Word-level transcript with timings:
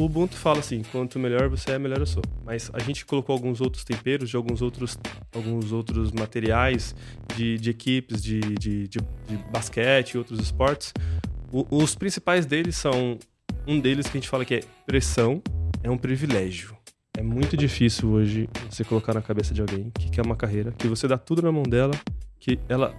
o 0.00 0.04
Ubuntu 0.04 0.36
fala 0.36 0.60
assim, 0.60 0.82
quanto 0.90 1.18
melhor 1.18 1.48
você 1.48 1.72
é, 1.72 1.78
melhor 1.78 1.98
eu 1.98 2.06
sou. 2.06 2.22
Mas 2.44 2.70
a 2.72 2.78
gente 2.80 3.04
colocou 3.04 3.34
alguns 3.34 3.60
outros 3.60 3.84
temperos 3.84 4.30
de 4.30 4.36
alguns 4.36 4.62
outros, 4.62 4.98
alguns 5.34 5.72
outros 5.72 6.10
materiais 6.12 6.94
de, 7.36 7.58
de 7.58 7.70
equipes 7.70 8.22
de, 8.22 8.40
de, 8.40 8.88
de, 8.88 8.98
de 9.28 9.36
basquete 9.50 10.12
e 10.12 10.18
outros 10.18 10.40
esportes. 10.40 10.94
O, 11.52 11.66
os 11.70 11.94
principais 11.94 12.46
deles 12.46 12.76
são, 12.76 13.18
um 13.66 13.78
deles 13.78 14.06
que 14.06 14.16
a 14.16 14.20
gente 14.20 14.28
fala 14.28 14.44
que 14.44 14.54
é 14.54 14.60
pressão, 14.86 15.42
é 15.82 15.90
um 15.90 15.98
privilégio. 15.98 16.76
É 17.16 17.22
muito 17.22 17.56
difícil 17.56 18.08
hoje 18.08 18.48
você 18.70 18.84
colocar 18.84 19.12
na 19.12 19.20
cabeça 19.20 19.52
de 19.52 19.60
alguém 19.60 19.90
que 19.90 20.10
quer 20.10 20.24
uma 20.24 20.36
carreira, 20.36 20.72
que 20.72 20.86
você 20.86 21.06
dá 21.06 21.18
tudo 21.18 21.42
na 21.42 21.52
mão 21.52 21.64
dela, 21.64 21.92
que 22.38 22.58
ela 22.68 22.94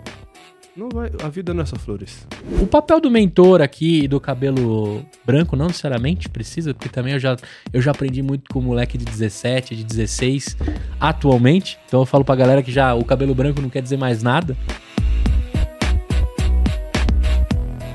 não 0.75 0.87
vai, 0.89 1.11
a 1.21 1.27
vida 1.27 1.53
não 1.53 1.63
é 1.63 1.65
só 1.65 1.75
flores. 1.75 2.25
O 2.61 2.65
papel 2.65 3.01
do 3.01 3.11
mentor 3.11 3.61
aqui 3.61 4.07
do 4.07 4.19
cabelo 4.21 5.05
branco 5.25 5.55
não 5.55 5.67
necessariamente 5.67 6.29
precisa, 6.29 6.73
porque 6.73 6.87
também 6.87 7.13
eu 7.13 7.19
já, 7.19 7.35
eu 7.73 7.81
já 7.81 7.91
aprendi 7.91 8.21
muito 8.21 8.51
com 8.53 8.59
o 8.59 8.61
moleque 8.61 8.97
de 8.97 9.03
17, 9.03 9.75
de 9.75 9.83
16 9.83 10.55
atualmente. 10.99 11.77
Então 11.87 11.99
eu 11.99 12.05
falo 12.05 12.23
pra 12.23 12.35
galera 12.35 12.63
que 12.63 12.71
já 12.71 12.93
o 12.93 13.03
cabelo 13.03 13.35
branco 13.35 13.61
não 13.61 13.69
quer 13.69 13.81
dizer 13.81 13.97
mais 13.97 14.23
nada. 14.23 14.55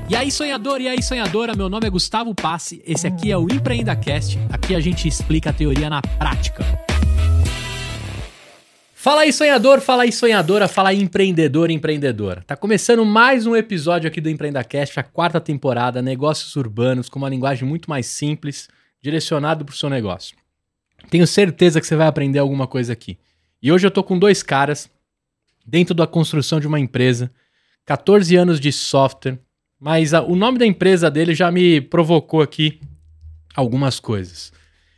E 0.09 0.15
aí, 0.15 0.31
sonhador, 0.31 0.79
e 0.79 0.87
aí, 0.87 1.03
sonhadora, 1.03 1.53
meu 1.53 1.67
nome 1.67 1.85
é 1.85 1.89
Gustavo 1.89 2.33
Passe, 2.33 2.81
esse 2.85 3.05
aqui 3.05 3.29
é 3.29 3.37
o 3.37 3.43
EmpreendaCast, 3.51 4.39
aqui 4.49 4.73
a 4.73 4.79
gente 4.79 5.05
explica 5.05 5.49
a 5.49 5.53
teoria 5.53 5.89
na 5.89 6.01
prática. 6.01 6.63
Fala 8.99 9.21
aí, 9.21 9.31
sonhador, 9.31 9.79
fala 9.79 10.03
aí, 10.03 10.11
sonhadora, 10.11 10.67
fala 10.67 10.89
aí, 10.89 10.99
empreendedor, 10.99 11.69
empreendedora. 11.69 12.43
Tá 12.47 12.55
começando 12.57 13.05
mais 13.05 13.45
um 13.45 13.55
episódio 13.55 14.07
aqui 14.07 14.19
do 14.19 14.27
EmpreendaCast, 14.27 14.99
a 14.99 15.03
quarta 15.03 15.39
temporada, 15.39 16.01
negócios 16.01 16.55
urbanos, 16.55 17.07
com 17.07 17.19
uma 17.19 17.29
linguagem 17.29 17.69
muito 17.69 17.87
mais 17.91 18.07
simples, 18.07 18.67
direcionado 18.99 19.63
para 19.63 19.71
o 19.71 19.77
seu 19.77 19.87
negócio. 19.87 20.35
Tenho 21.11 21.27
certeza 21.27 21.79
que 21.79 21.85
você 21.85 21.95
vai 21.95 22.07
aprender 22.07 22.39
alguma 22.39 22.65
coisa 22.65 22.91
aqui. 22.91 23.19
E 23.61 23.71
hoje 23.71 23.85
eu 23.85 23.91
tô 23.91 24.03
com 24.03 24.17
dois 24.17 24.41
caras 24.41 24.89
dentro 25.63 25.93
da 25.93 26.07
construção 26.07 26.59
de 26.59 26.65
uma 26.65 26.79
empresa, 26.79 27.31
14 27.85 28.35
anos 28.35 28.59
de 28.59 28.71
software, 28.71 29.37
mas 29.79 30.11
a, 30.15 30.23
o 30.23 30.35
nome 30.35 30.57
da 30.57 30.65
empresa 30.65 31.11
dele 31.11 31.35
já 31.35 31.51
me 31.51 31.79
provocou 31.79 32.41
aqui 32.41 32.81
algumas 33.55 33.99
coisas. 33.99 34.51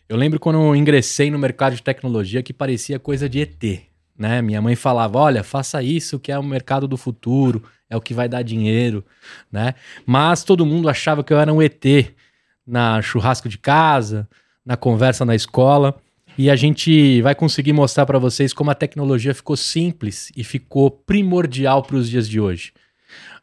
Eu 0.07 0.15
lembro 0.15 0.39
quando 0.39 0.55
eu 0.55 0.73
ingressei 0.73 1.29
no 1.29 1.37
mercado 1.37 1.75
de 1.75 1.83
tecnologia 1.83 2.41
que 2.41 2.53
parecia 2.53 2.97
coisa 2.97 3.27
de 3.27 3.41
ET 3.41 3.88
né? 4.19 4.41
Minha 4.41 4.61
mãe 4.61 4.75
falava: 4.75 5.17
olha, 5.17 5.43
faça 5.43 5.81
isso 5.81 6.19
que 6.19 6.31
é 6.31 6.37
o 6.37 6.43
mercado 6.43 6.87
do 6.87 6.97
futuro, 6.97 7.63
é 7.89 7.95
o 7.95 8.01
que 8.01 8.13
vai 8.13 8.27
dar 8.27 8.43
dinheiro, 8.43 9.03
né? 9.49 9.73
Mas 10.05 10.43
todo 10.43 10.65
mundo 10.65 10.89
achava 10.89 11.23
que 11.23 11.31
eu 11.31 11.39
era 11.39 11.53
um 11.53 11.61
ET 11.61 11.83
na 12.67 13.01
churrasco 13.01 13.47
de 13.47 13.57
casa, 13.57 14.27
na 14.65 14.75
conversa 14.75 15.23
na 15.23 15.33
escola. 15.33 15.95
E 16.37 16.49
a 16.49 16.55
gente 16.55 17.21
vai 17.21 17.33
conseguir 17.33 17.73
mostrar 17.73 18.05
para 18.05 18.19
vocês 18.19 18.53
como 18.53 18.69
a 18.71 18.75
tecnologia 18.75 19.33
ficou 19.33 19.57
simples 19.57 20.31
e 20.37 20.43
ficou 20.43 20.89
primordial 20.91 21.81
para 21.81 21.95
os 21.95 22.09
dias 22.09 22.29
de 22.29 22.39
hoje. 22.39 22.71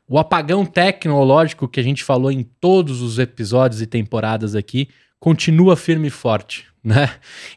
O 0.09 0.19
apagão 0.19 0.65
tecnológico 0.65 1.69
que 1.69 1.81
a 1.81 1.83
gente 1.83 2.05
falou 2.05 2.31
em 2.31 2.43
todos 2.43 3.03
os 3.03 3.19
episódios 3.19 3.83
e 3.83 3.87
temporadas 3.87 4.55
aqui 4.55 4.89
continua 5.19 5.77
firme 5.77 6.09
e 6.09 6.11
forte 6.11 6.67
né? 6.87 7.11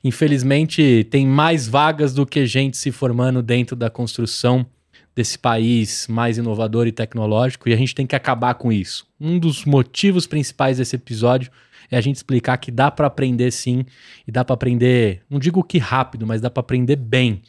Infelizmente, 0.03 1.05
tem 1.11 1.27
mais 1.27 1.67
vagas 1.67 2.15
do 2.15 2.25
que 2.25 2.47
gente 2.47 2.75
se 2.75 2.91
formando 2.91 3.43
dentro 3.43 3.75
da 3.75 3.87
construção 3.87 4.65
desse 5.15 5.37
país 5.37 6.07
mais 6.07 6.39
inovador 6.39 6.87
e 6.87 6.91
tecnológico 6.91 7.69
e 7.69 7.73
a 7.73 7.75
gente 7.75 7.93
tem 7.93 8.07
que 8.07 8.15
acabar 8.15 8.55
com 8.55 8.71
isso. 8.71 9.05
Um 9.21 9.37
dos 9.37 9.65
motivos 9.65 10.25
principais 10.25 10.77
desse 10.77 10.95
episódio 10.95 11.51
é 11.91 11.97
a 11.97 12.01
gente 12.01 12.15
explicar 12.15 12.57
que 12.57 12.71
dá 12.71 12.89
para 12.89 13.05
aprender 13.05 13.51
sim 13.51 13.85
e 14.27 14.31
dá 14.31 14.43
para 14.43 14.55
aprender, 14.55 15.21
não 15.29 15.37
digo 15.37 15.63
que 15.63 15.77
rápido, 15.77 16.25
mas 16.25 16.41
dá 16.41 16.49
para 16.49 16.61
aprender 16.61 16.95
bem 16.95 17.43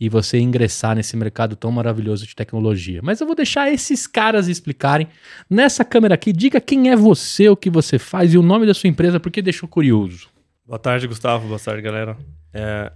e 0.00 0.08
você 0.08 0.38
ingressar 0.38 0.96
nesse 0.96 1.18
mercado 1.18 1.54
tão 1.54 1.70
maravilhoso 1.70 2.26
de 2.26 2.34
tecnologia. 2.34 3.00
Mas 3.02 3.20
eu 3.20 3.26
vou 3.26 3.36
deixar 3.36 3.70
esses 3.70 4.06
caras 4.06 4.48
explicarem 4.48 5.06
nessa 5.50 5.84
câmera 5.84 6.14
aqui. 6.14 6.32
Diga 6.32 6.62
quem 6.62 6.90
é 6.90 6.96
você, 6.96 7.46
o 7.50 7.56
que 7.56 7.68
você 7.68 7.98
faz 7.98 8.32
e 8.32 8.38
o 8.38 8.42
nome 8.42 8.66
da 8.66 8.72
sua 8.72 8.88
empresa, 8.88 9.20
porque 9.20 9.42
deixou 9.42 9.68
curioso. 9.68 10.34
Boa 10.66 10.80
tarde, 10.80 11.06
Gustavo. 11.06 11.46
Boa 11.46 11.60
tarde, 11.60 11.80
galera. 11.80 12.18
É, 12.52 12.92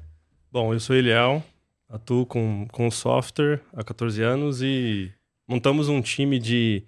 bom, 0.51 0.75
eu 0.75 0.81
sou 0.81 0.97
Eliel, 0.97 1.41
atuo 1.89 2.27
com, 2.27 2.67
com 2.73 2.91
software 2.91 3.61
há 3.73 3.85
14 3.85 4.21
anos 4.25 4.61
e 4.61 5.13
montamos 5.47 5.89
um 5.89 6.03
time 6.03 6.41
de, 6.41 6.83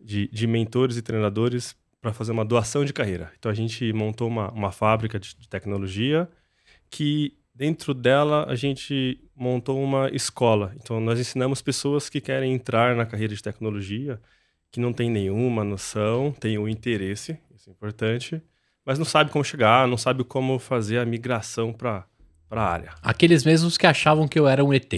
de, 0.00 0.26
de 0.26 0.46
mentores 0.48 0.96
e 0.96 1.02
treinadores 1.02 1.76
para 2.00 2.12
fazer 2.12 2.32
uma 2.32 2.44
doação 2.44 2.84
de 2.84 2.92
carreira. 2.92 3.32
Então 3.38 3.48
a 3.48 3.54
gente 3.54 3.92
montou 3.92 4.26
uma, 4.26 4.50
uma 4.50 4.72
fábrica 4.72 5.20
de, 5.20 5.36
de 5.36 5.48
tecnologia 5.48 6.28
que 6.90 7.38
dentro 7.54 7.94
dela 7.94 8.44
a 8.48 8.56
gente 8.56 9.20
montou 9.36 9.80
uma 9.80 10.10
escola. 10.10 10.74
Então 10.82 10.98
nós 10.98 11.20
ensinamos 11.20 11.62
pessoas 11.62 12.08
que 12.10 12.20
querem 12.20 12.52
entrar 12.52 12.96
na 12.96 13.06
carreira 13.06 13.36
de 13.36 13.42
tecnologia, 13.42 14.20
que 14.72 14.80
não 14.80 14.92
tem 14.92 15.08
nenhuma 15.08 15.62
noção, 15.62 16.32
tem 16.32 16.58
o 16.58 16.68
interesse, 16.68 17.38
isso 17.54 17.70
é 17.70 17.72
importante, 17.72 18.42
mas 18.84 18.98
não 18.98 19.04
sabe 19.04 19.30
como 19.30 19.44
chegar, 19.44 19.88
não 19.88 19.96
sabe 19.96 20.24
como 20.24 20.58
fazer 20.58 20.98
a 20.98 21.04
migração 21.04 21.72
para 21.72 22.04
a 22.50 22.60
área. 22.60 22.90
Aqueles 23.02 23.44
mesmos 23.44 23.76
que 23.76 23.86
achavam 23.86 24.28
que 24.28 24.38
eu 24.38 24.46
era 24.46 24.64
um 24.64 24.72
ET. 24.72 24.92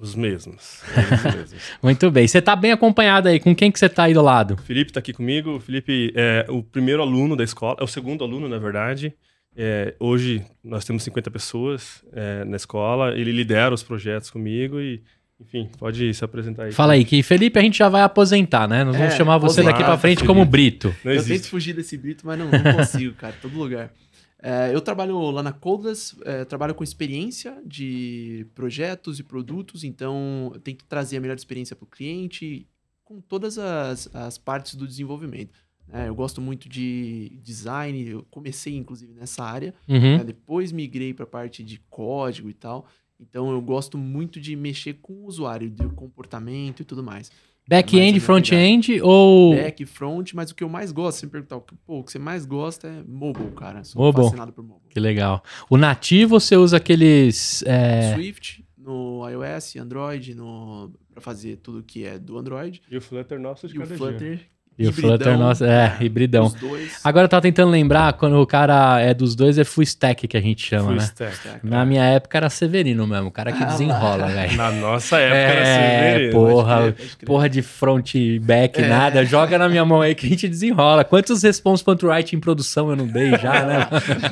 Os 0.00 0.14
mesmos. 0.14 0.82
Os 0.82 1.24
mesmos. 1.34 1.62
Muito 1.82 2.10
bem. 2.10 2.26
Você 2.26 2.38
está 2.38 2.54
bem 2.54 2.72
acompanhado 2.72 3.28
aí. 3.28 3.40
Com 3.40 3.54
quem 3.54 3.70
que 3.70 3.78
você 3.78 3.86
está 3.86 4.04
aí 4.04 4.14
do 4.14 4.22
lado? 4.22 4.54
O 4.54 4.62
Felipe 4.62 4.90
está 4.90 5.00
aqui 5.00 5.12
comigo. 5.12 5.56
O 5.56 5.60
Felipe 5.60 6.12
é 6.14 6.46
o 6.48 6.62
primeiro 6.62 7.02
aluno 7.02 7.36
da 7.36 7.44
escola, 7.44 7.76
é 7.80 7.84
o 7.84 7.88
segundo 7.88 8.24
aluno, 8.24 8.48
na 8.48 8.58
verdade. 8.58 9.14
É, 9.56 9.94
hoje 9.98 10.44
nós 10.62 10.84
temos 10.84 11.02
50 11.02 11.30
pessoas 11.30 12.04
é, 12.12 12.44
na 12.44 12.56
escola. 12.56 13.16
Ele 13.18 13.32
lidera 13.32 13.74
os 13.74 13.82
projetos 13.82 14.30
comigo 14.30 14.80
e 14.80 15.02
enfim, 15.40 15.70
pode 15.78 16.12
se 16.12 16.24
apresentar 16.24 16.64
aí. 16.64 16.72
Fala 16.72 16.94
aí, 16.94 17.04
que 17.04 17.22
Felipe 17.22 17.58
a 17.58 17.62
gente 17.62 17.78
já 17.78 17.88
vai 17.88 18.02
aposentar, 18.02 18.66
né? 18.66 18.82
Nós 18.82 18.96
vamos 18.96 19.14
é, 19.14 19.16
chamar 19.16 19.38
você 19.38 19.62
daqui 19.62 19.84
para 19.84 19.96
frente 19.96 20.24
como 20.24 20.44
Brito. 20.44 20.94
Não 21.04 21.12
eu 21.12 21.24
tento 21.24 21.48
fugir 21.48 21.74
desse 21.74 21.96
Brito, 21.96 22.26
mas 22.26 22.38
não, 22.38 22.50
não 22.50 22.76
consigo, 22.76 23.14
cara, 23.14 23.34
todo 23.40 23.56
lugar. 23.56 23.92
É, 24.40 24.72
eu 24.72 24.80
trabalho 24.80 25.30
lá 25.30 25.42
na 25.42 25.52
Codeless, 25.52 26.16
é, 26.24 26.44
trabalho 26.44 26.74
com 26.74 26.84
experiência 26.84 27.56
de 27.64 28.46
projetos 28.54 29.18
e 29.18 29.22
produtos, 29.22 29.82
então 29.82 30.52
eu 30.54 30.60
tenho 30.60 30.76
que 30.76 30.84
trazer 30.84 31.16
a 31.16 31.20
melhor 31.20 31.36
experiência 31.36 31.74
para 31.74 31.84
o 31.84 31.88
cliente 31.88 32.66
com 33.04 33.20
todas 33.20 33.58
as, 33.58 34.14
as 34.14 34.38
partes 34.38 34.74
do 34.74 34.86
desenvolvimento. 34.86 35.58
É, 35.90 36.08
eu 36.08 36.14
gosto 36.14 36.40
muito 36.40 36.68
de 36.68 37.38
design, 37.42 38.08
eu 38.08 38.26
comecei 38.30 38.76
inclusive 38.76 39.12
nessa 39.14 39.42
área, 39.42 39.74
uhum. 39.88 40.18
né, 40.18 40.24
depois 40.24 40.70
migrei 40.70 41.14
para 41.14 41.24
a 41.24 41.28
parte 41.28 41.64
de 41.64 41.80
código 41.88 42.50
e 42.50 42.54
tal. 42.54 42.86
Então 43.20 43.50
eu 43.50 43.60
gosto 43.60 43.98
muito 43.98 44.40
de 44.40 44.54
mexer 44.54 44.94
com 44.94 45.12
o 45.12 45.26
usuário, 45.26 45.68
de 45.68 45.88
comportamento 45.88 46.80
e 46.80 46.84
tudo 46.84 47.02
mais. 47.02 47.30
Back-end, 47.68 48.16
é 48.16 48.20
front-end 48.20 49.00
ou. 49.02 49.54
Back, 49.54 49.84
front, 49.84 50.32
mas 50.32 50.50
o 50.50 50.54
que 50.54 50.64
eu 50.64 50.70
mais 50.70 50.90
gosto, 50.90 51.18
se 51.18 51.26
me 51.26 51.32
perguntar, 51.32 51.60
pô, 51.60 51.98
o 51.98 52.04
que 52.04 52.10
você 52.10 52.18
mais 52.18 52.46
gosta 52.46 52.88
é 52.88 53.02
mobile, 53.06 53.50
cara. 53.50 53.84
Sou 53.84 54.00
mobile. 54.00 54.24
fascinado 54.24 54.54
por 54.54 54.64
mobile. 54.64 54.88
Que 54.88 54.98
legal. 54.98 55.42
O 55.68 55.76
nativo 55.76 56.40
você 56.40 56.56
usa 56.56 56.78
aqueles. 56.78 57.62
É... 57.66 58.14
Swift 58.14 58.64
no 58.78 59.28
iOS, 59.28 59.76
Android, 59.76 60.34
no... 60.34 60.90
para 61.12 61.20
fazer 61.20 61.56
tudo 61.56 61.82
que 61.82 62.06
é 62.06 62.18
do 62.18 62.38
Android. 62.38 62.80
E 62.90 62.96
o 62.96 63.02
Flutter 63.02 63.38
nosso 63.38 63.68
de 63.68 63.76
e 63.76 63.78
cada 63.78 63.94
o 63.94 63.98
Flutter, 63.98 64.36
dia. 64.36 64.40
E 64.78 64.86
o 64.86 64.92
Flutter, 64.92 65.36
nossa, 65.36 65.66
é, 65.66 65.96
é 66.00 66.04
hibridão. 66.04 66.54
Agora 67.02 67.24
eu 67.24 67.28
tava 67.28 67.42
tentando 67.42 67.68
lembrar, 67.68 68.12
quando 68.12 68.40
o 68.40 68.46
cara 68.46 69.00
é 69.00 69.12
dos 69.12 69.34
dois, 69.34 69.58
é 69.58 69.64
full 69.64 69.82
stack 69.82 70.28
que 70.28 70.36
a 70.36 70.40
gente 70.40 70.64
chama, 70.64 70.84
full 70.84 70.94
né? 70.94 71.02
Stack. 71.02 71.58
Na 71.64 71.84
minha 71.84 72.04
época 72.04 72.38
era 72.38 72.48
Severino 72.48 73.04
mesmo, 73.04 73.26
o 73.26 73.30
cara 73.32 73.50
que 73.50 73.60
ah, 73.60 73.66
desenrola, 73.66 74.28
velho. 74.28 74.56
Na 74.56 74.70
nossa 74.70 75.18
época 75.18 75.36
é, 75.36 75.56
era 75.56 75.64
Severino. 75.64 76.32
Porra, 76.32 76.94
porra 77.26 77.48
de 77.48 77.60
front 77.60 78.14
back, 78.40 78.80
é. 78.80 78.88
nada. 78.88 79.24
Joga 79.24 79.58
na 79.58 79.68
minha 79.68 79.84
mão 79.84 80.00
aí 80.00 80.14
que 80.14 80.26
a 80.26 80.28
gente 80.28 80.46
desenrola. 80.46 81.02
Quantos 81.02 81.42
response.write 81.42 82.36
em 82.36 82.38
produção 82.38 82.90
eu 82.90 82.94
não 82.94 83.06
dei 83.08 83.30
já, 83.32 83.64
né? 83.64 83.88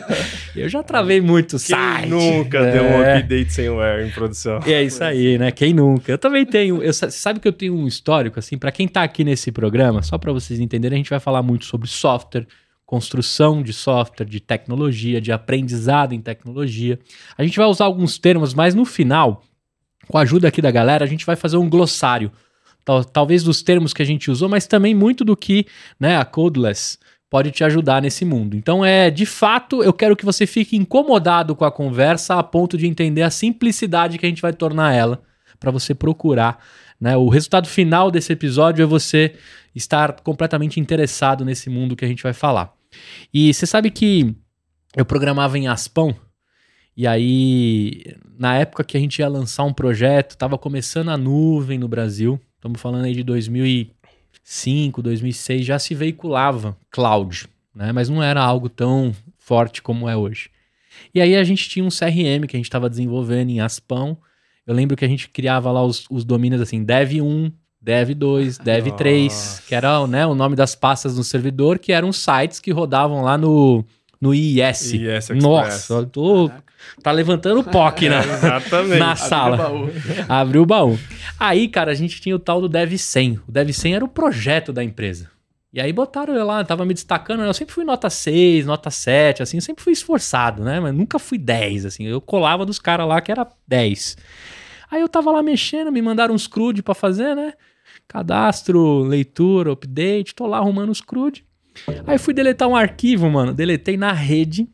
eu 0.54 0.68
já 0.68 0.80
travei 0.84 1.20
muito 1.20 1.58
Quem 1.58 1.76
site. 1.76 2.08
nunca 2.08 2.70
deu 2.70 2.84
um 2.84 3.02
é. 3.02 3.18
update 3.18 3.52
sem 3.52 3.68
where 3.68 4.06
em 4.06 4.10
produção? 4.12 4.60
E 4.64 4.72
é 4.72 4.80
isso 4.84 5.02
aí, 5.02 5.38
né? 5.38 5.50
Quem 5.50 5.74
nunca? 5.74 6.12
Eu 6.12 6.18
também 6.18 6.46
tenho. 6.46 6.80
Eu, 6.84 6.92
sabe 6.92 7.40
que 7.40 7.48
eu 7.48 7.52
tenho 7.52 7.74
um 7.74 7.88
histórico, 7.88 8.38
assim, 8.38 8.56
para 8.56 8.70
quem 8.70 8.86
tá 8.86 9.02
aqui 9.02 9.24
nesse 9.24 9.50
programa, 9.50 10.02
só 10.02 10.16
pra 10.16 10.35
vocês 10.40 10.60
entenderem, 10.60 10.96
a 10.96 10.98
gente 10.98 11.10
vai 11.10 11.20
falar 11.20 11.42
muito 11.42 11.64
sobre 11.64 11.88
software, 11.88 12.46
construção 12.84 13.62
de 13.62 13.72
software, 13.72 14.26
de 14.26 14.40
tecnologia, 14.40 15.20
de 15.20 15.32
aprendizado 15.32 16.14
em 16.14 16.20
tecnologia. 16.20 16.98
A 17.36 17.42
gente 17.42 17.58
vai 17.58 17.66
usar 17.66 17.86
alguns 17.86 18.18
termos, 18.18 18.54
mas 18.54 18.74
no 18.74 18.84
final, 18.84 19.42
com 20.08 20.16
a 20.16 20.22
ajuda 20.22 20.48
aqui 20.48 20.62
da 20.62 20.70
galera, 20.70 21.04
a 21.04 21.08
gente 21.08 21.26
vai 21.26 21.34
fazer 21.34 21.56
um 21.56 21.68
glossário. 21.68 22.30
Tal, 22.84 23.04
talvez 23.04 23.42
dos 23.42 23.62
termos 23.62 23.92
que 23.92 24.02
a 24.02 24.06
gente 24.06 24.30
usou, 24.30 24.48
mas 24.48 24.66
também 24.66 24.94
muito 24.94 25.24
do 25.24 25.36
que 25.36 25.66
né, 25.98 26.16
a 26.16 26.24
Codeless 26.24 26.96
pode 27.28 27.50
te 27.50 27.64
ajudar 27.64 28.00
nesse 28.00 28.24
mundo. 28.24 28.56
Então 28.56 28.84
é, 28.84 29.10
de 29.10 29.26
fato, 29.26 29.82
eu 29.82 29.92
quero 29.92 30.14
que 30.14 30.24
você 30.24 30.46
fique 30.46 30.76
incomodado 30.76 31.56
com 31.56 31.64
a 31.64 31.72
conversa 31.72 32.36
a 32.36 32.42
ponto 32.42 32.78
de 32.78 32.86
entender 32.86 33.22
a 33.22 33.30
simplicidade 33.30 34.16
que 34.16 34.24
a 34.24 34.28
gente 34.28 34.40
vai 34.40 34.52
tornar 34.52 34.92
ela 34.92 35.20
para 35.58 35.72
você 35.72 35.94
procurar 35.94 36.62
né? 37.00 37.16
O 37.16 37.28
resultado 37.28 37.68
final 37.68 38.10
desse 38.10 38.32
episódio 38.32 38.82
é 38.82 38.86
você 38.86 39.34
estar 39.74 40.20
completamente 40.20 40.80
interessado 40.80 41.44
nesse 41.44 41.68
mundo 41.68 41.96
que 41.96 42.04
a 42.04 42.08
gente 42.08 42.22
vai 42.22 42.32
falar. 42.32 42.74
E 43.32 43.52
você 43.52 43.66
sabe 43.66 43.90
que 43.90 44.34
eu 44.96 45.04
programava 45.04 45.58
em 45.58 45.68
Aspão. 45.68 46.14
E 46.96 47.06
aí, 47.06 48.02
na 48.38 48.56
época 48.56 48.82
que 48.82 48.96
a 48.96 49.00
gente 49.00 49.18
ia 49.18 49.28
lançar 49.28 49.64
um 49.64 49.72
projeto, 49.72 50.36
tava 50.36 50.56
começando 50.56 51.10
a 51.10 51.18
nuvem 51.18 51.78
no 51.78 51.88
Brasil. 51.88 52.40
Estamos 52.54 52.80
falando 52.80 53.04
aí 53.04 53.14
de 53.14 53.22
2005, 53.22 55.02
2006, 55.02 55.66
já 55.66 55.78
se 55.78 55.94
veiculava 55.94 56.74
cloud, 56.90 57.46
né? 57.74 57.92
Mas 57.92 58.08
não 58.08 58.22
era 58.22 58.42
algo 58.42 58.70
tão 58.70 59.14
forte 59.38 59.82
como 59.82 60.08
é 60.08 60.16
hoje. 60.16 60.50
E 61.14 61.20
aí 61.20 61.36
a 61.36 61.44
gente 61.44 61.68
tinha 61.68 61.84
um 61.84 61.90
CRM 61.90 62.46
que 62.48 62.56
a 62.56 62.58
gente 62.58 62.64
estava 62.64 62.88
desenvolvendo 62.88 63.50
em 63.50 63.60
Aspão. 63.60 64.16
Eu 64.66 64.74
lembro 64.74 64.96
que 64.96 65.04
a 65.04 65.08
gente 65.08 65.28
criava 65.28 65.70
lá 65.70 65.82
os, 65.82 66.06
os 66.10 66.24
domínios 66.24 66.60
assim, 66.60 66.84
dev1, 66.84 67.52
dev2, 67.84 68.58
dev3, 68.62 69.24
Nossa. 69.24 69.62
que 69.62 69.74
era 69.74 70.06
né, 70.06 70.26
o 70.26 70.34
nome 70.34 70.56
das 70.56 70.74
pastas 70.74 71.16
no 71.16 71.22
servidor, 71.22 71.78
que 71.78 71.92
eram 71.92 72.12
sites 72.12 72.58
que 72.58 72.72
rodavam 72.72 73.22
lá 73.22 73.38
no, 73.38 73.84
no 74.20 74.34
IIS. 74.34 74.92
IIS. 74.92 75.28
Nossa, 75.40 76.04
tô, 76.06 76.50
tá 77.00 77.12
levantando 77.12 77.60
o 77.60 77.64
POC 77.64 78.08
na, 78.08 78.18
Exatamente. 78.24 78.98
na 78.98 79.12
Abriu 79.12 79.24
o 79.24 79.28
sala. 79.28 79.56
baú. 79.56 79.90
Abriu 80.28 80.62
o 80.62 80.66
baú. 80.66 80.98
Aí, 81.38 81.68
cara, 81.68 81.92
a 81.92 81.94
gente 81.94 82.20
tinha 82.20 82.34
o 82.34 82.40
tal 82.40 82.60
do 82.60 82.68
Dev 82.68 82.92
100. 82.96 83.40
O 83.46 83.52
Dev 83.52 83.70
100 83.72 83.94
era 83.94 84.04
o 84.04 84.08
projeto 84.08 84.72
da 84.72 84.82
empresa. 84.82 85.30
E 85.76 85.80
aí 85.80 85.92
botaram 85.92 86.34
eu 86.34 86.46
lá, 86.46 86.64
tava 86.64 86.86
me 86.86 86.94
destacando, 86.94 87.42
eu 87.42 87.52
sempre 87.52 87.74
fui 87.74 87.84
nota 87.84 88.08
6, 88.08 88.64
nota 88.64 88.90
7, 88.90 89.42
assim, 89.42 89.58
eu 89.58 89.60
sempre 89.60 89.84
fui 89.84 89.92
esforçado, 89.92 90.64
né? 90.64 90.80
Mas 90.80 90.94
nunca 90.94 91.18
fui 91.18 91.36
10, 91.36 91.84
assim, 91.84 92.04
eu 92.04 92.18
colava 92.18 92.64
dos 92.64 92.78
caras 92.78 93.06
lá 93.06 93.20
que 93.20 93.30
era 93.30 93.46
10. 93.68 94.16
Aí 94.90 95.02
eu 95.02 95.08
tava 95.08 95.30
lá 95.30 95.42
mexendo, 95.42 95.92
me 95.92 96.00
mandaram 96.00 96.34
uns 96.34 96.46
CRUD 96.46 96.82
pra 96.82 96.94
fazer, 96.94 97.36
né? 97.36 97.52
Cadastro, 98.08 99.02
leitura, 99.02 99.70
update, 99.70 100.34
tô 100.34 100.46
lá 100.46 100.56
arrumando 100.56 100.88
os 100.88 101.02
CRUD. 101.02 101.44
Aí 102.06 102.16
fui 102.16 102.32
deletar 102.32 102.66
um 102.66 102.74
arquivo, 102.74 103.28
mano, 103.28 103.52
deletei 103.52 103.98
na 103.98 104.12
rede. 104.14 104.66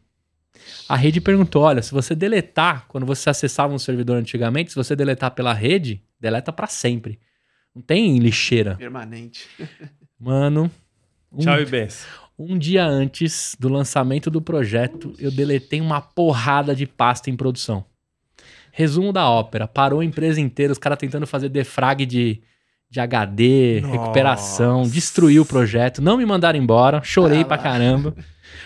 A 0.88 0.94
rede 0.94 1.20
perguntou: 1.20 1.62
olha, 1.62 1.82
se 1.82 1.90
você 1.90 2.14
deletar, 2.14 2.86
quando 2.86 3.04
você 3.04 3.28
acessava 3.28 3.74
um 3.74 3.78
servidor 3.78 4.18
antigamente, 4.18 4.70
se 4.70 4.76
você 4.76 4.94
deletar 4.94 5.32
pela 5.32 5.52
rede, 5.52 6.00
deleta 6.20 6.52
pra 6.52 6.68
sempre. 6.68 7.18
Não 7.74 7.82
tem 7.82 8.20
lixeira. 8.20 8.76
Permanente. 8.76 9.48
Mano, 10.16 10.70
um, 11.32 11.38
Tchau 11.38 11.60
e 11.60 11.66
benção. 11.66 12.08
um 12.38 12.58
dia 12.58 12.84
antes 12.84 13.56
do 13.58 13.68
lançamento 13.68 14.30
do 14.30 14.40
projeto, 14.40 15.14
eu 15.18 15.30
deletei 15.30 15.80
uma 15.80 16.00
porrada 16.00 16.74
de 16.74 16.86
pasta 16.86 17.30
em 17.30 17.36
produção. 17.36 17.84
Resumo 18.70 19.12
da 19.12 19.28
ópera: 19.28 19.66
parou 19.66 20.00
a 20.00 20.04
empresa 20.04 20.40
inteira, 20.40 20.72
os 20.72 20.78
caras 20.78 20.98
tentando 20.98 21.26
fazer 21.26 21.48
defrag 21.48 22.06
de, 22.06 22.40
de 22.90 23.00
HD, 23.00 23.80
Nossa. 23.80 23.92
recuperação, 23.92 24.82
destruiu 24.82 25.42
o 25.42 25.46
projeto, 25.46 26.00
não 26.02 26.16
me 26.16 26.26
mandaram 26.26 26.58
embora, 26.58 27.02
chorei 27.02 27.42
Ah 27.42 27.44
pra 27.44 27.58
caramba. 27.58 28.14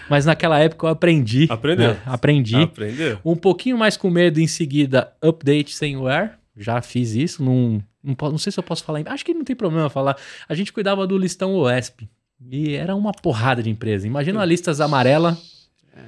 Mas 0.08 0.24
naquela 0.24 0.58
época 0.58 0.86
eu 0.86 0.90
aprendi. 0.90 1.46
Aprendeu. 1.48 1.94
né? 1.94 2.00
Aprendi. 2.06 2.56
Aprendeu? 2.56 3.18
Um 3.24 3.36
pouquinho 3.36 3.78
mais 3.78 3.96
com 3.96 4.10
medo 4.10 4.40
em 4.40 4.46
seguida, 4.46 5.12
update 5.22 5.74
sem 5.74 5.96
wear. 5.96 6.38
Já 6.56 6.80
fiz 6.80 7.12
isso. 7.14 7.42
Não, 7.42 7.82
não, 8.02 8.38
sei 8.38 8.50
se 8.50 8.58
eu 8.58 8.62
posso 8.62 8.82
falar. 8.82 9.02
Acho 9.06 9.24
que 9.24 9.34
não 9.34 9.44
tem 9.44 9.54
problema 9.54 9.90
falar. 9.90 10.16
A 10.48 10.54
gente 10.54 10.72
cuidava 10.72 11.06
do 11.06 11.18
listão 11.18 11.54
OESP. 11.54 12.08
E 12.40 12.74
era 12.74 12.94
uma 12.94 13.12
porrada 13.12 13.62
de 13.62 13.70
empresa. 13.70 14.06
Imagina 14.06 14.38
uma 14.38 14.44
listas 14.44 14.80
amarela 14.80 15.36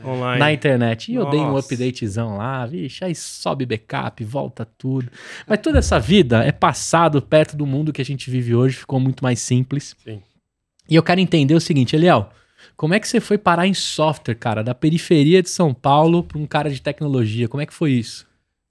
Online. 0.05 0.39
na 0.39 0.53
internet. 0.53 1.11
E 1.11 1.15
eu 1.15 1.29
dei 1.31 1.41
um 1.41 1.53
Nossa. 1.53 1.67
updatezão 1.67 2.37
lá. 2.37 2.67
Vixe, 2.67 3.05
aí 3.05 3.15
sobe 3.15 3.65
backup, 3.65 4.23
volta 4.25 4.67
tudo. 4.77 5.11
Mas 5.47 5.61
toda 5.61 5.79
essa 5.79 5.99
vida 5.99 6.45
é 6.45 6.53
passado 6.53 7.21
perto 7.23 7.57
do 7.57 7.67
mundo 7.67 7.93
que 7.93 8.03
a 8.03 8.05
gente 8.05 8.31
vive 8.31 8.55
hoje. 8.55 8.77
Ficou 8.77 9.01
muito 9.01 9.23
mais 9.23 9.41
simples. 9.41 9.97
Sim. 10.05 10.23
E 10.89 10.95
eu 10.95 11.03
quero 11.03 11.21
entender 11.21 11.55
o 11.55 11.61
seguinte, 11.61 11.97
Eliel. 11.97 12.31
Como 12.77 12.95
é 12.95 13.01
que 13.01 13.09
você 13.09 13.21
foi 13.21 13.39
parar 13.39 13.67
em 13.67 13.75
software, 13.75 14.35
cara? 14.35 14.63
Da 14.63 14.75
periferia 14.75 15.43
de 15.43 15.51
São 15.51 15.75
Paulo 15.75 16.23
para 16.23 16.39
um 16.39 16.47
cara 16.47 16.71
de 16.71 16.81
tecnologia. 16.81 17.49
Como 17.49 17.61
é 17.61 17.67
que 17.67 17.75
foi 17.75 17.93
isso? 17.93 18.27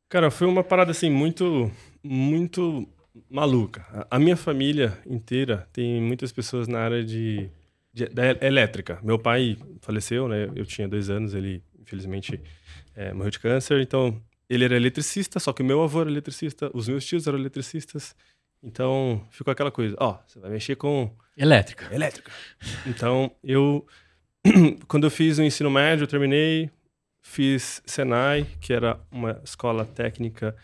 Cara, 0.10 0.32
foi 0.32 0.48
uma 0.48 0.64
parada 0.64 0.92
assim 0.92 1.10
muito, 1.10 1.70
muito 2.04 2.88
maluca. 3.30 3.86
A- 4.10 4.20
minha 4.20 4.36
família 4.38 4.98
inteira 5.06 5.68
tem 5.74 6.02
muitas 6.02 6.32
pessoas 6.32 6.68
na 6.68 6.80
área 6.80 7.04
de, 7.04 7.50
de- 7.94 8.08
da 8.10 8.24
elétrica. 8.46 9.00
Meu 9.04 9.18
pai 9.20 9.58
faleceu, 9.82 10.28
né? 10.28 10.50
Eu 10.56 10.66
tinha 10.66 10.88
dois 10.88 11.10
anos, 11.10 11.34
ele 11.34 11.64
infelizmente 11.80 12.40
é, 12.96 13.14
morreu 13.14 13.32
de 13.32 13.40
câncer. 13.40 13.80
Então 13.82 14.22
ele 14.50 14.66
era 14.66 14.76
eletricista, 14.76 15.40
só 15.40 15.52
que 15.54 15.62
meu 15.64 15.82
avô 15.84 16.02
era 16.02 16.10
eletricista, 16.10 16.70
os 16.74 16.88
meus 16.88 17.06
tios 17.06 17.28
eram 17.28 17.38
eletricistas. 17.40 18.16
Então 18.64 19.22
ficou 19.30 19.52
aquela 19.52 19.72
coisa, 19.72 19.96
ó, 20.00 20.18
você 20.28 20.40
vai 20.40 20.50
mexer 20.52 20.76
com 20.76 21.12
Elétrica. 21.38 21.94
elétrica. 21.94 22.32
Então, 22.86 23.32
eu 23.44 23.86
quando 24.88 25.06
eu 25.06 25.12
fiz 25.12 25.38
o 25.38 25.44
ensino 25.44 25.70
médio, 25.70 26.04
eu 26.04 26.08
terminei, 26.08 26.70
fiz 27.22 27.82
Senai, 27.86 28.48
que 28.62 28.74
era 28.74 29.00
uma 29.12 29.40
escola 29.44 29.86
técnica 29.86 30.56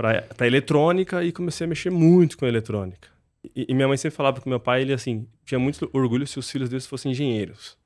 para 0.00 0.46
eletrônica 0.46 1.22
e 1.22 1.30
comecei 1.30 1.66
a 1.66 1.68
mexer 1.68 1.90
muito 1.90 2.38
com 2.38 2.46
eletrônica. 2.46 3.08
E, 3.54 3.66
e 3.68 3.74
minha 3.74 3.86
mãe 3.86 3.96
sempre 3.96 4.16
falava 4.16 4.40
com 4.40 4.48
meu 4.48 4.60
pai, 4.60 4.82
ele 4.82 4.92
assim, 4.92 5.28
tinha 5.44 5.58
muito 5.58 5.90
orgulho 5.92 6.26
se 6.26 6.38
os 6.38 6.50
filhos 6.50 6.70
deles 6.70 6.86
fossem 6.86 7.12
engenheiros. 7.12 7.76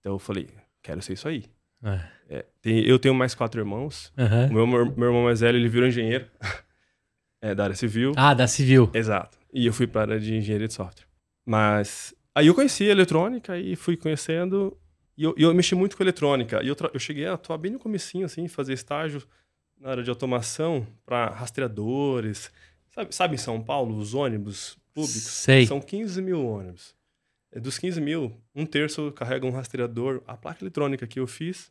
Então 0.00 0.14
eu 0.14 0.18
falei, 0.18 0.48
quero 0.82 1.02
ser 1.02 1.12
isso 1.12 1.28
aí. 1.28 1.44
É. 1.82 2.00
É, 2.30 2.44
tem- 2.62 2.84
eu 2.84 2.98
tenho 2.98 3.14
mais 3.14 3.34
quatro 3.34 3.60
irmãos. 3.60 4.12
O 4.46 4.52
meu, 4.52 4.66
meu, 4.66 5.08
irmão 5.08 5.24
mais 5.24 5.40
velho, 5.40 5.58
ele 5.58 5.68
virou 5.68 5.88
engenheiro 5.88 6.26
é, 7.42 7.54
da 7.54 7.64
área 7.64 7.76
civil. 7.76 8.12
Ah, 8.16 8.32
da 8.34 8.46
Civil. 8.46 8.90
Exato. 8.94 9.38
E 9.52 9.66
eu 9.66 9.72
fui 9.72 9.86
para 9.86 10.00
a 10.00 10.04
área 10.14 10.20
de 10.20 10.34
engenharia 10.34 10.68
de 10.68 10.74
software. 10.74 11.06
Mas 11.46 12.14
aí 12.34 12.46
eu 12.46 12.54
conheci 12.54 12.84
a 12.84 12.92
eletrônica 12.92 13.58
e 13.58 13.76
fui 13.76 13.96
conhecendo. 13.96 14.76
E 15.16 15.24
eu, 15.24 15.34
eu 15.36 15.54
mexi 15.54 15.74
muito 15.74 15.96
com 15.96 16.02
eletrônica. 16.02 16.62
E 16.62 16.68
eu, 16.68 16.76
eu 16.92 17.00
cheguei 17.00 17.26
a 17.26 17.34
atuar 17.34 17.58
bem 17.58 17.72
no 17.72 17.78
comecinho, 17.78 18.26
assim, 18.26 18.46
fazer 18.48 18.72
estágio 18.74 19.22
na 19.80 19.90
área 19.90 20.02
de 20.02 20.10
automação 20.10 20.86
para 21.04 21.30
rastreadores. 21.30 22.50
Sabe, 22.90 23.14
sabe 23.14 23.34
em 23.34 23.38
São 23.38 23.60
Paulo, 23.60 23.96
os 23.96 24.14
ônibus 24.14 24.76
públicos? 24.92 25.22
Sei. 25.22 25.66
São 25.66 25.80
15 25.80 26.20
mil 26.20 26.44
ônibus. 26.44 26.94
É, 27.52 27.60
Dos 27.60 27.78
15 27.78 28.00
mil, 28.00 28.36
um 28.54 28.66
terço 28.66 29.12
carrega 29.12 29.46
um 29.46 29.50
rastreador. 29.50 30.22
A 30.26 30.36
placa 30.36 30.62
eletrônica 30.62 31.06
que 31.06 31.20
eu 31.20 31.26
fiz, 31.26 31.70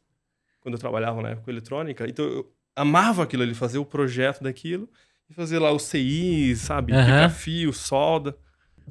quando 0.62 0.75
eu 0.75 0.80
trabalhava 0.80 1.21
na 1.21 1.30
época 1.30 1.45
com 1.45 1.51
eletrônica, 1.51 2.07
então 2.07 2.25
eu 2.25 2.51
amava 2.75 3.24
aquilo 3.24 3.44
ali, 3.44 3.54
fazer 3.54 3.77
o 3.77 3.86
projeto 3.86 4.44
daquilo 4.44 4.89
e 5.30 5.33
fazer 5.33 5.59
lá 5.59 5.71
os 5.71 5.83
CIs, 5.83 6.59
sabe? 6.59 6.94
Picar 6.94 7.31
fio, 7.31 7.74
solda. 7.74 8.36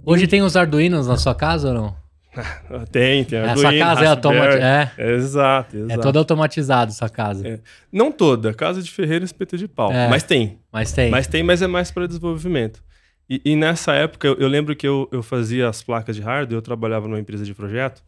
Hoje 0.04 0.26
tem 0.26 0.42
os 0.42 0.56
Arduinos 0.56 1.06
na 1.06 1.16
sua 1.16 1.34
casa 1.34 1.68
ou 1.68 1.74
não? 1.74 2.05
Tem, 2.90 3.24
tem 3.24 3.38
Arduino, 3.38 3.60
sua 3.60 3.78
casa 3.78 4.04
é 4.04 4.06
automatizada. 4.08 4.92
É, 4.96 5.12
Exato, 5.14 5.76
exato. 5.76 5.92
é 5.92 6.02
toda 6.02 6.18
automatizada 6.18 6.90
sua 6.92 7.08
casa. 7.08 7.46
É. 7.46 7.60
Não 7.92 8.12
toda, 8.12 8.52
casa 8.52 8.82
de 8.82 8.90
ferreiro 8.90 9.24
e 9.24 9.26
espeto 9.26 9.56
de 9.56 9.66
pau. 9.68 9.92
É. 9.92 10.08
Mas 10.08 10.22
tem. 10.22 10.58
Mas 10.72 10.92
tem. 10.92 11.10
Mas 11.10 11.26
tem, 11.26 11.42
mas 11.42 11.62
é 11.62 11.66
mais 11.66 11.90
para 11.90 12.06
desenvolvimento. 12.06 12.82
E, 13.28 13.40
e 13.44 13.56
nessa 13.56 13.92
época, 13.92 14.28
eu, 14.28 14.34
eu 14.34 14.48
lembro 14.48 14.76
que 14.76 14.86
eu, 14.86 15.08
eu 15.10 15.22
fazia 15.22 15.68
as 15.68 15.82
placas 15.82 16.14
de 16.14 16.22
hardware, 16.22 16.56
eu 16.56 16.62
trabalhava 16.62 17.08
numa 17.08 17.18
empresa 17.18 17.44
de 17.44 17.54
projeto, 17.54 18.02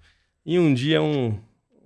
e 0.46 0.58
um 0.58 0.72
dia 0.72 1.02
um, 1.02 1.38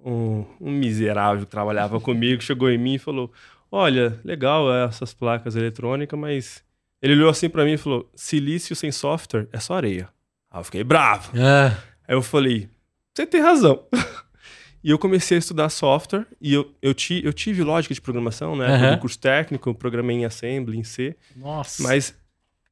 um, 0.05 0.45
um 0.61 0.71
miserável 0.71 1.45
que 1.45 1.51
trabalhava 1.51 1.99
comigo 2.01 2.43
chegou 2.43 2.71
em 2.71 2.79
mim 2.79 2.95
e 2.95 2.99
falou: 2.99 3.33
Olha, 3.71 4.19
legal 4.25 4.73
essas 4.73 5.15
placas 5.15 5.57
eletrônicas, 5.57 6.19
mas. 6.19 6.63
Ele 7.01 7.15
olhou 7.15 7.31
assim 7.31 7.49
para 7.49 7.65
mim 7.65 7.73
e 7.73 7.79
falou: 7.79 8.09
Silício 8.15 8.77
sem 8.77 8.93
software 8.93 9.49
é 9.53 9.59
só 9.59 9.75
areia. 9.75 10.09
Aí 10.51 10.61
eu 10.61 10.65
fiquei 10.65 10.85
bravo. 10.85 11.33
Ah, 11.37 11.77
Aí 12.13 12.17
eu 12.19 12.21
falei, 12.21 12.69
você 13.15 13.25
tem 13.27 13.41
razão. 13.41 13.85
e 14.85 14.91
eu 14.91 14.99
comecei 14.99 15.39
a 15.39 15.39
estudar 15.39 15.71
software 15.71 16.27
e 16.39 16.53
eu, 16.53 16.71
eu, 16.83 16.93
ti, 16.93 17.23
eu 17.25 17.33
tive 17.33 17.63
lógica 17.63 17.95
de 17.95 18.03
programação, 18.03 18.55
né? 18.55 18.91
No 18.91 18.99
curso 18.99 19.19
técnico, 19.19 19.71
eu 19.71 19.75
programei 19.75 20.19
em 20.19 20.27
Assembly, 20.27 20.77
em 20.77 20.85
C. 20.85 21.17
nossa. 21.35 21.83
Mas 21.83 22.15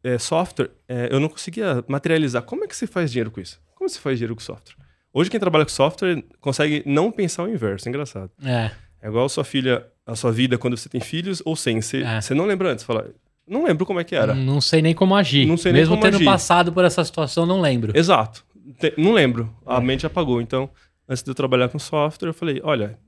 é, 0.04 0.18
software, 0.18 0.70
é, 0.87 1.09
eu 1.11 1.18
não 1.18 1.30
conseguia 1.30 1.82
materializar. 1.88 2.42
Como 2.42 2.64
é 2.64 2.66
que 2.66 2.76
você 2.76 2.87
faz 2.87 3.11
dinheiro 3.11 3.30
com 3.30 3.40
isso? 3.40 3.59
Como 3.75 3.88
você 3.88 3.99
faz 3.99 4.18
dinheiro 4.18 4.35
com 4.37 4.42
software? 4.42 4.76
Hoje 5.11 5.30
quem 5.30 5.40
trabalha 5.40 5.64
com 5.64 5.70
software 5.70 6.23
consegue 6.38 6.82
não 6.85 7.11
pensar 7.11 7.44
o 7.44 7.49
inverso, 7.49 7.88
é 7.88 7.90
engraçado. 7.90 8.30
É. 8.44 8.70
É 9.00 9.09
igual 9.09 9.25
a 9.25 9.28
sua 9.30 9.42
filha, 9.42 9.87
a 10.06 10.14
sua 10.14 10.30
vida 10.30 10.59
quando 10.59 10.76
você 10.76 10.87
tem 10.90 11.00
filhos 11.00 11.40
ou 11.47 11.56
sem. 11.56 11.80
Você, 11.80 12.02
É. 12.02 12.20
você 12.20 12.35
não 12.35 12.44
lembra 12.44 12.70
antes, 12.73 12.85
fala, 12.85 13.11
não 13.49 13.64
lembro 13.64 13.87
como 13.87 13.99
é 14.00 14.04
que 14.04 14.14
era. 14.14 14.35
Não 14.35 14.61
sei 14.61 14.82
nem 14.82 14.94
como 14.94 15.16
agir. 15.16 15.47
Não 15.47 15.56
sei 15.56 15.73
nem 15.73 15.80
Mesmo 15.80 15.99
tendo 15.99 16.16
agir. 16.16 16.26
passado 16.26 16.70
por 16.75 16.85
essa 16.85 17.02
situação, 17.02 17.47
não 17.47 17.62
lembro. 17.62 17.97
Exato. 17.97 18.44
Te- 18.79 18.95
não 18.99 19.12
lembro. 19.12 19.55
A 19.67 19.77
É. 19.77 19.81
mente 19.81 20.07
apagou. 20.07 20.41
Então, 20.41 20.71
antes 21.09 21.23
de 21.23 21.31
eu 21.31 21.35
trabalhar 21.35 21.69
com 21.69 21.79
software, 21.79 22.29
eu 22.29 22.35
falei, 22.35 22.61
olha, 22.62 22.99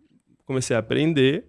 comecei 0.45 0.75
a 0.75 0.78
aprender 0.81 1.47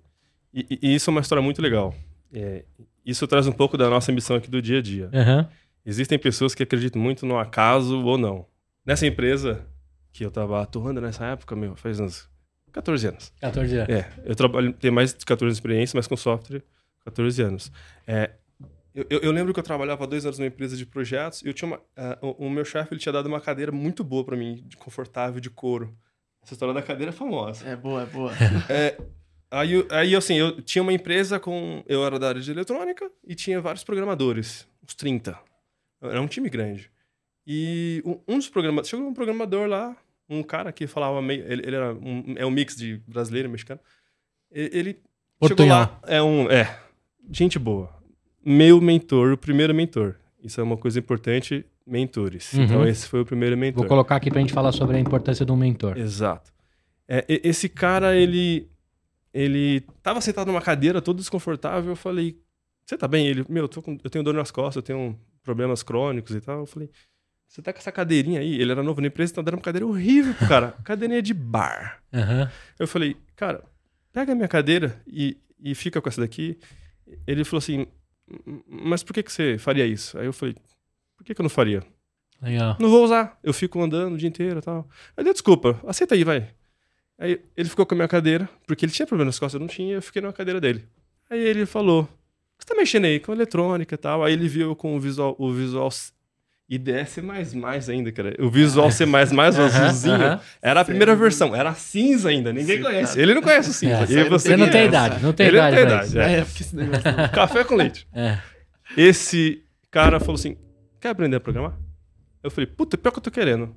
e, 0.54 0.66
e- 0.82 0.96
isso 0.96 1.10
é 1.10 1.12
uma 1.12 1.22
história 1.22 1.42
muito 1.42 1.62
legal. 1.62 1.94
É, 2.32 2.66
isso 3.06 3.28
traz 3.28 3.48
um 3.48 3.52
pouco 3.52 3.78
da 3.78 3.90
nossa 3.90 4.12
missão 4.12 4.36
aqui 4.36 4.50
do 4.50 4.62
dia 4.62 4.80
a 4.80 4.82
dia. 4.82 5.10
Aham. 5.14 5.50
Existem 5.86 6.18
pessoas 6.18 6.56
que 6.56 6.64
acreditam 6.64 7.02
muito 7.02 7.26
no 7.26 7.38
acaso 7.38 8.02
ou 8.04 8.18
não. 8.18 8.46
Nessa 8.86 9.06
empresa 9.06 9.66
que 10.12 10.24
eu 10.24 10.30
estava 10.30 10.62
atuando 10.62 11.02
nessa 11.02 11.26
época, 11.26 11.56
meu, 11.56 11.76
faz 11.76 12.00
uns 12.00 12.30
14 12.72 13.08
anos. 13.08 13.34
14 13.42 13.78
anos. 13.78 13.90
É, 13.90 14.10
eu 14.26 14.36
trabalho, 14.36 14.72
tenho 14.74 14.94
mais 14.94 15.14
de 15.14 15.26
14 15.26 15.46
anos 15.46 15.56
de 15.58 15.60
experiência, 15.60 15.98
mas 15.98 16.08
com 16.08 16.16
software, 16.16 16.64
14 17.04 17.42
anos. 17.42 17.72
É, 18.08 18.32
eu, 18.94 19.06
eu- 19.10 19.20
eu 19.22 19.32
lembro 19.32 19.54
que 19.54 19.60
eu 19.60 19.64
trabalhava 19.64 20.06
dois 20.08 20.26
anos 20.26 20.38
numa 20.40 20.48
empresa 20.48 20.76
de 20.78 20.86
projetos 20.86 21.42
e 21.42 21.48
eu 21.48 21.54
tinha 21.54 21.68
uma, 21.68 21.82
ah, 21.98 22.18
o, 22.22 22.46
o 22.46 22.50
meu 22.50 22.64
chefe 22.66 22.94
ele 22.94 23.00
tinha 23.02 23.14
dado 23.14 23.28
uma 23.28 23.42
cadeira 23.42 23.72
muito 23.72 24.04
boa 24.04 24.24
para 24.24 24.38
mim, 24.38 24.64
de 24.68 24.78
confortável, 24.78 25.40
de 25.40 25.50
couro. 25.50 25.96
Essa 26.44 26.54
história 26.54 26.74
da 26.74 26.82
cadeira 26.82 27.10
é 27.12 27.14
famosa. 27.14 27.68
É 27.68 27.76
boa, 27.76 28.04
é 28.04 28.06
boa. 28.06 28.32
É, 28.70 28.98
Aí, 29.56 29.74
eu- 29.74 29.88
aí, 29.92 30.16
assim, 30.16 30.34
eu 30.36 30.60
tinha 30.64 30.82
uma 30.82 30.92
empresa 30.92 31.40
com. 31.40 31.84
Eu 31.88 32.04
era 32.04 32.18
da 32.18 32.28
área 32.30 32.42
de 32.42 32.50
eletrônica 32.50 33.08
e 33.24 33.36
tinha 33.36 33.62
vários 33.62 33.84
programadores, 33.84 34.68
uns 34.84 34.96
30. 34.96 35.38
Era 36.02 36.20
um 36.20 36.26
time 36.28 36.50
grande. 36.50 36.90
E 37.46 38.02
um, 38.28 38.38
dos 38.38 38.50
programadores. 38.50 38.90
Chegou 38.90 39.06
um 39.08 39.14
programador 39.14 39.68
lá, 39.68 39.96
um 40.28 40.42
cara 40.42 40.72
que 40.72 40.88
falava 40.88 41.22
meio. 41.22 41.44
Ele, 41.46 41.62
ele 41.68 41.76
era 41.76 41.94
um, 41.94 42.34
é 42.36 42.44
um 42.46 42.50
mix 42.50 42.76
de 42.76 42.98
brasileiro 43.08 43.48
e 43.48 43.52
mexicano. 43.52 43.80
E- 44.52 44.72
Ele. 44.74 45.00
Chegou 45.50 45.68
lá. 45.68 46.00
É 46.08 46.20
um. 46.22 46.50
É. 46.50 46.80
Gente 47.32 47.60
boa. 47.60 47.94
Meu 48.46 48.80
mentor, 48.82 49.34
o 49.34 49.38
primeiro 49.38 49.74
mentor. 49.74 50.16
Isso 50.44 50.60
é 50.60 50.64
uma 50.64 50.76
coisa 50.78 51.00
importante, 51.00 51.66
mentores. 51.88 52.54
Uhum. 52.54 52.64
Então, 52.64 52.88
esse 52.88 53.08
foi 53.08 53.22
o 53.22 53.26
primeiro 53.26 53.58
mentor. 53.58 53.82
Vou 53.82 53.88
colocar 53.90 54.16
aqui 54.18 54.30
pra 54.30 54.42
gente 54.42 54.52
falar 54.54 54.72
sobre 54.74 54.98
a 54.98 55.00
importância 55.00 55.46
de 55.46 55.52
um 55.52 55.56
mentor. 55.56 55.98
Exato. 55.98 56.52
É, 57.08 57.26
esse 57.28 57.68
cara, 57.70 58.16
ele. 58.16 58.70
Ele 59.34 59.82
tava 60.04 60.22
sentado 60.22 60.48
numa 60.48 60.62
cadeira, 60.62 61.02
todo 61.02 61.18
desconfortável. 61.18 61.92
Eu 61.92 61.96
falei: 61.96 62.38
Você 62.86 62.96
tá 62.98 63.08
bem? 63.08 63.26
Ele, 63.28 63.44
meu, 63.50 63.64
eu, 63.74 63.82
com- 63.82 63.98
eu 64.04 64.10
tenho 64.10 64.24
dor 64.24 64.34
nas 64.34 64.52
costas, 64.52 64.76
eu 64.76 64.82
tenho 64.84 65.20
problemas 65.42 65.82
crônicos 65.82 66.36
e 66.36 66.42
tal. 66.42 66.60
Eu 66.60 66.66
falei: 66.68 66.90
Você 67.48 67.62
tá 67.62 67.74
com 67.74 67.80
essa 67.80 67.92
cadeirinha 67.92 68.42
aí? 68.42 68.62
Ele 68.62 68.72
era 68.72 68.84
novo 68.84 69.02
na 69.02 69.08
empresa, 69.08 69.34
tá 69.34 69.42
dando 69.42 69.56
uma 69.56 69.62
cadeira 69.62 69.88
horrível 69.88 70.34
pro 70.36 70.48
cara. 70.48 70.74
Cadeirinha 70.84 71.22
de 71.22 71.34
bar. 71.34 72.00
Aham. 72.14 72.52
Eu 72.78 72.88
falei: 72.88 73.16
Cara, 73.36 73.64
pega 74.12 74.34
a 74.34 74.36
minha 74.36 74.48
cadeira 74.48 75.02
e, 75.08 75.38
e 75.60 75.74
fica 75.74 76.00
com 76.00 76.10
essa 76.10 76.22
daqui. 76.22 76.58
Ele 77.26 77.44
falou 77.44 77.58
assim: 77.60 77.74
"M- 77.80 77.88
Mas 78.68 79.04
por 79.04 79.14
que, 79.14 79.24
que 79.24 79.32
você 79.32 79.58
faria 79.58 79.86
isso? 79.86 80.18
Aí 80.18 80.26
eu 80.26 80.34
falei: 80.34 80.56
Por 81.16 81.24
que, 81.24 81.36
que 81.36 81.42
eu 81.42 81.44
não 81.44 81.50
faria? 81.50 81.84
Legal. 82.42 82.76
Não 82.80 82.90
vou 82.90 83.04
usar. 83.04 83.40
Eu 83.44 83.54
fico 83.54 83.82
andando 83.82 84.16
o 84.16 84.18
dia 84.18 84.28
inteiro 84.28 84.60
e 84.60 84.62
tal. 84.62 84.88
Aí 85.16 85.24
deu 85.24 85.34
desculpa, 85.34 85.80
aceita 85.88 86.16
aí, 86.16 86.24
vai. 86.24 86.50
Aí 87.18 87.40
ele 87.56 87.70
ficou 87.70 87.86
com 87.86 87.96
a 87.96 87.98
minha 87.98 88.08
cadeira, 88.08 88.50
porque 88.68 88.86
ele 88.86 88.92
tinha 88.92 89.06
problema 89.08 89.28
nas 89.28 89.40
costas, 89.40 89.54
eu 89.54 89.60
não 89.60 89.68
tinha, 89.68 89.96
eu 89.96 90.02
fiquei 90.02 90.22
na 90.22 90.34
cadeira 90.34 90.60
dele. 90.60 90.86
Aí 91.30 91.40
ele 91.40 91.66
falou: 91.66 92.10
você 92.58 92.68
tá 92.68 92.76
mexendo 92.76 93.06
aí? 93.06 93.20
Com 93.20 93.34
eletrônica 93.34 93.94
e 93.94 93.98
tal. 93.98 94.24
Aí 94.24 94.34
ele 94.34 94.48
viu 94.48 94.76
com 94.76 94.96
o 94.96 95.00
visual, 95.00 95.36
o 95.38 95.52
visual 95.52 95.90
IDE 96.70 97.06
C 97.06 97.22
ainda, 97.92 98.12
cara. 98.12 98.36
O 98.40 98.50
visual 98.50 98.90
C 98.90 99.04
azulzinho. 99.40 100.16
aham. 100.16 100.40
Era 100.62 100.82
a 100.82 100.86
primeira 100.86 101.16
versão, 101.16 101.56
era 101.56 101.74
cinza 101.74 102.30
ainda, 102.30 102.52
ninguém 102.54 102.78
Sim, 102.78 102.84
conhece. 102.84 103.12
cara. 103.14 103.22
Ele 103.22 103.34
não 103.34 103.42
conhece 103.42 103.70
o 103.70 103.74
cinza. 103.74 103.94
É, 103.96 104.04
E 104.04 104.24
você 104.24 104.30
Você 104.30 104.58
não 104.58 104.70
tem 104.70 104.86
idade, 104.86 105.22
não 105.24 105.34
tem 105.34 105.48
Ele 105.48 105.58
não 105.58 105.68
idade 105.68 105.76
tem 105.78 105.86
pra 105.86 105.96
idade, 106.06 106.20
é. 106.20 106.40
É, 106.40 106.46
porque 106.46 106.64
esse 106.64 106.76
negócio 106.76 107.12
não... 107.12 107.30
Café 107.30 107.64
com 107.64 107.76
leite. 107.76 108.08
É. 108.16 108.38
Esse 108.96 109.64
cara 109.92 110.20
falou 110.20 110.36
assim: 110.36 110.58
quer 111.00 111.10
aprender 111.10 111.38
a 111.38 111.40
programar? 111.40 111.74
Eu 112.44 112.52
falei, 112.52 112.68
puta, 112.68 112.98
pior 112.98 113.12
que 113.12 113.20
eu 113.20 113.24
tô 113.24 113.32
querendo. 113.32 113.76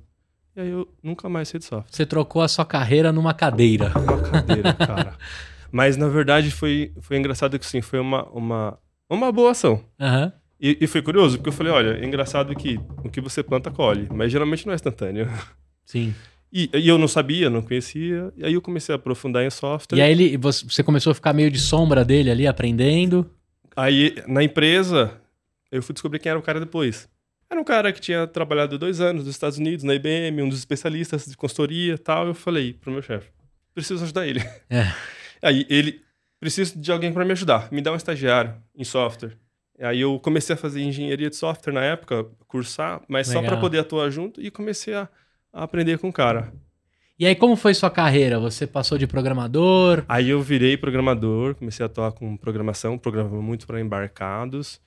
E 0.55 0.61
aí 0.61 0.69
eu 0.69 0.87
nunca 1.01 1.29
mais 1.29 1.47
sei 1.49 1.59
de 1.59 1.65
software. 1.65 1.89
Você 1.91 2.05
trocou 2.05 2.41
a 2.41 2.47
sua 2.47 2.65
carreira 2.65 3.11
numa 3.11 3.33
cadeira. 3.33 3.91
Uma 3.95 4.21
cadeira, 4.21 4.73
cara. 4.73 5.13
Mas 5.71 5.95
na 5.97 6.07
verdade 6.07 6.49
foi, 6.51 6.91
foi 7.01 7.17
engraçado 7.17 7.57
que 7.59 7.65
sim, 7.65 7.81
foi 7.81 7.99
uma, 7.99 8.23
uma, 8.29 8.77
uma 9.09 9.31
boa 9.31 9.51
ação. 9.51 9.83
Aham. 9.99 10.31
E, 10.59 10.77
e 10.81 10.87
foi 10.87 11.01
curioso, 11.01 11.37
porque 11.37 11.49
eu 11.49 11.53
falei, 11.53 11.71
olha, 11.71 11.99
é 11.99 12.05
engraçado 12.05 12.55
que 12.55 12.79
o 13.03 13.09
que 13.09 13.21
você 13.21 13.43
planta 13.43 13.69
colhe, 13.69 14.07
mas 14.11 14.31
geralmente 14.31 14.65
não 14.65 14.73
é 14.73 14.75
instantâneo. 14.75 15.29
Sim. 15.85 16.13
E, 16.51 16.69
e 16.73 16.87
eu 16.87 16.97
não 16.97 17.07
sabia, 17.07 17.49
não 17.49 17.61
conhecia, 17.61 18.31
e 18.35 18.45
aí 18.45 18.53
eu 18.53 18.61
comecei 18.61 18.93
a 18.93 18.95
aprofundar 18.95 19.43
em 19.43 19.49
software. 19.49 19.97
E 19.97 20.01
aí 20.01 20.11
ele, 20.11 20.37
você 20.37 20.81
começou 20.83 21.11
a 21.11 21.13
ficar 21.13 21.33
meio 21.33 21.51
de 21.51 21.59
sombra 21.59 22.03
dele 22.03 22.31
ali, 22.31 22.47
aprendendo. 22.47 23.29
Aí, 23.75 24.15
na 24.27 24.43
empresa, 24.43 25.19
eu 25.71 25.83
fui 25.83 25.93
descobrir 25.93 26.19
quem 26.19 26.29
era 26.29 26.39
o 26.39 26.41
cara 26.41 26.59
depois. 26.59 27.07
Era 27.49 27.61
um 27.61 27.63
cara 27.63 27.93
que 27.93 28.01
tinha 28.01 28.25
trabalhado 28.27 28.77
dois 28.77 28.99
anos 28.99 29.25
nos 29.25 29.35
Estados 29.35 29.57
Unidos, 29.57 29.83
na 29.83 29.93
IBM, 29.93 30.41
um 30.41 30.49
dos 30.49 30.59
especialistas 30.59 31.25
de 31.25 31.37
consultoria 31.37 31.93
e 31.93 31.97
tal. 31.97 32.27
Eu 32.27 32.33
falei 32.33 32.73
pro 32.73 32.91
meu 32.91 33.01
chefe, 33.01 33.29
preciso 33.73 34.03
ajudar 34.03 34.25
ele. 34.25 34.41
É. 34.69 34.91
Aí 35.41 35.65
ele, 35.69 36.01
preciso 36.39 36.79
de 36.79 36.91
alguém 36.91 37.13
para 37.13 37.23
me 37.23 37.31
ajudar, 37.31 37.71
me 37.71 37.81
dá 37.81 37.91
um 37.91 37.95
estagiário 37.95 38.55
em 38.75 38.83
software. 38.83 39.37
Aí 39.79 40.01
eu 40.01 40.19
comecei 40.19 40.55
a 40.55 40.57
fazer 40.57 40.81
engenharia 40.81 41.29
de 41.29 41.35
software 41.35 41.73
na 41.73 41.83
época, 41.83 42.25
cursar, 42.47 43.01
mas 43.07 43.27
só 43.27 43.39
Legal. 43.39 43.51
para 43.51 43.61
poder 43.61 43.79
atuar 43.79 44.09
junto 44.09 44.41
e 44.41 44.49
comecei 44.49 44.93
a, 44.93 45.07
a 45.53 45.63
aprender 45.63 45.99
com 45.99 46.09
o 46.09 46.13
cara. 46.13 46.51
E 47.19 47.25
aí, 47.25 47.35
como 47.35 47.55
foi 47.55 47.73
sua 47.73 47.89
carreira? 47.89 48.39
Você 48.39 48.67
passou 48.67 48.95
de 48.97 49.07
programador? 49.07 50.03
Aí 50.07 50.29
eu 50.29 50.41
virei 50.41 50.77
programador, 50.77 51.55
comecei 51.55 51.83
a 51.83 51.87
atuar 51.87 52.11
com 52.11 52.37
programação, 52.37 52.97
programava 52.97 53.41
muito 53.41 53.65
para 53.65 53.81
embarcados. 53.81 54.79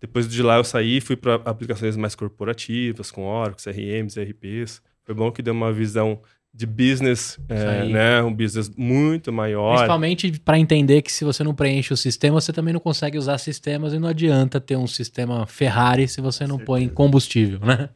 Depois 0.00 0.28
de 0.28 0.42
lá 0.42 0.56
eu 0.56 0.64
saí, 0.64 1.00
fui 1.00 1.16
para 1.16 1.36
aplicações 1.44 1.96
mais 1.96 2.14
corporativas, 2.14 3.10
com 3.10 3.26
Oracle, 3.26 3.62
CRMs, 3.62 4.18
ERPs. 4.18 4.82
Foi 5.04 5.14
bom 5.14 5.30
que 5.30 5.42
deu 5.42 5.52
uma 5.52 5.72
visão 5.72 6.20
de 6.54 6.66
business, 6.66 7.36
é, 7.48 7.84
né, 7.88 8.22
um 8.22 8.32
business 8.32 8.70
muito 8.76 9.32
maior. 9.32 9.74
Principalmente 9.74 10.38
para 10.38 10.56
entender 10.56 11.02
que 11.02 11.12
se 11.12 11.24
você 11.24 11.42
não 11.42 11.52
preenche 11.52 11.92
o 11.92 11.96
sistema, 11.96 12.40
você 12.40 12.52
também 12.52 12.72
não 12.72 12.80
consegue 12.80 13.18
usar 13.18 13.38
sistemas 13.38 13.92
e 13.92 13.98
não 13.98 14.08
adianta 14.08 14.60
ter 14.60 14.76
um 14.76 14.86
sistema 14.86 15.46
Ferrari 15.46 16.06
se 16.06 16.20
você 16.20 16.46
não 16.46 16.58
põe 16.58 16.88
combustível, 16.88 17.58
né? 17.58 17.88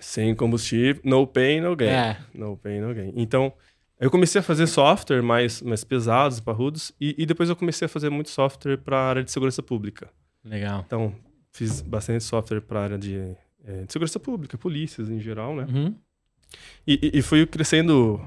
Sem 0.00 0.34
combustível, 0.34 1.00
no 1.04 1.26
pain, 1.26 1.60
no 1.60 1.76
gain. 1.76 1.90
É. 1.90 2.16
No 2.34 2.56
pain, 2.56 2.80
no 2.80 2.92
gain. 2.92 3.12
Então, 3.14 3.52
eu 4.00 4.10
comecei 4.10 4.40
a 4.40 4.42
fazer 4.42 4.66
software 4.66 5.22
mais, 5.22 5.62
mais 5.62 5.84
pesados, 5.84 6.40
parrudos, 6.40 6.92
e, 7.00 7.14
e 7.16 7.24
depois 7.24 7.48
eu 7.48 7.54
comecei 7.54 7.86
a 7.86 7.88
fazer 7.88 8.10
muito 8.10 8.30
software 8.30 8.78
para 8.78 8.96
a 8.96 9.08
área 9.08 9.22
de 9.22 9.30
segurança 9.30 9.62
pública. 9.62 10.10
Legal. 10.44 10.82
Então, 10.84 11.14
fiz 11.52 11.80
bastante 11.82 12.24
software 12.24 12.62
para 12.62 12.80
a 12.80 12.82
área 12.82 12.98
de, 12.98 13.16
eh, 13.64 13.84
de 13.86 13.92
segurança 13.92 14.18
pública, 14.18 14.58
polícias 14.58 15.08
em 15.08 15.20
geral, 15.20 15.54
né? 15.54 15.66
Uhum. 15.72 15.94
E, 16.86 17.12
e, 17.14 17.22
fui 17.22 17.46
crescendo, 17.46 18.20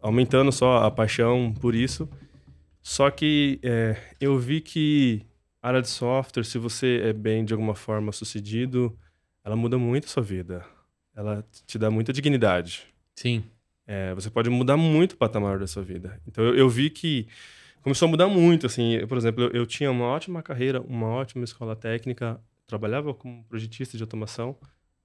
aumentando 0.00 0.50
só 0.50 0.78
a 0.78 0.90
paixão 0.90 1.54
por 1.60 1.74
isso. 1.74 2.08
Só 2.82 3.10
que 3.10 3.60
é, 3.62 3.96
eu 4.20 4.38
vi 4.38 4.60
que 4.60 5.22
a 5.62 5.68
área 5.68 5.82
de 5.82 5.88
software, 5.88 6.44
se 6.44 6.58
você 6.58 7.02
é 7.04 7.12
bem 7.12 7.44
de 7.44 7.52
alguma 7.52 7.74
forma 7.74 8.10
sucedido, 8.12 8.96
ela 9.44 9.54
muda 9.54 9.78
muito 9.78 10.06
a 10.06 10.08
sua 10.08 10.22
vida. 10.22 10.64
Ela 11.14 11.44
te 11.66 11.78
dá 11.78 11.90
muita 11.90 12.12
dignidade. 12.12 12.86
Sim. 13.14 13.44
É, 13.86 14.14
você 14.14 14.30
pode 14.30 14.48
mudar 14.48 14.76
muito 14.76 15.12
o 15.12 15.16
patamar 15.16 15.58
da 15.58 15.66
sua 15.66 15.82
vida. 15.82 16.20
Então 16.26 16.44
eu, 16.44 16.54
eu 16.54 16.68
vi 16.68 16.90
que 16.90 17.26
começou 17.82 18.06
a 18.06 18.10
mudar 18.10 18.28
muito. 18.28 18.66
Assim, 18.66 18.94
Eu, 18.94 19.08
por 19.08 19.18
exemplo, 19.18 19.44
eu, 19.44 19.50
eu 19.50 19.66
tinha 19.66 19.90
uma 19.90 20.06
ótima 20.06 20.42
carreira, 20.42 20.80
uma 20.80 21.08
ótima 21.08 21.44
escola 21.44 21.76
técnica, 21.76 22.40
trabalhava 22.66 23.12
como 23.12 23.44
projetista 23.44 23.96
de 23.96 24.02
automação, 24.02 24.56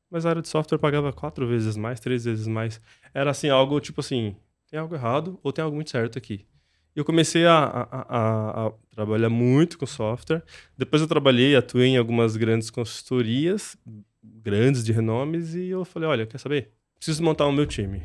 mas 0.10 0.26
a 0.26 0.30
área 0.30 0.42
de 0.42 0.48
software 0.48 0.78
pagava 0.78 1.12
quatro 1.14 1.48
vezes 1.48 1.76
mais, 1.76 2.00
três 2.00 2.26
vezes 2.26 2.48
mais. 2.48 2.80
Era 3.14 3.32
assim, 3.32 3.50
algo 3.50 3.80
tipo 3.80 4.00
assim, 4.02 4.36
tem 4.70 4.80
algo 4.80 4.96
errado 4.96 5.40
ou 5.44 5.52
tem 5.52 5.64
algo 5.64 5.76
muito 5.76 5.90
certo 5.92 6.18
aqui. 6.18 6.46
E 6.96 7.00
eu 7.00 7.04
comecei 7.06 7.46
a, 7.46 7.58
a- 7.58 8.06
a- 8.10 8.68
a 8.68 8.72
trabalhar 8.92 9.30
muito 9.30 9.78
com 9.78 9.86
software. 9.86 10.42
Depois 10.78 11.02
eu 11.02 11.08
trabalhei, 11.08 11.56
atuei 11.56 11.88
em 11.90 11.98
algumas 11.98 12.38
grandes 12.38 12.70
consultorias, 12.70 13.78
grandes 14.24 14.84
de 14.84 14.92
renomes, 14.94 15.54
e 15.56 15.68
eu 15.68 15.84
falei, 15.86 16.08
olha, 16.10 16.26
quer 16.26 16.38
saber? 16.38 16.72
Preciso 16.96 17.22
montar 17.24 17.46
o 17.48 17.52
meu 17.52 17.66
time. 17.66 18.02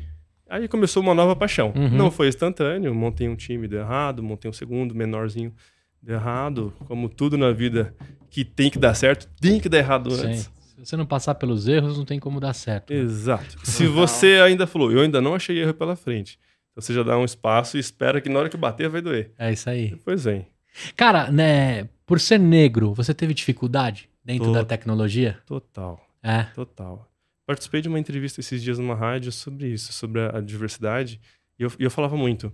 Aí 0.49 0.67
começou 0.67 1.01
uma 1.01 1.13
nova 1.13 1.35
paixão. 1.35 1.71
Uhum. 1.75 1.89
Não 1.89 2.11
foi 2.11 2.27
instantâneo, 2.27 2.93
montei 2.93 3.29
um 3.29 3.35
time, 3.35 3.67
deu 3.67 3.79
errado, 3.79 4.21
montei 4.21 4.49
um 4.49 4.53
segundo, 4.53 4.93
menorzinho, 4.93 5.53
deu 6.01 6.15
errado. 6.15 6.73
Como 6.85 7.07
tudo 7.07 7.37
na 7.37 7.51
vida 7.53 7.95
que 8.29 8.43
tem 8.43 8.69
que 8.69 8.77
dar 8.77 8.93
certo, 8.93 9.29
tem 9.39 9.59
que 9.61 9.69
dar 9.69 9.77
errado 9.77 10.11
Sim. 10.11 10.45
Se 10.81 10.89
você 10.89 10.97
não 10.97 11.05
passar 11.05 11.35
pelos 11.35 11.67
erros, 11.67 11.95
não 11.95 12.05
tem 12.05 12.19
como 12.19 12.39
dar 12.39 12.53
certo. 12.53 12.91
Exato. 12.91 13.55
Se 13.63 13.85
você 13.85 14.41
ainda 14.43 14.65
falou, 14.65 14.91
eu 14.91 15.01
ainda 15.01 15.21
não 15.21 15.35
achei 15.35 15.59
erro 15.61 15.75
pela 15.75 15.95
frente, 15.95 16.39
então 16.71 16.81
você 16.81 16.91
já 16.91 17.03
dá 17.03 17.15
um 17.19 17.23
espaço 17.23 17.77
e 17.77 17.79
espera 17.79 18.19
que 18.19 18.27
na 18.27 18.39
hora 18.39 18.49
que 18.49 18.57
bater 18.57 18.89
vai 18.89 18.99
doer. 18.99 19.31
É 19.37 19.51
isso 19.51 19.69
aí. 19.69 19.89
Depois 19.89 20.23
vem. 20.23 20.47
Cara, 20.95 21.31
né, 21.31 21.87
por 22.03 22.19
ser 22.19 22.39
negro, 22.39 22.95
você 22.95 23.13
teve 23.13 23.31
dificuldade 23.31 24.09
dentro 24.25 24.45
Tô. 24.45 24.53
da 24.53 24.65
tecnologia? 24.65 25.37
Total. 25.45 26.03
É. 26.23 26.43
Total. 26.55 27.07
Participei 27.45 27.81
de 27.81 27.87
uma 27.87 27.99
entrevista 27.99 28.39
esses 28.39 28.63
dias 28.63 28.79
numa 28.79 28.95
rádio 28.95 29.31
sobre 29.31 29.67
isso, 29.67 29.93
sobre 29.93 30.21
a, 30.21 30.37
a 30.37 30.41
diversidade, 30.41 31.21
e 31.59 31.63
eu, 31.63 31.71
eu 31.77 31.91
falava 31.91 32.17
muito. 32.17 32.51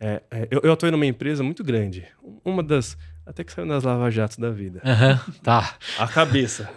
É, 0.00 0.22
é, 0.30 0.48
eu, 0.50 0.60
eu 0.62 0.72
atuei 0.72 0.90
numa 0.90 1.04
empresa 1.04 1.42
muito 1.42 1.62
grande, 1.62 2.06
uma 2.42 2.62
das. 2.62 2.96
Até 3.26 3.42
que 3.42 3.52
saiu 3.52 3.66
nas 3.66 3.82
lava-jatos 3.82 4.38
da 4.38 4.50
vida. 4.50 4.80
Aham, 4.84 5.20
tá. 5.42 5.76
A 5.98 6.06
cabeça. 6.06 6.70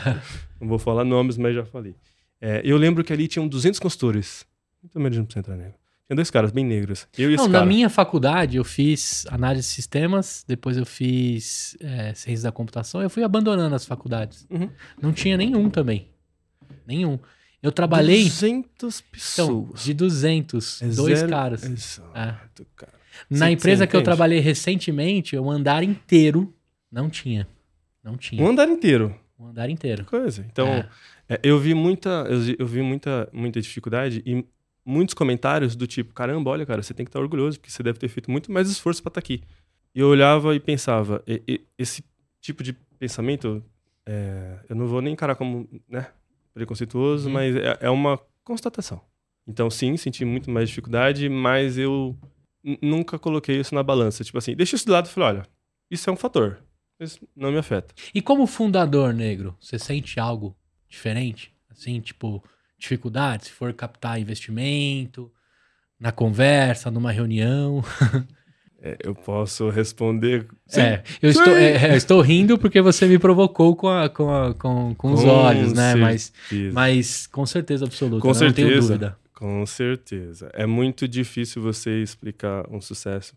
Não 0.60 0.68
vou 0.68 0.78
falar 0.78 1.04
nomes, 1.04 1.36
mas 1.38 1.54
já 1.54 1.64
falei. 1.64 1.94
É, 2.40 2.60
eu 2.64 2.76
lembro 2.76 3.02
que 3.02 3.12
ali 3.12 3.26
tinham 3.26 3.48
200 3.48 3.80
consultores. 3.80 4.44
Muito 4.82 5.00
menos 5.00 5.16
de 5.16 5.22
1% 5.40 5.48
era 5.48 5.56
negro. 5.56 5.74
Tinha 6.06 6.14
dois 6.16 6.30
caras 6.30 6.50
bem 6.52 6.64
negros. 6.64 7.08
Eu 7.16 7.30
e 7.30 7.36
Não, 7.36 7.44
esse 7.44 7.52
na 7.52 7.60
cara. 7.60 7.66
minha 7.66 7.88
faculdade 7.88 8.58
eu 8.58 8.64
fiz 8.64 9.24
análise 9.30 9.66
de 9.66 9.74
sistemas, 9.74 10.44
depois 10.46 10.76
eu 10.76 10.84
fiz 10.84 11.74
é, 11.80 12.12
ciência 12.12 12.42
da 12.44 12.52
computação, 12.52 13.00
eu 13.00 13.08
fui 13.08 13.22
abandonando 13.24 13.74
as 13.74 13.86
faculdades. 13.86 14.46
Uhum. 14.50 14.68
Não 15.00 15.12
tinha 15.14 15.38
nenhum 15.38 15.70
também. 15.70 16.10
Nenhum. 16.86 17.18
Eu 17.62 17.72
trabalhei 17.72 18.24
200 18.24 18.98
então, 19.00 19.10
pessoas. 19.10 19.82
de 19.82 19.94
200, 19.94 20.82
É 20.82 20.88
dois 20.88 21.18
zero- 21.20 21.30
caras. 21.30 21.64
Exato, 21.64 22.66
cara. 22.76 22.92
Na 23.30 23.46
Você- 23.46 23.52
empresa 23.52 23.84
você 23.84 23.86
que 23.90 23.96
eu 23.96 24.02
trabalhei 24.02 24.40
recentemente, 24.40 25.36
o 25.36 25.50
andar 25.50 25.82
inteiro 25.82 26.52
não 26.90 27.08
tinha. 27.10 27.46
Não 28.02 28.16
tinha. 28.16 28.42
Um 28.42 28.48
andar 28.48 28.68
inteiro. 28.68 29.14
Um 29.38 29.46
andar 29.48 29.68
inteiro. 29.70 30.04
Coisa. 30.04 30.44
Então, 30.50 30.66
É. 30.68 30.88
é, 31.28 31.40
eu 31.42 31.58
vi 31.58 31.74
muita, 31.74 32.26
eu, 32.28 32.40
vi- 32.40 32.56
eu 32.58 32.66
vi 32.66 32.82
muita, 32.82 33.28
muita 33.32 33.60
dificuldade 33.60 34.22
e 34.26 34.44
muitos 34.84 35.14
comentários 35.14 35.74
do 35.74 35.86
tipo, 35.86 36.12
caramba, 36.12 36.50
olha, 36.50 36.66
cara, 36.66 36.82
você 36.82 36.92
tem 36.94 37.04
que 37.04 37.08
estar 37.08 37.20
orgulhoso, 37.20 37.58
porque 37.58 37.70
você 37.70 37.82
deve 37.82 37.98
ter 37.98 38.08
feito 38.08 38.30
muito 38.30 38.52
mais 38.52 38.68
esforço 38.70 39.02
para 39.02 39.10
estar 39.10 39.20
aqui. 39.20 39.42
E 39.94 40.00
eu 40.00 40.08
olhava 40.08 40.54
e 40.54 40.60
pensava, 40.60 41.22
e- 41.26 41.42
e- 41.48 41.60
esse 41.78 42.04
tipo 42.40 42.62
de 42.62 42.74
pensamento, 42.98 43.62
é, 44.06 44.58
eu 44.68 44.76
não 44.76 44.86
vou 44.86 45.00
nem 45.00 45.12
encarar 45.14 45.34
como 45.36 45.68
né, 45.88 46.08
preconceituoso, 46.52 47.26
Uhum. 47.28 47.32
mas 47.34 47.56
é, 47.56 47.78
é 47.80 47.90
uma 47.90 48.18
constatação. 48.44 49.00
Então, 49.46 49.68
sim, 49.70 49.96
senti 49.96 50.24
muito 50.24 50.50
mais 50.50 50.68
dificuldade, 50.68 51.28
mas 51.28 51.76
eu 51.78 52.16
nunca 52.82 53.18
coloquei 53.18 53.60
isso 53.60 53.74
na 53.74 53.82
balança. 53.82 54.24
Tipo 54.24 54.38
assim, 54.38 54.54
deixa 54.56 54.76
isso 54.76 54.84
de 54.86 54.90
lado 54.90 55.06
e 55.06 55.10
falei, 55.10 55.28
olha, 55.30 55.46
isso 55.90 56.08
é 56.08 56.12
um 56.12 56.16
fator, 56.16 56.58
mas 56.98 57.18
não 57.36 57.52
me 57.52 57.58
afeta. 57.58 57.94
E 58.14 58.22
como 58.22 58.46
fundador 58.46 59.12
negro, 59.12 59.56
você 59.60 59.78
sente 59.78 60.18
algo 60.18 60.56
diferente? 60.88 61.52
Assim, 61.70 62.00
tipo, 62.00 62.42
dificuldade, 62.78 63.46
se 63.46 63.50
for 63.52 63.72
captar 63.72 64.20
investimento, 64.20 65.30
na 65.98 66.10
conversa, 66.12 66.90
numa 66.90 67.12
reunião. 67.12 67.82
É, 68.86 68.98
eu 69.02 69.14
posso 69.14 69.70
responder. 69.70 70.46
Sim, 70.66 70.80
É, 70.82 71.02
eu 71.22 71.30
estou, 71.30 71.56
é, 71.56 71.92
eu 71.92 71.96
estou 71.96 72.20
rindo 72.20 72.58
porque 72.58 72.82
você 72.82 73.06
me 73.06 73.18
provocou 73.18 73.74
com, 73.74 73.88
a- 73.88 74.10
com, 74.10 74.28
a- 74.30 74.52
com, 74.52 74.94
com 74.94 75.12
os 75.14 75.22
Com 75.22 75.28
olhos, 75.28 75.72
né? 75.72 75.94
Mas, 75.94 76.30
certeza. 76.46 76.74
mas 76.74 77.26
com 77.26 77.46
certeza 77.46 77.86
absoluta, 77.86 78.20
Com 78.20 78.34
né? 78.34 78.40
não 78.40 78.52
tenho 78.52 78.68
certeza. 78.68 78.80
dúvida. 78.88 79.18
Com 79.34 79.64
certeza. 79.66 80.48
É 80.52 80.64
muito 80.64 81.08
difícil 81.08 81.60
você 81.60 82.02
explicar 82.02 82.68
um 82.70 82.80
sucesso 82.80 83.36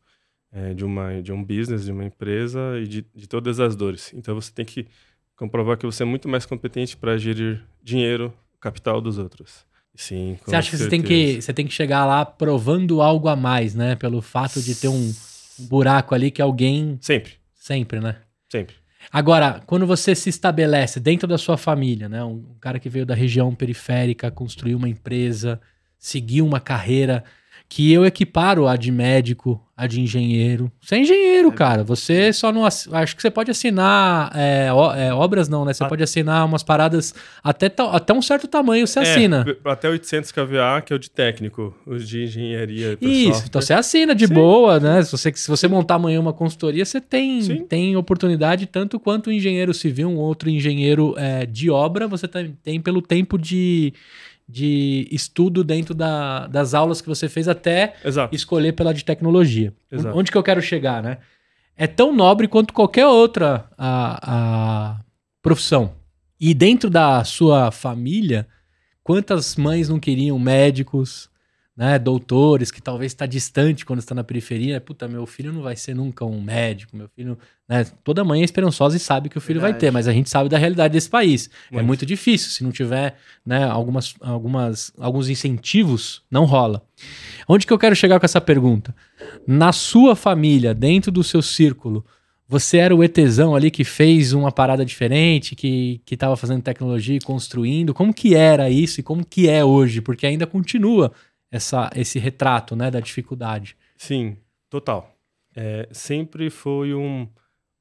é, 0.52 0.74
de, 0.74 0.86
uma, 0.86 1.22
de 1.22 1.32
um 1.32 1.44
business, 1.44 1.86
de 1.86 1.92
uma 1.92 2.06
empresa 2.06 2.80
e 2.80 2.88
de, 2.88 3.06
de 3.14 3.28
todas 3.28 3.60
as 3.60 3.76
dores. 3.76 4.14
Então 4.14 4.36
você 4.36 4.52
tem 4.52 4.66
que 4.66 4.88
comprovar 5.36 5.78
que 5.78 5.86
você 5.86 6.04
é 6.04 6.06
muito 6.06 6.30
mais 6.30 6.46
competente 6.46 6.96
para 6.96 7.18
gerir 7.18 7.64
dinheiro, 7.84 8.34
capital 8.60 9.02
dos 9.02 9.18
outros. 9.18 9.66
Sim, 9.96 10.38
com 10.44 10.52
Você 10.52 10.56
acha 10.56 10.70
que 10.70 10.78
você 10.78 10.90
tem 10.90 11.02
que, 11.02 11.08
certeza. 11.08 11.42
você 11.42 11.54
tem 11.54 11.66
que 11.66 11.74
chegar 11.74 12.06
lá 12.06 12.24
provando 12.24 13.02
algo 13.02 13.28
a 13.28 13.36
mais, 13.36 13.74
né? 13.74 13.96
Pelo 13.96 14.22
fato 14.22 14.62
de 14.62 14.76
ter 14.76 14.88
um, 14.88 15.14
buraco 15.60 16.14
ali 16.14 16.30
que 16.30 16.42
alguém 16.42 16.98
Sempre, 17.02 17.34
sempre, 17.56 18.00
né? 18.00 18.18
sempre. 18.50 18.76
Agora, 19.12 19.62
quando 19.66 19.88
você 19.88 20.14
se 20.14 20.30
estabelece 20.30 21.00
dentro 21.00 21.28
da 21.28 21.38
sua 21.38 21.58
família, 21.58 22.10
né? 22.10 22.24
Um, 22.24 22.46
um 22.52 22.56
cara 22.60 22.78
que 22.80 22.90
veio 22.90 23.06
da 23.06 23.16
região 23.16 23.56
periférica, 23.56 24.30
construiu 24.30 24.78
uma 24.78 24.90
empresa, 24.90 25.60
seguiu 25.98 26.46
uma 26.46 26.60
carreira 26.60 27.24
que 27.70 27.92
eu 27.92 28.06
equiparo 28.06 28.66
a 28.66 28.78
de 28.78 28.90
médico, 28.94 29.62
a 29.76 29.86
de 29.88 30.00
engenheiro. 30.00 30.72
Você 30.82 30.96
é 30.96 31.00
engenheiro, 31.00 31.50
É 31.50 31.52
cara. 31.52 31.84
Você 31.84 32.32
só 32.32 32.50
não. 32.50 32.64
ass- 32.66 32.88
Acho 32.94 33.14
que 33.14 33.22
você 33.22 33.30
pode 33.30 33.52
assinar. 33.52 34.32
é, 34.34 34.72
ó- 34.72 34.96
é, 34.96 35.14
obras 35.14 35.50
não, 35.50 35.66
né? 35.66 35.74
Você 35.74 35.84
Ah. 35.84 35.88
pode 35.88 36.02
assinar 36.02 36.46
umas 36.46 36.64
paradas 36.64 37.14
até, 37.44 37.68
ta- 37.68 37.92
até 37.92 38.14
um 38.14 38.22
certo 38.22 38.48
tamanho 38.48 38.88
você 38.88 39.00
assina. 39.00 39.44
É, 39.46 39.54
p- 39.54 39.70
até 39.70 39.90
800 39.90 40.32
kVA, 40.32 40.82
que 40.82 40.94
é 40.94 40.96
o 40.96 41.00
de 41.00 41.12
técnico, 41.12 41.76
os 41.86 42.08
de 42.08 42.24
engenharia. 42.24 42.98
Isso, 43.02 43.26
software. 43.34 43.48
então 43.50 43.62
você 43.62 43.74
assina 43.74 44.16
de 44.16 44.28
Sim. 44.28 44.34
boa, 44.34 44.80
né? 44.80 45.04
Se 45.04 45.12
você, 45.12 45.34
se 45.36 45.48
você 45.50 45.68
montar 45.68 45.96
amanhã 45.96 46.22
uma 46.22 46.32
consultoria, 46.34 46.86
você 46.86 47.02
tem, 47.02 47.42
Sim. 47.42 47.66
tem 47.66 47.98
oportunidade 47.98 48.66
tanto 48.66 48.98
quanto 48.98 49.30
um 49.30 49.34
engenheiro 49.34 49.74
civil, 49.74 50.08
um 50.10 50.16
outro 50.16 50.50
engenheiro 50.50 51.16
é, 51.18 51.46
de 51.46 51.70
obra, 51.70 52.08
você 52.08 52.30
tem, 52.30 52.58
tem 52.64 52.80
pelo 52.80 53.02
tempo 53.02 53.38
de, 53.38 53.94
de 54.48 55.08
estudo 55.12 55.64
dentro 55.64 55.94
da- 55.94 56.48
das 56.48 56.74
aulas 56.74 57.02
que 57.02 57.08
você 57.08 57.28
fez 57.28 57.48
até 57.48 57.96
Exato. 58.04 58.34
escolher 58.34 58.72
pela 58.74 58.94
de 58.94 59.04
tecnologia. 59.04 59.74
Exato. 59.92 60.18
Onde 60.18 60.32
que 60.32 60.38
eu 60.38 60.44
quero 60.44 60.62
chegar, 60.62 61.04
né? 61.04 61.18
É 61.76 61.86
tão 61.86 62.16
nobre 62.16 62.48
quanto 62.48 62.74
qualquer 62.74 63.06
outra 63.06 63.70
a, 63.78 64.20
a 64.96 65.00
profissão. 65.42 65.94
E 66.40 66.54
dentro 66.54 66.90
da 66.90 67.24
sua 67.24 67.72
família, 67.72 68.48
quantas 69.04 69.56
mães 69.56 69.90
não 69.90 70.00
queriam 70.00 70.40
médicos, 70.40 71.30
né, 71.76 72.00
doutores, 72.00 72.72
que 72.72 72.82
talvez 72.82 73.12
está 73.12 73.26
distante 73.26 73.86
quando 73.86 74.00
está 74.00 74.16
na 74.16 74.24
periferia. 74.24 74.82
Puta, 74.82 75.08
meu 75.08 75.26
filho 75.26 75.54
não 75.54 75.62
vai 75.62 75.76
ser 75.76 75.94
nunca 75.94 76.26
um 76.26 76.42
médico, 76.42 76.96
meu 76.96 77.08
filho... 77.10 77.38
Né, 77.68 77.86
toda 78.02 78.24
mãe 78.24 78.42
é 78.42 78.46
esperançosa 78.46 78.96
e 78.96 79.00
sabe 79.00 79.28
que 79.28 79.38
o 79.38 79.42
filho 79.42 79.60
vai 79.60 79.72
Verdade. 79.72 79.88
ter, 79.88 79.92
mas 79.92 80.08
a 80.08 80.14
gente 80.14 80.30
sabe 80.30 80.50
da 80.50 80.58
realidade 80.58 80.94
desse 80.94 81.10
país. 81.10 81.50
É 81.70 81.76
Muito. 81.76 81.88
muito 81.88 82.06
difícil, 82.06 82.50
se 82.50 82.64
não 82.64 82.72
tiver 82.72 83.18
né, 83.46 83.66
algumas, 83.66 84.16
algumas, 84.22 84.94
alguns 84.98 85.28
incentivos, 85.28 86.24
não 86.32 86.46
rola. 86.46 86.82
Onde 87.46 87.68
que 87.68 87.74
eu 87.74 87.78
quero 87.78 87.96
chegar 87.96 88.20
com 88.20 88.26
essa 88.26 88.40
pergunta? 88.40 88.96
Na 89.46 89.74
sua 89.74 90.16
família, 90.16 90.74
dentro 90.74 91.12
do 91.12 91.26
seu 91.26 91.42
círculo, 91.42 92.06
você 92.48 92.78
era 92.78 92.96
o 92.96 93.04
ETzão 93.04 93.54
ali 93.54 93.70
que 93.70 93.84
fez 93.84 94.32
uma 94.32 94.52
parada 94.52 94.86
diferente, 94.86 95.54
que, 95.54 96.02
que 96.06 96.16
tava 96.16 96.38
fazendo 96.38 96.62
tecnologia 96.62 97.18
e 97.18 97.22
construindo. 97.22 97.94
Como 97.94 98.14
que 98.14 98.34
era 98.34 98.70
isso 98.70 99.02
e 99.02 99.04
como 99.04 99.26
que 99.26 99.50
é 99.50 99.66
hoje? 99.66 100.00
Porque 100.00 100.26
ainda 100.26 100.48
continua 100.48 101.12
essa, 101.52 101.90
esse 101.94 102.18
retrato 102.18 102.78
né, 102.78 102.90
da 102.90 103.02
dificuldade. 103.02 103.76
Sim, 103.98 104.38
total. 104.70 105.14
É, 105.54 105.90
sempre 105.92 106.50
foi 106.50 106.94
um, 106.94 107.28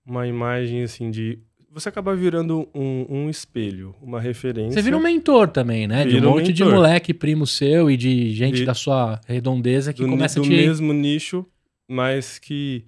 uma 0.07 0.27
imagem 0.27 0.83
assim 0.83 1.11
de. 1.11 1.38
Você 1.71 1.88
acaba 1.90 2.14
virando 2.16 2.66
um, 2.75 3.05
um 3.09 3.29
espelho, 3.31 3.95
uma 4.01 4.19
referência. 4.21 4.73
Você 4.73 4.83
vira 4.83 4.97
um 4.97 5.03
mentor 5.03 5.49
também, 5.49 5.87
né? 5.87 6.05
De 6.05 6.12
Vira 6.14 6.27
um 6.27 6.31
um 6.33 6.35
monte 6.37 6.53
de 6.53 6.64
moleque 6.64 7.12
primo 7.12 7.47
seu 7.47 7.90
e 7.90 7.97
de 7.99 8.31
gente 8.33 8.64
da 8.64 8.73
sua 8.73 9.21
redondeza 9.27 9.92
que 9.92 10.03
do, 10.03 10.09
começa 10.09 10.38
a 10.38 10.42
do 10.42 10.49
te... 10.49 10.55
mesmo 10.57 10.92
nicho, 10.95 11.45
mas 11.87 12.38
que 12.38 12.85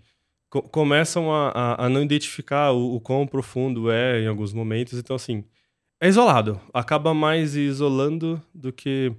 co- 0.49 0.63
começam 0.63 1.31
a, 1.31 1.51
a- 1.51 1.85
a 1.85 1.89
não 1.91 2.03
identificar 2.03 2.73
o, 2.73 2.95
o 2.95 3.01
quão 3.01 3.27
profundo 3.27 3.91
é 3.91 4.23
em 4.23 4.27
alguns 4.27 4.55
momentos. 4.55 4.99
Então, 4.99 5.15
assim, 5.17 5.45
é 6.01 6.09
isolado. 6.09 6.59
Acaba 6.73 7.13
mais 7.13 7.55
isolando 7.57 8.41
do 8.55 8.73
que 8.73 9.13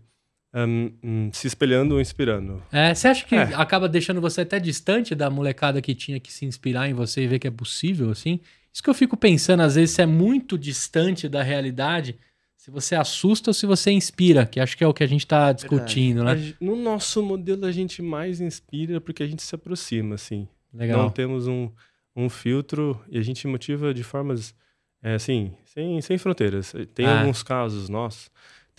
hum, 0.53 0.91
hum, 1.03 1.29
se 1.33 1.47
espelhando 1.47 1.95
ou 1.95 2.01
inspirando. 2.01 2.61
É, 2.71 2.93
você 2.93 3.07
acha 3.07 3.25
que 3.25 3.35
É. 3.35 3.41
acaba 3.55 3.87
deixando 3.87 4.19
você 4.21 4.41
até 4.41 4.59
distante 4.59 5.13
da 5.15 5.29
molecada 5.29 5.81
que 5.81 5.93
tinha 5.95 6.19
que 6.19 6.31
se 6.31 6.45
inspirar 6.45 6.89
em 6.89 6.93
você 6.93 7.23
e 7.23 7.27
ver 7.27 7.39
que 7.39 7.47
é 7.47 7.51
possível, 7.51 8.09
assim? 8.11 8.39
Isso 8.73 8.83
que 8.83 8.89
eu 8.89 8.93
fico 8.93 9.17
pensando, 9.17 9.61
às 9.61 9.75
vezes, 9.75 9.95
se 9.95 10.01
é 10.01 10.05
muito 10.05 10.57
distante 10.57 11.27
da 11.27 11.41
realidade, 11.41 12.17
se 12.55 12.69
você 12.69 12.93
assusta 12.95 13.49
ou 13.49 13.53
se 13.53 13.65
você 13.65 13.89
inspira, 13.91 14.45
que 14.45 14.59
acho 14.59 14.77
que 14.77 14.83
é 14.83 14.87
o 14.87 14.93
que 14.93 15.03
a 15.03 15.07
gente 15.07 15.25
tá 15.25 15.51
discutindo, 15.51 16.21
A 16.21 16.35
né? 16.35 16.53
No 16.59 16.75
nosso 16.75 17.23
modelo, 17.23 17.65
a 17.65 17.71
gente 17.71 18.01
mais 18.01 18.39
inspira 18.41 18.99
porque 19.01 19.23
a 19.23 19.27
gente 19.27 19.41
se 19.41 19.55
aproxima, 19.55 20.15
assim. 20.15 20.47
Legal. 20.73 21.01
Não 21.01 21.09
temos 21.09 21.47
um, 21.47 21.69
um 22.15 22.29
filtro 22.29 22.99
e 23.09 23.17
a 23.17 23.21
gente 23.23 23.47
motiva 23.47 23.91
de 23.93 24.03
formas, 24.03 24.53
é, 25.01 25.15
assim, 25.15 25.51
sem, 25.65 25.99
sem 26.01 26.17
fronteiras. 26.17 26.73
Tem 26.93 27.07
Ah. 27.07 27.21
alguns 27.21 27.41
casos 27.41 27.89
nossos, 27.89 28.29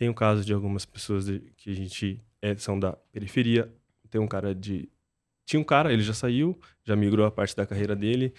tem 0.01 0.09
o 0.09 0.15
caso 0.15 0.43
de 0.47 0.55
algumas 0.55 0.87
pessoas 0.87 1.27
de- 1.27 1.43
que 1.59 1.71
a 1.71 1.75
gente 1.75 2.19
é, 2.41 2.57
são 2.57 2.81
da 2.81 2.93
periferia. 3.13 3.71
Tem 4.11 4.19
um 4.19 4.27
cara 4.27 4.55
de. 4.55 4.89
Tinha 5.45 5.61
um 5.61 5.65
cara, 5.65 5.93
ele 5.93 6.01
já 6.03 6.15
saiu, 6.15 6.59
já 6.83 6.97
migrou 6.97 7.27
a 7.27 7.31
parte 7.31 7.55
da 7.55 7.67
carreira 7.67 7.95
dele, 7.95 8.33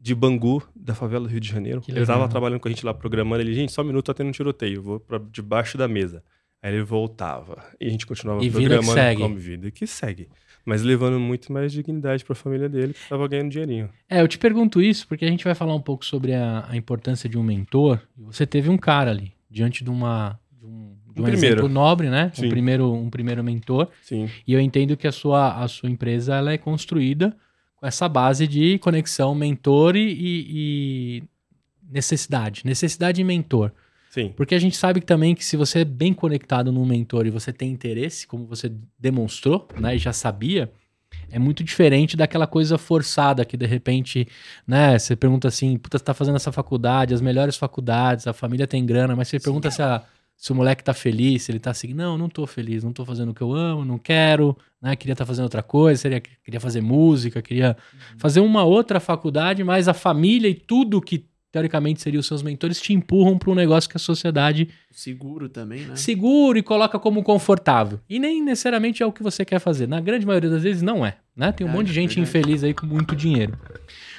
de 0.00 0.14
Bangu, 0.14 0.66
da 0.74 0.94
favela 0.94 1.24
do 1.26 1.30
Rio 1.30 1.38
de 1.38 1.48
Janeiro. 1.50 1.82
Ele 1.86 2.06
tava 2.06 2.26
trabalhando 2.30 2.60
com 2.60 2.66
a 2.68 2.70
gente 2.70 2.84
lá, 2.86 2.94
programando 2.94 3.42
ele, 3.42 3.52
gente, 3.52 3.72
só 3.72 3.82
um 3.82 3.84
minuto, 3.84 4.06
tá 4.06 4.14
tendo 4.14 4.28
um 4.28 4.32
tiroteio, 4.32 4.80
vou 4.80 4.98
pra 5.00 5.18
debaixo 5.18 5.76
da 5.76 5.86
mesa. 5.86 6.24
Aí 6.62 6.72
ele 6.72 6.82
voltava. 6.82 7.62
E 7.78 7.86
a 7.86 7.90
gente 7.90 8.06
continuava 8.06 8.42
E 8.42 8.48
vida 8.48 8.60
programando 8.76 8.92
segue. 8.94 9.20
como 9.20 9.36
vida 9.36 9.70
que 9.70 9.86
segue. 9.86 10.28
Mas 10.64 10.82
levando 10.82 11.20
muito 11.20 11.52
mais 11.52 11.72
dignidade 11.72 12.24
pra 12.24 12.34
família 12.34 12.68
dele, 12.70 12.94
que 12.94 13.06
tava 13.08 13.28
ganhando 13.28 13.50
dinheirinho. 13.50 13.90
É, 14.08 14.22
eu 14.22 14.28
te 14.28 14.38
pergunto 14.38 14.80
isso 14.80 15.06
porque 15.08 15.26
a 15.26 15.28
gente 15.28 15.44
vai 15.44 15.54
falar 15.54 15.74
um 15.74 15.80
pouco 15.82 16.06
sobre 16.06 16.32
a, 16.32 16.64
a 16.70 16.76
importância 16.76 17.28
de 17.28 17.36
um 17.36 17.42
mentor. 17.42 18.00
Você 18.16 18.46
teve 18.46 18.70
um 18.70 18.78
cara 18.78 19.10
ali, 19.10 19.34
diante 19.50 19.84
de 19.84 19.90
uma... 19.90 20.38
De 20.52 20.64
um, 20.64 20.96
de 21.14 21.20
um 21.20 21.22
Um 21.22 21.26
primeiro. 21.26 21.56
exemplo 21.56 21.68
nobre, 21.68 22.08
né? 22.10 22.32
Um 22.36 22.40
Sim. 22.42 22.48
primeiro, 22.48 22.92
um 22.92 23.10
primeiro 23.10 23.42
mentor. 23.44 23.88
Sim. 24.02 24.28
E 24.46 24.52
eu 24.52 24.60
entendo 24.60 24.96
que 24.96 25.06
a 25.06 25.12
sua, 25.12 25.62
a 25.62 25.68
sua 25.68 25.88
empresa 25.90 26.34
ela 26.36 26.52
é 26.52 26.58
construída 26.58 27.36
com 27.76 27.86
essa 27.86 28.08
base 28.08 28.46
de 28.46 28.78
conexão 28.78 29.34
mentor 29.34 29.96
e, 29.96 30.16
e- 30.18 31.22
necessidade. 31.90 32.62
Necessidade 32.64 33.20
e 33.20 33.24
mentor. 33.24 33.72
Sim. 34.10 34.32
Porque 34.36 34.54
a 34.54 34.58
gente 34.58 34.76
sabe 34.76 35.00
também 35.00 35.34
que 35.34 35.44
se 35.44 35.56
você 35.56 35.80
é 35.80 35.84
bem 35.84 36.12
conectado 36.12 36.70
num 36.70 36.84
mentor 36.84 37.26
e 37.26 37.30
você 37.30 37.52
tem 37.52 37.70
interesse, 37.70 38.26
como 38.26 38.46
você 38.46 38.70
demonstrou, 38.98 39.66
né, 39.80 39.96
e 39.96 39.98
já 39.98 40.12
sabia, 40.12 40.70
é 41.30 41.38
muito 41.38 41.64
diferente 41.64 42.14
daquela 42.16 42.46
coisa 42.46 42.76
forçada 42.76 43.42
que 43.44 43.56
de 43.56 43.64
repente, 43.66 44.28
né, 44.66 44.98
você 44.98 45.16
pergunta 45.16 45.48
assim, 45.48 45.78
puta, 45.78 45.96
você 45.98 46.04
tá 46.04 46.12
fazendo 46.12 46.36
essa 46.36 46.52
faculdade, 46.52 47.14
as 47.14 47.22
melhores 47.22 47.56
faculdades, 47.56 48.26
a 48.26 48.34
família 48.34 48.66
tem 48.66 48.84
grana, 48.84 49.16
mas 49.16 49.28
você 49.28 49.40
pergunta 49.40 49.70
se, 49.70 49.80
a- 49.82 50.02
se 50.44 50.50
o 50.50 50.56
moleque 50.56 50.82
tá 50.82 50.92
feliz, 50.92 51.44
se 51.44 51.52
ele 51.52 51.60
tá 51.60 51.70
assim, 51.70 51.94
não, 51.94 52.18
não 52.18 52.28
tô 52.28 52.44
feliz, 52.48 52.82
não 52.82 52.92
tô 52.92 53.04
fazendo 53.04 53.28
o 53.30 53.34
que 53.34 53.40
eu 53.42 53.54
amo, 53.54 53.84
não 53.84 53.96
quero, 53.96 54.56
né, 54.82 54.96
queria 54.96 55.12
estar 55.12 55.24
fazendo 55.24 55.44
outra 55.44 55.62
coisa, 55.62 56.00
seria, 56.02 56.20
queria 56.20 56.58
fazer 56.58 56.80
música, 56.80 57.40
queria 57.40 57.76
fazer 58.18 58.40
uma 58.40 58.64
outra 58.64 58.98
faculdade, 58.98 59.62
mas 59.62 59.86
a 59.86 59.94
família 59.94 60.48
e 60.48 60.54
tudo 60.54 61.00
que 61.00 61.26
teoricamente 61.52 62.02
seriam 62.02 62.18
os 62.18 62.26
seus 62.26 62.42
mentores 62.42 62.80
te 62.80 62.92
empurram 62.92 63.38
para 63.38 63.52
um 63.52 63.54
negócio 63.54 63.88
que 63.88 63.96
a 63.96 64.00
sociedade 64.00 64.68
Seguro 64.90 65.48
também, 65.48 65.82
né? 65.84 65.94
segura 65.94 66.58
e 66.58 66.62
coloca 66.62 66.98
como 66.98 67.22
confortável. 67.22 68.00
E 68.08 68.18
nem 68.18 68.42
necessariamente 68.42 69.00
é 69.00 69.06
o 69.06 69.12
que 69.12 69.22
você 69.22 69.44
quer 69.44 69.60
fazer. 69.60 69.86
Na 69.86 70.00
grande 70.00 70.26
maioria 70.26 70.50
das 70.50 70.64
vezes 70.64 70.82
não 70.82 71.06
é, 71.06 71.18
né? 71.36 71.52
Tem 71.52 71.64
um 71.64 71.70
É, 71.70 71.72
monte 71.72 71.86
de 71.86 71.92
gente 71.92 72.16
verdade. 72.16 72.28
infeliz 72.38 72.64
aí 72.64 72.74
com 72.74 72.84
muito 72.86 73.14
dinheiro. 73.14 73.56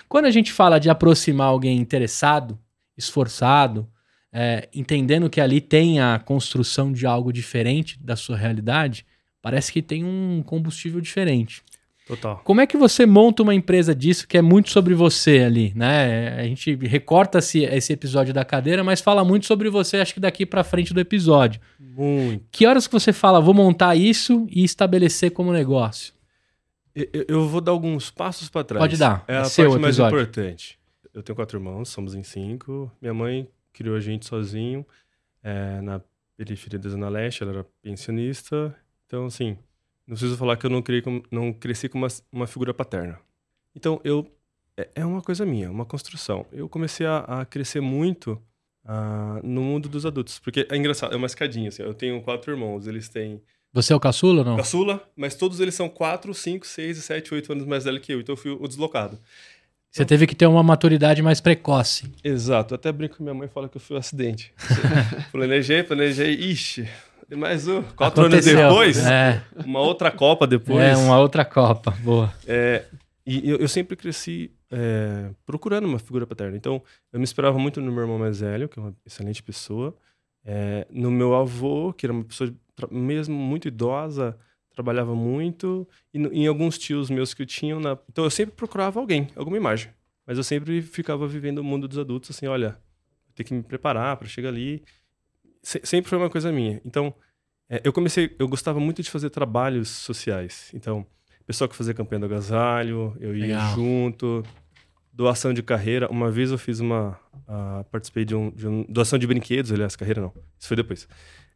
Quando 0.08 0.24
a 0.26 0.32
gente 0.32 0.54
fala 0.54 0.80
de 0.80 0.90
aproximar 0.90 1.48
alguém 1.48 1.78
interessado, 1.80 2.58
esforçado, 2.98 3.90
é, 4.34 4.68
entendendo 4.74 5.30
que 5.30 5.40
ali 5.40 5.62
tem 5.62 6.00
a 6.02 6.18
construção 6.20 6.92
de 6.92 7.06
algo 7.06 7.32
diferente 7.32 7.98
da 8.02 8.16
sua 8.16 8.36
realidade, 8.36 9.06
parece 9.42 9.72
que 9.72 9.82
tem 9.82 10.04
um 10.04 10.42
combustível 10.44 11.00
diferente. 11.00 11.62
Total. 12.06 12.42
Como 12.44 12.60
é 12.60 12.68
que 12.68 12.76
você 12.76 13.06
monta 13.06 13.44
uma 13.44 13.56
empresa 13.56 13.96
disso 13.96 14.28
que 14.28 14.38
é 14.38 14.42
muito 14.42 14.70
sobre 14.72 14.94
você 14.94 15.40
ali, 15.40 15.72
né? 15.74 16.36
A 16.38 16.44
gente 16.44 16.76
recorta 16.76 17.38
esse, 17.38 17.64
esse 17.64 17.94
episódio 17.94 18.34
da 18.34 18.44
cadeira, 18.44 18.84
mas 18.84 19.00
fala 19.00 19.24
muito 19.24 19.46
sobre 19.46 19.70
você, 19.70 19.98
acho 19.98 20.14
que 20.14 20.20
daqui 20.20 20.46
pra 20.46 20.66
frente 20.66 20.94
do 20.94 21.00
episódio. 21.00 21.62
Muito. 21.80 22.44
Que 22.52 22.66
horas 22.66 22.88
que 22.88 22.94
você 22.94 23.14
fala, 23.14 23.40
vou 23.40 23.54
montar 23.54 23.96
isso 23.96 24.46
e 24.50 24.66
estabelecer 24.66 25.32
como 25.32 25.54
negócio? 25.54 26.14
Eu, 26.94 27.26
eu- 27.28 27.48
vou 27.48 27.62
dar 27.62 27.72
alguns 27.72 28.12
passos 28.12 28.50
para 28.50 28.66
trás. 28.66 28.82
Pode 28.84 28.98
dar, 28.98 29.24
É 29.28 29.36
é 29.36 29.38
a 29.38 29.46
seu 29.46 29.70
parte 29.70 29.82
mais 29.82 29.96
episódio. 29.96 30.20
importante. 30.20 30.78
Eu 31.14 31.24
tenho 31.24 31.36
quatro 31.36 31.58
irmãos, 31.58 31.88
somos 31.90 32.14
em 32.16 32.22
cinco. 32.24 32.92
Minha 33.02 33.14
mãe 33.14 33.48
criou 33.74 33.96
a 33.96 34.00
gente 34.00 34.26
sozinho 34.26 34.86
é, 35.44 35.82
na 35.82 36.00
periferia 36.38 36.80
da 36.80 36.90
Zona 36.90 37.10
Leste. 37.10 37.44
Ela 37.44 37.52
era 37.54 37.64
pensionista. 37.82 38.76
Então, 39.06 39.26
assim, 39.26 39.58
não 40.08 40.16
preciso 40.16 40.38
falar 40.38 40.56
que 40.58 40.66
eu 40.66 40.70
não, 40.70 40.82
criei 40.82 41.02
com- 41.02 41.22
não 41.32 41.52
cresci 41.52 41.90
com 41.90 41.98
uma, 41.98 42.08
uma 42.32 42.48
figura 42.48 42.74
paterna. 42.74 43.20
Então, 43.76 44.00
eu 44.04 44.30
é, 44.78 44.90
é 44.96 45.06
uma 45.06 45.22
coisa 45.22 45.46
minha, 45.46 45.70
uma 45.70 45.86
construção. 45.86 46.46
Eu 46.52 46.68
comecei 46.70 47.06
a, 47.06 47.20
a 47.20 47.46
crescer 47.46 47.80
muito 47.82 48.42
ah, 48.86 49.40
no 49.44 49.62
mundo 49.62 49.88
dos 49.90 50.06
adultos. 50.06 50.40
Porque 50.40 50.66
é 50.70 50.76
engraçado, 50.76 51.14
é 51.14 51.16
uma 51.18 51.28
escadinha. 51.28 51.70
Assim, 51.70 51.84
eu 51.84 51.94
tenho 51.94 52.22
quatro 52.22 52.52
irmãos, 52.52 52.88
eles 52.88 53.08
têm 53.08 53.42
Você 53.72 53.94
é 53.94 53.96
o 53.96 54.00
caçula 54.00 54.40
ou 54.40 54.46
não? 54.46 54.58
caçula, 54.58 55.08
mas 55.16 55.36
todos 55.36 55.60
eles 55.60 55.76
são 55.76 55.88
4, 55.88 56.34
5, 56.34 56.66
6, 56.66 56.98
7, 56.98 57.34
8 57.36 57.52
anos 57.54 57.66
mais 57.66 57.84
velho 57.84 58.00
que 58.02 58.14
eu, 58.14 58.20
então 58.20 58.34
eu 58.34 58.38
fui 58.38 58.52
o 58.52 58.68
deslocado. 58.68 59.20
Você 59.94 60.04
teve 60.04 60.26
que 60.26 60.34
ter 60.34 60.48
uma 60.48 60.64
maturidade 60.64 61.22
mais 61.22 61.40
precoce. 61.40 62.12
Exato, 62.24 62.74
eu 62.74 62.76
até 62.78 62.92
brinco 62.92 63.18
com 63.18 63.24
minha 63.24 63.36
mãe 63.36 63.46
e 63.48 63.52
fala 63.52 63.70
que 63.70 63.78
eu 63.78 63.82
fui 63.82 63.96
um 63.96 64.00
acidente. 64.00 64.52
planejei, 65.32 65.84
planejei, 65.84 66.34
ixi, 66.34 66.90
mais 67.36 67.68
um. 67.68 67.84
Quatro 67.84 68.26
Aconteceu. 68.26 68.58
anos 68.60 68.70
depois, 68.72 68.98
É, 69.06 69.44
uma 69.64 69.82
outra 69.82 70.10
Copa 70.10 70.48
depois. 70.48 70.80
é 70.84 70.96
uma 70.98 71.20
outra 71.20 71.46
Copa. 71.46 71.92
Boa. 72.02 72.34
É, 72.48 72.86
e 73.24 73.48
eu, 73.48 73.58
eu 73.58 73.68
sempre 73.68 73.96
cresci 73.96 74.50
é, 74.72 75.30
procurando 75.46 75.86
uma 75.86 76.00
figura 76.00 76.26
paterna. 76.26 76.58
Então, 76.58 76.82
eu 77.12 77.20
me 77.20 77.24
esperava 77.24 77.60
muito 77.60 77.80
no 77.80 77.92
meu 77.92 78.02
irmão 78.02 78.18
mais 78.18 78.40
velho, 78.40 78.68
que 78.68 78.80
é 78.80 78.82
uma 78.82 78.96
excelente 79.06 79.44
pessoa. 79.44 79.96
é, 80.44 80.88
no 80.90 81.12
meu 81.12 81.36
avô, 81.36 81.94
que 81.94 82.08
era 82.08 82.14
uma 82.14 82.24
pessoa 82.24 82.52
mesmo 82.90 83.36
muito 83.36 83.68
idosa, 83.68 84.36
trabalhava 84.74 85.16
muito. 85.16 85.88
E 86.14 86.18
em 86.18 86.48
alguns 86.48 86.78
tios 86.78 87.10
meus 87.10 87.34
que 87.34 87.42
eu 87.42 87.46
tinha. 87.46 87.80
Na... 87.80 87.98
Então, 88.10 88.24
eu 88.24 88.30
sempre 88.30 88.56
procurava 88.56 89.00
alguém, 89.00 89.28
alguma 89.36 89.58
imagem. 89.58 89.92
Mas 90.26 90.38
eu 90.38 90.44
sempre 90.44 90.82
ficava 90.82 91.28
vivendo 91.28 91.60
o 91.60 91.64
mundo 91.64 91.88
dos 91.88 91.98
adultos, 91.98 92.30
assim, 92.32 92.48
olha, 92.48 92.70
vou 93.26 93.34
ter 93.36 93.44
que 93.44 93.54
me 93.54 93.62
preparar 93.64 94.16
para 94.18 94.28
chegar 94.28 94.50
ali. 94.50 94.84
Se- 95.62 95.82
sempre 95.84 96.10
foi 96.10 96.18
uma 96.18 96.30
coisa 96.30 96.52
minha. 96.52 96.82
Então, 96.86 97.14
é, 97.70 97.82
eu 97.84 97.92
comecei, 97.92 98.36
eu 98.40 98.48
gostava 98.48 98.80
muito 98.80 99.02
de 99.04 99.10
fazer 99.12 99.30
trabalhos 99.30 99.90
sociais. 99.90 100.70
Então, 100.74 101.06
pessoal 101.46 101.68
que 101.70 101.76
fazia 101.76 101.94
campanha 101.94 102.20
do 102.22 102.26
agasalho, 102.26 103.16
eu 103.20 103.36
ia 103.36 103.48
Legal. 103.48 103.76
junto. 103.76 104.44
Doação 105.12 105.54
de 105.54 105.62
carreira. 105.62 106.10
Uma 106.10 106.32
vez 106.32 106.50
eu 106.52 106.58
fiz 106.58 106.80
uma. 106.80 107.20
ah, 107.48 107.86
participei 107.92 108.26
de 108.26 108.34
um, 108.34 108.50
de 108.50 108.68
um- 108.68 108.84
Doação 108.90 109.20
de 109.20 109.28
brinquedos, 109.28 109.72
aliás, 109.72 109.96
carreira 109.96 110.22
não. 110.22 110.34
Isso 110.58 110.68
foi 110.68 110.78
depois. 110.78 111.08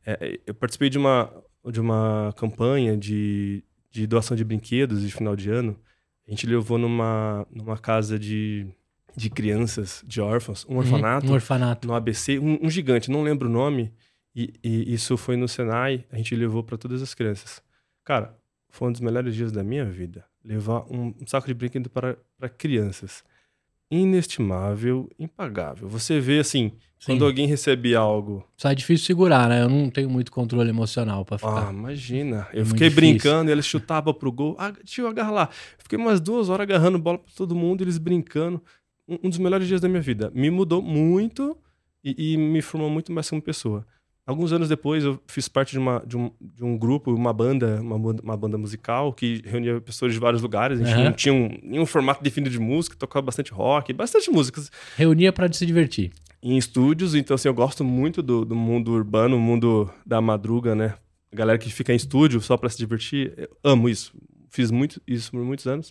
É, 0.06 0.40
eu 0.46 0.54
participei 0.54 0.90
de 0.90 0.98
uma, 0.98 1.34
de 1.72 1.80
uma 1.80 2.34
campanha 2.38 2.98
de, 2.98 3.64
de 3.92 4.08
doação 4.08 4.36
de 4.36 4.44
brinquedos 4.44 5.02
de 5.02 5.12
final 5.12 5.36
de 5.36 5.50
ano. 5.50 5.78
A 6.28 6.32
gente 6.32 6.46
levou 6.46 6.78
numa, 6.78 7.48
numa 7.52 7.78
casa 7.78 8.20
de, 8.20 8.68
de 9.16 9.30
crianças, 9.30 10.04
de 10.06 10.20
órfãos, 10.20 10.66
um 10.70 10.78
orfanato 10.78 11.28
Um 11.28 11.34
orfanato. 11.34 11.88
no 11.88 11.94
ABC, 11.94 12.38
um, 12.38 12.60
um 12.62 12.70
gigante, 12.70 13.10
não 13.10 13.24
lembro 13.24 13.48
o 13.48 13.52
nome, 13.52 13.94
e, 14.36 14.54
e 14.64 14.94
isso 14.94 15.18
foi 15.18 15.36
no 15.36 15.48
Senai, 15.48 16.06
a 16.12 16.18
gente 16.18 16.36
levou 16.36 16.64
para 16.64 16.78
todas 16.78 17.02
as 17.02 17.14
crianças. 17.14 17.62
Cara, 18.04 18.38
foi 18.70 18.90
um 18.90 18.92
dos 18.92 19.02
melhores 19.02 19.34
dias 19.34 19.52
da 19.52 19.64
minha 19.64 19.86
vida, 19.86 20.26
levar 20.44 20.84
um, 20.92 21.14
um 21.20 21.26
saco 21.26 21.48
de 21.48 21.54
brinquedo 21.54 21.90
para, 21.90 22.18
para 22.38 22.50
crianças. 22.50 23.24
Inestimável, 23.90 25.10
impagável. 25.18 25.88
Você 25.88 26.20
vê 26.20 26.40
assim, 26.40 26.74
Sim. 27.00 27.14
quando 27.14 27.26
alguém 27.26 27.48
recebe 27.48 27.96
algo, 27.96 28.46
Só 28.58 28.70
é 28.70 28.76
difícil 28.76 29.06
segurar, 29.06 29.48
né? 29.48 29.64
Eu 29.64 29.70
não 29.70 29.90
tenho 29.90 30.10
muito 30.10 30.32
controle 30.32 30.70
emocional 30.70 31.24
pra 31.24 31.36
ah, 31.36 31.40
ficar. 31.40 31.74
imagina. 31.74 32.48
É 32.52 32.60
Eu 32.60 32.66
muito 32.66 32.70
fiquei 32.74 32.90
brincando, 32.90 33.50
eles 33.50 33.66
chutavam 33.66 34.14
pro 34.14 34.32
gol. 34.32 34.56
Ah, 34.60 34.74
tio, 34.84 35.08
agarra 35.08 35.32
lá. 35.32 35.50
Fiquei 35.78 35.98
umas 35.98 36.20
duas 36.20 36.50
horas 36.50 36.64
agarrando 36.64 37.00
bola 37.00 37.18
pra 37.18 37.32
todo 37.36 37.56
mundo, 37.56 37.82
eles 37.82 37.98
brincando. 37.98 38.62
Um, 39.08 39.18
um 39.24 39.30
dos 39.30 39.40
melhores 39.40 39.68
dias 39.68 39.80
da 39.80 39.88
minha 39.88 40.02
vida. 40.02 40.30
Me 40.36 40.50
mudou 40.52 40.82
muito 40.82 41.58
e, 42.04 42.34
e 42.34 42.38
me 42.38 42.62
formou 42.62 42.90
muito 42.90 43.12
mais 43.14 43.30
como 43.30 43.42
pessoa. 43.42 43.86
Alguns 44.28 44.52
anos 44.52 44.68
depois, 44.68 45.06
eu 45.06 45.18
fiz 45.26 45.48
parte 45.48 45.72
de, 45.72 45.80
uma, 45.80 46.04
de, 46.06 46.18
um, 46.18 46.30
de 46.42 46.62
um 46.64 46.78
grupo, 46.78 47.14
uma 47.14 47.32
banda, 47.32 47.80
uma, 47.82 47.98
banda- 47.98 48.22
uma 48.22 48.36
banda 48.36 48.58
musical 48.58 49.14
que 49.14 49.42
reunia 49.46 49.80
pessoas 49.80 50.12
de 50.14 50.20
vários 50.20 50.42
lugares. 50.42 50.82
A 50.82 50.84
gente 50.84 50.94
Aham. 50.96 51.04
não 51.06 51.14
tinha 51.14 51.34
um, 51.34 51.50
nenhum 51.64 51.86
formato 51.86 52.22
definido 52.22 52.50
de 52.52 52.60
música, 52.60 52.98
tocava 52.98 53.26
bastante 53.26 53.54
rock, 53.54 53.94
bastante 53.94 54.30
músicas 54.30 54.70
Reunia 54.98 55.32
pra 55.32 55.52
se 55.54 55.66
divertir. 55.66 56.12
em 56.44 56.58
estúdios, 56.58 57.16
então 57.16 57.36
assim, 57.36 57.48
eu 57.48 57.54
gosto 57.54 57.86
muito 57.86 58.22
do, 58.22 58.44
do 58.44 58.54
mundo 58.54 58.92
urbano, 58.92 59.38
o 59.38 59.40
mundo 59.40 59.90
da 60.06 60.20
madruga, 60.20 60.76
né? 60.76 60.96
A 61.32 61.36
galera 61.36 61.58
que 61.58 61.72
fica 61.72 61.94
em 61.94 61.96
estúdio 61.96 62.42
só 62.42 62.58
pra 62.58 62.70
se 62.70 62.78
divertir, 62.78 63.34
eu 63.38 63.50
amo 63.64 63.88
isso. 63.88 64.14
Fiz 64.50 64.70
muito 64.72 65.02
isso 65.08 65.32
por 65.32 65.42
muitos 65.42 65.66
anos. 65.68 65.90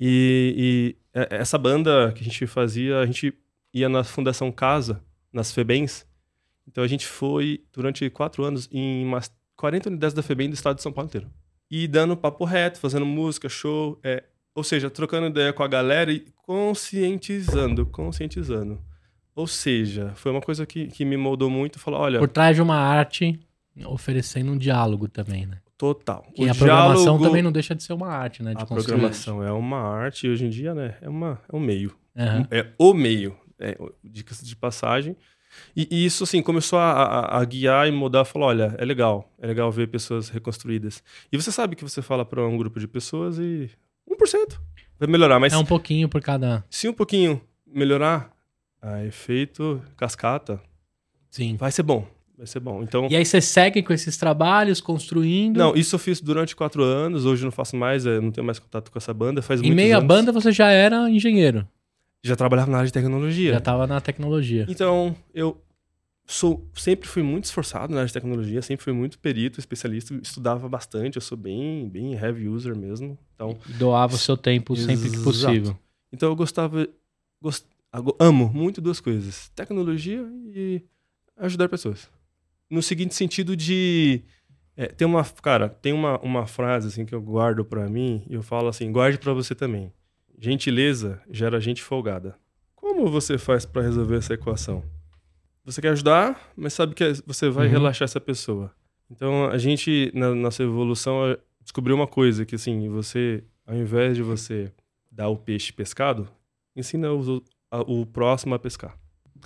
E, 0.00 0.94
e 1.12 1.18
é- 1.20 1.36
essa 1.40 1.58
banda 1.58 2.12
que 2.14 2.20
a 2.20 2.24
gente 2.24 2.46
fazia, 2.46 2.98
a 3.00 3.06
gente 3.06 3.34
ia 3.74 3.88
na 3.88 4.04
Fundação 4.04 4.50
Casa, 4.52 5.02
nas 5.32 5.52
FEBENs. 5.52 6.06
Então 6.68 6.84
a 6.84 6.86
gente 6.86 7.06
foi 7.06 7.64
durante 7.72 8.08
quatro 8.10 8.44
anos 8.44 8.68
em 8.70 9.04
umas 9.04 9.30
40 9.56 9.88
unidades 9.88 10.14
da 10.14 10.22
FEBEM 10.22 10.50
do 10.50 10.54
estado 10.54 10.76
de 10.76 10.82
São 10.82 10.92
Paulo 10.92 11.08
inteiro. 11.08 11.28
E 11.70 11.88
dando 11.88 12.16
papo 12.16 12.44
reto, 12.44 12.78
fazendo 12.78 13.04
música, 13.06 13.48
show, 13.48 13.98
é, 14.04 14.22
ou 14.54 14.62
seja, 14.62 14.88
trocando 14.90 15.26
ideia 15.26 15.52
com 15.52 15.62
a 15.62 15.68
galera 15.68 16.12
e 16.12 16.24
conscientizando, 16.42 17.86
conscientizando. 17.86 18.80
Ou 19.34 19.46
seja, 19.46 20.12
foi 20.14 20.32
uma 20.32 20.40
coisa 20.40 20.66
que, 20.66 20.88
que 20.88 21.04
me 21.04 21.16
moldou 21.16 21.48
muito. 21.50 21.78
Falou, 21.78 22.00
olha, 22.00 22.18
Por 22.18 22.28
trás 22.28 22.56
de 22.56 22.62
uma 22.62 22.76
arte, 22.76 23.38
oferecendo 23.86 24.52
um 24.52 24.58
diálogo 24.58 25.08
também, 25.08 25.46
né? 25.46 25.58
total. 25.76 26.26
E 26.36 26.44
O 26.44 26.50
a 26.50 26.54
programação 26.56 27.04
diálogo- 27.04 27.24
também 27.24 27.40
não 27.40 27.52
deixa 27.52 27.72
de 27.72 27.84
ser 27.84 27.92
uma 27.92 28.08
arte, 28.08 28.42
né? 28.42 28.52
De 28.52 28.60
A 28.64 28.66
construir. 28.66 28.84
programação 28.96 29.44
é 29.44 29.52
uma 29.52 29.78
arte 29.78 30.26
e 30.26 30.30
hoje 30.30 30.44
em 30.44 30.50
dia, 30.50 30.74
né, 30.74 30.96
é, 31.00 31.08
uma, 31.08 31.40
é 31.48 31.54
um 31.54 31.60
meio. 31.60 31.94
Aham. 32.16 32.48
É 32.50 32.66
o 32.76 32.92
meio. 32.92 33.36
É, 33.60 33.78
dicas 34.02 34.40
de 34.44 34.56
passagem. 34.56 35.16
E, 35.76 35.88
e 35.90 36.04
isso, 36.04 36.24
assim, 36.24 36.42
começou 36.42 36.78
a, 36.78 36.92
a- 36.92 37.40
a 37.40 37.44
guiar 37.44 37.88
e 37.88 37.90
mudar. 37.90 38.24
Falou, 38.24 38.48
olha, 38.48 38.74
é 38.78 38.84
legal. 38.84 39.30
É 39.40 39.46
legal 39.46 39.70
ver 39.70 39.88
pessoas 39.88 40.28
reconstruídas. 40.28 41.02
E 41.32 41.36
você 41.36 41.50
sabe 41.52 41.74
que 41.76 41.82
você 41.84 42.02
fala 42.02 42.24
para 42.24 42.46
um 42.46 42.56
grupo 42.56 42.78
de 42.80 42.86
pessoas 42.88 43.38
e 43.38 43.70
1% 44.10 44.58
vai 44.98 45.08
melhorar. 45.08 45.38
Mas 45.38 45.52
É 45.52 45.56
um 45.56 45.64
pouquinho 45.64 46.08
por 46.08 46.20
cada. 46.20 46.64
se 46.70 46.88
um 46.88 46.92
pouquinho 46.92 47.40
melhorar, 47.66 48.30
a 48.80 49.04
efeito 49.04 49.82
cascata, 49.96 50.60
Sim. 51.30 51.56
vai 51.56 51.70
ser 51.72 51.82
bom. 51.82 52.06
Vai 52.36 52.46
ser 52.46 52.60
bom. 52.60 52.82
Então, 52.84 53.08
E 53.10 53.16
aí 53.16 53.24
você 53.24 53.40
segue 53.40 53.82
com 53.82 53.92
esses 53.92 54.16
trabalhos, 54.16 54.80
construindo. 54.80 55.56
não, 55.58 55.74
isso 55.74 55.96
eu 55.96 55.98
fiz 55.98 56.20
durante 56.20 56.54
quatro 56.54 56.84
anos. 56.84 57.24
Hoje 57.26 57.42
não 57.44 57.50
faço 57.50 57.74
mais, 57.76 58.06
eu 58.06 58.22
não 58.22 58.30
tenho 58.30 58.44
mais 58.46 58.60
contato 58.60 58.92
com 58.92 58.98
essa 58.98 59.12
banda. 59.12 59.42
Faz 59.42 59.58
em 59.60 59.64
muitos 59.64 59.76
meio 59.76 59.94
à 59.96 59.98
anos. 59.98 60.06
banda 60.06 60.30
você 60.30 60.52
já 60.52 60.68
era 60.70 61.10
engenheiro. 61.10 61.66
Já 62.24 62.34
trabalhava 62.36 62.70
na 62.70 62.78
área 62.78 62.86
de 62.86 62.92
tecnologia. 62.92 63.52
Já 63.52 63.60
tava 63.60 63.86
na 63.86 64.00
tecnologia. 64.00 64.66
Então, 64.68 65.16
eu 65.32 65.60
sou 66.26 66.68
sempre 66.74 67.08
fui 67.08 67.22
muito 67.22 67.44
esforçado 67.44 67.92
na 67.92 68.00
área 68.00 68.06
de 68.06 68.12
tecnologia, 68.12 68.60
sempre 68.60 68.84
fui 68.84 68.92
muito 68.92 69.18
perito, 69.18 69.58
especialista, 69.58 70.14
estudava 70.22 70.68
bastante, 70.68 71.16
eu 71.16 71.22
sou 71.22 71.38
bem, 71.38 71.88
bem 71.88 72.12
heavy 72.12 72.48
user 72.48 72.76
mesmo. 72.76 73.18
Então, 73.34 73.56
E 73.68 73.72
doava 73.72 74.14
o 74.14 74.18
seu 74.18 74.36
tempo 74.36 74.76
sempre 74.76 75.10
que 75.10 75.18
possível. 75.22 75.76
então 76.12 76.28
eu 76.28 76.36
gostava, 76.36 76.86
gost, 77.42 77.64
amo 78.18 78.50
muito 78.52 78.80
duas 78.80 79.00
coisas: 79.00 79.48
tecnologia 79.54 80.20
e 80.54 80.82
ajudar 81.38 81.68
pessoas. 81.68 82.10
No 82.70 82.82
seguinte 82.82 83.14
sentido 83.14 83.56
de 83.56 84.22
é, 84.76 84.86
tem 84.88 85.06
uma, 85.06 85.24
cara, 85.24 85.68
tem 85.70 85.94
uma, 85.94 86.18
uma 86.20 86.46
frase 86.46 86.88
assim 86.88 87.06
que 87.06 87.14
eu 87.14 87.22
guardo 87.22 87.64
pra 87.64 87.88
mim 87.88 88.22
e 88.28 88.34
eu 88.34 88.42
falo 88.42 88.68
assim, 88.68 88.92
guarde 88.92 89.16
pra 89.18 89.32
você 89.32 89.54
também. 89.54 89.90
Gentileza 90.40 91.20
gera 91.30 91.60
gente 91.60 91.82
folgada. 91.82 92.36
Como 92.74 93.08
você 93.10 93.36
faz 93.38 93.64
pra 93.66 93.82
resolver 93.82 94.16
essa 94.16 94.34
equação? 94.34 94.82
Você 95.64 95.80
quer 95.82 95.90
ajudar, 95.90 96.52
mas 96.56 96.72
sabe 96.72 96.94
que 96.94 97.04
você 97.26 97.48
vai 97.50 97.66
Uhum. 97.66 97.72
relaxar 97.72 98.04
essa 98.06 98.20
pessoa. 98.20 98.72
Então 99.10 99.46
a 99.46 99.58
gente 99.58 100.10
na 100.14 100.34
nossa 100.34 100.62
evolução 100.62 101.36
descobriu 101.62 101.96
uma 101.96 102.06
coisa 102.06 102.44
que 102.46 102.54
assim, 102.54 102.88
você 102.88 103.42
ao 103.66 103.76
invés 103.76 104.16
de 104.16 104.22
você 104.22 104.72
dar 105.10 105.28
o 105.28 105.36
peixe 105.36 105.72
pescado, 105.72 106.28
ensina 106.74 107.12
os- 107.12 107.42
a- 107.70 107.80
o 107.82 108.06
próximo 108.06 108.54
a 108.54 108.58
pescar. 108.58 108.96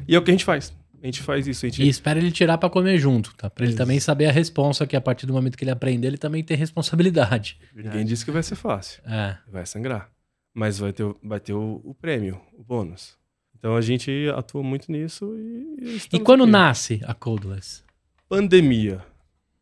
E 0.07 0.15
é 0.15 0.19
o 0.19 0.23
que 0.23 0.31
a 0.31 0.35
gente 0.35 0.45
faz. 0.45 0.73
A 1.03 1.07
gente 1.07 1.21
faz 1.23 1.49
isso, 1.49 1.67
gente 1.67 1.83
E 1.83 1.89
espera 1.89 2.21
ele 2.21 2.31
tirar 2.31 2.57
pra 2.59 2.71
comer 2.71 2.97
junto, 2.99 3.35
tá? 3.35 3.51
Pra 3.51 3.65
ele 3.65 3.73
Isso. 3.73 3.79
também 3.79 3.99
saber 3.99 4.27
a 4.27 4.31
responsa, 4.31 4.87
que 4.87 4.95
a 4.95 5.01
partir 5.01 5.27
do 5.27 5.33
momento 5.33 5.59
que 5.59 5.65
ele 5.65 5.73
aprender, 5.73 6.07
ele 6.07 6.19
também 6.19 6.45
tem 6.45 6.57
responsabilidade. 6.57 7.59
ninguém 7.75 8.05
disse 8.07 8.25
que 8.25 8.31
vai 8.31 8.43
ser 8.43 8.55
fácil. 8.55 9.03
É. 9.05 9.37
Vai 9.51 9.67
sangrar. 9.67 10.09
Mas 10.55 10.79
vai 10.79 10.93
ter, 10.93 11.03
o- 11.05 11.17
vai 11.23 11.41
ter 11.41 11.53
o, 11.55 11.81
o 11.85 11.95
prêmio, 11.95 12.41
o 12.53 12.63
bônus. 12.63 13.17
Então 13.59 13.77
a 13.77 13.81
gente 13.81 14.11
atua 14.35 14.63
muito 14.63 14.91
nisso 14.91 15.35
e. 15.39 15.99
E 16.13 16.21
quando 16.21 16.43
aqui. 16.43 16.53
nasce 16.53 17.01
a 17.05 17.15
Codeless? 17.15 17.83
Pandemia. 18.29 19.05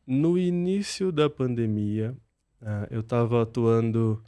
No 0.07 0.37
início 0.38 1.12
da 1.12 1.29
pandemia, 1.31 2.16
ah, 2.62 2.88
eu 2.90 3.00
estava 3.00 3.42
atuando 3.42 4.20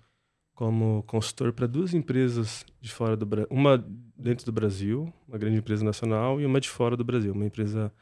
como 0.55 1.03
consultor 1.05 1.53
para 1.53 1.67
duas 1.67 1.93
empresas 1.95 2.65
de 2.81 2.93
fora 2.93 3.17
do 3.17 3.27
Brasil. 3.27 3.49
Uma 3.51 3.85
dentro 4.17 4.45
do 4.47 4.53
Brasil, 4.53 5.13
uma 5.27 5.39
grande 5.39 5.57
empresa 5.57 5.85
nacional, 5.85 6.41
e 6.41 6.47
uma 6.47 6.61
de 6.61 6.69
fora 6.69 6.97
do 6.97 7.03
Brasil, 7.05 7.33
uma 7.33 7.47
empresa 7.47 7.93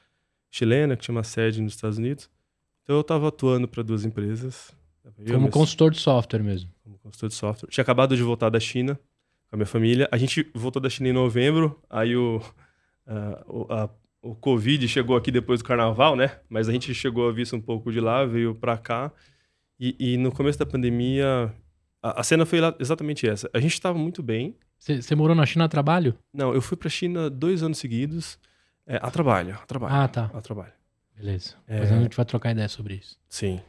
chilena 0.51 0.97
que 0.97 1.03
tinha 1.05 1.15
uma 1.15 1.23
sede 1.23 1.63
nos 1.63 1.75
Estados 1.75 1.97
Unidos. 1.97 2.29
Então 2.83 2.97
eu 2.97 3.01
estava 3.01 3.29
atuando 3.29 3.67
para 3.69 3.83
duas 3.83 4.05
empresas. 4.05 4.75
Eu, 5.19 5.35
como 5.35 5.41
mas- 5.47 5.51
consultor 5.53 5.91
de 5.91 5.99
software 6.01 6.43
mesmo. 6.43 6.71
como 6.83 6.99
consultor 6.99 7.29
de 7.29 7.35
software. 7.35 7.71
Tinha 7.71 7.83
acabado 7.83 8.17
de 8.17 8.23
voltar 8.23 8.51
da 8.51 8.61
China 8.61 8.95
com 9.49 9.55
a 9.55 9.57
minha 9.57 9.67
família. 9.67 10.09
A 10.13 10.17
gente 10.17 10.49
voltou 10.55 10.81
da 10.81 10.89
China 10.91 11.09
em 11.09 11.13
novembro, 11.13 11.81
aí 11.89 12.17
o, 12.17 12.41
o, 13.47 13.67
a- 13.73 13.91
o 14.23 14.35
Covid 14.35 14.87
chegou 14.87 15.17
aqui 15.17 15.31
depois 15.31 15.61
do 15.61 15.65
carnaval, 15.65 16.15
né? 16.15 16.39
Mas 16.49 16.69
a 16.69 16.73
gente 16.73 16.93
chegou 16.95 17.29
a 17.29 17.33
vista 17.33 17.57
um 17.57 17.61
pouco 17.61 17.91
de 17.91 18.01
lá, 18.01 18.25
veio 18.27 18.55
pra 18.55 18.77
cá. 18.77 19.11
E, 19.79 19.97
e 19.99 20.17
no 20.19 20.31
começo 20.31 20.59
da 20.59 20.67
pandemia, 20.67 21.51
a, 22.03 22.21
a 22.21 22.23
cena 22.23 22.45
foi 22.45 22.61
lá- 22.61 22.75
exatamente 22.79 23.27
essa. 23.27 23.49
A 23.55 23.59
gente 23.61 23.73
estava 23.73 23.99
muito 23.99 24.23
bem. 24.23 24.55
Você 24.79 25.15
morou 25.15 25.35
na 25.35 25.45
China 25.47 25.65
a 25.65 25.69
trabalho? 25.69 26.15
Não, 26.35 26.53
eu 26.55 26.61
fui 26.61 26.77
pra 26.77 26.89
China 26.91 27.29
dois 27.31 27.63
anos 27.63 27.79
seguidos, 27.79 28.39
é, 28.87 28.97
a 28.97 29.11
trabalho, 29.11 29.55
a 29.55 29.67
trabalho. 29.67 29.95
Ah, 29.95 30.09
tá. 30.09 30.31
A 30.35 30.41
trabalho. 30.43 30.73
Beleza. 31.17 31.55
É. 31.67 31.75
Depois 31.75 31.93
a 31.93 32.01
gente 32.03 32.17
vai 32.17 32.25
trocar 32.27 32.51
ideia 32.53 32.69
sobre 32.69 32.95
isso. 32.95 33.19
Sim. 33.29 33.61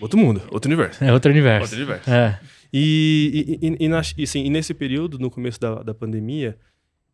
Outro 0.00 0.18
mundo, 0.18 0.42
outro 0.50 0.68
universo. 0.68 1.02
É 1.02 1.12
outro 1.12 1.30
universo. 1.30 1.62
Outro 1.64 1.76
universo. 1.78 2.10
É. 2.10 2.40
E, 2.72 3.58
e, 3.60 3.66
e, 3.66 3.76
e, 3.84 3.88
na- 3.88 4.02
e, 4.16 4.22
assim, 4.22 4.44
e 4.44 4.50
nesse 4.50 4.72
período, 4.74 5.18
no 5.18 5.30
começo 5.30 5.58
da, 5.60 5.82
da 5.82 5.94
pandemia, 5.94 6.56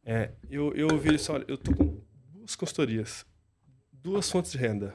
é, 0.04 0.30
eu, 0.50 0.72
eu 0.74 0.88
ouvi 0.92 1.14
isso, 1.14 1.32
olha, 1.32 1.44
eu 1.48 1.56
tô 1.56 1.72
com 1.74 2.00
duas 2.34 2.54
consultorias, 2.54 3.24
duas 3.92 4.30
fontes 4.30 4.52
de 4.52 4.58
renda. 4.58 4.94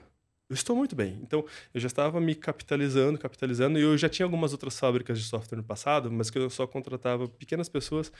Eu 0.50 0.54
estou 0.54 0.76
muito 0.76 0.96
bem. 0.96 1.18
Então, 1.24 1.46
eu 1.74 1.80
já 1.80 1.88
estava 1.88 2.20
me 2.20 2.36
capitalizando, 2.36 3.18
capitalizando, 3.18 3.80
e 3.80 3.82
eu 3.82 3.98
já 3.98 4.10
tinha 4.10 4.26
algumas 4.26 4.52
outras 4.52 4.78
fábricas 4.78 5.18
de 5.18 5.24
software 5.26 5.58
no 5.58 5.64
passado, 5.64 6.12
mas 6.12 6.30
que 6.30 6.38
eu 6.38 6.50
só 6.50 6.68
contratava 6.68 7.26
pequenas 7.28 7.70
pessoas 7.70 8.12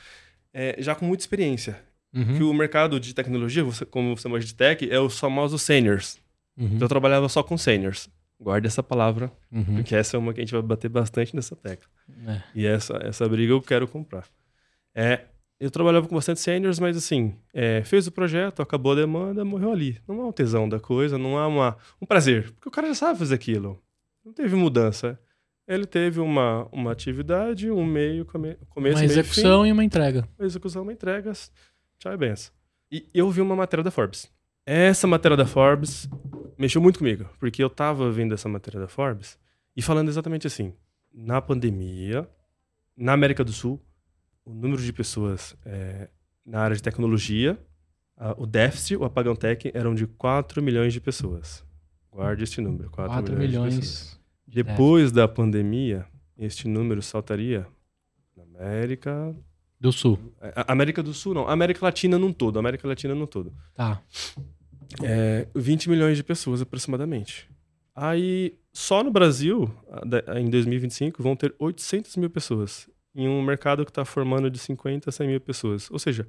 é, 0.52 0.76
já 0.78 0.94
com 0.94 1.04
muita 1.04 1.22
experiência. 1.22 1.78
Uhum. 2.14 2.36
Que 2.38 2.42
o 2.42 2.52
mercado 2.54 2.98
de 2.98 3.14
tecnologia, 3.14 3.62
você, 3.62 3.84
como 3.84 4.16
você 4.16 4.22
chama 4.22 4.40
de 4.40 4.54
tech, 4.54 4.90
é 4.90 4.98
os 4.98 5.18
famosos 5.18 5.60
seniors. 5.62 6.18
Uhum. 6.56 6.66
Então, 6.66 6.80
eu 6.86 6.88
trabalhava 6.88 7.28
só 7.28 7.42
com 7.42 7.56
seniors. 7.58 8.08
Guarde 8.42 8.66
essa 8.66 8.82
palavra, 8.82 9.30
Uhum. 9.52 9.76
porque 9.76 9.94
essa 9.94 10.16
é 10.16 10.18
uma 10.18 10.34
que 10.34 10.40
a 10.40 10.42
gente 10.42 10.52
vai 10.52 10.62
bater 10.62 10.88
bastante 10.88 11.34
nessa 11.36 11.54
tecla. 11.54 11.88
É. 12.26 12.42
E 12.54 12.66
essa, 12.66 12.98
essa 13.02 13.28
briga 13.28 13.52
eu 13.52 13.62
quero 13.62 13.86
comprar. 13.86 14.24
É, 14.94 15.26
eu 15.60 15.70
trabalhava 15.70 16.08
com 16.08 16.14
bastante 16.16 16.40
seniors, 16.40 16.80
mas 16.80 16.96
assim, 16.96 17.36
é, 17.54 17.82
fez 17.84 18.06
o 18.08 18.12
projeto, 18.12 18.60
acabou 18.60 18.92
a 18.92 18.96
demanda, 18.96 19.44
morreu 19.44 19.70
ali. 19.72 20.00
Não 20.08 20.20
há 20.22 20.26
um 20.26 20.32
tesão 20.32 20.68
da 20.68 20.80
coisa, 20.80 21.16
não 21.16 21.38
há 21.38 21.46
uma, 21.46 21.76
um 22.00 22.06
prazer, 22.06 22.50
porque 22.52 22.68
o 22.68 22.72
cara 22.72 22.88
já 22.88 22.94
sabe 22.94 23.18
fazer 23.18 23.34
aquilo. 23.36 23.80
Não 24.24 24.32
teve 24.32 24.56
mudança. 24.56 25.18
Ele 25.66 25.86
teve 25.86 26.18
uma, 26.18 26.66
uma 26.72 26.90
atividade, 26.90 27.70
um 27.70 27.86
meio, 27.86 28.24
come, 28.24 28.56
começo, 28.68 28.96
Uma 28.96 29.00
meio, 29.06 29.12
execução 29.12 29.64
e 29.64 29.70
uma 29.70 29.84
entrega. 29.84 30.22
fim, 30.22 30.28
uma 30.40 30.46
execução, 30.46 30.82
uma 30.82 30.92
entrega, 30.92 31.32
tchau 32.00 32.12
e 32.12 32.16
benção. 32.16 32.52
E 32.90 33.06
eu 33.14 33.30
vi 33.30 33.40
uma 33.40 33.54
matéria 33.54 33.84
da 33.84 33.90
Forbes. 33.92 34.28
Essa 34.64 35.06
matéria 35.06 35.36
da 35.36 35.46
Forbes 35.46 36.08
mexeu 36.58 36.80
muito 36.80 36.98
comigo, 36.98 37.26
porque 37.38 37.62
eu 37.62 37.68
tava 37.70 38.10
vendo 38.10 38.32
essa 38.34 38.48
matéria 38.48 38.80
da 38.80 38.88
Forbes 38.88 39.38
e 39.76 39.82
falando 39.82 40.08
exatamente 40.08 40.46
assim: 40.46 40.72
na 41.12 41.40
pandemia, 41.40 42.28
na 42.96 43.12
América 43.12 43.42
do 43.44 43.52
Sul, 43.52 43.80
o 44.44 44.52
número 44.54 44.80
de 44.82 44.92
pessoas 44.92 45.56
é, 45.64 46.08
na 46.44 46.60
área 46.60 46.76
de 46.76 46.82
tecnologia, 46.82 47.58
a- 48.16 48.34
o 48.38 48.46
déficit, 48.46 48.96
o 48.96 49.04
apagão 49.04 49.34
tech, 49.34 49.70
eram 49.74 49.94
de 49.94 50.06
4 50.06 50.62
milhões 50.62 50.92
de 50.92 51.00
pessoas. 51.00 51.64
Guarde 52.10 52.44
este 52.44 52.60
número: 52.60 52.90
4, 52.90 53.12
4 53.12 53.36
milhões. 53.36 53.48
de 53.48 53.58
milhões. 53.58 53.78
pessoas. 53.80 54.20
Depois 54.46 55.10
da 55.10 55.26
pandemia, 55.26 56.06
este 56.38 56.68
número 56.68 57.00
saltaria 57.02 57.66
na 58.36 58.42
América. 58.44 59.34
Do 59.82 59.90
Sul. 59.92 60.16
a- 60.40 60.70
América 60.72 61.02
do 61.02 61.12
Sul, 61.12 61.34
não. 61.34 61.48
América 61.48 61.84
Latina 61.84 62.16
num 62.16 62.32
todo. 62.32 62.56
América 62.56 62.86
Latina 62.86 63.14
num 63.16 63.26
todo. 63.26 63.52
Tá. 63.74 64.00
É, 65.02 65.48
20 65.54 65.90
milhões 65.90 66.16
de 66.16 66.22
pessoas 66.22 66.62
aproximadamente. 66.62 67.48
Aí, 67.94 68.54
só 68.72 69.02
no 69.02 69.10
Brasil, 69.10 69.68
em 70.38 70.48
2025, 70.48 71.20
vão 71.22 71.34
ter 71.34 71.52
800 71.58 72.16
mil 72.16 72.30
pessoas. 72.30 72.88
Em 73.14 73.28
um 73.28 73.42
mercado 73.42 73.84
que 73.84 73.90
está 73.90 74.04
formando 74.04 74.48
de 74.50 74.58
50 74.58 75.10
a 75.10 75.12
100 75.12 75.26
mil 75.28 75.40
pessoas. 75.40 75.90
Ou 75.90 75.98
seja, 75.98 76.28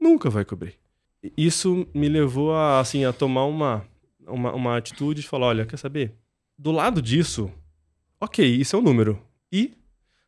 nunca 0.00 0.30
vai 0.30 0.44
cobrir. 0.44 0.74
E 1.22 1.32
Isso 1.36 1.86
me 1.94 2.08
levou 2.08 2.54
a, 2.54 2.80
assim, 2.80 3.04
a 3.04 3.12
tomar 3.12 3.44
uma, 3.44 3.84
uma, 4.26 4.52
uma 4.54 4.76
atitude 4.78 5.20
de 5.22 5.28
falar: 5.28 5.48
olha, 5.48 5.66
quer 5.66 5.76
saber? 5.76 6.12
Do 6.58 6.72
lado 6.72 7.02
disso, 7.02 7.50
ok, 8.20 8.44
isso 8.46 8.74
é 8.76 8.78
um 8.78 8.82
número. 8.82 9.20
E 9.52 9.74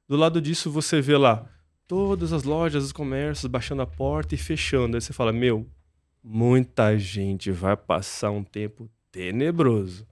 do 0.08 0.16
lado 0.16 0.40
disso 0.40 0.70
você 0.70 1.00
vê 1.00 1.16
lá 1.16 1.48
todas 1.86 2.32
as 2.32 2.42
lojas, 2.42 2.84
os 2.84 2.92
comércios 2.92 3.50
baixando 3.50 3.82
a 3.82 3.86
porta 3.86 4.34
e 4.34 4.38
fechando. 4.38 4.96
Aí 4.96 5.00
você 5.00 5.12
fala: 5.12 5.32
meu, 5.32 5.66
muita 6.22 6.98
gente 6.98 7.50
vai 7.50 7.76
passar 7.76 8.30
um 8.30 8.42
tempo 8.42 8.90
tenebroso. 9.10 10.06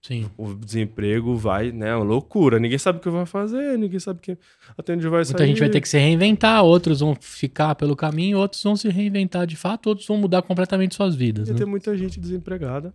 Sim. 0.00 0.30
O 0.36 0.52
desemprego 0.52 1.34
vai, 1.34 1.72
né, 1.72 1.96
uma 1.96 2.04
loucura. 2.04 2.58
Ninguém 2.58 2.76
sabe 2.76 2.98
o 2.98 3.00
que 3.00 3.08
vai 3.08 3.24
fazer, 3.24 3.78
ninguém 3.78 3.98
sabe 3.98 4.20
que, 4.20 4.36
até 4.76 4.92
onde 4.92 5.08
vai 5.08 5.24
sair. 5.24 5.32
Muita 5.32 5.46
gente 5.46 5.60
vai 5.60 5.70
ter 5.70 5.80
que 5.80 5.88
se 5.88 5.96
reinventar, 5.96 6.62
outros 6.62 7.00
vão 7.00 7.16
ficar 7.18 7.74
pelo 7.74 7.96
caminho, 7.96 8.36
outros 8.36 8.62
vão 8.62 8.76
se 8.76 8.86
reinventar 8.90 9.46
de 9.46 9.56
fato, 9.56 9.86
outros 9.86 10.06
vão 10.06 10.18
mudar 10.18 10.42
completamente 10.42 10.94
suas 10.94 11.14
vidas. 11.14 11.48
Ia 11.48 11.54
né? 11.54 11.58
ter 11.58 11.64
muita 11.64 11.96
gente 11.96 12.20
desempregada. 12.20 12.92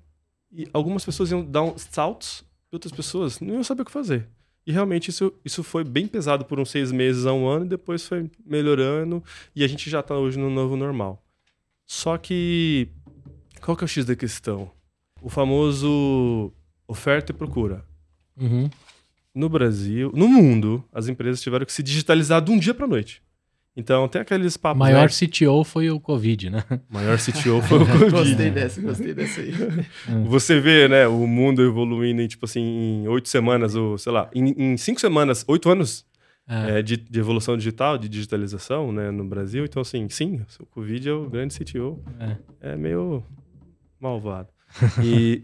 E 0.52 0.68
algumas 0.72 1.04
pessoas 1.04 1.32
iam 1.32 1.44
dar 1.44 1.64
uns 1.64 1.88
saltos, 1.90 2.44
e 2.72 2.76
outras 2.76 2.92
pessoas 2.92 3.40
não 3.40 3.56
iam 3.56 3.64
saber 3.64 3.82
o 3.82 3.86
que 3.86 3.92
fazer. 3.92 4.28
E 4.66 4.72
realmente 4.72 5.10
isso, 5.10 5.34
isso 5.44 5.64
foi 5.64 5.84
bem 5.84 6.08
pesado 6.08 6.46
por 6.46 6.60
uns 6.60 6.70
seis 6.70 6.92
meses 6.92 7.26
a 7.26 7.34
um 7.34 7.48
ano, 7.48 7.66
e 7.66 7.70
depois 7.70 8.06
foi 8.06 8.30
melhorando, 8.46 9.24
e 9.56 9.64
a 9.64 9.68
gente 9.68 9.90
já 9.90 10.04
tá 10.04 10.16
hoje 10.16 10.38
no 10.38 10.50
novo 10.50 10.76
normal. 10.76 11.24
Só 11.86 12.18
que, 12.18 12.90
qual 13.62 13.76
que 13.76 13.84
é 13.84 13.86
o 13.86 13.88
X 13.88 14.06
da 14.06 14.16
questão? 14.16 14.72
O 15.22 15.30
famoso 15.30 16.54
oferta 16.88 17.32
e 17.32 17.36
procura. 17.36 17.84
Uhum. 18.40 18.70
no 19.36 19.50
Brasil, 19.50 20.12
no 20.16 20.28
mundo, 20.28 20.84
as 20.94 21.08
empresas 21.08 21.42
tiveram 21.42 21.66
que 21.66 21.74
se 21.74 21.84
digitalizar 21.84 22.42
de 22.42 22.52
um 22.52 22.58
dia 22.58 22.74
para 22.74 22.88
noite. 22.88 23.22
Então 23.76 24.08
tem 24.10 24.22
aqueles 24.22 24.58
papos. 24.58 24.80
maior 24.80 25.04
né? 25.04 25.08
CTO 25.08 25.64
foi 25.64 25.90
o 25.90 26.00
Covid, 26.00 26.50
né? 26.50 26.64
Maior 26.90 27.18
CTO 27.18 27.62
foi 27.68 27.78
o 27.80 27.86
Covid. 27.86 28.10
Gostei 28.12 28.52
dessa, 28.52 28.82
gostei 28.82 29.14
dessa 29.14 29.40
aí. 29.42 29.54
Você 30.26 30.60
vê, 30.60 30.88
né, 30.90 31.08
o 31.08 31.26
mundo 31.26 31.64
evoluindo 31.64 32.22
em, 32.22 32.28
tipo 32.28 32.46
assim, 32.46 32.60
em 32.62 33.08
oito 33.08 33.30
semanas, 33.30 33.76
ou 33.76 33.98
sei 33.98 34.12
lá, 34.12 34.30
em, 34.36 34.50
em 34.74 34.76
cinco 34.78 35.00
semanas, 35.00 35.46
oito 35.48 35.70
anos 35.70 36.06
É. 36.48 36.80
é, 36.80 36.82
de, 36.82 36.98
de 36.98 37.20
evolução 37.20 37.56
digital, 37.56 37.98
de 37.98 38.10
digitalização, 38.10 38.92
né, 38.92 39.12
no 39.12 39.24
Brasil. 39.24 39.64
Então, 39.64 39.82
assim, 39.82 40.10
sim, 40.10 40.42
o 40.60 40.66
Covid 40.66 41.08
é 41.08 41.14
o 41.14 41.30
grande 41.30 41.58
CTO. 41.58 42.04
É. 42.62 42.72
É 42.72 42.76
meio 42.76 43.24
malvado. 44.00 44.50
E 45.04 45.44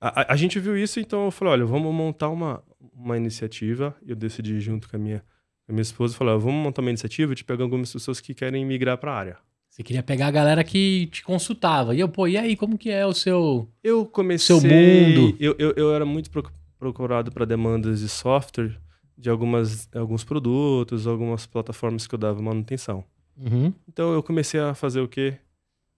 a, 0.00 0.20
a- 0.20 0.32
a 0.34 0.36
gente 0.36 0.60
viu 0.60 0.76
isso, 0.76 1.00
então 1.00 1.24
eu 1.24 1.30
falei, 1.30 1.54
olha, 1.54 1.64
vamos 1.66 1.92
montar 1.92 2.28
uma, 2.28 2.62
uma 2.94 3.16
iniciativa. 3.16 3.94
Eu 4.06 4.14
decidi 4.14 4.60
junto 4.60 4.88
com 4.88 4.96
a 4.96 4.98
minha, 4.98 5.22
a 5.68 5.72
minha 5.72 5.82
esposa, 5.82 6.14
falei, 6.16 6.34
ó, 6.34 6.38
vamos 6.38 6.62
montar 6.62 6.82
uma 6.82 6.90
iniciativa 6.90 7.34
de 7.34 7.44
pegar 7.44 7.64
algumas 7.64 7.92
pessoas 7.92 8.20
que 8.20 8.34
querem 8.34 8.64
migrar 8.64 8.98
para 8.98 9.12
a 9.12 9.16
área. 9.16 9.38
Você 9.70 9.82
queria 9.82 10.02
pegar 10.02 10.26
a 10.26 10.30
galera 10.30 10.62
que 10.62 11.06
te 11.06 11.22
consultava. 11.22 11.94
E 11.94 12.00
eu, 12.00 12.08
pô, 12.08 12.28
e 12.28 12.36
aí, 12.36 12.56
como 12.56 12.76
que 12.76 12.90
é 12.90 13.06
o 13.06 13.14
seu. 13.14 13.66
Eu 13.82 14.04
comecei. 14.04 14.54
Seu 14.54 14.60
mundo. 14.60 15.34
Eu, 15.40 15.54
eu, 15.58 15.72
eu 15.76 15.94
era 15.94 16.04
muito 16.04 16.30
proc- 16.30 16.52
procurado 16.78 17.32
para 17.32 17.46
demandas 17.46 18.00
de 18.00 18.08
software, 18.08 18.78
de 19.16 19.30
algumas, 19.30 19.88
alguns 19.94 20.24
produtos, 20.24 21.06
algumas 21.06 21.46
plataformas 21.46 22.06
que 22.06 22.14
eu 22.14 22.18
dava 22.18 22.42
manutenção. 22.42 23.02
Uhum. 23.34 23.72
Então 23.88 24.12
eu 24.12 24.22
comecei 24.22 24.60
a 24.60 24.74
fazer 24.74 25.00
o 25.00 25.08
quê? 25.08 25.38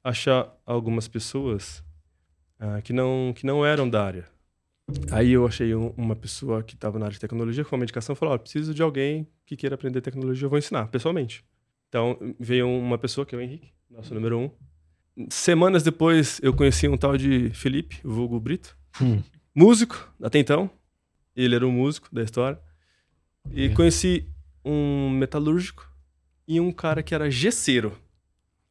Achar 0.05 0.55
algumas 0.64 1.09
pessoas 1.09 1.83
ah, 2.61 2.81
que, 2.81 2.92
não, 2.92 3.33
que 3.35 3.44
não 3.44 3.66
eram 3.66 3.88
da 3.88 4.05
área. 4.05 4.24
Aí 5.11 5.33
eu 5.33 5.47
achei 5.47 5.75
um- 5.75 5.92
uma 5.97 6.14
pessoa 6.14 6.62
que 6.62 6.75
estava 6.75 6.99
na 6.99 7.07
área 7.07 7.14
de 7.14 7.20
tecnologia 7.20 7.64
com 7.64 7.75
uma 7.77 7.85
indicação 7.85 8.14
e 8.14 8.16
falou: 8.16 8.35
ó, 8.35 8.38
preciso 8.38 8.75
de 8.75 8.83
alguém 8.83 9.27
que 9.47 9.57
queira 9.57 9.75
aprender 9.75 10.01
tecnologia, 10.01 10.44
eu 10.44 10.51
vou 10.51 10.59
ensinar, 10.59 10.87
pessoalmente. 10.88 11.44
Então 11.88 12.18
veio 12.38 12.68
uma 12.68 12.99
pessoa, 12.99 13.25
que 13.25 13.35
é 13.35 13.38
o 13.38 13.40
Henrique, 13.40 13.70
nosso 13.90 14.12
número 14.14 14.38
um. 14.38 14.51
Semanas 15.31 15.83
depois 15.83 16.40
eu 16.42 16.53
conheci 16.53 16.88
um 16.88 16.97
tal 16.97 17.16
de 17.16 17.51
Felipe, 17.51 17.99
vulgo 18.03 18.38
Brito, 18.40 18.77
Hum. 19.01 19.23
músico, 19.55 20.12
até 20.23 20.38
então. 20.38 20.68
Ele 21.37 21.55
era 21.55 21.66
um 21.66 21.70
músico 21.73 22.09
da 22.14 22.23
história. 22.23 22.61
E 23.53 23.66
É. 23.66 23.68
conheci 23.70 24.29
um 24.64 25.11
metalúrgico 25.11 25.88
e 26.47 26.61
um 26.61 26.73
cara 26.73 27.03
que 27.03 27.14
era 27.14 27.31
gesseiro. 27.31 27.97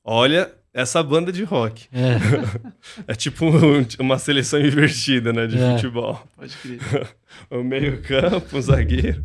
Olha 0.04 0.54
essa 0.74 1.02
banda 1.04 1.32
de 1.32 1.44
rock. 1.44 1.88
É. 1.92 2.18
É 3.08 3.16
tipo 3.16 3.46
um- 3.46 3.86
uma 4.00 4.18
seleção 4.20 4.60
invertida, 4.60 5.32
né, 5.32 5.48
de 5.48 5.58
É. 5.58 5.76
futebol. 5.76 6.22
Pode 6.36 6.56
crer. 6.58 6.80
O 7.50 7.64
meio 7.64 8.02
campo, 8.04 8.58
um 8.58 8.62
zagueiro. 8.62 9.24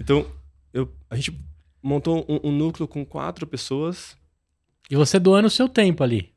Então, 0.00 0.26
eu, 0.72 0.92
a 1.10 1.16
gente 1.16 1.36
montou 1.82 2.24
um, 2.28 2.48
um 2.48 2.52
núcleo 2.52 2.86
com 2.86 3.04
quatro 3.04 3.46
pessoas. 3.46 4.16
E 4.90 4.96
você 4.96 5.18
doando 5.18 5.48
o 5.48 5.50
seu 5.50 5.68
tempo 5.68 6.02
ali. 6.04 6.32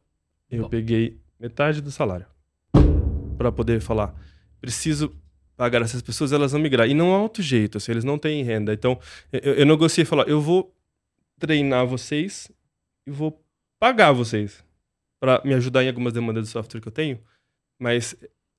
Eu 0.49 0.63
Bom. 0.63 0.69
peguei 0.69 1.19
metade 1.39 1.81
do 1.81 1.91
salário 1.91 2.25
para 3.37 3.51
poder 3.51 3.79
falar. 3.81 4.15
Preciso 4.61 5.13
pagar 5.55 5.81
essas 5.81 6.01
pessoas, 6.01 6.31
elas 6.31 6.51
vão 6.51 6.61
migrar. 6.61 6.87
E 6.87 6.93
não 6.93 7.13
há 7.13 7.21
outro 7.21 7.41
jeito, 7.43 7.77
assim, 7.77 7.91
eles 7.91 8.03
não 8.03 8.17
têm 8.17 8.43
renda. 8.43 8.73
Então, 8.73 8.99
eu, 9.31 9.53
eu 9.55 9.65
negociei 9.65 10.03
e 10.03 10.05
falei, 10.05 10.25
eu 10.27 10.41
vou 10.41 10.73
treinar 11.39 11.85
vocês 11.85 12.51
e 13.05 13.11
vou 13.11 13.43
pagar 13.79 14.11
vocês 14.11 14.63
para 15.19 15.41
me 15.43 15.53
ajudar 15.53 15.83
em 15.83 15.87
algumas 15.87 16.13
demandas 16.13 16.45
de 16.45 16.49
software 16.51 16.81
que 16.81 16.87
eu 16.87 16.91
tenho, 16.91 17.19
mas 17.79 18.15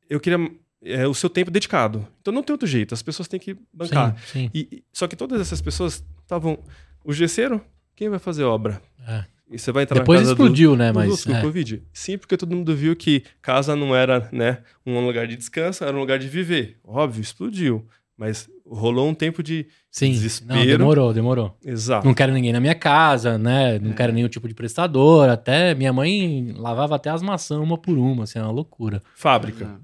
eu 0.08 0.18
queria 0.18 0.38
é, 0.82 1.06
o 1.06 1.14
seu 1.14 1.30
tempo 1.30 1.50
dedicado. 1.50 2.06
Então 2.20 2.32
não 2.32 2.42
tem 2.42 2.52
outro 2.52 2.66
jeito, 2.66 2.94
as 2.94 3.02
pessoas 3.02 3.28
têm 3.28 3.40
que 3.40 3.56
bancar. 3.72 4.16
Sim, 4.20 4.48
sim. 4.48 4.50
E, 4.54 4.84
só 4.92 5.06
que 5.06 5.16
todas 5.16 5.40
essas 5.40 5.60
pessoas 5.60 6.04
estavam. 6.22 6.58
O 7.04 7.12
gesseiro, 7.12 7.64
quem 7.94 8.08
vai 8.08 8.18
fazer 8.18 8.44
obra? 8.44 8.82
É. 9.06 9.24
E 9.50 9.58
você 9.58 9.72
vai 9.72 9.84
entrar 9.84 10.00
Depois 10.00 10.20
na 10.20 10.24
casa 10.24 10.32
explodiu, 10.32 10.72
do, 10.72 10.76
né? 10.76 10.92
do 10.92 10.96
Mas. 10.96 11.08
Lúcio, 11.08 11.32
é. 11.32 11.40
Covid. 11.40 11.82
Sim, 11.92 12.18
porque 12.18 12.36
todo 12.36 12.54
mundo 12.54 12.76
viu 12.76 12.94
que 12.94 13.24
casa 13.40 13.74
não 13.74 13.96
era 13.96 14.28
né, 14.30 14.62
um 14.84 15.04
lugar 15.04 15.26
de 15.26 15.36
descanso, 15.36 15.84
era 15.84 15.96
um 15.96 16.00
lugar 16.00 16.18
de 16.18 16.28
viver. 16.28 16.78
Óbvio, 16.84 17.22
explodiu. 17.22 17.86
Mas 18.18 18.50
rolou 18.66 19.08
um 19.08 19.14
tempo 19.14 19.44
de 19.44 19.68
Sim, 19.90 20.10
desespero. 20.10 20.58
não, 20.58 20.66
demorou, 20.66 21.14
demorou. 21.14 21.56
Exato. 21.64 22.04
Não 22.04 22.12
quero 22.12 22.32
ninguém 22.32 22.52
na 22.52 22.58
minha 22.58 22.74
casa, 22.74 23.38
né? 23.38 23.78
Não 23.78 23.92
quero 23.92 24.12
nenhum 24.12 24.28
tipo 24.28 24.48
de 24.48 24.54
prestador. 24.54 25.28
Até 25.28 25.72
minha 25.76 25.92
mãe 25.92 26.52
lavava 26.56 26.96
até 26.96 27.10
as 27.10 27.22
maçãs 27.22 27.60
uma 27.60 27.78
por 27.78 27.96
uma, 27.96 28.24
assim, 28.24 28.40
é 28.40 28.42
uma 28.42 28.50
loucura. 28.50 29.00
Fábrica, 29.14 29.66
Ah, 29.66 29.80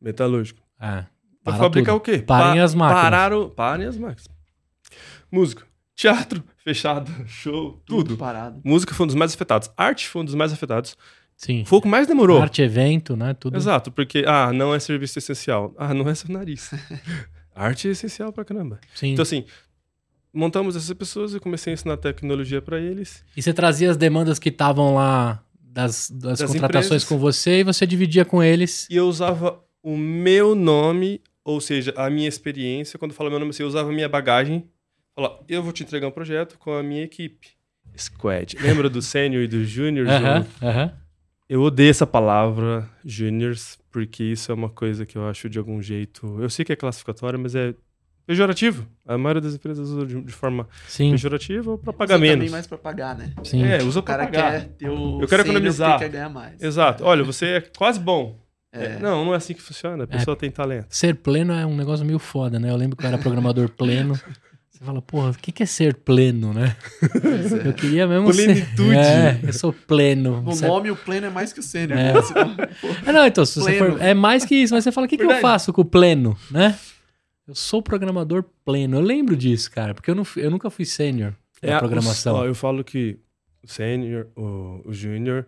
metalúrgico. 0.00 0.60
É. 0.80 1.04
Pra 1.44 1.52
Para 1.52 1.56
fabricar 1.58 1.94
tudo. 1.94 1.98
o 1.98 2.00
quê? 2.00 2.18
Parem 2.26 2.60
as 2.62 2.74
máquinas. 2.74 3.02
Pararam, 3.04 3.50
parem 3.50 3.86
as 3.86 3.96
máquinas. 3.98 4.26
Música, 5.30 5.62
teatro, 5.94 6.42
fechado, 6.64 7.12
show, 7.26 7.80
tudo. 7.84 8.16
parado. 8.16 8.58
Música 8.64 8.94
foi 8.94 9.04
um 9.04 9.06
dos 9.08 9.14
mais 9.16 9.34
afetados. 9.34 9.70
Arte 9.76 10.08
foi 10.08 10.22
um 10.22 10.24
dos 10.24 10.34
mais 10.34 10.52
afetados. 10.52 10.96
Sim. 11.36 11.62
Foi 11.66 11.78
o 11.78 11.82
que 11.82 11.88
mais 11.88 12.06
demorou. 12.06 12.40
Arte, 12.40 12.62
evento, 12.62 13.14
né? 13.14 13.34
Tudo. 13.34 13.56
Exato, 13.58 13.92
porque, 13.92 14.24
ah, 14.26 14.50
não 14.54 14.74
é 14.74 14.78
serviço 14.80 15.18
essencial. 15.18 15.74
Ah, 15.76 15.92
não 15.92 16.08
é 16.08 16.14
seu 16.14 16.30
nariz. 16.32 16.70
Arte 17.56 17.88
é 17.88 17.90
essencial 17.92 18.32
pra 18.32 18.44
caramba. 18.44 18.78
Sim. 18.94 19.12
Então, 19.12 19.22
assim, 19.22 19.44
montamos 20.32 20.76
essas 20.76 20.92
pessoas 20.96 21.34
e 21.34 21.40
comecei 21.40 21.72
a 21.72 21.74
ensinar 21.74 21.96
tecnologia 21.96 22.60
pra 22.60 22.78
eles. 22.78 23.24
E 23.36 23.42
você 23.42 23.52
trazia 23.52 23.90
as 23.90 23.96
demandas 23.96 24.38
que 24.38 24.50
estavam 24.50 24.94
lá 24.94 25.42
das, 25.60 26.10
das, 26.10 26.38
Das 26.40 26.50
contratações 26.50 27.02
empresas. 27.02 27.04
com 27.08 27.18
você 27.18 27.60
e 27.60 27.64
você 27.64 27.86
dividia 27.86 28.24
com 28.24 28.42
eles. 28.42 28.86
E 28.90 28.96
eu 28.96 29.08
usava 29.08 29.62
o 29.82 29.96
meu 29.96 30.54
nome, 30.54 31.20
ou 31.44 31.60
seja, 31.60 31.92
a 31.96 32.10
minha 32.10 32.28
experiência. 32.28 32.98
Quando 32.98 33.12
eu 33.12 33.16
falo 33.16 33.30
meu 33.30 33.38
nome, 33.38 33.50
assim, 33.50 33.62
eu 33.62 33.68
usava 33.68 33.90
a 33.90 33.92
minha 33.92 34.08
bagagem. 34.08 34.68
Falar, 35.14 35.38
eu 35.48 35.62
vou 35.62 35.72
te 35.72 35.82
entregar 35.82 36.06
um 36.06 36.10
projeto 36.10 36.58
com 36.58 36.72
a 36.74 36.82
minha 36.82 37.02
equipe. 37.02 37.48
Squad. 37.96 38.54
Lembra 38.60 38.90
do 38.90 39.00
sênior 39.00 39.42
e 39.42 39.48
do 39.48 39.64
júnior? 39.64 40.06
Aham, 40.08 40.46
aham. 40.62 40.92
Eu 41.48 41.62
odeio 41.62 41.90
essa 41.90 42.06
palavra, 42.06 42.88
juniors, 43.04 43.78
porque 43.92 44.24
isso 44.24 44.50
é 44.50 44.54
uma 44.54 44.68
coisa 44.68 45.06
que 45.06 45.16
eu 45.16 45.28
acho 45.28 45.48
de 45.48 45.58
algum 45.58 45.80
jeito. 45.80 46.38
Eu 46.40 46.50
sei 46.50 46.64
que 46.64 46.72
é 46.72 46.76
classificatória, 46.76 47.38
mas 47.38 47.54
é 47.54 47.72
pejorativo. 48.26 48.84
A 49.06 49.16
maioria 49.16 49.40
das 49.40 49.54
empresas 49.54 49.88
usa 49.88 50.04
de, 50.06 50.20
de 50.22 50.32
forma 50.32 50.68
Sim, 50.88 51.12
pejorativa 51.12 51.70
ou 51.70 51.78
para 51.78 51.90
Usa 51.90 51.98
pagar 51.98 52.14
também 52.16 52.30
menos. 52.30 52.50
mais 52.50 52.66
pra 52.66 52.76
pagar, 52.76 53.16
né? 53.16 53.32
sim. 53.44 53.62
É, 53.62 53.80
usa 53.84 54.00
O 54.00 54.02
para 54.02 54.16
cara 54.26 54.26
pagar. 54.30 54.52
quer 54.60 54.68
ter 54.70 54.88
o 54.90 55.20
Eu 55.20 55.28
quero 55.28 55.42
economizar. 55.42 55.92
porque 55.92 56.04
quer 56.06 56.10
ganhar 56.10 56.28
mais. 56.28 56.60
Exato. 56.60 57.04
Olha, 57.04 57.22
você 57.22 57.46
é 57.46 57.60
quase 57.60 58.00
bom. 58.00 58.44
É. 58.72 58.84
É, 58.86 58.98
Não, 58.98 59.24
não 59.24 59.32
é 59.32 59.36
assim 59.36 59.54
que 59.54 59.62
funciona. 59.62 60.02
A 60.02 60.06
pessoa 60.08 60.36
tem 60.36 60.50
talento. 60.50 60.86
Ser 60.90 61.14
pleno 61.14 61.52
é 61.52 61.64
um 61.64 61.76
negócio 61.76 62.04
meio 62.04 62.18
foda, 62.18 62.58
né? 62.58 62.70
Eu 62.70 62.76
lembro 62.76 62.96
que 62.96 63.04
eu 63.04 63.08
era 63.08 63.16
programador 63.18 63.68
pleno. 63.70 64.18
Você 64.78 64.84
fala, 64.84 65.00
porra, 65.00 65.30
o 65.30 65.34
que 65.38 65.52
que 65.52 65.62
é 65.62 65.66
ser 65.66 65.94
pleno, 65.94 66.52
né? 66.52 66.76
É. 67.64 67.68
Eu 67.68 67.72
queria 67.72 68.06
mesmo 68.06 68.30
Plenitude. 68.30 68.76
ser... 68.76 68.94
É, 68.94 69.40
eu 69.44 69.52
sou 69.54 69.72
pleno. 69.72 70.42
No 70.42 70.42
Você- 70.42 70.66
nome, 70.66 70.90
o 70.90 70.96
pleno 70.96 71.26
é 71.26 71.30
mais 71.30 71.50
que 71.50 71.60
o 71.60 71.62
sênior. 71.62 71.98
É. 71.98 72.12
né? 72.12 72.20
Pô, 72.82 72.88
É, 73.06 73.12
não, 73.12 73.26
então, 73.26 73.46
se 73.46 73.58
você 73.58 73.78
for... 73.78 74.00
É 74.02 74.12
mais 74.12 74.44
que 74.44 74.54
isso, 74.54 74.74
mas 74.74 74.84
você 74.84 74.92
fala, 74.92 75.06
o 75.06 75.08
que, 75.08 75.16
que 75.16 75.22
eu 75.24 75.40
faço 75.40 75.72
com 75.72 75.80
o 75.80 75.84
pleno, 75.84 76.36
né? 76.50 76.78
Eu 77.48 77.54
sou 77.54 77.80
programador 77.80 78.44
pleno. 78.66 78.98
Eu 78.98 79.00
lembro 79.02 79.34
disso, 79.34 79.70
cara, 79.70 79.94
porque 79.94 80.10
eu, 80.10 80.14
não, 80.14 80.26
eu 80.36 80.50
nunca 80.50 80.68
fui 80.68 80.84
sênior 80.84 81.32
na 81.62 81.76
a- 81.76 81.78
programação. 81.78 82.34
É, 82.36 82.40
os- 82.40 82.44
ó, 82.44 82.46
eu 82.48 82.54
falo 82.54 82.84
que 82.84 83.18
o 83.64 83.68
sênior, 83.68 84.26
o, 84.36 84.82
o 84.84 84.92
júnior, 84.92 85.46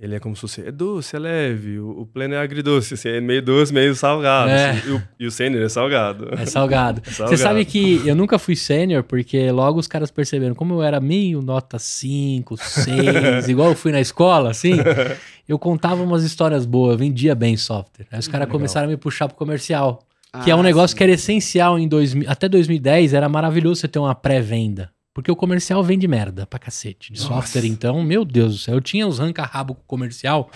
ele 0.00 0.14
é 0.14 0.20
como 0.20 0.36
se 0.36 0.42
fosse 0.42 0.60
é 0.60 0.70
doce, 0.70 1.16
é 1.16 1.18
leve. 1.18 1.80
O, 1.80 2.02
o 2.02 2.06
pleno 2.06 2.34
é 2.34 2.38
agridoce, 2.38 2.94
assim, 2.94 3.08
é 3.08 3.20
meio 3.20 3.42
doce, 3.42 3.74
meio 3.74 3.96
salgado. 3.96 4.48
É. 4.48 4.70
assim, 4.70 4.88
e, 4.88 4.92
o, 4.92 5.02
e 5.18 5.26
o 5.26 5.30
sênior 5.30 5.64
é 5.64 5.68
salgado. 5.68 6.28
É 6.34 6.46
salgado. 6.46 7.02
É 7.08 7.10
Você 7.10 7.36
sabe 7.36 7.64
que 7.64 8.06
eu 8.06 8.14
nunca 8.14 8.38
fui 8.38 8.54
sênior, 8.54 9.02
porque 9.02 9.50
logo 9.50 9.80
os 9.80 9.88
caras 9.88 10.10
perceberam, 10.10 10.54
como 10.54 10.74
eu 10.74 10.82
era 10.84 11.00
meio 11.00 11.42
nota 11.42 11.80
5, 11.80 12.56
6, 12.56 13.48
igual 13.48 13.70
eu 13.70 13.74
fui 13.74 13.90
na 13.90 14.00
escola, 14.00 14.50
assim, 14.50 14.74
eu 15.48 15.58
contava 15.58 16.00
umas 16.00 16.22
histórias 16.22 16.64
boas, 16.64 16.96
vendia 16.96 17.34
bem 17.34 17.56
software. 17.56 18.06
Aí 18.12 18.20
os 18.20 18.28
caras 18.28 18.46
Legal. 18.46 18.52
começaram 18.52 18.86
a 18.86 18.90
me 18.90 18.96
puxar 18.96 19.26
pro 19.26 19.36
comercial, 19.36 20.06
que 20.44 20.50
é 20.50 20.54
um 20.54 20.60
ah, 20.60 20.62
negócio 20.62 20.90
sim. 20.90 20.98
que 20.98 21.02
era 21.02 21.12
essencial 21.12 21.76
em 21.76 21.88
2000, 21.88 22.30
até 22.30 22.48
2010, 22.48 23.14
era 23.14 23.28
maravilhoso 23.28 23.80
você 23.80 23.88
ter 23.88 23.98
uma 23.98 24.14
pré-venda. 24.14 24.90
Porque 25.18 25.32
o 25.32 25.34
comercial 25.34 25.82
vende 25.82 26.06
merda 26.06 26.46
pra 26.46 26.60
cacete. 26.60 27.12
De 27.12 27.18
Nossa. 27.18 27.34
software, 27.34 27.66
então, 27.66 28.00
meu 28.04 28.24
Deus 28.24 28.52
do 28.52 28.58
céu. 28.60 28.74
Eu 28.76 28.80
tinha 28.80 29.04
os 29.04 29.18
ranca-rabo 29.18 29.74
com 29.74 29.80
o 29.80 29.84
comercial. 29.84 30.48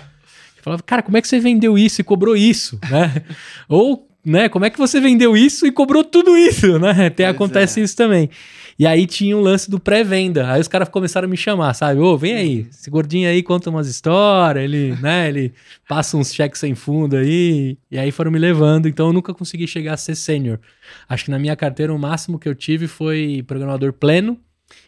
Eu 0.56 0.62
falava, 0.62 0.80
cara, 0.84 1.02
como 1.02 1.16
é 1.16 1.20
que 1.20 1.26
você 1.26 1.40
vendeu 1.40 1.76
isso 1.76 2.00
e 2.00 2.04
cobrou 2.04 2.36
isso, 2.36 2.78
né? 2.88 3.24
Ou, 3.68 4.08
né, 4.24 4.48
como 4.48 4.64
é 4.64 4.70
que 4.70 4.78
você 4.78 5.00
vendeu 5.00 5.36
isso 5.36 5.66
e 5.66 5.72
cobrou 5.72 6.04
tudo 6.04 6.36
isso, 6.36 6.78
né? 6.78 7.10
Tem, 7.10 7.26
Pois 7.26 7.34
acontece 7.34 7.80
é. 7.80 7.82
isso 7.82 7.96
também. 7.96 8.30
E 8.78 8.86
aí 8.86 9.04
tinha 9.04 9.36
o 9.36 9.40
lance 9.40 9.68
do 9.68 9.80
pré-venda. 9.80 10.52
Aí 10.52 10.60
os 10.60 10.68
caras 10.68 10.88
começaram 10.88 11.26
a 11.26 11.28
me 11.28 11.36
chamar, 11.36 11.74
sabe? 11.74 12.00
Ô, 12.00 12.16
vem 12.16 12.34
aí, 12.34 12.66
esse 12.70 12.88
gordinho 12.88 13.28
aí 13.28 13.42
conta 13.42 13.68
umas 13.68 13.88
histórias, 13.88 14.62
ele, 14.62 14.94
né, 15.00 15.28
ele 15.28 15.52
passa 15.88 16.16
uns 16.16 16.32
cheques 16.32 16.60
sem 16.60 16.76
fundo 16.76 17.16
aí. 17.16 17.76
E 17.90 17.98
aí 17.98 18.12
foram 18.12 18.30
me 18.30 18.38
levando. 18.38 18.86
Então 18.86 19.08
eu 19.08 19.12
nunca 19.12 19.34
consegui 19.34 19.66
chegar 19.66 19.94
a 19.94 19.96
ser 19.96 20.14
sênior. 20.14 20.60
Acho 21.08 21.24
que 21.24 21.32
na 21.32 21.38
minha 21.40 21.56
carteira 21.56 21.92
o 21.92 21.98
máximo 21.98 22.38
que 22.38 22.48
eu 22.48 22.54
tive 22.54 22.86
foi 22.86 23.42
programador 23.44 23.92
pleno. 23.92 24.38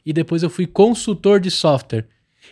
E 0.04 0.12
depois 0.12 0.42
eu 0.42 0.50
fui 0.50 0.66
consultor 0.66 1.40
de 1.40 1.50
software. 1.50 2.06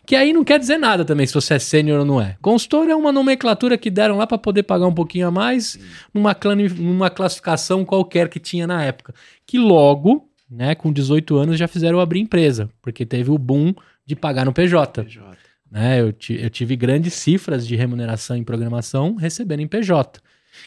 Que 0.06 0.16
aí 0.16 0.32
não 0.32 0.42
quer 0.42 0.58
dizer 0.58 0.78
nada 0.78 1.04
também 1.04 1.26
se 1.26 1.34
você 1.34 1.54
é 1.54 1.58
sênior 1.58 2.00
ou 2.00 2.04
não 2.04 2.20
é. 2.20 2.36
Consultor 2.40 2.88
é 2.88 2.96
uma 2.96 3.12
nomenclatura 3.12 3.78
que 3.78 3.90
deram 3.90 4.16
lá 4.16 4.26
para 4.26 4.38
poder 4.38 4.64
pagar 4.64 4.86
um 4.86 4.94
pouquinho 4.94 5.28
a 5.28 5.30
mais 5.30 5.78
numa, 6.12 6.36
numa 6.78 7.10
classificação 7.10 7.84
qualquer 7.84 8.28
que 8.28 8.40
tinha 8.40 8.66
na 8.66 8.82
época. 8.82 9.14
Que 9.46 9.58
logo, 9.58 10.28
né, 10.50 10.74
com 10.74 10.92
18 10.92 11.36
anos 11.36 11.58
já 11.58 11.68
fizeram 11.68 12.00
abrir 12.00 12.20
empresa, 12.20 12.68
porque 12.80 13.06
teve 13.06 13.30
o 13.30 13.38
boom 13.38 13.74
de 14.04 14.16
pagar 14.16 14.44
no 14.44 14.52
PJ. 14.52 15.04
PJ. 15.04 15.36
Né? 15.70 16.00
Eu, 16.00 16.14
eu 16.30 16.50
tive 16.50 16.76
grandes 16.76 17.14
cifras 17.14 17.66
de 17.66 17.76
remuneração 17.76 18.36
em 18.36 18.44
programação 18.44 19.14
recebendo 19.14 19.60
em 19.60 19.68
PJ. 19.68 20.20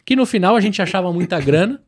Que 0.04 0.16
no 0.16 0.26
final 0.26 0.56
a 0.56 0.62
gente 0.62 0.82
achava 0.82 1.12
muita 1.14 1.40
grana, 1.40 1.80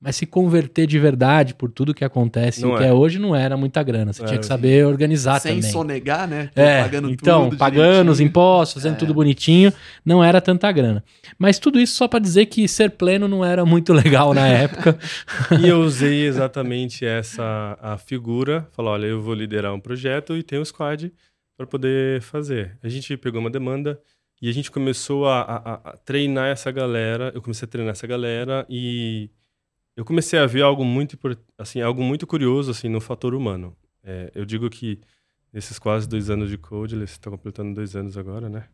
mas 0.00 0.14
se 0.16 0.26
converter 0.26 0.86
de 0.86 0.98
verdade 0.98 1.54
por 1.54 1.70
tudo 1.72 1.92
que 1.92 2.04
acontece 2.04 2.62
Não 2.62 2.74
o 2.74 2.76
que 2.78 2.84
é. 2.84 2.88
é 2.88 2.92
hoje 2.92 3.18
não 3.18 3.34
era 3.34 3.56
muita 3.56 3.82
grana. 3.82 4.12
Você 4.12 4.22
É, 4.22 4.26
tinha 4.26 4.38
que 4.38 4.46
saber 4.46 4.86
organizar 4.86 5.40
Sem 5.40 5.56
também. 5.56 5.70
sonegar, 5.72 6.28
né? 6.28 6.50
É, 6.54 6.82
pagando 6.82 7.10
então, 7.10 7.48
tudo 7.50 7.58
pagando 7.58 8.10
os 8.10 8.18
direitinho. 8.18 8.26
impostos, 8.28 8.74
fazendo 8.82 8.94
É. 8.94 8.98
tudo 8.98 9.12
bonitinho, 9.12 9.72
não 10.04 10.22
era 10.22 10.40
tanta 10.40 10.70
grana. 10.70 11.02
Mas 11.38 11.58
tudo 11.58 11.80
isso 11.80 11.94
só 11.96 12.06
pra 12.06 12.20
dizer 12.20 12.46
que 12.46 12.68
ser 12.68 12.90
pleno 12.92 13.26
não 13.26 13.44
era 13.44 13.64
muito 13.66 13.92
legal 13.92 14.32
na 14.32 14.46
época. 14.46 14.96
E 15.64 15.68
eu 15.68 15.80
usei 15.80 16.26
exatamente 16.26 17.04
essa 17.04 17.76
a 17.82 17.98
figura. 17.98 18.68
Falar, 18.72 18.92
olha, 18.92 19.06
eu 19.06 19.20
vou 19.20 19.34
liderar 19.34 19.74
um 19.74 19.80
projeto 19.80 20.36
e 20.36 20.42
tem 20.42 20.60
um 20.60 20.64
squad 20.64 21.12
para 21.56 21.66
poder 21.66 22.20
fazer. 22.22 22.78
A 22.82 22.88
gente 22.88 23.16
pegou 23.16 23.40
uma 23.40 23.50
demanda 23.50 23.98
e 24.40 24.48
a 24.48 24.52
gente 24.52 24.70
começou 24.70 25.26
a- 25.26 25.40
a- 25.42 25.80
a 25.90 25.96
treinar 25.96 26.46
essa 26.48 26.70
galera. 26.70 27.32
Eu 27.34 27.42
comecei 27.42 27.66
a 27.66 27.68
treinar 27.68 27.90
essa 27.92 28.06
galera 28.06 28.64
e 28.70 29.28
eu 29.98 30.04
comecei 30.04 30.38
a 30.38 30.46
ver 30.46 30.62
algo 30.62 30.84
muito 30.84 31.18
assim, 31.58 31.80
algo 31.80 32.02
muito 32.04 32.24
curioso 32.24 32.70
assim 32.70 32.88
no 32.88 33.00
fator 33.00 33.34
humano. 33.34 33.76
É, 34.02 34.30
eu 34.32 34.44
digo 34.44 34.70
que 34.70 35.00
nesses 35.52 35.76
quase 35.76 36.08
dois 36.08 36.30
anos 36.30 36.48
de 36.48 36.56
code, 36.56 36.94
ele 36.94 37.02
está 37.04 37.28
completando 37.30 37.74
dois 37.74 37.96
anos 37.96 38.16
agora, 38.16 38.48
né? 38.48 38.68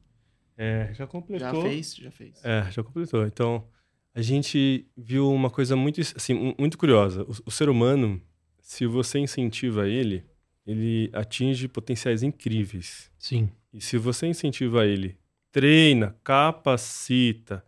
É, 0.56 0.90
já 0.92 1.06
completou. 1.06 1.62
Já 1.62 1.68
fez, 1.70 1.94
já 1.96 2.10
fez. 2.10 2.44
É, 2.44 2.70
já 2.70 2.82
completou. 2.82 3.26
Então, 3.26 3.66
a 4.14 4.20
gente 4.20 4.86
viu 4.96 5.32
uma 5.32 5.48
coisa 5.48 5.74
muito, 5.74 6.00
assim, 6.00 6.34
mu- 6.34 6.54
muito 6.58 6.76
curiosa. 6.76 7.22
O, 7.22 7.32
o 7.46 7.50
ser 7.50 7.68
humano, 7.70 8.20
se 8.60 8.86
você 8.86 9.18
incentiva 9.18 9.88
ele, 9.88 10.24
ele 10.66 11.08
atinge 11.14 11.66
potenciais 11.68 12.22
incríveis. 12.22 13.10
Sim. 13.18 13.48
E 13.72 13.80
se 13.80 13.96
você 13.96 14.26
incentiva 14.26 14.86
ele, 14.86 15.16
treina, 15.50 16.14
capacita 16.22 17.64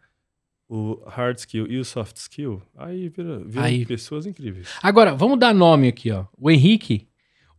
o 0.69 1.01
hard 1.07 1.39
skill 1.39 1.67
e 1.71 1.79
o 1.79 1.85
soft 1.85 2.17
skill, 2.17 2.61
aí 2.77 3.09
vira, 3.09 3.39
viram 3.47 3.65
Aí- 3.65 3.87
pessoas 3.87 4.27
incríveis. 4.27 4.69
Agora, 4.83 5.15
vamos 5.15 5.39
dar 5.39 5.55
nome 5.55 5.89
aqui, 5.89 6.11
ó. 6.11 6.25
O 6.39 6.51
Henrique, 6.51 7.07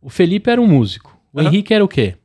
o 0.00 0.10
Felipe 0.10 0.50
era 0.50 0.60
um 0.60 0.66
músico. 0.66 1.18
O 1.32 1.40
Aham. 1.40 1.48
Henrique 1.48 1.72
era 1.72 1.84
o 1.84 1.88
quê? 1.88 2.16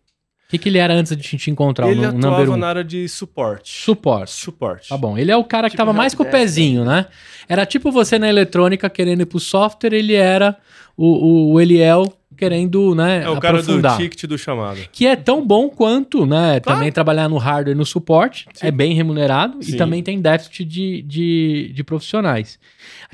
O 0.47 0.49
que, 0.53 0.57
que 0.59 0.69
ele 0.69 0.77
era 0.77 0.93
antes 0.93 1.15
de 1.17 1.37
te 1.37 1.49
encontrar? 1.49 1.89
ele 1.89 2.05
o 2.05 2.09
atuava 2.09 2.51
um? 2.51 2.57
na 2.57 2.67
área 2.67 2.83
de 2.83 3.07
suporte. 3.09 3.71
Suporte. 3.73 4.31
Suporte. 4.33 4.89
Tá 4.89 4.95
bom. 4.97 5.17
Ele 5.17 5.31
é 5.31 5.37
o 5.37 5.43
cara 5.43 5.67
que 5.67 5.71
Tipo 5.71 5.77
tava 5.81 5.93
mais 5.93 6.13
com 6.13 6.21
o 6.21 6.25
helpdesk, 6.27 6.43
pezinho, 6.45 6.85
né? 6.85 7.07
Era 7.49 7.65
tipo 7.65 7.91
você 7.91 8.19
na 8.19 8.29
eletrônica 8.29 8.87
querendo 8.89 9.21
ir 9.21 9.25
pro 9.25 9.39
software, 9.39 9.93
ele 9.93 10.13
era 10.13 10.55
o, 10.95 11.05
o, 11.07 11.53
o 11.53 11.61
Eliel 11.61 12.13
querendo, 12.43 12.93
né, 12.95 13.23
É 13.23 13.29
o 13.29 13.39
cara 13.39 13.57
do 13.57 13.61
aprofundar. 13.61 13.97
ticket 13.97 14.25
do 14.25 14.37
chamado. 14.37 14.79
Que 14.91 15.05
é 15.07 15.15
tão 15.15 15.45
bom 15.45 15.69
quanto, 15.69 16.25
né? 16.25 16.59
Claro. 16.59 16.79
Também 16.79 16.91
trabalhar 16.91 17.29
no 17.29 17.37
hardware, 17.37 17.75
no 17.75 17.85
suporte, 17.85 18.47
Sim. 18.53 18.67
é 18.67 18.71
bem 18.71 18.93
remunerado 18.93 19.59
e 19.61 19.65
Sim. 19.65 19.77
também 19.77 20.03
tem 20.03 20.19
déficit 20.21 20.65
de, 20.65 21.01
de, 21.03 21.71
de 21.73 21.83
profissionais. 21.83 22.59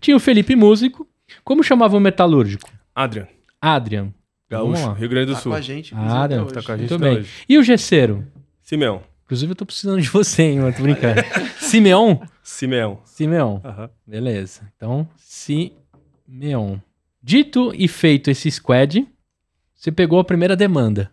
Tinha 0.01 0.17
o 0.17 0.19
Felipe 0.19 0.55
Músico. 0.55 1.07
Como 1.43 1.63
chamava 1.63 1.95
o 1.95 1.99
metalúrgico? 1.99 2.69
Adrian, 2.95 3.27
Adrian. 3.61 4.13
Gaúcho. 4.49 4.93
Rio 4.93 5.09
Grande 5.09 5.27
do 5.27 5.33
Tá 5.33 5.39
Sul. 5.41 5.51
com 5.51 5.57
a 5.57 5.61
gente. 5.61 5.93
Ah, 5.95 6.27
hoje. 6.43 6.53
Tá 6.53 6.63
com 6.63 6.71
a 6.71 6.77
gente 6.77 6.89
Muito 6.89 6.95
até 6.95 7.09
bem. 7.11 7.19
hoje. 7.19 7.29
E 7.47 7.57
o 7.57 7.61
Gesseiro? 7.63 8.25
Simeão. 8.63 9.01
Inclusive, 9.25 9.51
eu 9.51 9.55
tô 9.55 9.63
precisando 9.63 10.01
de 10.01 10.09
você, 10.09 10.41
hein? 10.41 10.59
Mas 10.61 10.75
tô 10.75 10.81
brincando. 10.81 11.21
Simeon? 11.61 12.17
Simeão. 12.41 12.99
Simeon. 13.05 13.59
Aham. 13.63 13.89
Beleza. 14.07 14.61
Então, 14.75 15.07
Simeon. 15.15 16.77
Dito 17.21 17.71
e 17.75 17.87
feito 17.87 18.31
esse 18.31 18.49
squad, 18.49 19.05
você 19.79 19.91
pegou 19.93 20.19
a 20.19 20.23
primeira 20.25 20.55
demanda. 20.57 21.09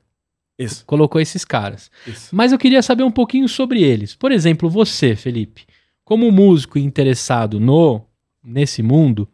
Isso, 0.59 0.85
Colocou 0.87 1.21
esses 1.21 1.45
caras. 1.45 1.91
isso. 2.07 2.35
Mas 2.35 2.51
eu 2.51 2.59
queria 2.59 2.83
saber 2.83 3.05
um 3.05 3.11
pouquinho 3.11 3.49
sobre 3.49 3.83
eles. 3.83 4.15
Por 4.15 4.33
exemplo, 4.33 4.69
você, 4.69 5.15
Felipe, 5.15 5.65
como 6.05 6.31
músico 6.33 6.79
interessado 6.79 7.61
no 7.61 8.03
nesse 8.43 8.83
mundo, 8.83 9.29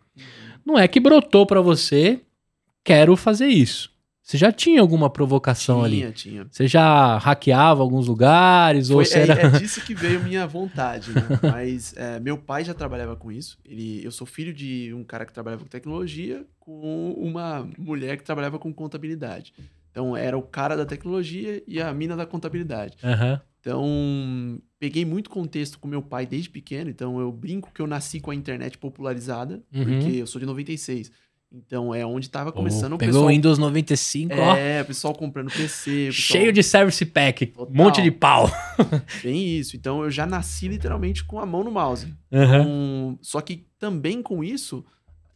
não 0.65 0.79
é 0.79 0.89
que 0.89 0.99
brotou 0.99 1.47
pra 1.47 1.61
você, 1.61 2.21
quero 2.83 3.15
fazer 3.17 3.47
isso. 3.47 3.92
Você 4.33 4.39
já 4.39 4.51
tinha 4.51 4.81
alguma 4.81 5.11
provocação 5.11 5.85
ali? 5.85 5.99
Tinha, 5.99 6.13
tinha. 6.13 6.47
Você 6.51 6.67
já 6.67 7.19
hackeava 7.19 7.83
alguns 7.83 8.09
lugares 8.09 8.89
ou 8.89 8.97
Foi, 8.97 9.05
você 9.05 9.19
é, 9.19 9.23
era 9.25 9.33
é 9.43 9.51
disso 9.51 9.85
que 9.85 9.95
veio 9.95 10.23
minha 10.23 10.47
vontade, 10.47 11.13
né? 11.13 11.21
Mas 11.53 11.95
é, 11.99 12.19
meu 12.19 12.39
pai 12.39 12.65
já 12.65 12.73
trabalhava 12.73 13.15
com 13.15 13.31
isso. 13.31 13.59
Ele, 13.63 14.03
eu 14.03 14.11
sou 14.11 14.27
filho 14.27 14.55
de 14.55 14.91
um 14.95 15.05
cara 15.05 15.27
que 15.27 15.35
trabalhava 15.35 15.65
com 15.65 15.69
tecnologia 15.69 16.47
com 16.59 17.13
uma 17.13 17.69
mulher 17.79 18.17
que 18.17 18.25
trabalhava 18.25 18.59
com 18.59 18.73
contabilidade. 18.73 19.53
Então 19.91 20.17
era 20.17 20.39
o 20.39 20.43
cara 20.43 20.79
da 20.79 20.87
tecnologia 20.87 21.63
e 21.69 21.79
a 21.79 21.93
mina 21.93 22.17
da 22.17 22.25
contabilidade. 22.25 22.97
Aham. 23.05 23.39
Então 23.61 24.59
peguei 24.81 25.05
muito 25.05 25.29
contexto 25.29 25.79
com 25.79 25.87
meu 25.87 26.01
pai 26.01 26.25
desde 26.25 26.49
pequeno. 26.49 26.89
Então 26.89 27.21
eu 27.21 27.31
brinco 27.31 27.71
que 27.71 27.83
eu 27.83 27.87
nasci 27.87 28.19
com 28.19 28.31
a 28.31 28.35
internet 28.35 28.79
popularizada, 28.79 29.63
Uhum. 29.75 29.85
porque 29.85 30.17
eu 30.17 30.27
sou 30.27 30.41
de 30.41 30.47
96. 30.47 31.13
Então 31.55 31.95
é 31.95 32.05
onde 32.07 32.27
estava 32.27 32.51
começando 32.51 32.93
Oh, 32.93 32.95
o 32.95 32.99
Pegou 32.99 33.13
pessoal. 33.13 33.27
o 33.27 33.29
Windows 33.29 33.59
95, 33.59 34.35
ó. 34.35 34.57
É, 34.57 34.81
o 34.81 34.85
pessoal 34.87 35.15
comprando 35.15 35.51
PC. 35.51 36.07
pessoal- 36.07 36.13
Cheio 36.13 36.53
de 36.53 36.63
service 36.63 37.05
pack, 37.05 37.47
Total. 37.47 37.75
monte 37.75 38.01
de 38.01 38.11
pau. 38.11 38.51
Bem 39.23 39.59
isso. 39.59 39.77
Então 39.77 40.03
eu 40.03 40.11
já 40.11 40.25
nasci 40.27 40.69
literalmente 40.69 41.23
com 41.25 41.39
a 41.39 41.45
mão 41.45 41.63
no 41.63 41.71
mouse. 41.71 42.13
Aham. 42.33 42.67
Um, 42.67 43.19
só 43.21 43.41
que 43.43 43.67
também 43.79 44.23
com 44.23 44.43
isso, 44.43 44.83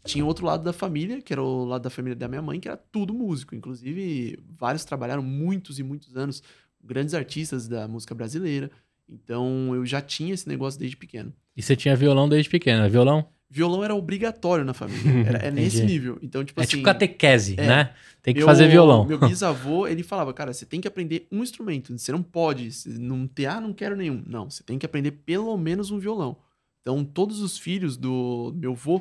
tinha 0.05 0.25
outro 0.25 0.47
lado 0.47 0.64
da 0.64 0.73
família, 0.73 1.21
que 1.21 1.33
era 1.35 1.43
o 1.43 1.64
lado 1.64 1.83
da 1.83 1.91
família 1.91 2.17
da 2.17 2.29
minha 2.29 2.41
mãe, 2.41 2.59
que 2.61 2.69
era 2.69 2.77
tudo 2.77 3.12
músico. 3.12 3.55
Inclusive, 3.55 4.39
vários 4.59 4.85
trabalharam 4.85 5.23
muitos 5.23 5.79
e 5.79 5.83
muitos 5.83 6.17
anos, 6.17 6.43
grandes 6.83 7.12
artistas 7.12 7.69
da 7.69 7.87
música 7.87 8.14
brasileira. 8.14 8.71
Então 9.09 9.75
eu 9.75 9.85
já 9.85 10.01
tinha 10.01 10.33
esse 10.33 10.49
negócio 10.49 10.81
desde 10.81 10.97
pequeno. 10.97 11.33
E 11.57 11.62
você 11.62 11.77
tinha 11.77 11.95
violão 11.95 12.29
desde 12.29 12.49
pequeno, 12.51 12.89
violão? 12.89 13.29
Violão 13.49 13.84
era 13.84 13.94
obrigatório 13.94 14.64
na 14.64 14.74
família. 14.74 15.22
Era, 15.28 15.38
é 15.38 15.51
nesse 15.51 15.84
nível. 15.84 16.18
Então, 16.20 16.44
tipo 16.44 16.61
é 16.61 16.64
assim. 16.64 16.70
tipo 16.70 16.82
catequese, 16.82 17.55
é. 17.57 17.66
né? 17.66 17.94
Tem 18.20 18.34
que 18.34 18.40
meu- 18.40 18.47
fazer 18.47 18.68
violão. 18.68 19.05
Meu 19.05 19.18
bisavô, 19.28 19.86
ele 19.86 20.03
falava, 20.03 20.34
cara, 20.34 20.53
você 20.53 20.66
tem 20.66 20.80
que 20.80 20.88
aprender 20.88 21.28
um 21.30 21.42
instrumento. 21.42 21.97
Você 21.97 22.11
não 22.11 22.22
pode 22.22 22.68
não 22.99 23.26
ter, 23.26 23.47
ah, 23.47 23.61
não 23.61 23.72
quero 23.72 23.94
nenhum. 23.97 24.22
Não, 24.26 24.51
você 24.51 24.64
tem 24.64 24.78
que 24.78 24.84
aprender 24.86 25.12
pelo 25.12 25.57
menos 25.57 25.90
um 25.92 25.99
violão. 25.99 26.36
Então, 26.82 27.05
todos 27.05 27.40
os 27.40 27.57
filhos 27.57 27.97
do 27.97 28.53
meu 28.57 28.72
avô 28.72 29.01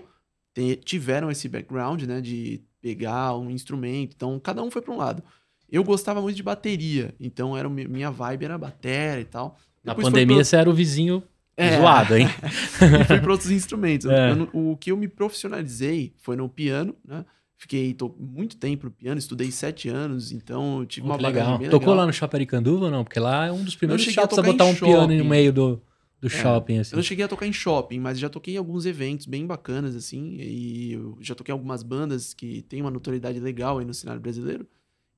tiveram 0.84 1.30
esse 1.32 1.50
background, 1.50 2.04
né, 2.04 2.22
de 2.22 2.62
pegar 2.82 3.36
um 3.36 3.50
instrumento. 3.50 4.14
Então, 4.16 4.40
cada 4.40 4.62
um 4.64 4.70
foi 4.72 4.82
para 4.82 4.94
um 4.94 4.98
lado. 4.98 5.24
Eu 5.70 5.84
gostava 5.84 6.22
muito 6.22 6.36
de 6.36 6.44
bateria, 6.44 7.14
então 7.20 7.58
era 7.58 7.68
minha 7.68 8.12
vibe 8.12 8.46
era 8.46 8.58
bateria 8.58 9.20
e 9.20 9.26
tal. 9.26 9.58
Na 9.84 9.94
Depois 9.94 10.08
pandemia 10.14 10.36
pro- 10.38 10.46
você 10.46 10.56
era 10.56 10.70
o 10.70 10.74
vizinho 10.74 11.24
É. 11.58 11.78
zoado, 11.78 12.16
hein? 12.18 12.28
e 13.02 13.04
fui 13.06 13.20
para 13.20 13.32
outros 13.32 13.50
instrumentos. 13.52 14.06
É. 14.08 14.32
Eu 14.32 14.50
o 14.54 14.76
que 14.78 14.92
eu 14.92 14.98
me 14.98 15.08
profissionalizei 15.08 16.14
foi 16.18 16.36
no 16.36 16.50
piano, 16.50 16.96
né? 17.08 17.24
Fiquei 17.58 17.94
to- 17.94 18.14
muito 18.20 18.58
tempo 18.58 18.86
no 18.88 18.92
piano, 18.92 19.18
estudei 19.18 19.50
sete 19.50 19.88
anos, 19.88 20.32
então 20.34 20.86
tive 20.86 21.08
Pô, 21.08 21.14
uma 21.14 21.18
bagagem 21.18 21.44
legal. 21.46 21.58
bem 21.60 21.70
Tocou 21.70 21.88
legal. 21.94 22.02
lá 22.04 22.08
no 22.08 22.14
Shopping 22.14 22.36
Aricanduva 22.38 22.86
ou 22.86 22.92
não? 22.92 23.04
Porque 23.06 23.20
lá 23.20 23.46
é 23.48 23.52
um 23.52 23.64
dos 23.64 23.76
primeiros 23.76 24.04
cheguei 24.04 24.22
a 24.22 24.26
a 24.26 24.28
botar 24.44 24.66
um 24.66 24.76
piano 24.76 25.08
no 25.08 25.14
shopping. 25.14 25.30
meio 25.30 25.54
do, 25.54 25.82
do 26.20 26.28
É, 26.28 26.30
shopping, 26.30 26.80
assim. 26.80 26.94
Eu 26.94 26.98
não 26.98 27.04
cheguei 27.04 27.24
a 27.24 27.28
tocar 27.30 27.48
em 27.48 27.54
shopping, 27.54 28.00
mas 28.00 28.20
já 28.20 28.28
toquei 28.28 28.56
em 28.56 28.58
alguns 28.58 28.86
eventos 28.86 29.26
bem 29.26 29.46
bacanas, 29.48 29.96
assim, 29.96 30.36
e 30.38 30.92
eu 30.94 31.18
já 31.22 31.34
toquei 31.34 31.54
em 31.54 31.58
algumas 31.58 31.82
bandas 31.82 32.34
que 32.34 32.62
têm 32.64 32.82
uma 32.82 32.92
notoriedade 32.92 33.40
legal 33.40 33.78
aí 33.80 33.86
no 33.86 33.94
cenário 33.94 34.22
brasileiro. 34.22 34.68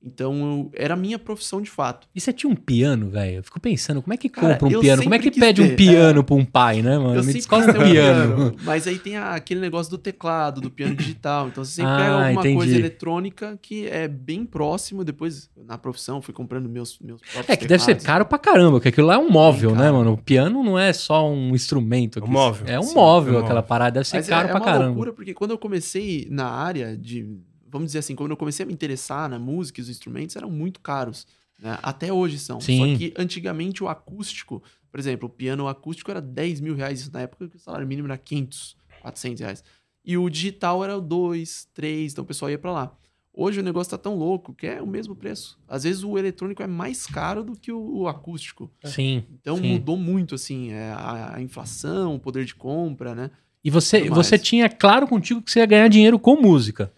Então, 0.00 0.32
eu- 0.38 0.70
era 0.74 0.94
a 0.94 0.96
minha 0.96 1.18
profissão 1.18 1.60
de 1.60 1.68
fato. 1.68 2.06
E 2.14 2.20
você 2.20 2.32
tinha 2.32 2.48
um 2.48 2.54
piano, 2.54 3.10
velho? 3.10 3.38
Eu 3.38 3.42
fico 3.42 3.58
pensando, 3.58 4.00
como 4.00 4.14
é 4.14 4.16
que 4.16 4.28
Cara, 4.28 4.54
compra 4.54 4.68
um 4.68 4.70
eu 4.70 4.80
piano? 4.80 5.02
Como 5.02 5.14
é 5.14 5.18
que 5.18 5.28
pede 5.30 5.60
um 5.60 5.66
ter, 5.70 5.76
piano 5.76 6.22
pra 6.22 6.36
um 6.36 6.44
pai, 6.44 6.82
né, 6.82 6.96
mano? 6.96 7.10
eu 7.10 7.14
Me 7.16 7.22
sempre 7.24 7.32
descola 7.34 7.64
quis 7.64 7.72
ter 7.74 7.80
um 7.80 7.90
piano. 7.90 8.36
piano, 8.36 8.56
mas 8.62 8.86
aí 8.86 8.96
tem 8.96 9.16
a- 9.16 9.34
aquele 9.34 9.58
negócio 9.58 9.90
do 9.90 9.98
teclado, 9.98 10.60
do 10.60 10.70
piano 10.70 10.94
digital. 10.94 11.48
Então, 11.48 11.64
você 11.64 11.72
sempre 11.72 11.90
Ah, 11.94 11.96
pega 11.98 12.12
alguma 12.12 12.40
entendi. 12.42 12.56
coisa 12.56 12.76
eletrônica 12.78 13.58
que 13.60 13.88
é 13.88 14.06
bem 14.06 14.44
próximo. 14.46 15.02
Depois, 15.02 15.50
na 15.66 15.76
profissão, 15.76 16.22
fui 16.22 16.32
comprando 16.32 16.68
meus, 16.68 16.96
meus 17.00 17.20
próprios 17.20 17.48
É 17.50 17.56
que 17.56 17.66
deve 17.66 17.82
ser 17.82 17.96
teclados. 17.96 18.06
caro 18.06 18.24
pra 18.26 18.38
caramba, 18.38 18.70
porque 18.72 18.88
aquilo 18.90 19.08
lá 19.08 19.14
é 19.14 19.18
um 19.18 19.28
móvel, 19.30 19.70
Bem 19.72 19.80
né, 19.80 19.90
mano? 19.90 20.12
O 20.12 20.16
piano 20.18 20.62
não 20.62 20.78
é 20.78 20.92
só 20.92 21.28
um 21.28 21.54
instrumento. 21.56 22.20
É 22.20 22.22
um 22.22 22.28
móvel. 22.28 22.66
É 22.68 22.78
um 22.78 22.82
Sim, 22.84 22.94
móvel 22.94 23.34
é 23.34 23.36
um 23.38 23.40
aquela 23.40 23.54
móvel. 23.56 23.68
parada, 23.68 23.94
deve 23.94 24.06
ser 24.06 24.18
Mas 24.18 24.28
é- 24.28 24.30
caro 24.30 24.46
é, 24.46 24.50
pra 24.52 24.60
uma 24.60 24.64
caramba. 24.64 24.86
loucura, 24.86 25.12
porque 25.12 25.34
quando 25.34 25.50
eu 25.50 25.58
comecei 25.58 26.28
na 26.30 26.46
área 26.46 26.96
de. 26.96 27.26
Vamos 27.70 27.88
dizer 27.88 28.00
assim, 28.00 28.14
quando 28.14 28.30
eu 28.30 28.36
comecei 28.36 28.64
a 28.64 28.66
me 28.66 28.72
interessar 28.72 29.28
na 29.28 29.38
música 29.38 29.80
e 29.80 29.82
os 29.82 29.88
instrumentos 29.88 30.36
eram 30.36 30.50
muito 30.50 30.80
caros. 30.80 31.26
né? 31.58 31.78
Até 31.82 32.12
hoje 32.12 32.38
são. 32.38 32.60
Sim. 32.60 32.78
Só 32.78 32.98
que 32.98 33.14
antigamente 33.16 33.82
o 33.82 33.88
acústico, 33.88 34.62
por 34.90 34.98
exemplo, 34.98 35.26
o 35.28 35.30
piano 35.30 35.68
acústico 35.68 36.10
era 36.10 36.20
10 36.20 36.60
mil 36.60 36.74
reais 36.74 37.00
isso 37.00 37.12
na 37.12 37.20
época 37.20 37.48
que 37.48 37.56
o 37.56 37.60
salário 37.60 37.86
mínimo 37.86 38.08
era 38.08 38.18
500, 38.18 38.76
400 39.00 39.40
reais. 39.40 39.64
E 40.04 40.16
o 40.16 40.28
digital 40.30 40.82
era 40.82 41.00
2, 41.00 41.68
3, 41.74 42.12
então 42.12 42.24
o 42.24 42.26
pessoal 42.26 42.50
ia 42.50 42.58
pra 42.58 42.72
lá. 42.72 42.96
Hoje 43.40 43.60
o 43.60 43.62
negócio 43.62 43.90
tá 43.90 43.98
tão 43.98 44.16
louco 44.16 44.52
que 44.52 44.66
é 44.66 44.82
o 44.82 44.86
mesmo 44.86 45.14
preço. 45.14 45.56
Às 45.68 45.84
vezes 45.84 46.02
o 46.02 46.18
eletrônico 46.18 46.60
é 46.60 46.66
mais 46.66 47.06
caro 47.06 47.44
do 47.44 47.52
que 47.52 47.70
o, 47.70 47.98
o 47.98 48.08
acústico. 48.08 48.68
Sim. 48.82 49.22
Então 49.32 49.58
Sim. 49.58 49.74
mudou 49.74 49.96
muito, 49.96 50.34
assim, 50.34 50.72
é, 50.72 50.90
a, 50.90 51.36
a 51.36 51.40
inflação, 51.40 52.16
o 52.16 52.18
poder 52.18 52.44
de 52.44 52.54
compra, 52.54 53.14
né? 53.14 53.30
E 53.62 53.70
você, 53.70 54.08
você 54.08 54.38
tinha 54.38 54.68
claro 54.68 55.06
contigo 55.06 55.42
que 55.42 55.52
você 55.52 55.60
ia 55.60 55.66
ganhar 55.66 55.88
dinheiro 55.88 56.18
com 56.18 56.40
música. 56.40 56.92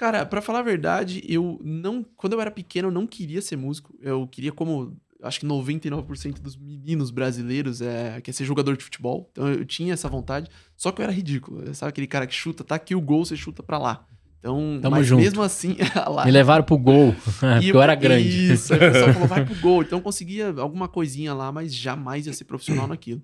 Cara, 0.00 0.24
pra 0.24 0.40
falar 0.40 0.60
a 0.60 0.62
verdade, 0.62 1.22
eu 1.28 1.60
não. 1.62 2.02
Quando 2.16 2.32
eu 2.32 2.40
era 2.40 2.50
pequeno, 2.50 2.88
eu 2.88 2.92
não 2.92 3.06
queria 3.06 3.42
ser 3.42 3.56
músico. 3.56 3.94
Eu 4.00 4.26
queria, 4.26 4.50
como 4.50 4.96
acho 5.22 5.40
que 5.40 5.46
99% 5.46 6.40
dos 6.40 6.56
meninos 6.56 7.10
brasileiros, 7.10 7.82
é, 7.82 8.18
quer 8.22 8.32
ser 8.32 8.46
jogador 8.46 8.78
de 8.78 8.82
futebol. 8.82 9.28
Então 9.30 9.46
eu 9.46 9.62
tinha 9.62 9.92
essa 9.92 10.08
vontade. 10.08 10.48
Só 10.74 10.90
que 10.90 11.02
eu 11.02 11.02
era 11.02 11.12
ridículo. 11.12 11.74
Sabe 11.74 11.90
aquele 11.90 12.06
cara 12.06 12.26
que 12.26 12.32
chuta, 12.32 12.64
tá 12.64 12.76
aqui 12.76 12.94
o 12.94 13.00
gol, 13.02 13.26
você 13.26 13.36
chuta 13.36 13.62
pra 13.62 13.76
lá. 13.76 14.06
Então, 14.38 14.78
Tamo 14.80 14.96
mas 14.96 15.06
junto. 15.06 15.20
mesmo 15.20 15.42
assim, 15.42 15.76
lá. 16.08 16.24
Me 16.24 16.30
levaram 16.30 16.64
pro 16.64 16.78
gol, 16.78 17.14
porque 17.38 17.70
eu 17.70 17.82
era 17.82 17.94
grande. 17.94 18.54
Isso, 18.54 18.72
o 18.74 18.78
pessoal 18.78 19.12
falou, 19.12 19.28
vai 19.28 19.44
pro 19.44 19.54
gol. 19.60 19.82
Então 19.82 19.98
eu 19.98 20.02
conseguia 20.02 20.48
alguma 20.56 20.88
coisinha 20.88 21.34
lá, 21.34 21.52
mas 21.52 21.74
jamais 21.74 22.26
ia 22.26 22.32
ser 22.32 22.44
profissional 22.44 22.86
naquilo. 22.86 23.20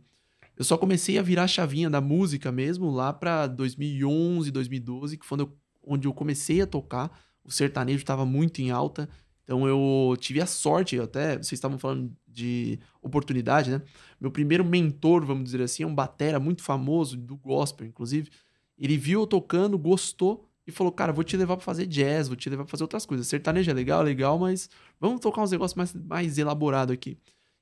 Eu 0.59 0.64
só 0.64 0.77
comecei 0.77 1.16
a 1.18 1.22
virar 1.22 1.45
a 1.45 1.49
chavinha 1.49 1.89
da 1.89 2.03
música 2.03 2.53
mesmo 2.53 2.91
lá 2.91 3.14
pra 3.14 3.47
2011, 3.47 4.51
2012, 4.51 5.16
que 5.16 5.24
foi 5.24 5.37
onde 5.37 5.45
eu, 5.45 5.57
onde 5.87 6.09
eu 6.09 6.12
comecei 6.12 6.61
a 6.61 6.66
tocar. 6.66 7.16
O 7.45 7.51
sertanejo 7.51 7.99
estava 7.99 8.26
muito 8.26 8.61
em 8.61 8.70
alta. 8.70 9.09
Então 9.45 9.66
eu 9.68 10.16
tive 10.18 10.41
a 10.41 10.47
sorte, 10.47 10.99
até 10.99 11.37
vocês 11.37 11.53
estavam 11.53 11.78
falando 11.78 12.12
de 12.26 12.80
oportunidade, 13.01 13.70
né? 13.70 13.80
Meu 14.20 14.30
primeiro 14.30 14.64
mentor, 14.64 15.24
vamos 15.24 15.45
dizer 15.45 15.62
assim, 15.62 15.84
é 15.84 15.87
um 15.87 15.95
batera 15.95 16.41
muito 16.41 16.62
famoso, 16.62 17.16
do 17.16 17.37
gospel, 17.37 17.87
inclusive. 17.87 18.28
Ele 18.76 18.99
viu 18.99 19.20
eu 19.20 19.26
tocando, 19.26 19.78
gostou 19.78 20.45
e 20.66 20.72
falou: 20.72 20.93
Cara, 20.93 21.12
vou 21.12 21.22
te 21.22 21.37
levar 21.37 21.57
pra 21.57 21.64
fazer 21.64 21.87
jazz, 21.87 22.26
vou 22.26 22.37
te 22.37 22.51
levar 22.51 22.64
pra 22.64 22.70
fazer 22.70 22.82
outras 22.82 23.07
coisas. 23.07 23.28
Sertanejo 23.28 23.70
é 23.70 23.74
legal, 23.74 24.03
legal, 24.03 24.39
mas 24.39 24.68
vamos 25.01 25.20
tocar 25.20 25.43
uns 25.43 25.53
negócios 25.53 25.76
mais, 25.76 25.95
mais 25.95 26.39
elaborados 26.39 26.93
aqui. 26.93 27.16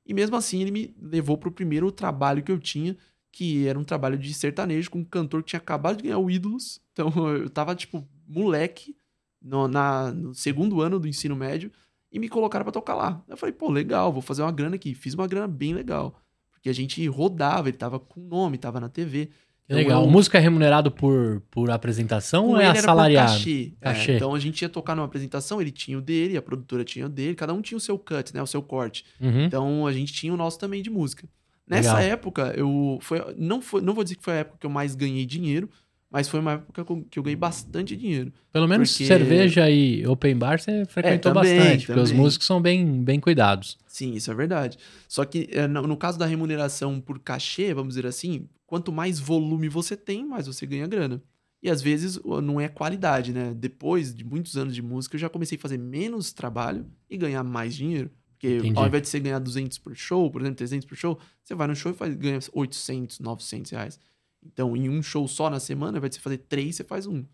E 0.06 0.14
mesmo 0.14 0.36
assim, 0.36 0.62
ele 0.62 0.70
me 0.70 0.96
levou 1.00 1.36
pro 1.36 1.52
primeiro 1.52 1.90
trabalho 1.92 2.42
que 2.42 2.50
eu 2.50 2.58
tinha, 2.58 2.96
que 3.30 3.66
era 3.66 3.78
um 3.78 3.84
trabalho 3.84 4.18
de 4.18 4.32
sertanejo 4.32 4.90
com 4.90 5.00
um 5.00 5.04
cantor 5.04 5.42
que 5.42 5.50
tinha 5.50 5.60
acabado 5.60 5.98
de 5.98 6.04
ganhar 6.04 6.18
o 6.18 6.30
Ídolos. 6.30 6.80
Então 6.92 7.12
eu 7.36 7.50
tava, 7.50 7.74
tipo, 7.74 8.06
moleque 8.26 8.96
no, 9.42 9.68
na, 9.68 10.12
no 10.12 10.34
segundo 10.34 10.80
ano 10.80 10.98
do 10.98 11.06
ensino 11.08 11.36
médio 11.36 11.70
e 12.10 12.18
me 12.18 12.28
colocaram 12.28 12.64
pra 12.64 12.72
tocar 12.72 12.94
lá. 12.94 13.22
Eu 13.28 13.36
falei, 13.36 13.52
pô, 13.52 13.70
legal, 13.70 14.12
vou 14.12 14.22
fazer 14.22 14.42
uma 14.42 14.52
grana 14.52 14.76
aqui. 14.76 14.94
Fiz 14.94 15.14
uma 15.14 15.26
grana 15.26 15.48
bem 15.48 15.74
legal. 15.74 16.20
Porque 16.52 16.68
a 16.68 16.72
gente 16.72 17.06
rodava, 17.08 17.68
ele 17.68 17.76
tava 17.76 17.98
com 17.98 18.20
nome, 18.20 18.56
tava 18.56 18.80
na 18.80 18.88
TV. 18.88 19.30
Então, 19.66 19.78
Legal. 19.78 20.04
eu- 20.04 20.10
Música 20.10 20.36
é 20.38 20.40
remunerado 20.42 20.90
por, 20.90 21.42
por 21.50 21.70
apresentação 21.70 22.44
com 22.46 22.50
ou 22.52 22.60
é 22.60 22.66
assalariado? 22.66 23.32
Cachê. 23.32 23.72
É, 23.80 23.84
Cachê. 23.92 24.16
então 24.16 24.34
a 24.34 24.38
gente 24.38 24.60
ia 24.60 24.68
tocar 24.68 24.94
numa 24.94 25.06
apresentação, 25.06 25.58
ele 25.60 25.70
tinha 25.70 25.96
o 25.96 26.02
dele, 26.02 26.36
a 26.36 26.42
produtora 26.42 26.84
tinha 26.84 27.06
o 27.06 27.08
dele, 27.08 27.34
cada 27.34 27.52
um 27.54 27.62
tinha 27.62 27.78
o 27.78 27.80
seu 27.80 27.98
cut, 27.98 28.34
né? 28.34 28.42
O 28.42 28.46
seu 28.46 28.62
corte. 28.62 29.06
Uhum. 29.18 29.44
Então 29.44 29.86
a 29.86 29.92
gente 29.92 30.12
tinha 30.12 30.32
o 30.34 30.36
nosso 30.36 30.58
também 30.58 30.82
de 30.82 30.90
música. 30.90 31.26
Nessa 31.66 31.94
Legal. 31.96 32.12
época, 32.12 32.52
eu 32.56 32.98
foi, 33.00 33.22
não, 33.38 33.62
foi, 33.62 33.80
não 33.80 33.94
vou 33.94 34.04
dizer 34.04 34.16
que 34.16 34.22
foi 34.22 34.34
a 34.34 34.36
época 34.36 34.58
que 34.60 34.66
eu 34.66 34.70
mais 34.70 34.94
ganhei 34.94 35.24
dinheiro, 35.24 35.70
Mas 36.14 36.28
foi 36.28 36.38
uma 36.38 36.52
época 36.52 36.84
que 37.10 37.18
eu 37.18 37.24
ganhei 37.24 37.34
bastante 37.34 37.96
dinheiro. 37.96 38.32
Pelo 38.52 38.68
menos 38.68 38.92
Porque- 38.92 39.04
cerveja 39.04 39.68
e 39.68 40.06
open 40.06 40.36
bar 40.36 40.60
você 40.60 40.84
frequentou 40.84 41.32
também, 41.34 41.56
bastante, 41.58 41.86
porque 41.86 42.00
os 42.00 42.10
também. 42.10 42.22
músicos 42.24 42.46
são 42.46 42.62
bem, 42.62 43.02
bem 43.02 43.18
cuidados. 43.18 43.76
Sim, 43.88 44.14
isso 44.14 44.30
é 44.30 44.34
verdade. 44.34 44.78
Só 45.08 45.24
que 45.24 45.48
eh, 45.50 45.66
no, 45.66 45.96
caso 45.96 46.16
da 46.16 46.24
remuneração 46.24 47.00
por 47.00 47.18
cachê, 47.18 47.74
vamos 47.74 47.94
dizer 47.96 48.06
assim, 48.06 48.48
quanto 48.64 48.92
mais 48.92 49.18
volume 49.18 49.68
você 49.68 49.96
tem, 49.96 50.24
mais 50.24 50.46
você 50.46 50.64
ganha 50.64 50.86
grana. 50.86 51.20
E 51.60 51.68
às 51.68 51.82
vezes 51.82 52.20
não 52.22 52.60
é 52.60 52.68
qualidade, 52.68 53.32
né? 53.32 53.52
Depois 53.52 54.14
de 54.14 54.22
muitos 54.22 54.56
anos 54.56 54.72
de 54.72 54.82
música, 54.82 55.16
eu 55.16 55.20
já 55.20 55.28
comecei 55.28 55.58
a 55.58 55.60
fazer 55.60 55.78
menos 55.78 56.32
trabalho 56.32 56.86
e 57.10 57.16
ganhar 57.16 57.42
mais 57.42 57.74
dinheiro. 57.74 58.08
Porque 58.28 58.58
Entendi. 58.58 58.78
ao 58.78 58.86
invés 58.86 59.02
de 59.02 59.08
você 59.08 59.18
ganhar 59.18 59.40
200 59.40 59.78
por 59.78 59.96
show, 59.96 60.30
por 60.30 60.42
exemplo, 60.42 60.58
300 60.58 60.86
por 60.86 60.96
show, 60.96 61.18
você 61.42 61.56
vai 61.56 61.66
no 61.66 61.74
show 61.74 61.90
e 61.90 61.94
faz, 61.96 62.14
ganha 62.14 62.38
800, 62.52 63.18
900 63.18 63.72
reais. 63.72 63.98
Então, 64.46 64.76
em 64.76 64.88
um 64.88 65.02
show 65.02 65.26
só 65.26 65.48
na 65.50 65.58
semana, 65.60 66.00
de 66.00 66.14
você 66.14 66.20
fazer 66.20 66.38
três, 66.38 66.76
você 66.76 66.84
faz 66.84 67.06
um. 67.06 67.24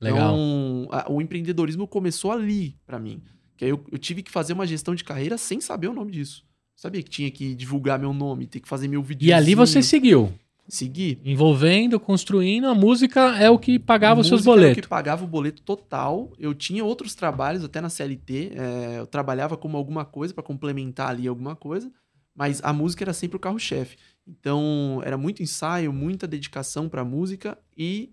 Legal. 0.00 0.18
Então, 0.18 0.88
a- 0.90 1.06
o 1.10 1.20
empreendedorismo 1.20 1.86
começou 1.86 2.32
ali 2.32 2.76
pra 2.86 2.98
mim. 2.98 3.22
Que 3.56 3.64
aí 3.64 3.70
eu, 3.70 3.84
eu 3.92 3.98
tive 3.98 4.22
que 4.22 4.30
fazer 4.30 4.52
uma 4.52 4.66
gestão 4.66 4.94
de 4.94 5.04
carreira 5.04 5.38
sem 5.38 5.60
saber 5.60 5.88
o 5.88 5.94
nome 5.94 6.10
disso. 6.10 6.44
Sabia 6.74 7.02
que 7.02 7.10
tinha 7.10 7.30
que 7.30 7.54
divulgar 7.54 7.98
meu 7.98 8.12
nome, 8.12 8.46
ter 8.46 8.58
que 8.60 8.68
fazer 8.68 8.88
meu 8.88 9.02
vídeo. 9.02 9.26
e 9.28 9.32
ali 9.32 9.54
você 9.54 9.80
seguiu, 9.80 10.32
seguir. 10.68 11.20
envolvendo, 11.24 12.00
construindo, 12.00 12.66
a 12.66 12.74
música 12.74 13.36
é 13.38 13.48
o 13.48 13.58
que 13.58 13.78
pagava 13.78 14.20
os 14.22 14.26
seus 14.26 14.40
Música 14.40 14.50
era 14.50 14.58
o 14.58 14.60
boletos. 14.62 14.82
que 14.82 14.88
pagava 14.88 15.24
o 15.24 15.28
boleto 15.28 15.62
total. 15.62 16.32
Eu 16.38 16.52
tinha 16.52 16.84
outros 16.84 17.14
trabalhos, 17.14 17.62
até 17.62 17.80
na 17.80 17.88
CLT. 17.88 18.52
é, 18.56 18.98
eu 18.98 19.06
trabalhava 19.06 19.56
como 19.56 19.76
alguma 19.76 20.04
coisa 20.04 20.34
pra 20.34 20.42
complementar 20.42 21.10
ali 21.10 21.28
alguma 21.28 21.54
coisa. 21.54 21.90
Mas 22.34 22.60
a 22.64 22.72
música 22.72 23.04
era 23.04 23.12
sempre 23.12 23.36
o 23.36 23.40
carro-chefe. 23.40 23.96
Então, 24.26 25.00
era 25.04 25.16
muito 25.16 25.42
ensaio, 25.42 25.92
muita 25.92 26.26
dedicação 26.26 26.88
pra 26.88 27.04
música. 27.04 27.58
E 27.76 28.12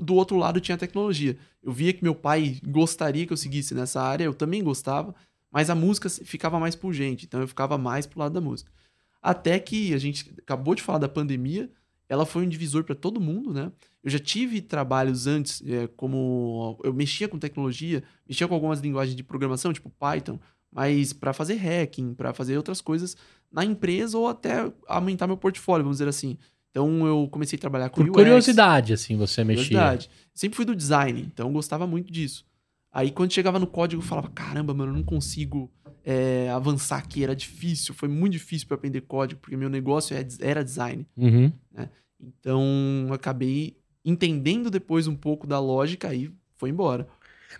do 0.00 0.14
outro 0.14 0.36
lado 0.36 0.60
tinha 0.60 0.74
a 0.74 0.78
tecnologia. 0.78 1.36
Eu 1.62 1.72
via 1.72 1.92
que 1.92 2.02
meu 2.02 2.14
pai 2.14 2.60
gostaria 2.66 3.26
que 3.26 3.32
eu 3.32 3.36
seguisse 3.36 3.74
nessa 3.74 4.00
área, 4.00 4.24
eu 4.24 4.34
também 4.34 4.62
gostava. 4.62 5.14
Mas 5.50 5.70
a 5.70 5.74
música 5.74 6.08
ficava 6.08 6.58
mais 6.58 6.74
pungente. 6.74 7.26
Então, 7.26 7.40
eu 7.40 7.48
ficava 7.48 7.78
mais 7.78 8.06
pro 8.06 8.20
lado 8.20 8.32
da 8.32 8.40
música. 8.40 8.70
Até 9.20 9.58
que 9.58 9.94
a 9.94 9.98
gente 9.98 10.34
acabou 10.38 10.74
de 10.74 10.82
falar 10.82 10.98
da 10.98 11.08
pandemia. 11.08 11.70
Ela 12.08 12.26
foi 12.26 12.44
um 12.44 12.48
divisor 12.48 12.84
pra 12.84 12.94
todo 12.94 13.20
mundo, 13.20 13.54
né? 13.54 13.72
Eu 14.02 14.10
já 14.10 14.18
tive 14.18 14.60
trabalhos 14.60 15.26
antes, 15.26 15.62
é, 15.64 15.86
como 15.86 16.78
eu 16.82 16.92
mexia 16.92 17.28
com 17.28 17.38
tecnologia, 17.38 18.02
mexia 18.28 18.46
com 18.46 18.52
algumas 18.52 18.80
linguagens 18.80 19.16
de 19.16 19.22
programação, 19.22 19.72
tipo 19.72 19.88
Python, 19.88 20.38
mas 20.72 21.12
para 21.12 21.32
fazer 21.32 21.54
hacking, 21.56 22.14
para 22.14 22.32
fazer 22.32 22.56
outras 22.56 22.80
coisas 22.80 23.16
na 23.50 23.64
empresa 23.64 24.16
ou 24.16 24.26
até 24.28 24.72
aumentar 24.88 25.26
meu 25.26 25.36
portfólio, 25.36 25.84
vamos 25.84 25.98
dizer 25.98 26.08
assim. 26.08 26.38
Então 26.70 27.06
eu 27.06 27.28
comecei 27.30 27.58
a 27.58 27.60
trabalhar 27.60 27.90
com 27.90 27.96
Por 27.96 28.06
UX, 28.08 28.14
curiosidade, 28.14 28.92
assim, 28.94 29.16
você 29.16 29.44
mexia. 29.44 29.64
curiosidade. 29.66 30.10
Sempre 30.34 30.56
fui 30.56 30.64
do 30.64 30.74
design, 30.74 31.20
então 31.32 31.48
eu 31.48 31.52
gostava 31.52 31.86
muito 31.86 32.10
disso. 32.10 32.46
Aí 32.90 33.10
quando 33.10 33.32
chegava 33.32 33.58
no 33.58 33.66
código 33.66 34.00
eu 34.02 34.06
falava, 34.06 34.28
caramba, 34.30 34.72
mano, 34.72 34.90
eu 34.92 34.96
não 34.96 35.02
consigo 35.02 35.70
é, 36.04 36.48
avançar 36.50 36.96
aqui, 36.98 37.22
era 37.22 37.36
difícil, 37.36 37.94
foi 37.94 38.08
muito 38.08 38.32
difícil 38.32 38.66
para 38.66 38.76
aprender 38.76 39.02
código, 39.02 39.40
porque 39.40 39.56
meu 39.56 39.68
negócio 39.68 40.16
é- 40.16 40.26
era 40.40 40.64
design. 40.64 41.06
Uhum. 41.16 41.52
Então, 42.20 42.62
eu 43.08 43.14
acabei 43.14 43.76
entendendo 44.04 44.70
depois 44.70 45.06
um 45.06 45.14
pouco 45.16 45.46
da 45.46 45.58
lógica 45.60 46.12
e 46.14 46.30
foi 46.56 46.70
embora. 46.70 47.06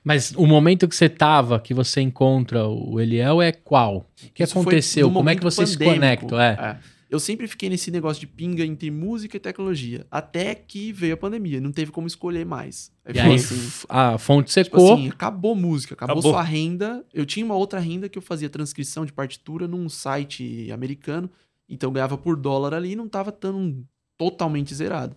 Mas 0.05 0.33
o 0.37 0.47
momento 0.47 0.87
que 0.89 0.95
você 0.97 1.09
tava, 1.09 1.59
que 1.61 1.73
você 1.75 2.01
encontra 2.01 2.67
o 2.67 2.99
Eliel 3.01 3.41
é 3.43 3.53
qual? 3.53 4.09
O 4.25 4.31
que 4.33 4.43
Isso 4.43 4.59
aconteceu? 4.59 5.07
Como 5.11 5.29
é 5.29 5.35
que 5.35 5.41
momento 5.43 5.55
vocês 5.55 5.71
se 5.71 5.79
pandêmico. 5.79 6.29
conectam? 6.29 6.41
É. 6.41 6.79
Eu 7.11 7.21
sempre 7.21 7.47
fiquei 7.47 7.69
nesse 7.69 7.91
negócio 7.91 8.19
de 8.21 8.27
pinga 8.27 8.65
entre 8.65 8.91
música 8.91 9.37
e 9.37 9.41
tecnologia, 9.41 10.07
até 10.11 10.55
que 10.55 10.93
veio 10.95 11.13
a 11.13 11.17
pandemia, 11.19 11.61
não 11.61 11.71
teve 11.71 11.91
como 11.93 12.07
escolher 12.07 12.47
mais. 12.47 12.91
Aí 13.05 13.15
E 13.15 13.21
aí 13.21 13.35
assim, 13.35 13.55
f- 13.55 13.87
a 13.87 14.17
fonte 14.17 14.47
tipo 14.47 14.55
secou. 14.79 14.95
assim, 14.95 15.09
acabou 15.11 15.55
música, 15.55 15.93
acabou, 15.93 16.15
Acabou. 16.21 16.33
sua 16.33 16.43
renda. 16.43 17.05
Eu 17.13 17.27
tinha 17.27 17.45
uma 17.45 17.55
outra 17.55 17.79
renda 17.79 18.09
que 18.09 18.17
eu 18.17 18.23
fazia 18.23 18.49
transcrição 18.49 19.05
de 19.05 19.13
partitura 19.13 19.69
num 19.69 19.91
site 19.91 20.71
americano, 20.73 21.29
então 21.69 21.89
eu 21.91 21.93
ganhava 21.93 22.17
por 22.17 22.35
dólar 22.35 22.73
ali 22.73 22.93
e 22.93 22.97
não 22.97 23.07
tava 23.07 23.31
tão 23.31 23.85
totalmente 24.17 24.75
zerado. 24.75 25.15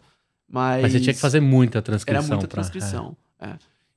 Mas, 0.50 0.82
mas 0.82 0.92
você 0.92 1.00
tinha 1.00 1.14
que 1.14 1.20
fazer 1.20 1.40
muita 1.40 1.82
transcrição. 1.82 2.24
Era 2.24 2.28
muita 2.28 2.48
pra- 2.48 2.62
transcrição. 2.62 3.16
é. 3.40 3.54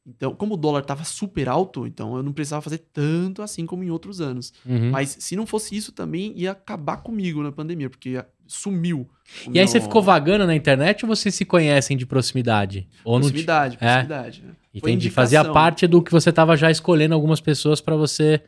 Então, 0.09 0.34
como 0.34 0.54
o 0.54 0.56
dólar 0.56 0.82
tava 0.84 1.04
super 1.04 1.48
alto, 1.50 1.86
então 1.86 2.16
eu 2.16 2.22
não 2.22 2.32
precisava 2.32 2.62
fazer 2.62 2.78
tanto 2.92 3.42
assim 3.42 3.66
como 3.66 3.84
em 3.84 3.90
outros 3.90 4.20
anos. 4.22 4.54
Uhum. 4.64 4.90
Mas 4.90 5.16
se 5.20 5.36
não 5.36 5.46
fosse 5.46 5.76
isso 5.76 5.92
também, 5.92 6.32
ia 6.34 6.52
acabar 6.52 6.96
comigo 6.98 7.42
na 7.42 7.52
pandemia, 7.52 7.90
porque 7.90 8.11
ia- 8.11 8.26
sumiu. 8.46 9.06
E 9.44 9.48
aí 9.50 9.52
meu- 9.56 9.68
você 9.68 9.78
ficou 9.78 10.00
vagando 10.02 10.46
na 10.46 10.54
internet 10.56 11.04
ou 11.04 11.14
vocês 11.14 11.34
se 11.34 11.44
conhecem 11.44 11.94
de 11.98 12.06
proximidade? 12.06 12.88
Ou 13.04 13.16
não 13.18 13.26
Proximidade, 13.26 13.76
É. 13.76 13.78
proximidade. 13.78 14.42
né? 14.42 14.52
Entendi. 14.74 15.11
Fazia 15.11 15.44
parte 15.44 15.86
do 15.86 16.02
que 16.02 16.11
você 16.11 16.32
tava 16.32 16.56
já 16.56 16.70
escolhendo 16.70 17.14
algumas 17.14 17.40
pessoas 17.42 17.78
pra 17.82 17.94
você. 17.94 18.40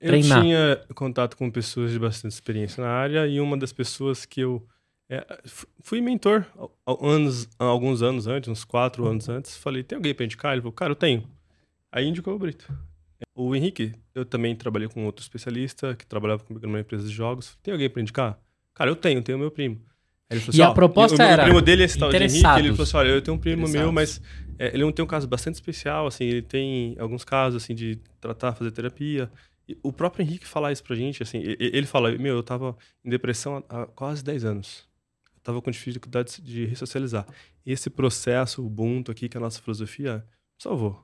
Eu 0.00 0.08
Treinar. 0.08 0.42
tinha 0.42 0.80
contato 0.96 1.36
com 1.36 1.48
pessoas 1.50 1.92
de 1.92 1.98
bastante 2.00 2.32
experiência 2.32 2.82
na 2.82 2.90
área 2.90 3.26
e 3.28 3.40
uma 3.40 3.56
das 3.56 3.72
pessoas 3.72 4.26
que 4.26 4.40
eu 4.40 4.66
é, 5.08 5.24
fui 5.80 6.00
mentor 6.00 6.44
anos, 7.00 7.48
alguns 7.58 8.02
anos 8.02 8.26
antes, 8.26 8.48
uns 8.48 8.64
quatro 8.64 9.06
anos 9.06 9.28
antes. 9.28 9.56
Falei, 9.56 9.82
tem 9.82 9.96
alguém 9.96 10.14
pra 10.14 10.24
indicar? 10.24 10.52
Ele 10.52 10.60
falou, 10.62 10.72
cara, 10.72 10.92
eu 10.92 10.96
tenho. 10.96 11.28
Aí 11.92 12.06
indicou 12.06 12.34
o 12.34 12.38
Brito. 12.38 12.66
O 13.34 13.54
Henrique, 13.54 13.92
eu 14.14 14.24
também 14.24 14.54
trabalhei 14.54 14.88
com 14.88 15.04
outro 15.06 15.22
especialista 15.22 15.94
que 15.94 16.06
trabalhava 16.06 16.42
comigo 16.44 16.66
numa 16.66 16.80
empresa 16.80 17.06
de 17.08 17.14
jogos. 17.14 17.56
Tem 17.62 17.72
alguém 17.72 17.88
pra 17.88 18.02
indicar? 18.02 18.38
Cara, 18.74 18.90
eu 18.90 18.96
tenho, 18.96 19.22
tenho 19.22 19.38
meu 19.38 19.50
primo. 19.50 19.80
Aí 20.28 20.36
ele 20.36 20.40
falou 20.40 20.58
E 20.58 20.62
a 20.62 20.70
"Ó, 20.70 20.74
proposta 20.74 21.22
o, 21.22 21.26
era 21.26 21.44
primo 21.44 21.62
dele 21.62 21.82
é 21.82 21.84
esse 21.86 21.98
tal 21.98 22.10
de 22.10 22.16
Henrique. 22.16 22.36
Ele 22.58 22.70
falou 22.70 22.82
assim, 22.82 22.96
olha, 22.96 23.08
eu 23.08 23.22
tenho 23.22 23.36
um 23.36 23.40
primo 23.40 23.68
meu, 23.68 23.92
mas 23.92 24.20
é, 24.58 24.68
ele 24.74 24.82
não 24.82 24.92
tem 24.92 25.04
um 25.04 25.08
caso 25.08 25.26
bastante 25.28 25.54
especial, 25.54 26.06
assim, 26.06 26.24
ele 26.24 26.42
tem 26.42 26.96
alguns 26.98 27.24
casos, 27.24 27.62
assim, 27.62 27.74
de 27.74 27.96
tratar, 28.20 28.54
fazer 28.54 28.72
terapia. 28.72 29.30
E 29.68 29.78
o 29.82 29.92
próprio 29.92 30.22
Henrique 30.22 30.46
fala 30.46 30.70
isso 30.72 30.82
pra 30.82 30.94
gente, 30.94 31.22
assim, 31.22 31.42
ele 31.42 31.86
fala, 31.86 32.10
meu, 32.18 32.36
eu 32.36 32.42
tava 32.42 32.76
em 33.04 33.08
depressão 33.10 33.64
há, 33.68 33.82
há 33.82 33.86
quase 33.86 34.22
10 34.22 34.44
anos. 34.44 34.85
Eu 35.46 35.52
tava 35.52 35.62
com 35.62 35.70
dificuldade 35.70 36.42
de 36.42 36.64
ressocializar. 36.66 37.24
Esse 37.64 37.88
processo, 37.88 38.66
Ubuntu 38.66 39.12
aqui, 39.12 39.28
que 39.28 39.36
é 39.36 39.38
a 39.38 39.40
nossa 39.40 39.62
filosofia, 39.62 40.24
salvou. 40.58 41.00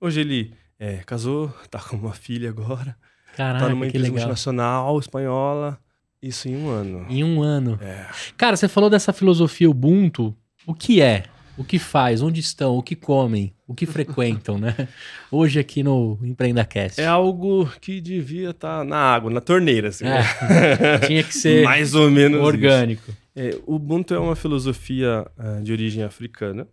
Hoje 0.00 0.22
ele 0.22 0.54
é, 0.78 0.96
casou, 1.04 1.50
tá 1.70 1.78
com 1.78 1.96
uma 1.96 2.14
filha 2.14 2.48
agora, 2.48 2.96
Caraca, 3.36 3.66
tá 3.66 3.70
numa 3.70 3.86
empresa 3.86 4.04
legal. 4.04 4.16
multinacional 4.16 4.98
espanhola, 4.98 5.78
isso 6.22 6.48
em 6.48 6.56
um 6.56 6.70
ano. 6.70 7.06
Em 7.10 7.22
um 7.22 7.42
ano. 7.42 7.78
É. 7.82 8.06
Cara, 8.38 8.56
você 8.56 8.66
falou 8.66 8.88
dessa 8.88 9.12
filosofia 9.12 9.68
Ubuntu. 9.68 10.34
O 10.66 10.72
que 10.72 11.02
é? 11.02 11.24
O 11.58 11.62
que 11.62 11.78
faz? 11.78 12.22
Onde 12.22 12.40
estão? 12.40 12.76
O 12.78 12.82
que 12.82 12.96
comem? 12.96 13.52
O 13.68 13.74
que 13.74 13.84
frequentam, 13.84 14.56
né? 14.56 14.88
Hoje 15.30 15.60
aqui 15.60 15.82
no 15.82 16.18
EmpreendaCast. 16.22 16.98
É 16.98 17.06
algo 17.06 17.70
que 17.78 18.00
devia 18.00 18.50
estar 18.50 18.84
na 18.86 18.96
água, 18.96 19.30
na 19.30 19.40
torneira, 19.42 19.88
assim. 19.88 20.06
É, 20.06 20.98
tinha 21.06 21.22
que 21.22 21.34
ser 21.34 21.64
Mais 21.64 21.94
ou 21.94 22.10
menos 22.10 22.40
isso. 22.54 23.21
É, 23.34 23.58
o 23.66 23.76
Ubuntu 23.76 24.14
é 24.14 24.18
uma 24.18 24.36
filosofia 24.36 25.26
ah, 25.36 25.60
de 25.62 25.72
origem 25.72 26.02
africana, 26.02 26.68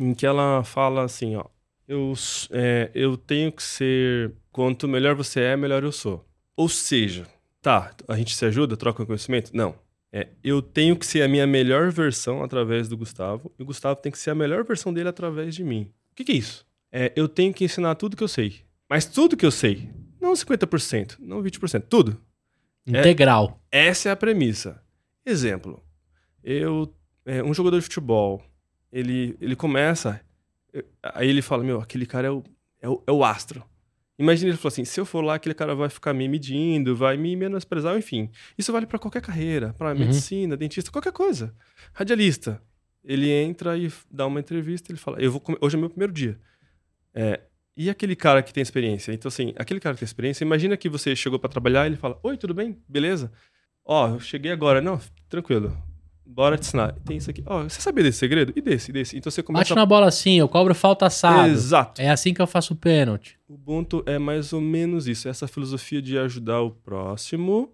em 0.00 0.14
que 0.14 0.24
ela 0.24 0.64
fala 0.64 1.04
assim, 1.04 1.36
ó, 1.36 1.44
eu, 1.86 2.12
é, 2.50 2.90
eu 2.94 3.16
tenho 3.16 3.52
que 3.52 3.62
ser, 3.62 4.32
quanto 4.50 4.88
melhor 4.88 5.14
você 5.14 5.40
é, 5.40 5.56
melhor 5.56 5.82
eu 5.82 5.92
sou. 5.92 6.24
Ou 6.56 6.68
seja, 6.68 7.26
tá, 7.60 7.94
a 8.06 8.16
gente 8.16 8.34
se 8.34 8.44
ajuda, 8.44 8.76
troca 8.76 9.04
conhecimento? 9.04 9.50
Não. 9.54 9.74
É, 10.10 10.28
eu 10.42 10.62
tenho 10.62 10.96
que 10.96 11.04
ser 11.04 11.22
a 11.22 11.28
minha 11.28 11.46
melhor 11.46 11.90
versão 11.90 12.42
através 12.42 12.88
do 12.88 12.96
Gustavo, 12.96 13.52
e 13.58 13.62
o 13.62 13.66
Gustavo 13.66 14.00
tem 14.00 14.10
que 14.10 14.18
ser 14.18 14.30
a 14.30 14.34
melhor 14.34 14.64
versão 14.64 14.92
dele 14.92 15.08
através 15.08 15.54
de 15.54 15.62
mim. 15.62 15.90
O 16.12 16.14
que, 16.14 16.24
que 16.24 16.32
é 16.32 16.36
isso? 16.36 16.66
É, 16.90 17.12
eu 17.14 17.28
tenho 17.28 17.52
que 17.52 17.64
ensinar 17.64 17.94
tudo 17.94 18.16
que 18.16 18.24
eu 18.24 18.28
sei. 18.28 18.60
Mas 18.88 19.04
tudo 19.04 19.36
que 19.36 19.44
eu 19.44 19.50
sei, 19.50 19.88
não 20.18 20.32
50%, 20.32 21.16
não 21.20 21.42
20%, 21.42 21.84
tudo. 21.88 22.18
É. 22.86 23.00
Integral. 23.00 23.62
Essa 23.70 24.08
é 24.08 24.12
a 24.12 24.16
premissa. 24.16 24.82
Exemplo, 25.26 25.82
eu, 26.42 26.92
é, 27.24 27.42
um 27.42 27.52
jogador 27.54 27.76
de 27.78 27.82
futebol, 27.84 28.42
ele, 28.92 29.36
ele 29.40 29.54
começa, 29.56 30.20
aí 31.02 31.28
ele 31.28 31.42
fala, 31.42 31.62
meu, 31.64 31.80
aquele 31.80 32.06
cara 32.06 32.28
é 32.28 32.30
o, 32.30 32.42
é 32.80 32.88
o, 32.88 33.02
é 33.06 33.12
o 33.12 33.24
astro. 33.24 33.64
Imagina 34.18 34.50
ele 34.50 34.56
falou 34.58 34.68
assim, 34.72 34.84
se 34.84 34.98
eu 34.98 35.06
for 35.06 35.22
lá, 35.22 35.34
aquele 35.34 35.54
cara 35.54 35.74
vai 35.76 35.88
ficar 35.88 36.12
me 36.12 36.26
medindo, 36.28 36.96
vai 36.96 37.16
me 37.16 37.36
menosprezar, 37.36 37.96
enfim. 37.96 38.30
Isso 38.56 38.72
vale 38.72 38.84
pra 38.86 38.98
qualquer 38.98 39.22
carreira, 39.22 39.72
pra 39.74 39.90
Uhum. 39.92 39.98
medicina, 39.98 40.56
dentista, 40.56 40.90
qualquer 40.90 41.12
coisa. 41.12 41.54
Radialista, 41.92 42.60
ele 43.04 43.30
entra 43.30 43.78
e 43.78 43.90
dá 44.10 44.26
uma 44.26 44.40
entrevista, 44.40 44.90
ele 44.90 44.98
fala, 44.98 45.20
eu 45.20 45.30
vou 45.30 45.42
hoje 45.60 45.76
é 45.76 45.78
meu 45.78 45.88
primeiro 45.88 46.12
dia. 46.12 46.38
É, 47.14 47.40
e 47.76 47.88
aquele 47.88 48.16
cara 48.16 48.42
que 48.42 48.52
tem 48.52 48.60
experiência? 48.60 49.12
Então, 49.12 49.28
assim, 49.28 49.54
aquele 49.56 49.78
cara 49.78 49.94
que 49.94 50.00
tem 50.00 50.06
experiência, 50.06 50.44
imagina 50.44 50.76
que 50.76 50.88
você 50.88 51.14
chegou 51.14 51.38
pra 51.38 51.48
trabalhar 51.48 51.84
e 51.84 51.90
ele 51.90 51.96
fala: 51.96 52.18
Oi, 52.24 52.36
tudo 52.36 52.52
bem? 52.52 52.76
Beleza? 52.88 53.30
Ó, 53.84 54.08
eu 54.08 54.20
cheguei 54.20 54.50
agora. 54.50 54.80
Não, 54.80 55.00
tranquilo. 55.28 55.76
Bora 56.30 56.56
te 56.58 56.60
ensinar. 56.68 56.94
Tem 57.06 57.16
isso 57.16 57.30
aqui. 57.30 57.42
Ó, 57.46 57.62
você 57.64 57.80
sabia 57.80 58.04
desse 58.04 58.18
segredo? 58.18 58.52
E 58.54 58.60
desse, 58.60 58.90
e 58.90 58.92
desse. 58.94 59.16
Então 59.16 59.30
você 59.30 59.42
começa 59.42 59.64
Bate 59.64 59.74
na 59.74 59.86
bola 59.86 60.06
assim, 60.06 60.38
eu 60.38 60.46
cobro 60.48 60.74
falta 60.74 61.06
assado. 61.06 61.48
Exato. 61.48 62.00
É 62.00 62.10
assim 62.10 62.34
que 62.34 62.40
eu 62.42 62.46
faço 62.46 62.74
o 62.74 62.76
pênalti. 62.76 63.36
O 63.48 63.54
Ubuntu 63.54 64.02
é 64.06 64.18
mais 64.18 64.52
ou 64.52 64.60
menos 64.60 65.08
isso. 65.08 65.26
Essa 65.28 65.48
filosofia 65.48 66.02
de 66.02 66.18
ajudar 66.18 66.60
o 66.60 66.70
próximo 66.70 67.70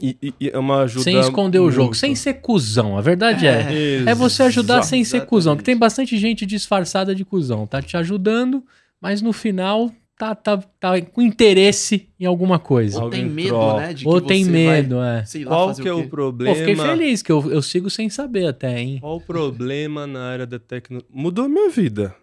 E, 0.00 0.16
e- 0.22 0.34
e 0.40 0.48
é 0.50 0.58
uma 0.58 0.80
ajuda. 0.82 1.04
sem 1.04 1.18
esconder 1.20 1.58
o 1.58 1.70
jogo, 1.70 1.88
muito. 1.88 1.98
sem 1.98 2.14
ser 2.14 2.34
cuzão. 2.34 2.96
A 2.96 3.02
verdade 3.02 3.46
é. 3.46 4.02
É 4.06 4.14
você 4.14 4.42
ajudar 4.44 4.76
Exato. 4.76 4.86
sem 4.88 5.04
ser 5.04 5.26
cuzão. 5.26 5.54
Que 5.56 5.62
tem 5.62 5.76
bastante 5.76 6.16
gente 6.16 6.46
disfarçada 6.46 7.14
de 7.14 7.24
cuzão. 7.26 7.66
Tá 7.66 7.82
te 7.82 7.94
ajudando, 7.98 8.64
mas 9.00 9.20
no 9.20 9.34
final 9.34 9.92
tá, 10.22 10.34
tá, 10.36 10.56
tá 10.78 11.00
com 11.00 11.20
interesse 11.20 12.08
em 12.20 12.24
alguma 12.26 12.58
coisa. 12.58 13.02
Ou 13.02 13.10
tem 13.10 13.24
medo, 13.24 13.48
troca. 13.48 13.80
né? 13.80 13.92
De 13.94 14.06
Ou 14.06 14.20
que 14.20 14.28
tem 14.28 14.44
você 14.44 14.50
medo, 14.50 14.96
vai, 14.98 15.20
é. 15.20 15.24
sei 15.24 15.44
lá, 15.44 15.50
Qual 15.50 15.68
fazer 15.68 15.82
que 15.82 15.88
é 15.88 15.92
o 15.92 15.98
o 16.00 16.08
problema? 16.08 16.54
Pô, 16.54 16.58
fiquei 16.60 16.76
feliz 16.76 17.22
que 17.22 17.32
eu, 17.32 17.50
eu 17.50 17.60
sigo 17.60 17.90
sem 17.90 18.08
saber 18.08 18.46
até, 18.46 18.78
hein? 18.80 18.98
Qual 19.00 19.16
o 19.16 19.20
problema 19.20 20.06
na 20.06 20.22
área 20.24 20.46
da 20.46 20.58
tecnologia? 20.60 21.08
Mudou 21.12 21.46
a 21.46 21.48
minha 21.48 21.68
vida. 21.70 22.14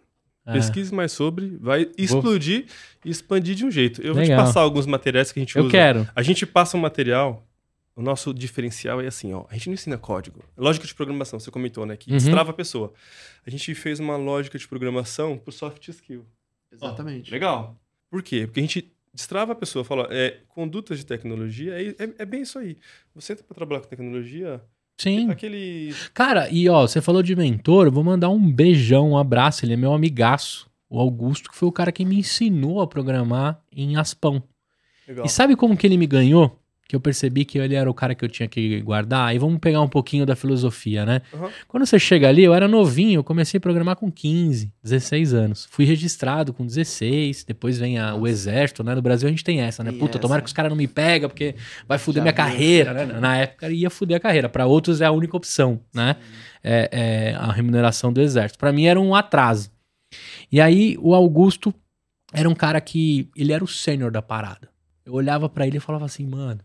É. 0.45 0.53
Pesquise 0.53 0.93
mais 0.95 1.11
sobre, 1.11 1.57
vai 1.59 1.89
explodir 1.97 2.65
e 3.05 3.09
expandir 3.09 3.53
de 3.53 3.65
um 3.65 3.69
jeito. 3.71 4.01
Eu 4.01 4.13
vou 4.13 4.23
Legal. 4.23 4.39
te 4.39 4.45
passar 4.45 4.61
alguns 4.61 4.85
materiais 4.87 5.31
que 5.31 5.39
a 5.39 5.41
gente 5.41 5.55
Eu 5.57 5.63
usa. 5.63 5.71
quero. 5.71 6.07
A 6.15 6.23
gente 6.23 6.45
passa 6.45 6.75
um 6.77 6.79
material, 6.79 7.45
o 7.95 8.01
nosso 8.01 8.33
diferencial 8.33 8.99
é 9.01 9.07
assim, 9.07 9.31
ó. 9.33 9.45
A 9.49 9.53
gente 9.55 9.67
não 9.67 9.73
ensina 9.75 9.97
código. 9.97 10.41
Lógica 10.57 10.87
de 10.87 10.95
programação, 10.95 11.39
você 11.39 11.51
comentou, 11.51 11.85
né? 11.85 11.95
Que 11.97 12.09
Uhum. 12.09 12.17
destrava 12.17 12.49
a 12.51 12.53
pessoa. 12.53 12.93
A 13.45 13.49
gente 13.49 13.75
fez 13.75 13.99
uma 13.99 14.15
lógica 14.15 14.57
de 14.57 14.67
programação 14.67 15.37
pro 15.37 15.51
soft 15.51 15.87
skill. 15.89 16.25
Exatamente. 16.71 17.29
Legal. 17.31 17.75
Por 18.09 18.23
quê? 18.23 18.45
Porque 18.45 18.59
a 18.59 18.63
gente 18.63 18.91
destrava 19.13 19.51
a 19.51 19.55
pessoa, 19.55 19.83
fala, 19.83 20.07
é, 20.11 20.37
condutas 20.49 20.97
de 20.97 21.05
tecnologia, 21.05 21.73
é, 21.73 21.89
é, 22.03 22.13
é 22.19 22.25
bem 22.25 22.41
isso 22.41 22.57
aí. 22.59 22.77
Você 23.13 23.33
entra 23.33 23.45
pra 23.45 23.55
trabalhar 23.55 23.81
com 23.81 23.87
tecnologia, 23.87 24.61
Sim. 24.97 25.29
aquele... 25.29 25.93
Cara, 26.13 26.49
e 26.49 26.67
ó, 26.69 26.81
você 26.87 27.01
falou 27.01 27.23
de 27.23 27.35
mentor, 27.35 27.87
eu 27.87 27.91
vou 27.91 28.03
mandar 28.03 28.29
um 28.29 28.51
beijão, 28.51 29.11
um 29.11 29.17
abraço. 29.17 29.65
Ele 29.65 29.73
é 29.73 29.77
meu 29.77 29.93
amigaço, 29.93 30.69
o 30.89 30.99
Augusto, 30.99 31.49
que 31.49 31.55
foi 31.55 31.69
o 31.69 31.71
cara 31.71 31.91
que 31.91 32.03
me 32.03 32.19
ensinou 32.19 32.81
a 32.81 32.87
programar 32.87 33.61
em 33.71 33.95
Aspão. 33.95 34.43
Legal. 35.07 35.25
E 35.25 35.29
sabe 35.29 35.55
como 35.55 35.77
que 35.77 35.87
ele 35.87 35.97
me 35.97 36.05
ganhou? 36.05 36.58
Que 36.89 36.95
eu 36.95 36.99
percebi 36.99 37.45
que 37.45 37.59
ele 37.59 37.75
era 37.75 37.87
o 37.87 37.93
cara 37.93 38.15
que 38.15 38.25
eu 38.25 38.27
tinha 38.27 38.47
que 38.49 38.81
guardar. 38.81 39.27
Aí 39.27 39.37
vamos 39.37 39.59
pegar 39.59 39.79
um 39.79 39.87
pouquinho 39.87 40.25
da 40.25 40.35
filosofia, 40.35 41.05
né? 41.05 41.21
Uhum. 41.31 41.47
Quando 41.67 41.85
você 41.85 41.99
chega 41.99 42.27
ali, 42.27 42.43
eu 42.43 42.51
era 42.51 42.67
novinho, 42.67 43.19
eu 43.19 43.23
comecei 43.23 43.59
a 43.59 43.61
programar 43.61 43.95
com 43.95 44.11
15, 44.11 44.73
16 44.81 45.31
anos. 45.31 45.67
Fui 45.69 45.85
registrado 45.85 46.51
com 46.51 46.65
16, 46.65 47.43
depois 47.43 47.77
vem 47.77 47.99
a- 47.99 48.15
o 48.15 48.25
exército, 48.27 48.83
né? 48.83 48.95
No 48.95 49.03
Brasil 49.03 49.27
a 49.27 49.29
gente 49.29 49.43
tem 49.43 49.61
essa, 49.61 49.83
né? 49.83 49.91
Tem 49.91 49.99
Puta, 49.99 50.13
essa. 50.13 50.19
tomara 50.19 50.41
que 50.41 50.47
os 50.47 50.53
caras 50.53 50.71
não 50.71 50.75
me 50.75 50.87
pegam, 50.87 51.29
porque 51.29 51.53
vai 51.87 51.99
fuder 51.99 52.21
Já 52.21 52.23
minha 52.23 52.33
carreira, 52.33 52.91
né? 53.05 53.19
Na 53.19 53.37
época 53.37 53.69
ia 53.69 53.89
fuder 53.91 54.17
a 54.17 54.19
carreira. 54.19 54.49
Pra 54.49 54.65
outros 54.65 54.99
é 54.99 55.05
a 55.05 55.11
única 55.11 55.37
opção, 55.37 55.79
né? 55.93 56.15
É, 56.63 56.89
é 57.31 57.35
a 57.35 57.51
remuneração 57.51 58.11
do 58.11 58.19
exército. 58.19 58.57
Pra 58.57 58.73
mim 58.73 58.85
era 58.87 58.99
um 58.99 59.13
atraso. 59.13 59.69
E 60.51 60.59
aí 60.59 60.97
o 60.99 61.13
Augusto 61.13 61.71
era 62.33 62.49
um 62.49 62.55
cara 62.55 62.81
que 62.81 63.29
ele 63.35 63.53
era 63.53 63.63
o 63.63 63.67
sênior 63.67 64.09
da 64.11 64.23
parada. 64.23 64.67
Eu 65.05 65.13
olhava 65.13 65.47
pra 65.47 65.67
ele 65.67 65.77
e 65.77 65.79
falava 65.79 66.05
assim, 66.05 66.25
mano, 66.25 66.59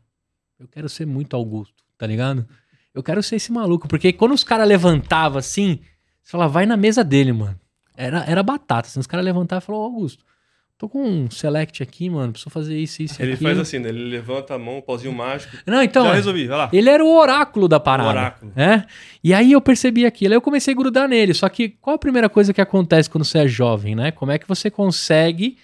eu 0.58 0.68
quero 0.68 0.88
ser 0.88 1.06
muito 1.06 1.34
Augusto, 1.36 1.74
tá 1.98 2.06
ligado? 2.06 2.46
Eu 2.94 3.02
quero 3.02 3.22
ser 3.22 3.36
esse 3.36 3.50
maluco, 3.52 3.88
porque 3.88 4.12
quando 4.12 4.32
os 4.32 4.44
caras 4.44 4.68
levantavam 4.68 5.38
assim, 5.38 5.80
você 6.22 6.30
falava, 6.30 6.52
vai 6.52 6.66
na 6.66 6.76
mesa 6.76 7.02
dele, 7.02 7.32
mano. 7.32 7.58
Era, 7.96 8.24
era 8.24 8.42
batata. 8.42 8.88
Assim, 8.88 9.00
os 9.00 9.06
caras 9.06 9.24
levantavam 9.24 9.62
e 9.62 9.66
falavam, 9.66 9.84
"Ô, 9.86 9.88
Augusto, 9.94 10.24
tô 10.78 10.88
com 10.88 11.02
um 11.04 11.30
select 11.30 11.82
aqui, 11.82 12.08
mano, 12.10 12.32
preciso 12.32 12.50
fazer 12.50 12.76
isso, 12.78 13.02
isso 13.02 13.20
Ele 13.22 13.34
aquilo." 13.34 13.50
faz 13.50 13.58
assim, 13.60 13.78
né? 13.78 13.88
Ele 13.88 14.04
levanta 14.04 14.54
a 14.54 14.58
mão, 14.58 14.80
pauzinho 14.80 15.12
mágico. 15.12 15.56
Não, 15.66 15.82
então, 15.82 16.04
Já 16.06 16.14
resolvi, 16.14 16.46
vai 16.46 16.56
lá. 16.58 16.70
ele 16.72 16.88
era 16.88 17.04
o 17.04 17.14
oráculo 17.16 17.68
da 17.68 17.78
parada. 17.80 18.08
O 18.08 18.12
oráculo. 18.12 18.52
É? 18.56 18.84
E 19.22 19.32
aí 19.34 19.52
eu 19.52 19.60
percebi 19.60 20.06
aquilo, 20.06 20.34
aí 20.34 20.36
eu 20.36 20.42
comecei 20.42 20.72
a 20.72 20.76
grudar 20.76 21.08
nele. 21.08 21.34
Só 21.34 21.48
que 21.48 21.68
qual 21.68 21.96
a 21.96 21.98
primeira 21.98 22.28
coisa 22.28 22.52
que 22.54 22.60
acontece 22.60 23.10
quando 23.10 23.24
você 23.24 23.38
é 23.38 23.48
jovem, 23.48 23.94
né? 23.94 24.10
Como 24.12 24.30
é 24.32 24.38
que 24.38 24.46
você 24.48 24.70
consegue 24.70 25.56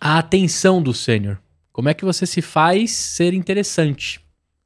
a 0.00 0.18
atenção 0.18 0.82
do 0.82 0.92
sênior? 0.94 1.38
Como 1.72 1.88
é 1.88 1.94
que 1.94 2.04
você 2.04 2.26
se 2.26 2.42
faz 2.42 2.90
ser 2.90 3.32
interessante? 3.32 4.20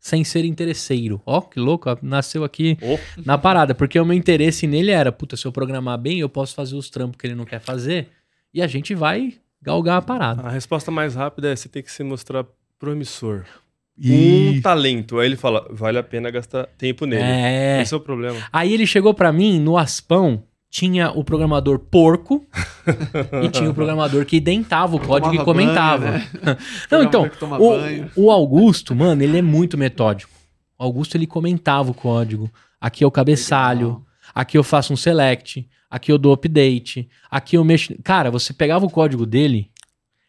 Sem 0.07 0.23
ser 0.23 0.45
interesseiro. 0.45 1.19
Ó, 1.25 1.41
que 1.41 1.59
louco, 1.59 1.97
nasceu 2.03 2.45
aqui 2.45 2.77
Oh. 2.83 2.99
na 3.25 3.39
parada. 3.39 3.75
Porque 3.75 3.99
o 3.99 4.05
meu 4.05 4.15
interesse 4.15 4.67
nele 4.67 4.91
era, 4.91 5.11
puta, 5.11 5.35
se 5.35 5.47
eu 5.47 5.51
programar 5.51 5.97
bem, 5.97 6.19
eu 6.19 6.29
posso 6.29 6.55
fazer 6.55 6.77
os 6.77 6.91
trampos 6.91 7.17
que 7.19 7.27
ele 7.27 7.35
não 7.35 7.47
quer 7.47 7.59
fazer. 7.59 8.09
E 8.53 8.61
a 8.61 8.67
gente 8.67 8.95
vai 8.95 9.33
galgar 9.63 9.97
a 9.97 10.03
parada. 10.03 10.43
A 10.43 10.51
resposta 10.51 10.91
mais 10.91 11.15
rápida 11.15 11.51
é 11.51 11.57
você 11.57 11.71
tem 11.71 11.83
que 11.83 11.91
se 11.91 12.05
mostrar 12.05 12.45
promissor. 12.79 13.47
Um 13.99 14.61
talento. 14.61 15.19
Aí 15.21 15.27
ele 15.27 15.37
fala, 15.37 15.67
vale 15.71 15.97
a 15.97 16.03
pena 16.03 16.31
gastar 16.31 16.67
tempo 16.77 17.07
nele. 17.07 17.23
É. 17.23 17.81
Esse 17.81 17.95
é 17.95 17.97
o 17.97 18.01
problema. 18.01 18.37
Aí 18.53 18.75
ele 18.75 18.87
chegou 18.87 19.15
pra 19.15 19.33
mim 19.33 19.59
no 19.59 19.79
Aspão, 19.79 20.43
tinha 20.75 21.13
o 21.13 21.23
programador 21.23 21.79
porco 21.79 22.45
e 23.45 23.49
tinha 23.49 23.71
o 23.71 23.75
programador 23.75 24.27
que 24.27 24.41
dentava 24.41 24.97
o 24.97 24.99
código 24.99 25.33
e 25.33 25.39
comentava. 25.39 26.07
banho, 26.19 26.25
né? 26.43 26.59
Não, 26.91 27.03
então, 27.05 27.31
o, 28.17 28.25
o 28.25 28.31
Augusto, 28.33 28.93
mano, 28.93 29.23
ele 29.23 29.39
é 29.39 29.43
muito 29.43 29.79
metódico. 29.79 30.33
O 30.77 30.83
Augusto 30.83 31.17
ele 31.17 31.29
comentava 31.29 31.93
o 31.93 31.95
código. 31.95 32.51
Aqui 32.81 33.05
é 33.05 33.07
o 33.07 33.11
cabeçalho, 33.13 33.87
Legal. 33.87 34.03
aqui 34.35 34.59
eu 34.59 34.65
faço 34.65 34.93
um 34.93 34.97
select, 34.97 35.65
aqui 35.89 36.11
eu 36.11 36.19
dou 36.19 36.33
update, 36.33 37.09
aqui 37.31 37.57
eu 37.57 37.63
mexo. 37.63 37.95
Cara, 38.03 38.29
você 38.29 38.53
pegava 38.53 38.85
o 38.85 38.91
código 38.91 39.25
dele, 39.25 39.71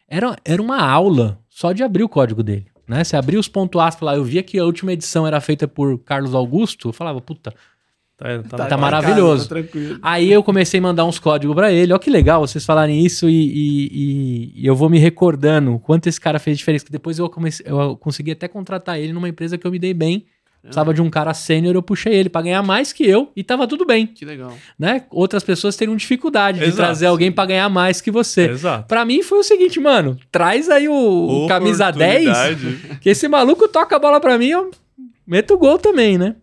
era, 0.06 0.36
era 0.44 0.62
uma 0.62 0.80
aula 0.80 1.40
só 1.50 1.72
de 1.72 1.82
abrir 1.82 2.04
o 2.04 2.08
código 2.08 2.44
dele. 2.44 2.68
Né? 2.86 3.02
Você 3.02 3.16
abria 3.16 3.40
os 3.40 3.48
pontos 3.48 3.80
aspas 3.80 4.06
lá, 4.06 4.14
eu 4.14 4.22
via 4.22 4.44
que 4.44 4.60
a 4.60 4.64
última 4.64 4.92
edição 4.92 5.26
era 5.26 5.40
feita 5.40 5.66
por 5.66 5.98
Carlos 6.04 6.36
Augusto, 6.36 6.90
eu 6.90 6.92
falava, 6.92 7.20
puta, 7.20 7.52
Tá, 8.18 8.38
tá, 8.42 8.56
Tá 8.56 8.64
casa, 8.64 8.76
maravilhoso. 8.78 9.42
tá 9.46 9.56
tranquilo. 9.56 9.98
Aí 10.00 10.32
eu 10.32 10.42
comecei 10.42 10.80
a 10.80 10.82
mandar 10.82 11.04
uns 11.04 11.18
códigos 11.18 11.54
pra 11.54 11.70
ele. 11.70 11.92
Ó, 11.92 11.98
que 11.98 12.08
legal 12.08 12.40
vocês 12.46 12.64
falarem 12.64 13.04
isso 13.04 13.28
e, 13.28 13.32
e- 13.34 13.88
e- 13.92 14.52
e 14.62 14.66
eu 14.66 14.74
vou 14.74 14.88
me 14.88 14.98
recordando 14.98 15.74
o 15.74 15.78
quanto 15.78 16.06
esse 16.06 16.18
cara 16.20 16.38
fez 16.38 16.56
diferença. 16.56 16.84
Que 16.86 16.90
depois 16.92 17.18
eu, 17.18 17.28
comecei, 17.28 17.66
eu 17.68 17.94
consegui 17.96 18.30
até 18.30 18.48
contratar 18.48 18.98
ele 18.98 19.12
numa 19.12 19.28
empresa 19.28 19.58
que 19.58 19.66
eu 19.66 19.70
me 19.70 19.78
dei 19.78 19.92
bem. 19.92 20.24
Precisava 20.62 20.92
de 20.92 21.00
um 21.00 21.08
cara 21.08 21.32
sênior, 21.32 21.76
eu 21.76 21.82
puxei 21.82 22.12
ele 22.12 22.28
pra 22.28 22.42
ganhar 22.42 22.60
mais 22.60 22.92
que 22.92 23.04
eu 23.06 23.30
e 23.36 23.44
tava 23.44 23.68
tudo 23.68 23.86
bem, 23.86 24.04
Que 24.04 24.24
legal. 24.24 24.52
né? 24.76 25.04
Outras 25.12 25.44
pessoas 25.44 25.76
teriam 25.76 25.94
dificuldade 25.94 26.58
de 26.58 26.64
Exato. 26.64 26.76
trazer 26.78 27.06
alguém 27.06 27.30
pra 27.30 27.46
ganhar 27.46 27.68
mais 27.68 28.00
que 28.00 28.10
você. 28.10 28.48
Exato. 28.48 28.88
Pra 28.88 29.04
mim 29.04 29.22
foi 29.22 29.38
o 29.38 29.42
seguinte, 29.44 29.78
mano, 29.78 30.18
traz 30.32 30.68
aí 30.68 30.88
o, 30.88 31.44
o 31.44 31.46
camisa 31.46 31.92
10, 31.92 32.26
Oportunidade. 32.26 32.98
que 33.00 33.10
esse 33.10 33.28
maluco 33.28 33.68
toca 33.68 33.94
a 33.94 33.98
bola 34.00 34.18
pra 34.20 34.36
mim, 34.36 34.48
eu 34.48 34.70
meto 35.24 35.56
gol 35.56 35.78
também, 35.78 36.18
né? 36.18 36.34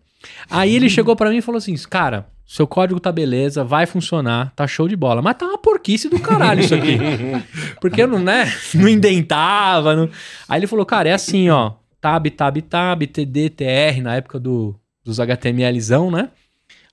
Aí 0.50 0.74
ele 0.74 0.88
chegou 0.88 1.16
pra 1.16 1.30
mim 1.30 1.38
e 1.38 1.42
falou 1.42 1.58
assim: 1.58 1.74
Cara, 1.88 2.26
seu 2.46 2.66
código 2.66 3.00
tá 3.00 3.10
beleza, 3.10 3.64
vai 3.64 3.86
funcionar, 3.86 4.52
tá 4.54 4.66
show 4.66 4.86
de 4.86 4.96
bola. 4.96 5.22
Mas 5.22 5.36
tá 5.36 5.46
uma 5.46 5.58
porquice 5.58 6.08
do 6.08 6.20
caralho 6.20 6.60
isso 6.60 6.74
aqui. 6.74 6.98
Porque 7.80 8.02
eu 8.02 8.08
não, 8.08 8.18
né? 8.18 8.52
Não 8.74 8.88
indentava. 8.88 9.94
Não... 9.96 10.10
Aí 10.48 10.60
ele 10.60 10.66
falou: 10.66 10.84
Cara, 10.84 11.08
é 11.08 11.12
assim, 11.12 11.48
ó. 11.50 11.72
Tab, 12.00 12.26
tab, 12.26 12.58
tab, 12.62 13.02
TD, 13.06 13.50
TR, 13.50 14.02
na 14.02 14.16
época 14.16 14.38
do, 14.38 14.78
dos 15.02 15.18
HTMLzão, 15.18 16.10
né? 16.10 16.28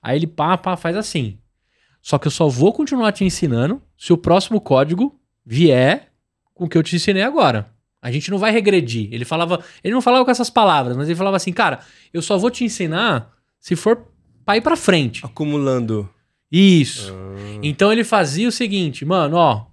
Aí 0.02 0.16
ele 0.16 0.26
pá, 0.26 0.56
pá, 0.56 0.76
faz 0.76 0.96
assim. 0.96 1.38
Só 2.00 2.18
que 2.18 2.26
eu 2.26 2.30
só 2.30 2.48
vou 2.48 2.72
continuar 2.72 3.12
te 3.12 3.24
ensinando 3.24 3.80
se 3.96 4.12
o 4.12 4.16
próximo 4.16 4.60
código 4.60 5.14
vier 5.44 6.08
com 6.54 6.64
o 6.64 6.68
que 6.68 6.76
eu 6.76 6.82
te 6.82 6.96
ensinei 6.96 7.22
agora. 7.22 7.70
A 8.00 8.10
gente 8.10 8.30
não 8.30 8.38
vai 8.38 8.50
regredir. 8.50 9.08
Ele 9.12 9.24
falava, 9.24 9.62
ele 9.84 9.94
não 9.94 10.02
falava 10.02 10.24
com 10.24 10.30
essas 10.30 10.50
palavras, 10.50 10.96
mas 10.96 11.08
ele 11.08 11.16
falava 11.16 11.36
assim, 11.36 11.52
cara, 11.52 11.78
eu 12.12 12.20
só 12.20 12.36
vou 12.36 12.50
te 12.50 12.64
ensinar 12.64 13.31
se 13.62 13.76
for 13.76 14.08
pra 14.44 14.56
ir 14.56 14.60
pra 14.60 14.76
frente. 14.76 15.24
Acumulando. 15.24 16.10
Isso. 16.50 17.14
Ah, 17.14 17.60
Então 17.62 17.90
ele 17.92 18.02
fazia 18.04 18.48
o 18.48 18.52
seguinte, 18.52 19.04
mano, 19.04 19.36
ó, 19.36 19.66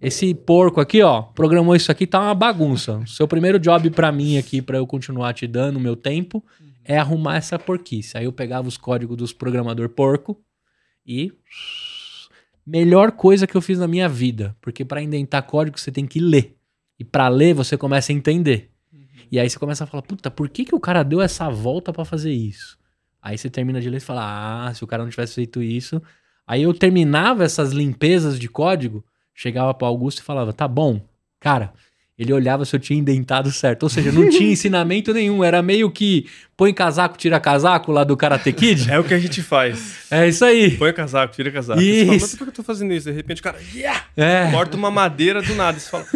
esse 0.00 0.32
porco 0.32 0.80
aqui, 0.80 1.02
ó, 1.02 1.22
programou 1.22 1.74
isso 1.76 1.90
aqui, 1.92 2.06
tá 2.06 2.20
uma 2.20 2.34
bagunça. 2.34 2.98
O 2.98 3.06
seu 3.06 3.26
primeiro 3.28 3.58
job 3.58 3.90
pra 3.90 4.10
mim 4.12 4.38
aqui, 4.38 4.62
pra 4.62 4.78
eu 4.78 4.86
continuar 4.86 5.34
te 5.34 5.46
dando 5.46 5.76
o 5.76 5.80
meu 5.80 5.96
tempo, 5.96 6.42
é 6.84 6.96
arrumar 6.96 7.36
essa 7.36 7.58
porquice. 7.58 8.16
Aí 8.16 8.24
eu 8.24 8.32
pegava 8.32 8.66
os 8.68 8.76
códigos 8.76 9.16
dos 9.16 9.32
programador 9.32 9.88
porco 9.88 10.40
e 11.04 11.32
melhor 12.64 13.12
coisa 13.12 13.46
que 13.46 13.56
eu 13.56 13.60
fiz 13.60 13.78
na 13.78 13.88
minha 13.88 14.08
vida, 14.08 14.56
porque 14.60 14.84
pra 14.84 15.02
indentar 15.02 15.42
código 15.42 15.78
você 15.78 15.90
tem 15.90 16.06
que 16.06 16.20
ler. 16.20 16.56
E 16.98 17.04
pra 17.04 17.28
ler 17.28 17.54
você 17.54 17.76
começa 17.76 18.12
a 18.12 18.14
entender. 18.14 18.70
E 19.30 19.38
aí 19.38 19.48
você 19.50 19.58
começa 19.58 19.82
a 19.84 19.86
falar, 19.86 20.02
puta, 20.02 20.30
por 20.30 20.48
que, 20.48 20.64
que 20.64 20.74
o 20.74 20.80
cara 20.80 21.02
deu 21.02 21.20
essa 21.20 21.48
volta 21.50 21.92
pra 21.92 22.04
fazer 22.04 22.32
isso? 22.32 22.78
Aí 23.22 23.38
você 23.38 23.48
termina 23.48 23.80
de 23.80 23.88
ler 23.88 23.98
e 23.98 24.00
fala, 24.00 24.66
ah, 24.66 24.74
se 24.74 24.82
o 24.82 24.86
cara 24.86 25.04
não 25.04 25.10
tivesse 25.10 25.36
feito 25.36 25.62
isso. 25.62 26.02
Aí 26.46 26.62
eu 26.64 26.74
terminava 26.74 27.44
essas 27.44 27.70
limpezas 27.70 28.38
de 28.38 28.48
código, 28.48 29.04
chegava 29.34 29.72
pro 29.72 29.86
Augusto 29.86 30.18
e 30.18 30.24
falava, 30.24 30.52
tá 30.52 30.66
bom, 30.66 31.00
cara. 31.38 31.72
Ele 32.18 32.32
olhava 32.32 32.64
se 32.64 32.76
eu 32.76 32.78
tinha 32.78 32.98
indentado 32.98 33.50
certo. 33.50 33.84
Ou 33.84 33.88
seja, 33.88 34.12
não 34.12 34.28
tinha 34.28 34.50
ensinamento 34.52 35.12
nenhum. 35.14 35.42
Era 35.42 35.62
meio 35.62 35.90
que 35.90 36.26
põe 36.56 36.72
casaco, 36.72 37.16
tira 37.16 37.40
casaco 37.40 37.90
lá 37.90 38.04
do 38.04 38.16
Karate 38.16 38.52
Kid. 38.52 38.88
É 38.90 38.98
o 38.98 39.02
que 39.02 39.14
a 39.14 39.18
gente 39.18 39.42
faz. 39.42 40.06
É 40.10 40.28
isso 40.28 40.44
aí. 40.44 40.76
Põe 40.76 40.92
casaco, 40.92 41.34
tira 41.34 41.50
casaco. 41.50 41.80
Você 41.80 42.04
fala, 42.04 42.16
Isso. 42.16 42.26
mas 42.26 42.34
por 42.36 42.44
que 42.44 42.50
eu 42.50 42.54
tô 42.54 42.62
fazendo 42.62 42.92
isso? 42.92 43.08
De 43.10 43.16
repente 43.16 43.40
o 43.40 43.42
cara, 43.42 43.58
yeah! 43.74 44.04
É. 44.16 44.50
Corta 44.52 44.76
uma 44.76 44.90
madeira 44.90 45.40
do 45.42 45.54
nada. 45.54 45.80
Você 45.80 45.88
fala, 45.90 46.06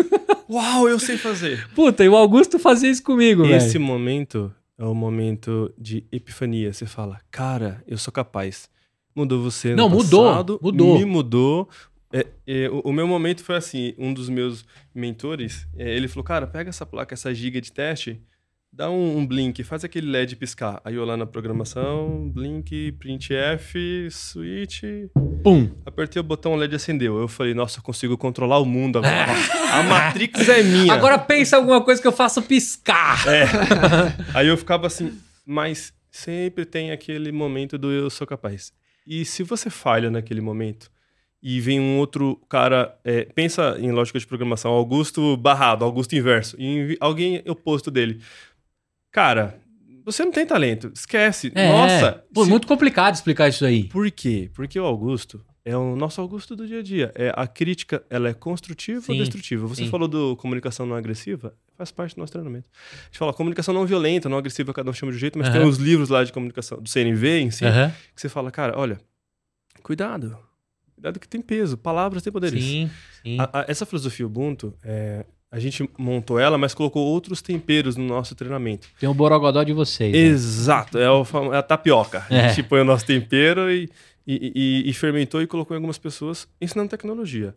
uau, 0.49 0.89
eu 0.89 0.99
sei 1.01 1.17
fazer. 1.17 1.67
Puta, 1.75 2.05
e 2.05 2.09
o 2.09 2.15
Augusto 2.15 2.59
fazia 2.59 2.91
isso 2.91 3.03
comigo, 3.03 3.45
Esse 3.47 3.73
velho. 3.73 3.81
momento 3.87 4.53
é 4.79 4.85
o 4.85 4.95
momento 4.95 5.72
de 5.79 6.05
epifania. 6.12 6.72
Você 6.72 6.87
fala, 6.87 7.20
cara, 7.31 7.83
eu 7.87 7.99
sou 7.99 8.12
capaz. 8.12 8.68
Mudou 9.14 9.43
você 9.43 9.70
no 9.70 9.77
Não, 9.77 9.89
mudou, 9.89 10.24
passado, 10.24 10.61
mudou. 10.62 10.99
Me 10.99 11.05
mudou. 11.05 11.68
É, 12.12 12.27
é, 12.47 12.70
o, 12.70 12.81
o 12.81 12.93
meu 12.93 13.07
momento 13.07 13.43
foi 13.43 13.57
assim, 13.57 13.95
um 13.99 14.12
dos 14.12 14.29
meus 14.29 14.64
mentores, 14.95 15.66
é, 15.77 15.95
ele 15.97 16.07
falou, 16.07 16.24
cara, 16.24 16.47
pega 16.47 16.70
essa 16.70 16.87
placa, 16.87 17.14
essa 17.14 17.35
giga 17.35 17.61
de 17.61 17.72
teste, 17.72 18.22
dá 18.77 18.91
um, 18.91 19.18
um 19.18 19.27
blink, 19.27 19.64
faz 19.64 19.85
aquele 19.85 20.07
LED 20.07 20.37
piscar. 20.37 20.83
Aí 20.85 20.95
eu 20.97 21.05
lá 21.07 21.16
na 21.16 21.24
programação, 21.24 22.29
blink, 22.29 22.93
printf, 22.93 23.74
switch, 24.11 24.83
Pum. 25.43 25.70
apertei 25.87 26.20
o 26.20 26.22
botão, 26.22 26.53
o 26.53 26.57
LED 26.57 26.77
acendeu. 26.77 27.18
Eu 27.18 27.27
falei, 27.27 27.55
nossa, 27.55 27.79
eu 27.79 27.83
consigo 27.83 28.18
controlar 28.18 28.59
o 28.59 28.66
mundo 28.66 28.99
agora. 28.99 29.33
A 29.72 29.83
Matrix 29.83 30.47
é 30.51 30.62
minha. 30.62 30.93
Agora 30.93 31.18
pensa 31.18 31.57
alguma 31.57 31.83
coisa 31.83 32.03
que 32.03 32.07
eu 32.07 32.12
faço 32.12 32.43
piscar. 32.43 33.27
É. 33.27 33.47
Aí 34.37 34.47
eu 34.47 34.59
ficava 34.59 34.87
assim, 34.87 35.18
mas 35.47 35.95
sempre 36.11 36.66
tem 36.66 36.91
aquele 36.91 37.33
momento 37.33 37.79
do 37.79 37.91
eu 37.91 38.11
sou 38.11 38.27
capaz. 38.27 38.74
E 39.07 39.24
se 39.24 39.43
você 39.43 39.70
falha 39.70 40.11
naquele 40.11 40.43
momento 40.43 40.91
e 41.43 41.61
vem 41.61 41.81
um 41.81 41.97
outro 41.97 42.37
cara, 42.47 42.95
é, 43.03 43.24
pensa 43.24 43.77
em 43.79 43.91
lógica 43.91 44.18
de 44.18 44.27
programação, 44.27 44.70
Augusto 44.72 45.35
barrado, 45.39 45.83
Augusto 45.83 46.14
inverso, 46.14 46.57
e 46.59 46.99
alguém 47.01 47.43
oposto 47.47 47.91
dele. 47.91 48.20
Cara, 49.17 49.59
você 50.05 50.23
não 50.27 50.31
tem 50.31 50.45
talento, 50.45 50.93
esquece. 50.95 51.51
É, 51.55 51.69
Nossa, 51.73 52.23
Pô, 52.35 52.45
se- 52.45 52.51
muito 52.51 52.67
complicado 52.67 53.14
explicar 53.14 53.49
isso 53.49 53.64
aí. 53.64 53.85
por 53.85 54.11
quê? 54.11 54.51
Porque 54.53 54.79
o 54.79 54.85
Augusto 54.85 55.43
é 55.64 55.75
o 55.75 55.97
nosso 55.97 56.21
Augusto 56.21 56.55
do 56.55 56.67
dia 56.67 56.81
a 56.81 56.83
dia. 56.83 57.12
É, 57.14 57.33
a 57.35 57.47
crítica, 57.47 58.05
ela 58.11 58.29
é 58.29 58.35
construtiva 58.35 59.01
Sim, 59.07 59.12
ou 59.12 59.19
destrutiva? 59.19 59.67
Você 59.67 59.85
sim. 59.85 59.91
falou 59.91 60.07
do 60.07 60.37
comunicação 60.37 60.85
não 60.85 60.95
agressiva, 60.95 61.55
faz 61.79 61.91
parte 61.91 62.14
do 62.14 62.19
nosso 62.21 62.33
treinamento. 62.33 62.69
A 63.01 63.05
gente 63.07 63.17
fala 63.19 63.33
comunicação 63.33 63.73
não 63.73 63.87
violenta, 63.87 64.29
não 64.29 64.37
agressiva, 64.37 64.71
cada 64.75 64.91
um 64.91 64.93
chama 64.93 65.12
de 65.12 65.17
um 65.17 65.21
jeito, 65.21 65.39
mas 65.39 65.49
tem 65.49 65.62
uns 65.62 65.79
livros 65.79 66.11
lá 66.11 66.23
de 66.23 66.31
comunicação, 66.31 66.79
do 66.79 66.89
CNV 66.89 67.41
em 67.41 67.51
si, 67.51 67.64
que 68.14 68.21
você 68.21 68.29
fala, 68.29 68.51
cara, 68.51 68.79
olha, 68.79 69.01
cuidado. 69.83 70.39
Cuidado 70.95 71.19
que 71.19 71.27
tem 71.29 71.41
peso, 71.41 71.77
palavras 71.77 72.23
têm 72.23 72.33
poderes. 72.33 72.62
Sim, 72.62 72.91
sim. 73.23 73.39
A- 73.41 73.61
a- 73.61 73.64
essa 73.69 73.85
filosofia 73.87 74.27
Ubuntu, 74.27 74.75
é, 74.85 75.25
a 75.57 75.61
gente 75.61 75.89
montou 75.99 76.39
ela, 76.39 76.59
mas 76.59 76.75
colocou 76.75 77.03
outros 77.07 77.41
temperos 77.41 77.97
no 77.97 78.05
nosso 78.05 78.35
treinamento. 78.35 78.87
Tem 79.01 79.09
o 79.09 79.15
borogodó 79.15 79.63
de 79.63 79.73
vocês. 79.73 80.13
né? 80.13 80.19
Exato, 80.19 80.99
é, 80.99 81.11
o 81.11 81.25
é 81.55 81.57
a 81.59 81.63
tapioca. 81.63 82.27
É. 82.29 82.41
A 82.41 82.49
gente 82.49 82.63
põe 82.69 82.81
o 82.81 82.85
nosso 82.85 83.07
tempero 83.07 83.71
e, 83.71 83.89
e, 84.27 84.53
e- 84.87 84.91
e 84.91 84.93
fermentou 84.93 85.41
e 85.41 85.47
colocou 85.47 85.75
em 85.75 85.79
algumas 85.79 85.99
pessoas 85.99 86.47
ensinando 86.61 86.91
tecnologia. 86.91 87.57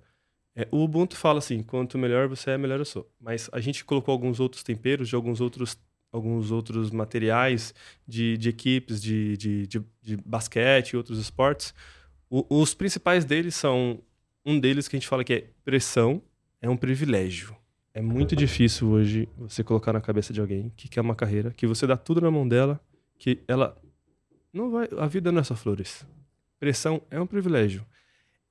É, 0.55 0.67
o 0.71 0.83
Ubuntu 0.83 1.15
fala 1.17 1.39
assim: 1.39 1.61
quanto 1.61 1.97
melhor 1.97 2.27
você 2.27 2.51
é, 2.51 2.57
melhor 2.57 2.79
eu 2.79 2.85
sou. 2.85 3.05
Mas 3.19 3.49
a 3.51 3.59
gente 3.59 3.83
colocou 3.85 4.11
alguns 4.13 4.39
outros 4.39 4.63
temperos 4.63 5.07
de 5.09 5.15
alguns 5.15 5.41
outros, 5.41 5.77
alguns 6.11 6.51
outros 6.51 6.91
materiais 6.91 7.73
de, 8.07 8.37
de 8.37 8.49
equipes 8.49 9.01
de, 9.01 9.35
de, 9.37 9.67
de, 9.67 9.81
de 10.01 10.17
basquete 10.17 10.91
e 10.91 10.97
outros 10.97 11.19
esportes. 11.19 11.73
O- 12.29 12.45
os 12.61 12.73
principais 12.73 13.25
deles 13.25 13.55
são. 13.55 13.99
Um 14.45 14.57
deles 14.59 14.87
que 14.87 14.95
a 14.95 14.99
gente 14.99 15.07
fala 15.07 15.23
que 15.23 15.33
é 15.33 15.43
pressão 15.65 16.21
é 16.61 16.69
um 16.69 16.77
privilégio. 16.77 17.55
É 17.93 18.01
muito 18.01 18.35
difícil 18.35 18.87
hoje 18.89 19.27
você 19.37 19.63
colocar 19.63 19.91
na 19.93 20.01
cabeça 20.01 20.31
de 20.31 20.39
alguém 20.39 20.71
que 20.77 20.87
quer 20.87 21.01
uma 21.01 21.15
carreira, 21.15 21.51
que 21.51 21.65
você 21.67 21.85
dá 21.87 21.97
tudo 21.97 22.21
na 22.21 22.29
mão 22.31 22.47
dela, 22.47 22.79
que 23.17 23.39
ela 23.47 23.75
não 24.53 24.71
vai, 24.71 24.87
a 24.97 25.07
vida 25.07 25.31
não 25.31 25.41
é 25.41 25.43
só 25.43 25.55
flores. 25.55 26.05
Pressão 26.59 27.01
é 27.09 27.19
um 27.19 27.25
privilégio. 27.25 27.83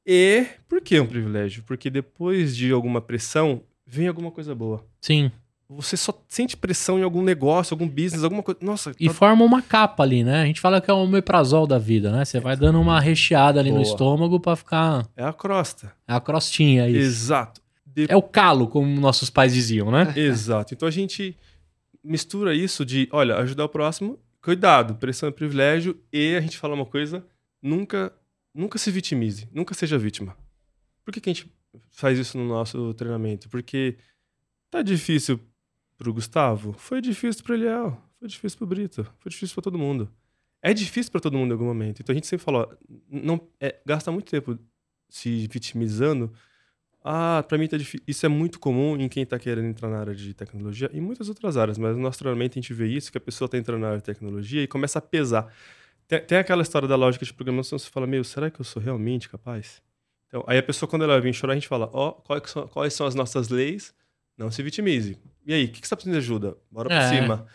E 0.05 0.47
por 0.69 0.81
que 0.81 0.97
é 0.97 1.03
um 1.03 1.07
privilégio? 1.07 1.63
Porque 1.65 1.89
depois 1.91 2.57
de 2.57 2.73
alguma 2.73 3.01
pressão 3.01 3.63
vem 3.87 4.09
alguma 4.09 4.31
coisa 4.31 4.55
boa. 4.55 4.85
Sim. 5.01 5.31
Você 5.71 5.99
só 5.99 6.19
sente 6.27 6.57
pressão 6.57 6.99
em 6.99 7.03
algum 7.03 7.23
negócio, 7.23 7.75
algum 7.75 7.87
business, 7.87 8.25
alguma 8.25 8.43
coisa. 8.43 8.59
Nossa, 8.63 8.93
E 8.99 9.07
tá- 9.07 9.13
forma 9.13 9.45
uma 9.45 9.61
capa 9.61 10.03
ali, 10.03 10.25
né? 10.25 10.41
A 10.43 10.47
gente 10.47 10.63
fala 10.63 10.81
que 10.81 10.91
é 10.91 10.95
o 10.95 10.97
omeprazol 10.97 11.67
da 11.67 11.79
vida, 11.79 12.11
né? 12.11 12.25
Você 12.25 12.41
vai 12.41 12.57
dando 12.57 12.81
uma 12.81 12.99
recheada 12.99 13.61
ali 13.61 13.69
no 13.71 13.77
Boa. 13.77 13.87
estômago 13.87 14.41
pra 14.41 14.57
ficar 14.57 15.07
é 15.15 15.23
a 15.23 15.33
crosta. 15.33 15.93
é 16.09 16.15
a 16.15 16.21
crostinha 16.21 16.85
aí. 16.85 16.97
Exato. 16.97 17.61
É 18.09 18.17
o 18.17 18.23
calo, 18.23 18.69
como 18.69 19.01
nossos 19.01 19.31
pais 19.31 19.55
diziam, 19.55 19.91
né? 19.91 20.13
Exato. 20.17 20.75
Então 20.75 20.87
a 20.87 20.91
gente 20.91 21.37
mistura 22.03 22.55
isso 22.55 22.85
de, 22.85 23.09
olha, 23.13 23.37
ajudar 23.37 23.65
o 23.65 23.69
próximo, 23.69 24.19
cuidado, 24.41 24.95
pressão 24.95 25.29
é 25.29 25.33
privilégio, 25.33 25.99
e 26.13 26.37
a 26.37 26.41
gente 26.41 26.57
fala 26.59 26.75
uma 26.75 26.87
coisa, 26.87 27.25
nunca, 27.63 28.13
nunca 28.55 28.79
se 28.79 28.91
vitimize, 28.91 29.49
nunca 29.53 29.75
seja 29.75 29.99
vítima. 29.99 30.37
Por 31.05 31.13
que, 31.13 31.21
que 31.21 31.31
a 31.31 31.33
gente 31.33 31.53
faz 31.91 32.19
isso 32.19 32.39
no 32.39 32.47
nosso 32.47 32.95
treinamento? 32.95 33.49
Porque 33.49 33.97
tá 34.71 34.83
difícil 34.83 35.41
pro 35.97 36.13
Gustavo, 36.13 36.73
foi 36.75 37.01
difícil 37.01 37.43
pro 37.43 37.55
Eliel, 37.55 38.01
foi 38.19 38.29
difícil 38.29 38.59
pro 38.59 38.67
Brito, 38.67 39.05
foi 39.19 39.31
difícil 39.31 39.55
pra 39.55 39.63
todo 39.63 39.79
mundo. 39.79 40.11
É 40.61 40.75
difícil 40.75 41.13
pra 41.13 41.21
todo 41.21 41.37
mundo 41.37 41.51
em 41.51 41.53
algum 41.53 41.65
momento. 41.65 42.01
Então 42.01 42.13
a 42.13 42.15
gente 42.15 42.27
sempre 42.27 42.45
fala, 42.45 42.61
ó, 42.61 42.77
não, 43.09 43.41
é, 43.61 43.81
gasta 43.87 44.11
muito 44.11 44.31
tempo 44.31 44.59
se 45.09 45.47
vitimizando 45.47 46.33
ah, 47.05 47.45
pra 47.47 47.57
mim 47.59 47.67
tá 47.69 47.77
difícil. 47.77 48.05
Isso 48.07 48.27
é 48.27 48.29
muito 48.29 48.59
comum 48.59 48.97
em 48.97 49.09
quem 49.09 49.25
tá 49.25 49.39
querendo 49.39 49.67
entrar 49.69 49.89
na 49.89 49.99
área 49.99 50.15
de 50.15 50.35
tecnologia 50.35 50.91
e 50.93 51.01
muitas 51.01 51.29
outras 51.29 51.57
áreas, 51.57 51.79
mas 51.79 52.17
treinamento 52.17 52.59
a 52.59 52.61
gente 52.61 52.73
vê 52.75 52.87
isso, 52.89 53.11
que 53.11 53.19
a 53.19 53.21
pessoa 53.21 53.49
tá 53.49 53.57
entrando 53.57 53.81
na 53.81 53.87
área 53.89 53.99
de 53.99 54.05
tecnologia 54.05 54.63
e 54.63 54.67
começa 54.67 54.99
a 54.99 55.03
pesar. 55.03 55.53
Tem, 56.07 56.21
tem 56.21 56.39
aquela 56.39 56.63
história 56.63 56.89
da 56.89 56.97
lógica 56.97 57.25
de 57.25 57.33
programação, 57.33 57.79
você 57.79 57.89
fala, 57.91 58.07
meu, 58.07 58.25
será 58.25 58.51
que 58.51 58.61
eu 58.61 58.65
sou 58.65 58.83
realmente 58.83 59.29
capaz? 59.29 59.81
Então, 60.27 60.45
aí 60.47 60.59
a 60.59 60.63
pessoa, 60.63 60.89
quando 60.89 61.05
ela 61.05 61.21
vem 61.21 61.33
chorar, 61.33 61.53
a 61.53 61.57
gente 61.57 61.69
fala, 61.69 61.89
ó, 61.93 62.13
quais, 62.13 62.43
que 62.43 62.51
são, 62.51 62.67
quais 62.69 62.93
são 62.93 63.07
as 63.07 63.15
nossas 63.15 63.49
leis? 63.49 63.95
Não 64.37 64.51
se 64.51 64.63
vitimize. 64.63 65.17
E 65.47 65.55
aí, 65.55 65.65
o 65.65 65.69
que, 65.69 65.81
que 65.81 65.87
você 65.87 65.91
tá 65.91 65.97
precisando 65.97 66.15
de 66.21 66.25
ajuda? 66.25 66.57
Bora 66.71 66.89
pra 66.89 67.03
É. 67.03 67.09
cima. 67.09 67.47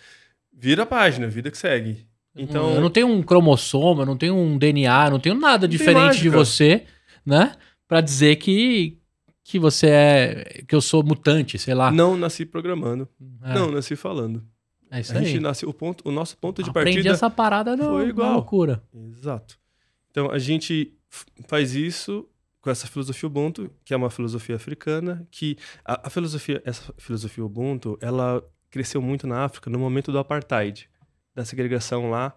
Vira 0.51 0.83
a 0.83 0.85
página, 0.85 1.27
vida 1.27 1.51
que 1.51 1.57
segue. 1.57 2.05
Então, 2.35 2.73
eu 2.73 2.81
não 2.81 2.89
tenho 2.89 3.07
um 3.07 3.21
cromossoma, 3.21 4.01
eu 4.01 4.05
não 4.07 4.17
tenho 4.17 4.35
um 4.35 4.57
DNA, 4.57 5.05
eu 5.07 5.11
não 5.11 5.19
tenho 5.19 5.35
nada 5.35 5.67
diferente 5.67 6.19
de 6.19 6.29
você, 6.29 6.83
né? 7.25 7.53
Pra 7.87 8.01
dizer 8.01 8.37
que, 8.37 8.97
que 9.43 9.59
você 9.59 9.87
é. 9.89 10.63
que 10.67 10.73
eu 10.73 10.81
sou 10.81 11.03
mutante, 11.03 11.57
sei 11.59 11.73
lá. 11.73 11.91
não 11.91 12.15
nasci 12.17 12.45
programando, 12.45 13.07
É, 13.43 13.53
não 13.53 13.71
nasci 13.71 13.95
falando. 13.95 14.43
é 14.89 14.99
isso 15.01 15.13
a 15.13 15.19
aí. 15.19 15.25
gente 15.25 15.39
nasce, 15.39 15.65
o, 15.65 15.73
ponto, 15.73 16.07
o 16.07 16.11
nosso 16.11 16.37
ponto 16.37 16.63
de 16.63 16.69
Aprendi 16.69 16.97
partida 16.97 17.13
essa 17.13 17.29
parada 17.29 17.75
no, 17.75 17.83
foi 17.85 18.03
na 18.03 18.09
igual. 18.09 18.33
loucura. 18.33 18.81
Exato. 19.17 19.57
Então 20.11 20.31
a 20.31 20.39
gente 20.39 20.93
faz 21.47 21.75
isso 21.75 22.27
com 22.61 22.69
essa 22.69 22.87
filosofia 22.87 23.27
Ubuntu, 23.27 23.69
que 23.83 23.93
é 23.93 23.97
uma 23.97 24.09
filosofia 24.09 24.55
africana, 24.55 25.27
que 25.29 25.57
a, 25.83 26.07
a 26.07 26.09
filosofia, 26.09 26.61
essa 26.63 26.93
filosofia 26.97 27.43
Ubuntu, 27.43 27.97
ela 28.01 28.41
cresceu 28.71 29.01
muito 29.01 29.27
na 29.27 29.43
África 29.43 29.69
no 29.69 29.77
momento 29.77 30.11
do 30.11 30.17
apartheid, 30.17 30.89
da 31.35 31.43
segregação 31.43 32.09
lá 32.09 32.33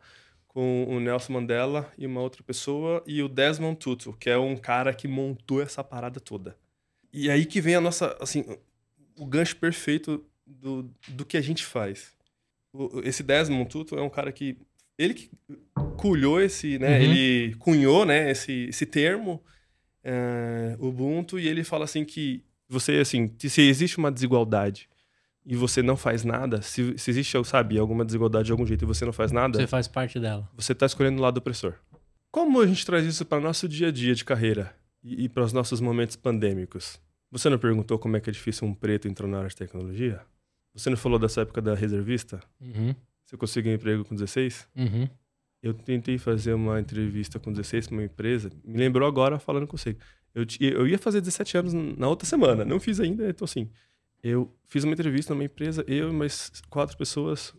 com 0.49 0.85
o 0.89 0.99
Nelson 0.99 1.35
Mandela 1.35 1.89
e 1.97 2.07
uma 2.07 2.21
outra 2.21 2.43
pessoa 2.43 3.03
e 3.07 3.23
o 3.23 3.29
Desmond 3.29 3.77
Tutu, 3.79 4.15
que 4.19 4.29
é 4.29 4.37
um 4.39 4.57
cara 4.57 4.93
que 4.93 5.07
montou 5.07 5.63
essa 5.63 5.85
parada 5.85 6.19
toda. 6.19 6.57
E 7.13 7.31
aí 7.31 7.45
que 7.47 7.61
vem 7.61 7.75
a 7.75 7.81
nossa, 7.81 8.17
assim, 8.21 8.45
o 9.19 9.27
gancho 9.27 9.57
perfeito 9.57 10.25
do, 10.47 10.91
do 11.09 11.25
que 11.25 11.37
a 11.37 11.41
gente 11.41 11.65
faz. 11.65 12.15
O- 12.73 13.01
esse 13.05 13.23
Desmond 13.23 13.69
Tutu 13.71 13.97
é 13.97 14.03
um 14.03 14.11
cara 14.11 14.31
que 14.33 14.57
ele 14.99 15.15
que 15.15 15.31
culhou 15.97 16.41
esse, 16.41 16.79
né? 16.79 16.99
Uhum. 16.99 17.05
Ele 17.05 17.55
cunhou, 17.57 18.05
né? 18.05 18.31
Esse, 18.31 18.53
esse 18.69 18.85
termo 18.87 19.43
é, 20.05 20.77
Ubuntu 20.79 21.39
e 21.39 21.49
ele 21.49 21.65
fala 21.65 21.85
assim 21.85 22.05
que 22.05 22.43
você, 22.69 22.97
assim, 22.99 23.33
se 23.39 23.63
existe 23.63 23.99
uma 23.99 24.11
desigualdade 24.11 24.89
e 25.45 25.55
você 25.55 25.81
não 25.83 25.97
faz 25.97 26.25
nada, 26.25 26.61
se, 26.63 26.99
se 26.99 27.11
existe, 27.11 27.37
sabe, 27.45 27.79
alguma 27.79 28.05
desigualdade 28.05 28.47
de 28.47 28.53
algum 28.53 28.67
jeito 28.67 28.85
e 28.85 28.87
você 28.87 29.05
não 29.05 29.13
faz 29.13 29.31
nada, 29.31 29.61
Você 29.61 29.67
faz 29.67 29.87
parte 29.87 30.19
dela. 30.19 30.49
você 30.57 30.73
está 30.73 30.87
escolhendo 30.87 31.19
o 31.19 31.23
lado 31.23 31.39
opressor. 31.39 31.75
Como 32.33 32.61
a 32.61 32.67
gente 32.67 32.85
traz 32.85 33.07
isso 33.07 33.25
para 33.25 33.41
nosso 33.41 33.69
dia 33.69 33.89
a 33.89 33.93
dia 33.93 34.15
de 34.15 34.25
carreira 34.25 34.75
e, 35.03 35.24
e 35.24 35.28
para 35.28 35.42
os 35.44 35.53
nossos 35.53 35.80
momentos 35.80 36.16
pandêmicos? 36.16 37.01
Você 37.30 37.49
não 37.51 37.59
perguntou 37.59 37.99
como 37.99 38.16
é 38.16 38.20
que 38.20 38.30
é 38.30 38.32
difícil 38.32 38.66
um 38.66 38.74
preto 38.74 39.09
entrar 39.09 39.26
na 39.26 39.38
área 39.38 39.49
de 39.49 39.57
tecnologia? 39.57 40.20
Você 40.74 40.90
não 40.90 40.97
falou 40.97 41.18
dessa 41.18 41.40
época 41.42 41.61
da 41.62 41.74
reservista? 41.74 42.40
Uhum, 42.61 42.94
Você 43.24 43.36
conseguiu 43.36 43.72
um 43.72 43.74
emprego 43.74 44.05
com 44.05 44.14
16? 44.14 44.68
uhum. 44.76 45.09
Eu 45.62 45.74
tentei 45.74 46.16
fazer 46.16 46.53
uma 46.53 46.78
entrevista 46.78 47.40
com 47.40 47.51
16 47.51 47.88
para 47.88 47.97
uma 47.97 48.05
empresa. 48.05 48.51
Me 48.64 48.78
lembrou 48.78 49.09
agora 49.09 49.36
falando 49.38 49.66
com 49.66 49.76
você. 49.76 49.97
Eu, 50.32 50.44
eu 50.61 50.86
ia 50.86 50.99
fazer 50.99 51.20
17 51.20 51.59
anos 51.59 51.72
na 51.72 52.07
outra 52.09 52.28
semana. 52.28 52.64
Não 52.64 52.78
fiz 52.78 53.01
ainda, 53.01 53.28
então 53.28 53.44
assim. 53.44 53.68
Eu 54.22 54.55
fiz 54.68 54.84
uma 54.84 54.92
entrevista 54.92 55.34
numa 55.34 55.42
empresa, 55.44 55.84
eu 55.88 56.11
e 56.11 56.12
mais 56.12 56.53
quatro 56.70 56.97
pessoas. 56.97 57.53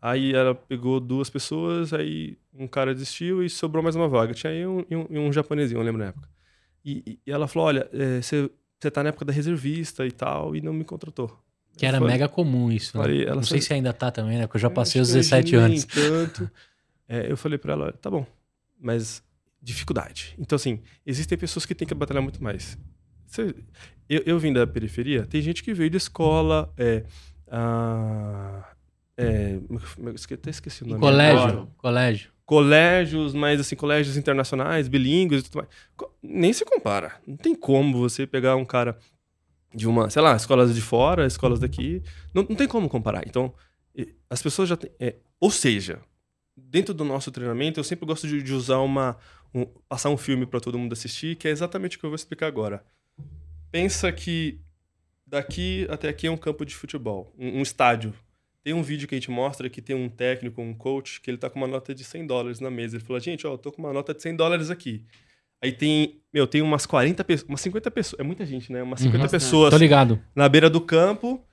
Aí 0.00 0.32
ela 0.34 0.54
pegou 0.54 0.98
duas 0.98 1.30
pessoas, 1.30 1.92
aí 1.92 2.36
um 2.52 2.66
cara 2.66 2.92
desistiu 2.94 3.44
e 3.44 3.50
sobrou 3.50 3.82
mais 3.82 3.94
uma 3.94 4.08
vaga. 4.08 4.34
Tinha 4.34 4.52
eu 4.52 4.84
e 4.90 4.96
um, 4.96 5.06
e 5.08 5.18
um 5.18 5.32
japonesinho, 5.32 5.78
eu 5.78 5.84
lembro 5.84 6.00
na 6.00 6.08
época. 6.08 6.28
E, 6.84 7.18
e- 7.26 7.30
ela 7.30 7.46
falou: 7.48 7.68
Olha, 7.68 7.88
é, 7.92 8.20
você 8.20 8.50
você 8.80 8.90
tá 8.90 9.02
na 9.02 9.10
época 9.10 9.24
da 9.24 9.32
reservista 9.32 10.04
e 10.04 10.10
tal, 10.10 10.56
e 10.56 10.60
não 10.60 10.72
me 10.72 10.84
contratou. 10.84 11.38
Que 11.76 11.86
era 11.86 11.98
falei- 11.98 12.12
mega 12.14 12.28
comum 12.28 12.70
isso, 12.70 12.96
né? 12.98 13.02
falei, 13.04 13.24
Não 13.26 13.42
sei 13.42 13.60
se 13.60 13.72
ainda 13.72 13.92
tá 13.92 14.10
também, 14.10 14.36
né? 14.38 14.46
Porque 14.46 14.56
eu 14.56 14.60
já 14.60 14.66
eu 14.68 14.72
passei 14.72 15.00
os 15.00 15.08
que 15.08 15.14
17 15.14 15.56
hoje 15.56 15.56
nem 15.56 15.64
anos. 15.66 15.84
Tanto. 15.84 16.50
É, 17.08 17.30
eu 17.30 17.36
falei 17.36 17.56
pra 17.58 17.74
ela, 17.74 17.92
tá 17.92 18.10
bom, 18.10 18.26
mas 18.80 19.22
dificuldade. 19.62 20.34
Então, 20.38 20.56
assim, 20.56 20.80
existem 21.06 21.38
pessoas 21.38 21.64
que 21.64 21.74
têm 21.74 21.86
que 21.86 21.94
batalhar 21.94 22.22
muito 22.22 22.42
mais. 22.42 22.76
Você- 23.26 23.54
eu, 24.08 24.22
eu 24.26 24.38
vim 24.40 24.52
da 24.52 24.66
periferia, 24.66 25.24
tem 25.24 25.40
gente 25.40 25.62
que 25.62 25.72
veio 25.72 25.88
de 25.88 25.96
escola, 25.98 26.72
é, 26.76 27.04
ah, 27.48 28.64
é, 29.16 29.58
esque- 30.14 30.34
até 30.34 30.50
esqueci 30.50 30.82
o 30.82 30.86
nome. 30.88 31.00
Colégio, 31.00 31.38
agora. 31.40 31.66
colégio. 31.78 32.31
Colégios, 32.44 33.32
mas 33.34 33.60
assim, 33.60 33.76
colégios 33.76 34.16
internacionais, 34.16 34.88
bilíngues 34.88 35.40
e 35.40 35.42
tudo 35.44 35.56
mais. 35.58 35.68
Nem 36.22 36.52
se 36.52 36.64
compara. 36.64 37.20
Não 37.26 37.36
tem 37.36 37.54
como 37.54 37.98
você 37.98 38.26
pegar 38.26 38.56
um 38.56 38.64
cara 38.64 38.98
de 39.74 39.88
uma, 39.88 40.10
sei 40.10 40.20
lá, 40.20 40.36
escolas 40.36 40.74
de 40.74 40.80
fora, 40.80 41.26
escolas 41.26 41.60
daqui. 41.60 42.02
Não, 42.34 42.42
não 42.42 42.56
tem 42.56 42.68
como 42.68 42.88
comparar. 42.88 43.22
Então, 43.26 43.54
As 44.28 44.42
pessoas 44.42 44.68
já 44.68 44.76
têm. 44.76 44.90
é, 44.98 45.16
ou 45.40 45.50
seja, 45.50 46.00
dentro 46.56 46.92
do 46.94 47.04
nosso 47.04 47.30
treinamento, 47.30 47.78
eu 47.80 47.84
sempre 47.84 48.06
gosto 48.06 48.26
de, 48.26 48.42
de 48.42 48.52
usar 48.52 48.78
uma. 48.78 49.16
um- 49.54 49.66
passar 49.88 50.08
um 50.10 50.16
filme 50.16 50.46
para 50.46 50.60
todo 50.60 50.78
mundo 50.78 50.92
assistir, 50.94 51.36
que 51.36 51.46
é 51.46 51.50
exatamente 51.50 51.96
o 51.96 52.00
que 52.00 52.06
eu 52.06 52.10
vou 52.10 52.16
explicar 52.16 52.46
agora. 52.46 52.82
Pensa 53.70 54.10
que 54.12 54.60
daqui 55.26 55.86
até 55.90 56.08
aqui 56.08 56.26
é 56.26 56.30
um 56.30 56.36
campo 56.36 56.64
de 56.64 56.74
futebol, 56.74 57.32
um, 57.38 57.58
um 57.58 57.62
estádio. 57.62 58.12
Tem 58.64 58.72
um 58.72 58.82
vídeo 58.82 59.08
que 59.08 59.14
a 59.14 59.18
gente 59.18 59.30
mostra 59.30 59.68
que 59.68 59.82
tem 59.82 59.96
um 59.96 60.08
técnico, 60.08 60.62
um 60.62 60.72
coach, 60.72 61.20
que 61.20 61.30
ele 61.30 61.38
tá 61.38 61.50
com 61.50 61.58
uma 61.58 61.66
nota 61.66 61.94
de 61.94 62.04
100 62.04 62.26
dólares 62.26 62.60
na 62.60 62.70
mesa. 62.70 62.96
Ele 62.96 63.04
falou, 63.04 63.18
gente, 63.20 63.46
ó, 63.46 63.52
eu 63.54 63.58
tô 63.58 63.72
com 63.72 63.82
uma 63.82 63.92
nota 63.92 64.14
de 64.14 64.22
100 64.22 64.36
dólares 64.36 64.70
aqui. 64.70 65.04
Aí 65.60 65.72
tem, 65.72 66.20
meu, 66.32 66.46
tem 66.46 66.60
umas 66.62 66.86
40 66.86 67.22
pessoas, 67.24 67.48
umas 67.48 67.60
50 67.60 67.90
pessoas, 67.90 68.20
é 68.20 68.22
muita 68.22 68.44
gente, 68.46 68.72
né? 68.72 68.82
Umas 68.82 69.00
50 69.00 69.18
Bastante. 69.24 69.40
pessoas 69.40 69.70
Tô 69.70 69.76
ligado. 69.76 70.20
na 70.34 70.48
beira 70.48 70.68
do 70.70 70.80
campo. 70.80 71.44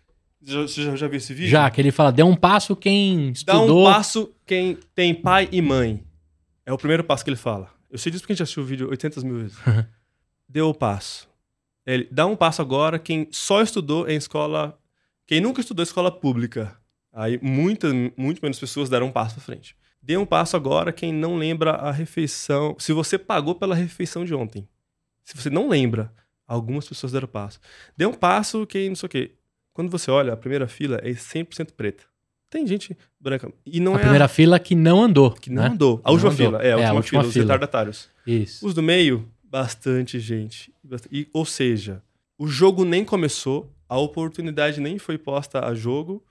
Já- 0.42 0.62
Você 0.62 0.84
já, 0.84 0.96
já 0.96 1.08
viu 1.08 1.18
esse 1.18 1.34
vídeo? 1.34 1.50
Já, 1.50 1.70
que 1.70 1.82
ele 1.82 1.92
fala, 1.92 2.12
dê 2.12 2.24
um 2.24 2.36
passo 2.36 2.76
quem 2.76 3.28
Dá 3.28 3.32
estudou. 3.34 3.82
um 3.82 3.92
passo 3.92 4.34
quem 4.46 4.78
tem 4.96 5.14
pai 5.14 5.50
e 5.52 5.62
mãe. 5.62 6.04
É 6.66 6.72
o 6.74 6.78
primeiro 6.78 7.04
passo 7.04 7.24
que 7.24 7.30
ele 7.30 7.38
fala. 7.38 7.72
Eu 7.90 7.98
sei 7.98 8.12
disso 8.12 8.22
porque 8.24 8.34
a 8.34 8.36
gente 8.36 8.40
já 8.40 8.44
assistiu 8.44 8.64
o 8.64 8.66
vídeo 8.66 8.90
800 8.90 9.24
mil 9.24 9.38
vezes. 9.40 9.58
Deu 10.48 10.70
o 10.70 10.74
passo. 10.74 11.28
Ele 11.86 12.08
dá 12.12 12.26
um 12.26 12.36
passo 12.36 12.62
agora 12.62 12.98
quem 13.00 13.28
só 13.32 13.62
estudou 13.62 14.08
em 14.08 14.16
escola. 14.16 14.80
Quem 15.28 15.42
nunca 15.42 15.60
estudou 15.62 15.84
em 15.84 15.88
escola 15.88 16.12
pública. 16.12 16.79
Aí 17.20 17.38
muitas, 17.42 17.92
muito 18.16 18.42
menos 18.42 18.58
pessoas 18.58 18.90
deram 18.90 19.08
um 19.08 19.12
passo 19.12 19.36
pra 19.36 19.44
frente. 19.44 19.76
Dê 20.02 20.16
um 20.16 20.26
passo 20.26 20.56
agora 20.56 20.94
quem 20.94 21.12
não 21.12 21.36
lembra 21.36 21.72
a 21.72 21.92
refeição. 21.92 22.78
Se 22.80 22.94
você 22.94 23.18
pagou 23.18 23.54
pela 23.56 23.76
refeição 23.76 24.24
de 24.24 24.34
ontem. 24.34 24.66
Se 25.26 25.36
você 25.36 25.50
não 25.50 25.68
lembra, 25.68 26.14
algumas 26.48 26.88
pessoas 26.88 27.12
deram 27.12 27.28
passo. 27.28 27.60
Dê 27.98 28.06
um 28.06 28.14
passo 28.14 28.66
quem 28.66 28.88
não 28.88 28.96
sei 28.96 29.08
o 29.08 29.10
quê. 29.10 29.32
Quando 29.74 29.92
você 29.92 30.10
olha, 30.10 30.32
a 30.32 30.38
primeira 30.38 30.66
fila 30.66 30.98
é 31.04 31.10
100% 31.10 31.74
preta. 31.74 32.06
Tem 32.50 32.66
gente 32.66 32.98
branca. 33.20 33.52
E 33.66 33.82
não 33.82 33.96
a 33.96 33.98
é 33.98 34.00
primeira 34.00 34.30
fila 34.30 34.58
que 34.58 34.74
não 34.74 35.04
andou. 35.04 35.32
que 35.32 35.50
não 35.50 35.64
né? 35.64 35.70
andou. 35.70 36.00
A 36.06 36.12
última 36.14 36.32
fila. 36.32 36.64
É, 36.64 36.72
a 36.72 36.94
última, 36.94 37.04
fila, 37.04 37.24
os 37.24 37.34
fila. 37.34 37.44
retardatários. 37.44 38.10
Isso. 38.26 38.66
Os 38.66 38.74
do 38.74 38.82
meio, 38.82 39.28
bastante 39.44 40.22
gente. 40.22 40.74
E, 41.12 41.28
ou 41.34 41.44
seja, 41.44 42.02
o 42.38 42.48
jogo 42.48 42.86
nem 42.86 43.04
começou, 43.04 43.70
a 43.90 43.98
oportunidade 43.98 44.80
nem 44.80 44.98
foi 44.98 45.18
posta 45.18 45.66
a 45.66 45.76
jogo, 45.76 46.24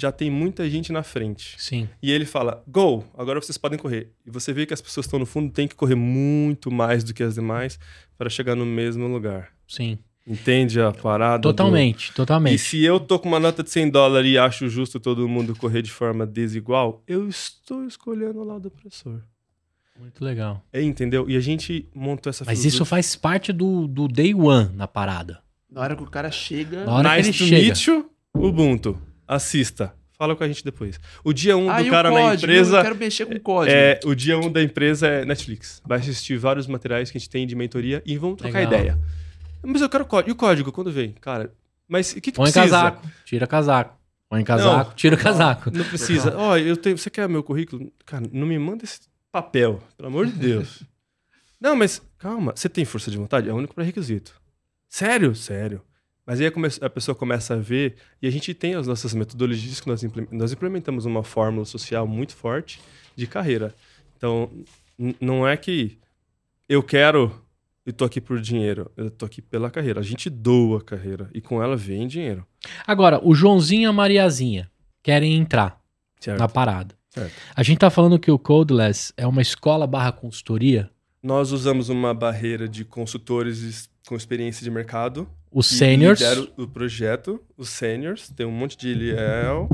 já 0.00 0.10
tem 0.10 0.30
muita 0.30 0.68
gente 0.70 0.90
na 0.92 1.02
frente. 1.02 1.54
Sim. 1.58 1.88
E 2.02 2.10
ele 2.10 2.24
fala, 2.24 2.62
gol, 2.66 3.04
agora 3.16 3.40
vocês 3.40 3.58
podem 3.58 3.78
correr. 3.78 4.10
E 4.26 4.30
você 4.30 4.52
vê 4.52 4.64
que 4.66 4.72
as 4.74 4.80
pessoas 4.80 5.04
que 5.04 5.08
estão 5.08 5.18
no 5.20 5.26
fundo 5.26 5.52
têm 5.52 5.68
que 5.68 5.74
correr 5.74 5.94
muito 5.94 6.70
mais 6.70 7.04
do 7.04 7.12
que 7.12 7.22
as 7.22 7.34
demais 7.34 7.78
para 8.16 8.30
chegar 8.30 8.54
no 8.56 8.64
mesmo 8.66 9.06
lugar. 9.06 9.50
Sim. 9.68 9.98
Entende 10.26 10.80
a 10.80 10.92
parada? 10.92 11.38
do- 11.38 11.48
Totalmente, 11.48 12.10
E 12.10 12.14
totalmente. 12.14 12.58
se 12.58 12.84
eu 12.84 13.00
tô 13.00 13.18
com 13.18 13.28
uma 13.28 13.40
nota 13.40 13.62
de 13.62 13.70
100 13.70 13.90
dólares 13.90 14.30
e 14.32 14.38
acho 14.38 14.68
justo 14.68 15.00
todo 15.00 15.26
mundo 15.28 15.56
correr 15.56 15.82
de 15.82 15.90
forma 15.90 16.26
desigual, 16.26 17.02
eu 17.06 17.28
estou 17.28 17.84
escolhendo 17.84 18.38
o 18.40 18.44
lado 18.44 18.68
opressor. 18.68 19.20
Muito 19.98 20.24
legal. 20.24 20.64
É, 20.72 20.80
entendeu? 20.82 21.28
E 21.28 21.36
a 21.36 21.40
gente 21.40 21.88
montou 21.94 22.30
essa 22.30 22.44
Mas 22.44 22.64
isso 22.64 22.84
faz 22.84 23.16
parte 23.16 23.52
do, 23.52 23.86
do 23.86 24.08
day 24.08 24.34
one 24.34 24.70
na 24.74 24.86
parada. 24.88 25.42
Na 25.70 25.80
hora 25.82 25.94
que 25.96 26.02
o 26.02 26.06
cara 26.06 26.30
chega. 26.30 26.84
Na 26.84 26.92
hora 26.94 27.16
nice 27.16 27.32
que 27.32 27.38
to 27.38 27.44
ele 27.44 27.50
chega. 27.50 27.66
meet 27.66 27.86
you, 27.86 28.10
Ubuntu. 28.34 28.98
Assista. 29.30 29.94
Fala 30.18 30.34
com 30.34 30.42
a 30.42 30.48
gente 30.48 30.64
depois. 30.64 31.00
O 31.24 31.32
dia 31.32 31.56
1 31.56 31.64
um 31.64 31.70
ah, 31.70 31.80
do 31.80 31.86
o 31.86 31.90
cara 31.90 32.10
na 32.10 32.16
código? 32.16 32.52
Eu 32.52 32.56
empresa. 32.56 32.82
quero 32.82 32.96
mexer 32.96 33.26
com 33.26 33.34
o 33.34 33.40
código. 33.40 33.74
É, 33.74 34.00
o 34.04 34.14
dia 34.14 34.36
1 34.36 34.44
um 34.44 34.52
da 34.52 34.62
empresa 34.62 35.06
é 35.06 35.24
Netflix. 35.24 35.80
Vai 35.86 35.98
assistir 35.98 36.36
vários 36.36 36.66
materiais 36.66 37.10
que 37.10 37.16
a 37.16 37.20
gente 37.20 37.30
tem 37.30 37.46
de 37.46 37.54
mentoria 37.54 38.02
e 38.04 38.18
vão 38.18 38.34
trocar 38.34 38.58
Legal. 38.58 38.74
ideia. 38.74 38.98
Mas 39.62 39.80
eu 39.80 39.88
quero 39.88 40.04
código. 40.04 40.30
E 40.30 40.32
o 40.32 40.36
código, 40.36 40.72
quando 40.72 40.90
vem? 40.90 41.12
Cara, 41.20 41.52
mas 41.88 42.10
o 42.10 42.14
que, 42.16 42.32
que 42.32 42.32
Põe 42.32 42.50
precisa? 42.50 42.76
casaco, 42.76 43.08
tira 43.24 43.46
casaco. 43.46 43.98
Põe 44.28 44.44
casaco, 44.44 44.94
tira 44.94 45.16
casaco. 45.16 45.70
Não 45.70 45.84
precisa. 45.84 46.36
Ó, 46.36 46.56
eu 46.56 46.76
tenho. 46.76 46.98
Você 46.98 47.08
quer 47.08 47.28
meu 47.28 47.42
currículo? 47.42 47.92
Cara, 48.04 48.26
não 48.32 48.46
me 48.46 48.58
manda 48.58 48.84
esse 48.84 49.00
papel, 49.32 49.80
pelo 49.96 50.08
amor 50.08 50.26
de 50.26 50.32
Deus. 50.32 50.82
não, 51.60 51.76
mas 51.76 52.02
calma, 52.18 52.52
você 52.54 52.68
tem 52.68 52.84
força 52.84 53.10
de 53.10 53.16
vontade? 53.16 53.48
É 53.48 53.52
o 53.52 53.56
único 53.56 53.74
pré-requisito. 53.74 54.34
Sério? 54.88 55.34
Sério. 55.34 55.82
Mas 56.26 56.40
aí 56.40 56.46
a 56.46 56.86
a 56.86 56.90
pessoa 56.90 57.14
começa 57.14 57.54
a 57.54 57.56
ver, 57.56 57.96
e 58.22 58.26
a 58.28 58.30
gente 58.30 58.54
tem 58.54 58.74
as 58.74 58.86
nossas 58.86 59.12
metodologias 59.14 59.80
que 59.80 59.88
nós, 59.88 60.02
imple- 60.04 60.28
nós 60.30 60.52
implementamos 60.52 61.04
uma 61.04 61.22
fórmula 61.24 61.64
social 61.64 62.06
muito 62.06 62.34
forte 62.36 62.80
de 63.16 63.26
carreira. 63.26 63.74
Então, 64.16 64.50
não 65.20 65.46
é 65.48 65.56
que 65.56 65.98
eu 66.68 66.82
quero 66.82 67.42
e 67.86 67.92
tô 67.92 68.04
aqui 68.04 68.20
por 68.20 68.40
dinheiro, 68.40 68.90
eu 68.96 69.10
tô 69.10 69.24
aqui 69.24 69.40
pela 69.42 69.70
carreira. 69.70 69.98
A 70.00 70.02
gente 70.04 70.28
doa 70.30 70.78
a 70.78 70.82
carreira 70.84 71.28
e 71.34 71.40
com 71.40 71.60
ela 71.62 71.76
vem 71.76 72.06
dinheiro. 72.06 72.46
Agora, 72.86 73.18
o 73.26 73.34
Joãozinho 73.34 73.82
e 73.82 73.86
a 73.86 73.92
Mariazinha 73.92 74.70
querem 75.02 75.34
entrar 75.34 75.80
Certo? 76.20 76.38
na 76.38 76.46
parada. 76.48 76.94
Certo. 77.08 77.32
A 77.56 77.62
gente 77.64 77.78
tá 77.78 77.90
falando 77.90 78.18
que 78.20 78.30
o 78.30 78.38
Codeless 78.38 79.12
é 79.16 79.26
uma 79.26 79.42
escola 79.42 79.86
barra 79.86 80.12
consultoria. 80.12 80.90
Nós 81.22 81.50
usamos 81.50 81.88
uma 81.88 82.14
barreira 82.14 82.68
de 82.68 82.84
consultores 82.84 83.58
es- 83.62 83.90
com 84.06 84.14
experiência 84.14 84.62
de 84.62 84.70
mercado. 84.70 85.26
Os 85.52 85.66
seniors. 85.66 86.20
o 86.56 86.68
projeto, 86.68 87.40
os 87.56 87.68
seniors, 87.68 88.28
tem 88.30 88.46
um 88.46 88.52
monte 88.52 88.76
de 88.76 88.88
IEL. 88.88 89.68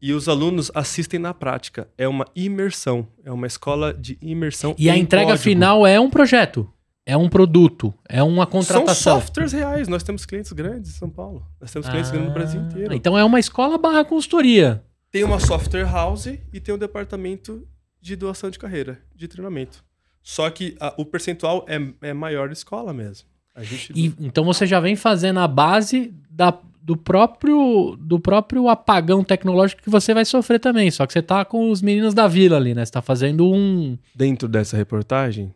E 0.00 0.12
os 0.12 0.28
alunos 0.28 0.70
assistem 0.74 1.20
na 1.20 1.32
prática. 1.32 1.88
É 1.96 2.08
uma 2.08 2.24
imersão. 2.34 3.06
É 3.24 3.30
uma 3.30 3.46
escola 3.46 3.94
de 3.94 4.18
imersão. 4.20 4.74
E 4.76 4.90
a 4.90 4.96
entrega 4.96 5.26
código. 5.26 5.42
final 5.42 5.86
é 5.86 5.98
um 6.00 6.10
projeto. 6.10 6.68
É 7.06 7.16
um 7.16 7.28
produto. 7.28 7.94
É 8.08 8.22
uma 8.22 8.42
São 8.44 8.50
contratação. 8.50 9.20
softwares 9.20 9.52
reais. 9.52 9.86
Nós 9.88 10.02
temos 10.02 10.24
clientes 10.26 10.52
grandes 10.52 10.90
em 10.90 10.94
São 10.98 11.08
Paulo. 11.10 11.46
Nós 11.60 11.70
temos 11.72 11.88
clientes 11.88 12.10
grandes 12.10 12.28
no 12.28 12.34
Brasil 12.34 12.60
Ah, 12.60 12.64
inteiro. 12.64 12.94
Então 12.94 13.16
é 13.18 13.24
uma 13.24 13.38
escola 13.40 13.78
barra 13.78 14.04
consultoria. 14.04 14.84
Tem 15.10 15.22
uma 15.24 15.38
software 15.38 15.84
house 15.84 16.26
e 16.26 16.60
tem 16.60 16.74
um 16.74 16.78
departamento 16.78 17.66
de 18.00 18.16
doação 18.16 18.50
de 18.50 18.58
carreira, 18.58 19.00
de 19.14 19.28
treinamento. 19.28 19.84
Só 20.22 20.48
que 20.50 20.76
a- 20.80 20.94
o 20.96 21.04
percentual 21.04 21.64
é, 21.68 22.08
é 22.08 22.12
maior 22.12 22.48
da 22.48 22.52
escola 22.52 22.92
mesmo. 22.92 23.28
Gente 23.60 23.92
E, 23.94 24.12
então 24.20 24.44
você 24.44 24.66
já 24.66 24.80
vem 24.80 24.96
fazendo 24.96 25.40
a 25.40 25.46
base 25.48 26.14
da- 26.30 26.56
do, 26.82 26.96
próprio, 26.96 27.96
do 28.00 28.18
próprio 28.18 28.68
apagão 28.68 29.22
tecnológico 29.22 29.82
que 29.82 29.90
você 29.90 30.12
vai 30.14 30.24
sofrer 30.24 30.58
também. 30.58 30.90
Só 30.90 31.06
que 31.06 31.12
você 31.12 31.22
tá 31.22 31.44
com 31.44 31.70
os 31.70 31.80
meninos 31.82 32.14
da 32.14 32.26
vila 32.26 32.56
ali, 32.56 32.74
né? 32.74 32.84
Você 32.84 32.92
tá 32.92 33.02
fazendo 33.02 33.46
um. 33.52 33.96
dentro 34.14 34.48
dessa 34.48 34.76
reportagem, 34.76 35.52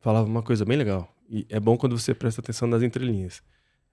falava 0.00 0.28
uma 0.28 0.42
coisa 0.42 0.64
bem 0.64 0.76
legal. 0.76 1.08
E 1.30 1.46
é 1.48 1.58
bom 1.60 1.76
quando 1.76 1.98
você 1.98 2.14
presta 2.14 2.40
atenção 2.40 2.68
nas 2.68 2.82
entrelinhas. 2.82 3.42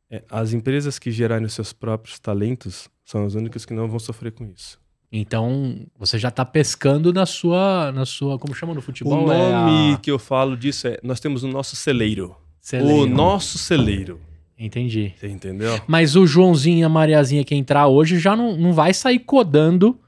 É, 0.09 0.21
as 0.29 0.53
empresas 0.53 0.99
que 0.99 1.09
gerarem 1.11 1.45
os 1.45 1.53
seus 1.53 1.73
próprios 1.73 2.19
talentos 2.19 2.87
são 3.03 3.25
as 3.25 3.33
únicas 3.33 3.65
que 3.65 3.73
não 3.73 3.87
vão 3.87 3.97
sofrer 3.99 4.31
com 4.31 4.45
isso. 4.45 4.79
Então 5.11 5.79
você 5.97 6.19
já 6.19 6.29
tá 6.29 6.43
pescando 6.45 7.11
na 7.13 7.25
sua. 7.25 7.91
na 7.91 8.05
sua 8.05 8.37
Como 8.37 8.53
chama 8.53 8.73
no 8.73 8.81
futebol? 8.81 9.23
o 9.23 9.27
nome 9.27 9.91
É 9.91 9.93
a... 9.93 9.97
que 9.97 10.11
eu 10.11 10.19
falo 10.19 10.55
disso 10.55 10.87
é: 10.87 10.99
nós 11.01 11.19
temos 11.19 11.43
o 11.43 11.47
nosso 11.47 11.75
celeiro. 11.75 12.35
Celeiro. 12.65 13.01
O 13.03 13.05
nosso 13.05 13.59
celeiro. 13.59 14.19
Entendi. 14.57 15.13
Você 15.19 15.27
entendeu? 15.27 15.79
Mas 15.85 16.15
o 16.15 16.25
Joãozinho 16.25 16.79
e 16.79 16.83
a 16.83 16.89
Mariazinha 16.89 17.43
que 17.43 17.53
entrar 17.53 17.85
hoje 17.87 18.17
já 18.17 18.35
não, 18.35 18.57
não 18.57 18.73
vai 18.73 18.91
sair 18.91 19.19
codando 19.19 19.99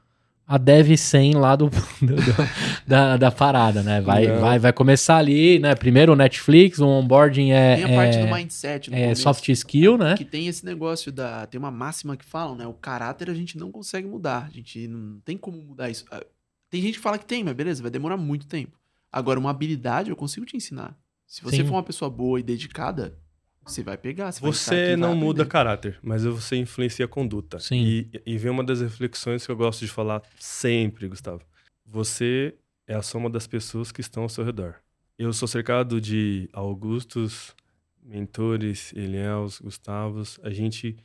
a 0.47 0.57
Dev 0.57 0.95
100 0.97 1.35
lá 1.35 1.55
do, 1.55 1.69
do- 2.01 2.15
do- 2.15 2.49
da, 2.87 3.15
da 3.15 3.29
parada, 3.31 3.83
né? 3.83 4.01
Vai, 4.01 4.25
Não. 4.25 4.39
vai, 4.41 4.57
vai 4.57 4.73
começar 4.73 5.17
ali, 5.17 5.59
né? 5.59 5.75
Primeiro 5.75 6.13
o 6.13 6.15
Netflix, 6.15 6.79
o 6.79 6.87
onboarding 6.87 7.51
é, 7.51 7.75
Tem 7.75 7.83
a 7.83 7.95
parte 7.95 8.17
é, 8.17 8.25
do 8.25 8.33
mindset. 8.33 8.89
no 8.89 8.95
é 8.97 9.01
começo, 9.03 9.21
soft 9.21 9.49
skill, 9.49 9.95
né? 9.95 10.15
Que 10.17 10.25
tem 10.25 10.47
esse 10.47 10.65
negócio 10.65 11.11
da. 11.11 11.45
Tem 11.45 11.59
uma 11.59 11.69
máxima 11.69 12.17
que 12.17 12.25
falam, 12.25 12.55
né? 12.55 12.65
O 12.65 12.73
caráter 12.73 13.29
a 13.29 13.35
gente 13.35 13.55
não 13.55 13.71
consegue 13.71 14.07
mudar. 14.07 14.47
A 14.47 14.49
gente 14.49 14.87
não 14.87 15.19
tem 15.23 15.37
como 15.37 15.61
mudar 15.61 15.91
isso. 15.91 16.05
Ah, 16.09 16.23
Tem 16.71 16.81
gente 16.81 16.95
que 16.95 17.01
fala 17.01 17.19
que 17.19 17.25
tem, 17.25 17.43
mas 17.43 17.53
beleza, 17.53 17.83
vai 17.83 17.91
demorar 17.91 18.17
muito 18.17 18.47
tempo. 18.47 18.79
Agora, 19.11 19.39
uma 19.39 19.51
habilidade 19.51 20.09
eu 20.09 20.15
consigo 20.15 20.43
te 20.45 20.57
ensinar. 20.57 20.97
Se 21.27 21.43
você 21.43 21.57
Sim. 21.57 21.65
for 21.65 21.73
uma 21.73 21.83
pessoa 21.83 22.09
boa 22.09 22.39
e 22.39 22.43
dedicada, 22.43 23.19
você 23.65 23.83
vai 23.83 23.97
pegar. 23.97 24.31
Você, 24.31 24.39
Você 24.39 24.87
vai 24.87 24.95
não 24.95 25.13
muda 25.13 25.45
caráter, 25.45 25.99
mas 26.01 26.23
você 26.23 26.55
influencia 26.55 27.03
a 27.03 27.07
conduta. 27.07 27.59
Sim. 27.59 27.83
E, 27.83 28.21
e 28.25 28.37
vem 28.37 28.49
uma 28.49 28.63
das 28.63 28.79
reflexões 28.79 29.45
que 29.45 29.51
eu 29.51 29.57
gosto 29.57 29.85
de 29.85 29.91
falar 29.91 30.23
sempre, 30.39 31.07
Gustavo. 31.07 31.41
Você 31.85 32.55
é 32.87 32.95
a 32.95 33.01
soma 33.01 33.29
das 33.29 33.45
pessoas 33.45 33.91
que 33.91 33.99
estão 33.99 34.23
ao 34.23 34.29
seu 34.29 34.45
redor. 34.45 34.75
Eu 35.19 35.33
sou 35.33 35.47
cercado 35.47 35.99
de 35.99 36.47
Augustos, 36.53 37.53
mentores, 38.01 38.93
Eliels, 38.93 39.59
Gustavos. 39.59 40.39
A 40.43 40.49
gente 40.49 40.95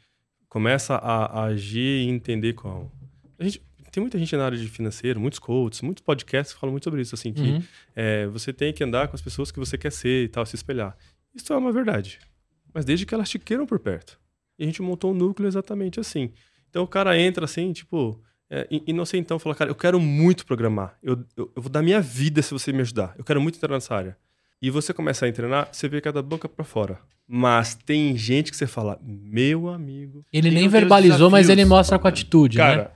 começa 0.49 0.95
a, 0.95 1.41
a 1.41 1.45
agir 1.47 2.07
e 2.07 2.09
entender 2.09 2.53
qual. 2.53 2.93
A 3.39 3.45
gente, 3.45 3.61
tem 3.93 4.01
muita 4.01 4.19
gente 4.19 4.35
na 4.37 4.45
área 4.45 4.59
de 4.59 4.67
financeiro, 4.69 5.21
muitos 5.21 5.39
coaches, 5.39 5.81
muitos 5.83 6.03
podcasts 6.03 6.53
que 6.55 6.61
falam 6.61 6.73
muito 6.73 6.85
sobre 6.85 7.01
isso, 7.01 7.15
assim, 7.15 7.33
que 7.33 7.43
Uhum. 7.43 7.63
é, 7.95 8.27
você 8.27 8.53
tem 8.53 8.73
que 8.73 8.83
andar 8.83 9.07
com 9.09 9.15
as 9.15 9.23
pessoas 9.23 9.53
que 9.53 9.59
você 9.59 9.79
quer 9.79 9.93
ser 9.93 10.25
e 10.25 10.29
tal, 10.29 10.45
se 10.45 10.57
espelhar. 10.57 10.97
Isso 11.35 11.53
é 11.53 11.57
uma 11.57 11.71
verdade. 11.71 12.19
Mas 12.75 12.85
desde 12.85 13.07
que 13.07 13.15
elas 13.15 13.29
te 13.31 13.39
queiram 13.39 13.67
por 13.67 13.79
perto. 13.79 14.19
E 14.59 14.65
a 14.65 14.67
gente 14.67 14.83
montou 14.83 15.13
um 15.13 15.15
núcleo 15.15 15.47
exatamente 15.47 16.01
assim. 16.01 16.31
Então 16.71 16.83
o 16.83 16.87
cara 16.87 17.19
entra 17.19 17.45
assim, 17.45 17.73
tipo, 17.73 18.19
é, 18.51 18.67
inocentão, 18.87 19.39
fala, 19.39 19.55
cara, 19.55 19.71
eu 19.71 19.75
quero 19.75 20.01
muito 20.01 20.45
programar. 20.47 20.97
Eu, 21.03 21.23
eu, 21.37 21.53
eu 21.55 21.63
vou 21.63 21.71
dar 21.71 21.83
minha 21.83 22.01
vida 22.01 22.41
se 22.43 22.51
você 22.53 22.73
me 22.73 22.81
ajudar. 22.81 23.15
Eu 23.19 23.25
quero 23.25 23.41
muito 23.41 23.57
entrar 23.57 23.75
nessa 23.75 23.95
área. 23.95 24.17
E 24.61 24.71
você 24.71 24.93
começa 24.95 25.27
a 25.27 25.33
treinar, 25.33 25.69
você 25.73 25.89
vê 25.89 26.01
cada 26.01 26.23
boca 26.23 26.49
pra 26.49 26.65
fora. 26.65 26.99
Mas 27.27 27.75
tem 27.75 28.17
gente 28.17 28.51
que 28.51 28.57
você 28.57 28.67
fala, 28.67 28.99
meu 29.03 29.69
amigo. 29.69 30.25
Ele 30.33 30.51
nem 30.51 30.69
verbalizou, 30.69 31.29
mas 31.31 31.49
ele 31.49 31.65
mostra 31.65 31.99
com 31.99 32.07
atitude, 32.09 32.59
né? 32.59 32.89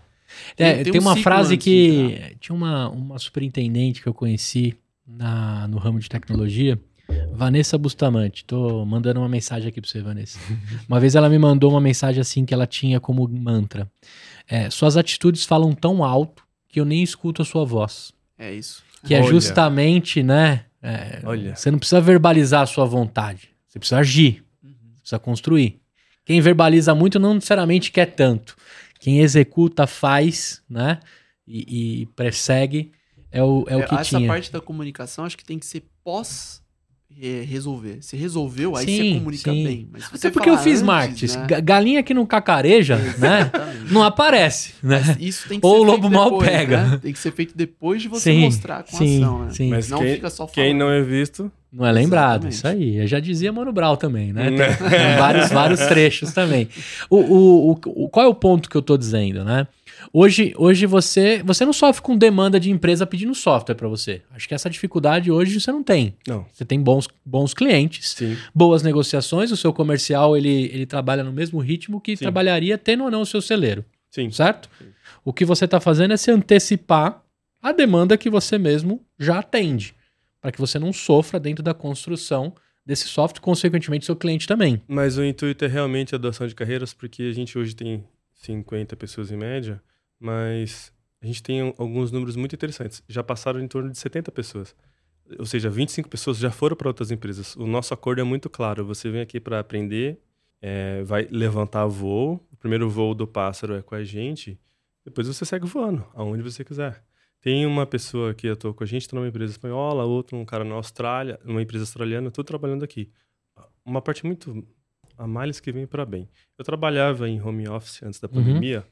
Cara, 0.57 0.71
É, 0.71 0.75
Tem- 0.77 0.85
tem, 0.85 0.93
tem 0.93 1.01
um 1.01 1.05
uma 1.05 1.17
frase 1.17 1.55
antes 1.55 1.65
que 1.65 2.37
tinha 2.41 2.55
uma, 2.55 2.89
uma 2.89 3.19
superintendente 3.19 4.03
que 4.03 4.07
eu 4.09 4.15
conheci 4.15 4.77
na, 5.07 5.67
no 5.69 5.79
ramo 5.79 5.99
de 6.01 6.09
tecnologia, 6.09 6.79
Vanessa 7.33 7.79
Bustamante. 7.79 8.45
Tô 8.45 8.85
mandando 8.85 9.21
uma 9.21 9.29
mensagem 9.29 9.69
aqui 9.69 9.81
pra 9.81 9.89
você, 9.89 10.03
Vanessa. 10.03 10.39
Uma 10.89 10.99
vez 10.99 11.15
ela 11.15 11.29
me 11.29 11.39
mandou 11.39 11.71
uma 11.71 11.81
mensagem 11.81 12.21
assim 12.21 12.45
que 12.45 12.53
ela 12.53 12.67
tinha 12.67 12.99
como 12.99 13.29
mantra: 13.29 13.89
é, 14.49 14.69
Suas 14.71 14.97
atitudes 14.97 15.45
falam 15.45 15.73
tão 15.73 16.03
alto 16.03 16.43
que 16.69 16.81
eu 16.81 16.85
nem 16.85 17.03
escuto 17.05 17.43
a 17.43 17.45
sua 17.45 17.65
voz. 17.65 18.13
É 18.37 18.53
isso. 18.53 18.83
Que 19.05 19.15
é 19.15 19.21
Olha. 19.21 19.29
justamente, 19.31 20.23
né? 20.23 20.65
é, 20.83 21.21
Olha. 21.25 21.55
Você 21.55 21.71
não 21.71 21.79
precisa 21.79 22.01
verbalizar 22.01 22.63
a 22.63 22.67
sua 22.67 22.85
vontade. 22.85 23.51
Você 23.69 23.79
precisa 23.79 24.01
agir. 24.01 24.43
Uhum. 24.65 24.73
Precisa 25.01 25.19
construir. 25.21 25.79
Quem 26.25 26.41
verbaliza 26.41 26.93
muito 26.93 27.21
não 27.21 27.35
necessariamente 27.35 27.93
quer 27.93 28.07
tanto. 28.07 28.57
Quem 29.07 29.21
executa, 29.21 29.87
faz, 29.87 30.65
né? 30.69 30.99
E, 31.47 32.01
e 32.01 32.07
persegue 32.07 32.91
é 33.31 33.41
o, 33.41 33.65
é 33.69 33.77
o 33.77 33.87
que 33.87 33.95
essa 33.95 34.17
tinha. 34.17 34.27
parte 34.27 34.51
da 34.51 34.61
comunicação 34.61 35.25
acho 35.25 35.37
que 35.37 35.45
tem 35.45 35.61
que 35.61 35.65
ser 35.65 35.85
pós 36.03 36.61
resolver. 37.19 37.99
Se 38.03 38.17
resolveu, 38.17 38.77
aí 38.77 38.85
Sim, 38.85 38.97
você 39.13 39.19
comunica 39.19 39.51
sim. 39.53 39.65
bem. 39.65 39.89
Mas 39.93 40.05
se 40.05 40.15
Até 40.17 40.31
porque 40.31 40.51
eu 40.51 40.59
fiz 40.59 40.75
antes, 40.75 40.83
marketing. 40.83 41.27
né? 41.39 41.47
Ga- 41.49 41.61
Galinha 41.61 42.03
que 42.03 42.13
não 42.13 42.27
cacareja, 42.27 42.97
né? 43.19 43.51
Não 43.91 44.03
aparece, 44.03 44.75
né? 44.83 45.17
Isso 45.19 45.49
tem 45.49 45.59
que 45.59 45.67
Ou 45.67 45.75
ser 45.77 45.81
o 45.81 45.83
lobo 45.85 46.03
feito 46.03 46.13
mal 46.15 46.31
depois, 46.31 46.49
pega. 46.51 46.85
né? 46.87 46.99
Tem 47.03 47.13
que 47.13 47.19
ser 47.19 47.33
feito 47.33 47.57
depois 47.57 48.03
de 48.03 48.09
você 48.09 48.33
Sim, 48.33 48.41
mostrar 48.41 48.83
com 48.83 48.97
sim, 48.99 49.23
ação, 49.23 49.45
né? 49.45 49.51
sim. 49.53 49.71
Mas 49.71 49.89
não 49.89 49.99
quem- 49.99 50.15
fica 50.15 50.29
só 50.31 50.47
falando. 50.47 50.55
Quem 50.55 50.75
não 50.75 50.91
é 50.91 51.01
visto. 51.03 51.51
Não 51.73 51.85
é 51.87 51.93
lembrado, 51.93 52.47
Exatamente. 52.49 52.53
isso 52.55 52.67
aí. 52.97 52.97
Eu 53.03 53.07
já 53.07 53.21
dizia 53.21 53.53
Mano 53.53 53.73
Brown 53.73 53.97
também, 53.97 54.33
né? 54.33 54.49
Tem, 54.49 54.59
Né? 54.59 54.67
tem 54.77 55.17
vários, 55.19 55.51
vários 55.51 55.81
trechos 55.81 56.33
também. 56.33 56.69
O, 57.11 57.17
o, 57.17 57.71
o- 57.73 58.09
qual 58.09 58.25
é 58.27 58.29
o 58.29 58.35
ponto 58.35 58.69
que 58.71 58.77
eu 58.77 58.83
tô 58.83 58.97
dizendo, 58.97 59.45
né? 59.45 59.67
Hoje, 60.19 60.55
hoje 60.57 60.87
você, 60.87 61.43
você 61.45 61.63
não 61.67 61.75
sofre 61.75 62.01
com 62.01 62.17
demanda 62.17 62.59
de 62.59 62.71
empresa 62.71 63.07
pedindo 63.07 63.35
software 63.35 63.75
para 63.75 63.87
você. 63.87 64.23
Acho 64.31 64.49
que 64.49 64.55
essa 64.55 64.71
dificuldade 64.71 65.31
hoje 65.31 65.61
você 65.61 65.71
não 65.71 65.83
tem. 65.83 66.17
Não. 66.27 66.47
Você 66.51 66.65
tem 66.65 66.81
bons, 66.81 67.07
bons 67.23 67.53
clientes, 67.53 68.15
Sim. 68.17 68.35
boas 68.55 68.83
negociações, 68.83 69.53
o 69.53 69.59
seu 69.59 69.75
comercial 69.75 70.35
ele, 70.35 70.71
ele 70.73 70.87
trabalha 70.87 71.23
no 71.23 71.31
mesmo 71.31 71.59
ritmo 71.59 72.01
que 72.01 72.17
Sim. 72.17 72.25
trabalharia 72.25 72.79
tendo 72.79 73.05
ou 73.05 73.11
não 73.11 73.21
o 73.21 73.27
seu 73.27 73.43
celeiro, 73.43 73.85
Sim. 74.09 74.31
certo? 74.31 74.71
O 75.23 75.35
que 75.35 75.45
você 75.45 75.67
está 75.67 75.81
fazendo 75.81 76.15
é 76.15 76.17
se 76.17 76.31
antecipar 76.31 77.23
a 77.61 77.71
demanda 77.71 78.17
que 78.17 78.31
você 78.31 78.57
mesmo 78.57 79.05
já 79.19 79.41
atende, 79.41 79.95
para 80.41 80.51
que 80.51 80.59
você 80.59 80.79
não 80.79 80.95
sofra 80.95 81.39
dentro 81.39 81.63
da 81.63 81.75
construção 81.75 82.55
desse 82.87 83.07
software, 83.07 83.43
consequentemente 83.43 84.07
seu 84.07 84.17
cliente 84.17 84.47
também. 84.49 84.81
Mas 84.89 85.19
o 85.19 85.25
intuito 85.25 85.63
é 85.67 85.69
realmente 85.69 86.15
a 86.15 86.17
adoção 86.17 86.47
de 86.47 86.55
carreiras, 86.55 86.95
porque 86.95 87.25
a 87.25 87.33
gente 87.35 87.59
hoje 87.59 87.77
tem 87.77 88.03
50 88.33 88.97
pessoas 88.97 89.31
em 89.31 89.37
média, 89.37 89.79
mas 90.19 90.93
a 91.21 91.27
gente 91.27 91.43
tem 91.43 91.75
alguns 91.79 92.11
números 92.13 92.37
muito 92.37 92.55
interessantes. 92.55 93.03
Já 93.09 93.23
passaram 93.23 93.61
em 93.61 93.69
torno 93.69 93.91
de 93.91 93.99
70 93.99 94.31
pessoas. 94.33 94.75
Ou 95.39 95.47
seja, 95.47 95.69
25 95.69 96.09
pessoas 96.09 96.39
já 96.39 96.51
foram 96.51 96.77
para 96.77 96.89
outras 96.89 97.11
empresas. 97.11 97.57
O 97.57 97.67
nosso 97.67 97.93
acordo 97.93 98.21
é 98.21 98.25
muito 98.25 98.49
claro. 98.49 98.85
Você 98.87 99.11
vem 99.11 99.21
aqui 99.21 99.41
para 99.41 99.59
aprender, 99.59 100.21
é, 100.61 101.03
vai 101.03 101.27
levantar 101.31 101.87
voo. 101.87 102.47
O 102.53 102.57
primeiro 102.57 102.89
voo 102.89 103.15
do 103.15 103.27
pássaro 103.27 103.75
é 103.75 103.83
com 103.83 103.95
a 103.95 104.05
gente. 104.05 104.59
Depois 105.05 105.27
você 105.27 105.45
segue 105.45 105.67
voando, 105.67 106.07
aonde 106.15 106.43
você 106.43 106.65
quiser. 106.65 107.05
Tem 107.41 107.65
uma 107.67 107.87
pessoa 107.87 108.35
que 108.35 108.49
atuou 108.49 108.75
com 108.75 108.83
a 108.83 108.87
gente, 108.87 109.03
está 109.03 109.17
numa 109.17 109.29
empresa 109.29 109.53
espanhola, 109.53 110.05
outro 110.05 110.37
um 110.37 110.45
cara 110.45 110.65
na 110.65 110.75
Austrália, 110.75 111.39
numa 111.45 111.63
empresa 111.63 111.85
australiana, 111.85 112.31
tudo 112.31 112.47
trabalhando 112.47 112.85
aqui. 112.85 113.11
Uma 113.85 114.03
parte 114.03 114.27
muito 114.27 114.67
a 115.17 115.27
males 115.27 115.61
que 115.61 115.71
vem 115.71 115.87
para 115.87 116.05
bem. 116.05 116.29
Eu 116.59 116.65
trabalhava 116.65 117.29
em 117.29 117.41
home 117.41 117.69
office 117.69 118.03
antes 118.03 118.21
da 118.21 118.29
Uhum. 118.29 118.87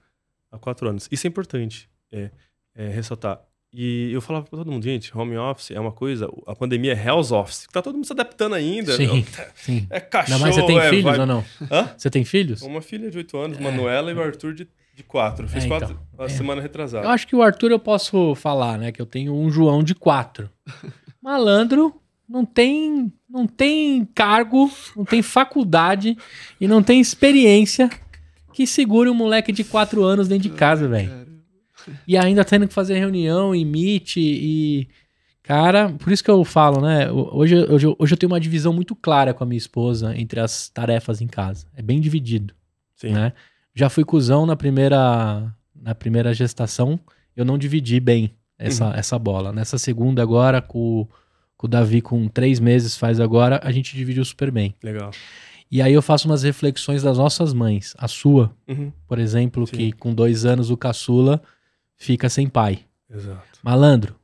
Há 0.55 0.59
quatro 0.59 0.89
anos. 0.89 1.09
Isso 1.11 1.27
é 1.27 1.29
importante 1.29 1.89
é, 2.13 2.31
é, 2.75 2.89
ressaltar. 2.89 3.41
E 3.77 4.13
eu 4.13 4.21
falava 4.21 4.47
para 4.47 4.57
todo 4.59 4.71
mundo, 4.71 4.85
gente, 4.85 5.17
home 5.17 5.37
office 5.37 5.73
é 5.73 5.81
uma 5.81 5.91
coisa, 5.91 6.31
a 6.47 6.55
pandemia 6.55 6.93
é 6.93 7.07
Hell's 7.09 7.33
Office. 7.33 7.67
Tá 7.73 7.83
todo 7.83 7.97
mundo 7.97 8.07
se 8.07 8.13
adaptando 8.13 8.55
ainda. 8.55 8.97
Sim, 8.97 9.27
sim. 9.57 9.87
É 9.91 9.99
cachorro, 9.99 10.39
mais 10.39 10.55
você 10.55 10.65
tem 10.65 10.79
é, 10.79 10.89
filhos 10.91 11.05
vai- 11.05 11.19
ou 11.19 11.27
não? 11.27 11.45
Hã? 11.71 11.91
Você 11.99 12.09
tem 12.09 12.25
filhos? 12.25 12.63
Uma 12.63 12.81
filha 12.81 13.11
de 13.11 13.19
8 13.19 13.37
anos, 13.37 13.59
Manuela, 13.59 14.13
e 14.13 14.15
o 14.15 14.23
Arthur 14.23 14.55
de, 14.55 14.69
de 14.95 15.03
4. 15.03 15.49
Fiz 15.49 15.65
É, 15.65 15.67
então. 15.67 15.79
quatro 15.81 16.01
a 16.17 16.25
É. 16.27 16.29
semana 16.29 16.63
retrasada. 16.63 17.05
Eu 17.05 17.11
acho 17.11 17.27
que 17.27 17.35
o 17.35 17.43
Arthur 17.43 17.73
eu 17.73 17.81
posso 17.81 18.37
falar, 18.37 18.79
né? 18.79 18.93
Que 18.93 19.03
eu 19.03 19.07
tenho 19.07 19.35
um 19.35 19.51
João 19.51 19.83
de 19.83 19.93
quatro. 19.95 20.49
Malandro 21.21 22.01
não 22.29 22.45
tem, 22.45 23.13
não 23.29 23.45
tem 23.47 24.05
cargo, 24.15 24.71
não 24.97 25.05
tem 25.05 25.21
faculdade 25.21 26.17
e 26.61 26.69
não 26.69 26.81
tem 26.83 27.01
experiência 27.01 27.91
que 28.55 28.67
segure 28.67 29.11
um 29.11 29.15
moleque 29.15 29.53
de 29.53 29.65
quatro 29.65 30.05
anos 30.05 30.29
dentro 30.29 30.49
de 30.49 30.55
casa, 30.55 30.87
velho. 30.87 31.11
E 32.07 32.17
ainda 32.17 32.45
tendo 32.45 32.69
que 32.69 32.73
fazer 32.73 32.97
reunião 32.99 33.55
e 33.55 33.65
meet 33.65 34.17
e. 34.17 34.89
Cara, 35.43 35.91
por 35.91 36.11
isso 36.11 36.25
que 36.25 36.31
eu 36.31 36.43
falo, 36.43 36.81
né? 36.81 37.11
Hoje, 37.11 37.55
hoje, 37.55 37.87
hoje 37.99 38.15
eu 38.15 38.17
tenho 38.17 38.33
uma 38.33 38.41
divisão 38.41 38.73
muito 38.73 38.95
clara 38.95 39.35
com 39.35 39.45
a 39.45 39.47
minha 39.47 39.59
esposa 39.59 40.17
entre 40.17 40.41
as 40.41 40.71
tarefas 40.71 41.21
em 41.21 41.27
casa. 41.27 41.67
É 41.77 41.83
bem 41.83 42.01
dividido 42.01 42.55
Sim. 42.97 43.11
né? 43.11 43.33
Já 43.75 43.91
fui 43.91 44.05
cuzão 44.05 44.47
na 44.47 44.57
primeira, 44.57 45.53
na 45.75 45.95
primeira 45.95 46.33
gestação, 46.33 46.99
eu 47.37 47.45
não 47.45 47.59
dividi 47.59 48.01
bem 48.01 48.35
essa, 48.59 48.93
essa 48.97 49.19
bola. 49.19 49.53
Nessa 49.53 49.77
segunda 49.77 50.23
agora, 50.23 50.63
com, 50.63 51.07
com 51.57 51.67
o 51.67 51.71
Davi 51.71 52.01
com 52.01 52.27
três 52.29 52.61
meses 52.61 52.97
faz 52.97 53.21
agora, 53.21 53.61
a 53.63 53.73
gente 53.73 53.97
dividiu 53.97 54.25
super 54.25 54.51
bem. 54.51 54.75
Legal. 54.83 55.11
E 55.75 55.83
aí 55.83 55.93
eu 55.93 56.01
faço 56.01 56.29
umas 56.29 56.45
reflexões 56.45 57.03
das 57.03 57.19
nossas 57.19 57.53
mães. 57.53 57.97
A 57.99 58.07
sua, 58.07 58.55
Uhum. 58.69 58.93
por 59.09 59.19
exemplo, 59.19 59.67
Sim. 59.67 59.77
que 59.77 59.93
com 59.93 60.15
dois 60.15 60.45
anos 60.45 60.71
o 60.71 60.77
caçula 60.77 61.43
fica 61.97 62.29
sem 62.29 62.49
pai. 62.49 62.85
Exato. 63.13 63.59
Malandro, 63.61 64.15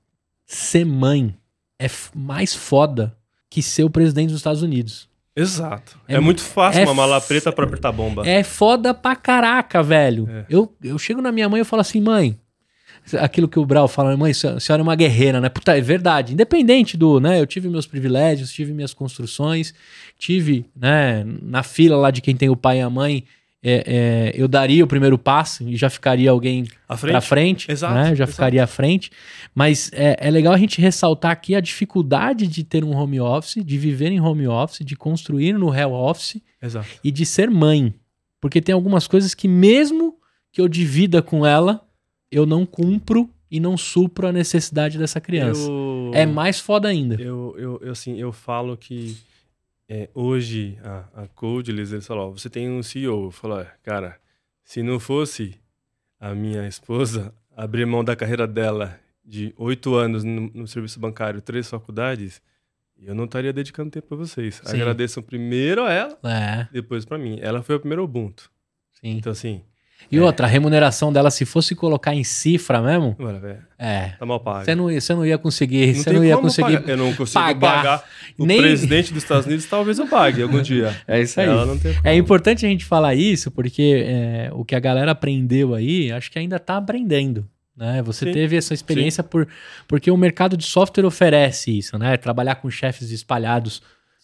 ser 0.47 0.85
mãe 0.87 1.37
é 1.77 1.89
mais 2.15 2.55
foda 2.55 3.17
que 3.51 3.65
ser 3.65 3.83
o 3.83 3.91
presidente 3.91 4.29
dos 4.29 4.37
Estados 4.37 4.63
Unidos. 4.63 5.09
Exato. 5.35 5.99
É 6.07 6.15
É, 6.15 6.21
muito 6.21 6.41
fácil 6.41 6.83
é 6.83 6.85
uma 6.85 6.95
mala 6.95 7.21
preta 7.21 7.51
para 7.51 7.65
apertar 7.65 7.91
bomba. 7.91 8.25
É 8.25 8.45
foda 8.45 8.95
pra 8.95 9.17
caraca, 9.17 9.83
velho. 9.83 10.29
É. 10.31 10.45
Eu, 10.49 10.73
eu 10.81 10.97
chego 11.01 11.21
na 11.21 11.33
minha 11.33 11.49
mãe 11.49 11.63
e 11.63 11.65
falo 11.65 11.81
assim, 11.81 12.01
mãe. 12.01 12.39
Aquilo 13.19 13.49
que 13.49 13.59
o 13.59 13.65
Brau 13.65 13.89
fala, 13.89 14.17
mãe, 14.17 14.31
a 14.31 14.35
senhora 14.35 14.81
é 14.81 14.83
uma 14.83 14.95
guerreira, 14.95 15.41
né? 15.41 15.49
Puta, 15.49 15.77
é 15.77 15.81
verdade. 15.81 16.33
Independente 16.33 16.97
do, 16.97 17.21
né? 17.21 17.41
Eu 17.41 17.47
tive 17.47 17.69
meus 17.69 17.87
privilégios, 17.87 18.53
tive 18.53 18.73
minhas 18.73 18.95
construções, 18.95 19.75
tive, 20.19 20.65
né? 20.75 21.25
Na 21.43 21.63
fila 21.63 21.97
lá 21.97 22.11
de 22.11 22.21
quem 22.21 22.37
tem 22.37 22.49
o 22.49 22.57
pai 22.57 22.79
e 22.79 22.81
a 22.81 22.91
mãe, 22.91 23.25
é, 23.63 24.33
é, 24.35 24.41
eu 24.41 24.49
daria 24.49 24.83
o 24.83 24.87
primeiro 24.87 25.19
passo 25.19 25.69
e 25.69 25.77
já 25.77 25.91
ficaria 25.91 26.31
alguém 26.31 26.67
À 26.89 26.97
pra 26.97 27.21
frente, 27.21 27.71
Exato, 27.71 27.95
né? 27.95 28.05
Já 28.07 28.13
exato. 28.25 28.33
ficaria 28.33 28.65
à 28.65 28.67
frente. 28.67 29.11
Mas 29.55 29.91
é, 29.93 30.17
é 30.19 30.31
legal 30.31 30.55
a 30.55 30.59
gente 30.59 30.81
ressaltar 30.81 31.31
aqui 31.31 31.55
a 31.55 31.61
dificuldade 31.61 32.47
de 32.47 32.65
ter 32.65 32.85
um 32.85 32.97
home 32.97 33.21
office, 33.21 33.63
de 33.63 33.79
viver 33.79 34.11
em 34.11 34.21
home 34.21 34.49
office, 34.49 34.85
de 34.85 34.97
construir 34.97 35.53
no 35.53 35.75
hell 35.75 35.93
office 35.93 36.41
Exato. 36.63 36.89
e 37.05 37.11
de 37.11 37.27
ser 37.27 37.51
mãe. 37.51 37.95
Porque 38.41 38.63
tem 38.63 38.75
algumas 38.75 39.07
coisas 39.07 39.35
que, 39.35 39.47
mesmo 39.47 40.17
que 40.51 40.61
eu 40.61 40.67
divida 40.67 41.21
com 41.21 41.45
ela, 41.45 41.87
eu 42.31 42.47
não 42.47 42.65
cumpro 42.65 43.29
e 43.51 43.59
não 43.59 43.77
supro 43.77 44.27
a 44.29 44.33
necessidade 44.33 44.97
dessa 44.99 45.21
criança. 45.21 45.69
Eu... 45.69 46.11
É 46.15 46.25
mais 46.27 46.61
foda 46.61 46.89
ainda. 46.89 47.15
Eu, 47.21 47.55
eu, 47.59 47.81
eu, 47.83 47.93
assim, 47.93 48.17
eu 48.19 48.33
falo 48.33 48.77
que 48.77 49.17
é, 49.89 50.09
hoje 50.15 50.79
a, 50.85 51.23
a 51.23 51.27
Codeless, 51.29 51.93
eles 51.93 52.07
falam, 52.07 52.29
ó, 52.29 52.31
você 52.31 52.49
tem 52.49 52.71
um 52.71 52.83
CEO. 52.83 53.25
Eu 53.27 53.31
falo, 53.31 53.59
"É, 53.61 53.73
cara, 53.83 54.19
se 54.63 54.83
não 54.83 55.01
fosse 55.01 55.57
a 56.19 56.35
minha 56.35 56.67
esposa 56.69 57.35
abrir 57.57 57.85
mão 57.87 58.05
da 58.05 58.15
carreira 58.15 58.47
dela 58.47 58.99
de 59.25 59.53
oito 59.57 59.95
anos 59.95 60.23
no, 60.23 60.49
no 60.55 60.67
serviço 60.69 61.01
bancário, 61.01 61.41
três 61.43 61.69
faculdades, 61.69 62.41
eu 62.97 63.15
não 63.15 63.25
estaria 63.25 63.53
dedicando 63.53 63.91
tempo 63.91 64.07
para 64.09 64.17
vocês. 64.17 64.61
Sim. 64.65 64.77
Agradeço 64.77 65.23
primeiro 65.23 65.83
a 65.85 65.93
ela, 65.93 66.19
É, 66.25 66.69
depois 66.73 67.05
para 67.05 67.19
mim. 67.19 67.39
Ela 67.41 67.63
foi 67.63 67.75
o 67.75 67.81
primeiro 67.81 68.05
Ubuntu. 68.05 68.51
sim. 68.93 69.17
Então, 69.17 69.33
assim, 69.33 69.63
E 70.11 70.19
outra, 70.19 70.47
a 70.47 70.49
remuneração 70.49 71.13
dela, 71.13 71.31
se 71.31 71.45
fosse 71.45 71.75
colocar 71.75 72.15
em 72.15 72.25
cifra 72.25 72.81
mesmo, 72.83 73.15
mano, 73.19 73.41
velho, 73.41 73.59
é. 73.79 74.09
tá 74.19 74.27
mal 74.27 74.41
pago. 74.41 74.65
Você 74.65 74.75
não, 74.75 74.91
ia- 74.91 75.01
você 75.01 75.15
não 75.15 75.25
ia 75.25 75.39
conseguir. 75.39 75.95
você 75.95 76.13
não 76.13 76.25
ia 76.25 76.37
conseguir. 76.37 76.75
pagar. 76.79 76.89
Eu 76.89 76.97
não 76.97 77.15
consigo 77.15 77.41
pagar. 77.45 77.77
pagar. 77.77 78.05
O 78.39 78.45
Nem- 78.45 78.61
presidente 78.61 79.13
dos 79.13 79.23
Estados 79.23 79.47
Unidos 79.47 79.67
talvez 79.67 79.99
eu 79.99 80.07
pague 80.07 80.43
algum 80.43 80.61
dia. 80.63 80.95
É 81.07 81.21
isso 81.21 81.37
tem 81.37 81.47
É 82.05 82.15
importante 82.15 82.67
a 82.67 82.69
gente 82.69 82.85
falar 82.85 83.15
isso, 83.15 83.51
porque 83.51 84.05
é, 84.07 84.51
o 84.53 84.65
que 84.65 84.75
a 84.75 84.81
galera 84.81 85.13
aprendeu 85.13 85.75
aí, 85.75 86.11
acho 86.13 86.31
que 86.31 86.39
ainda 86.39 86.59
tá 86.59 86.77
aprendendo. 86.77 87.49
Né? 87.77 88.03
Você 88.03 88.27
Sim, 88.27 88.33
teve 88.33 88.57
essa 88.57 88.75
experiência 88.75 89.23
por, 89.25 89.49
porque 89.89 90.11
o 90.11 90.17
mercado 90.17 90.57
de 90.57 90.67
software 90.67 91.07
oferece 91.07 91.79
isso, 91.79 91.97
né? 91.99 92.17
Trabalhar 92.19 92.57
com 92.57 92.69
chefes 92.69 93.11
espalhados 93.11 93.81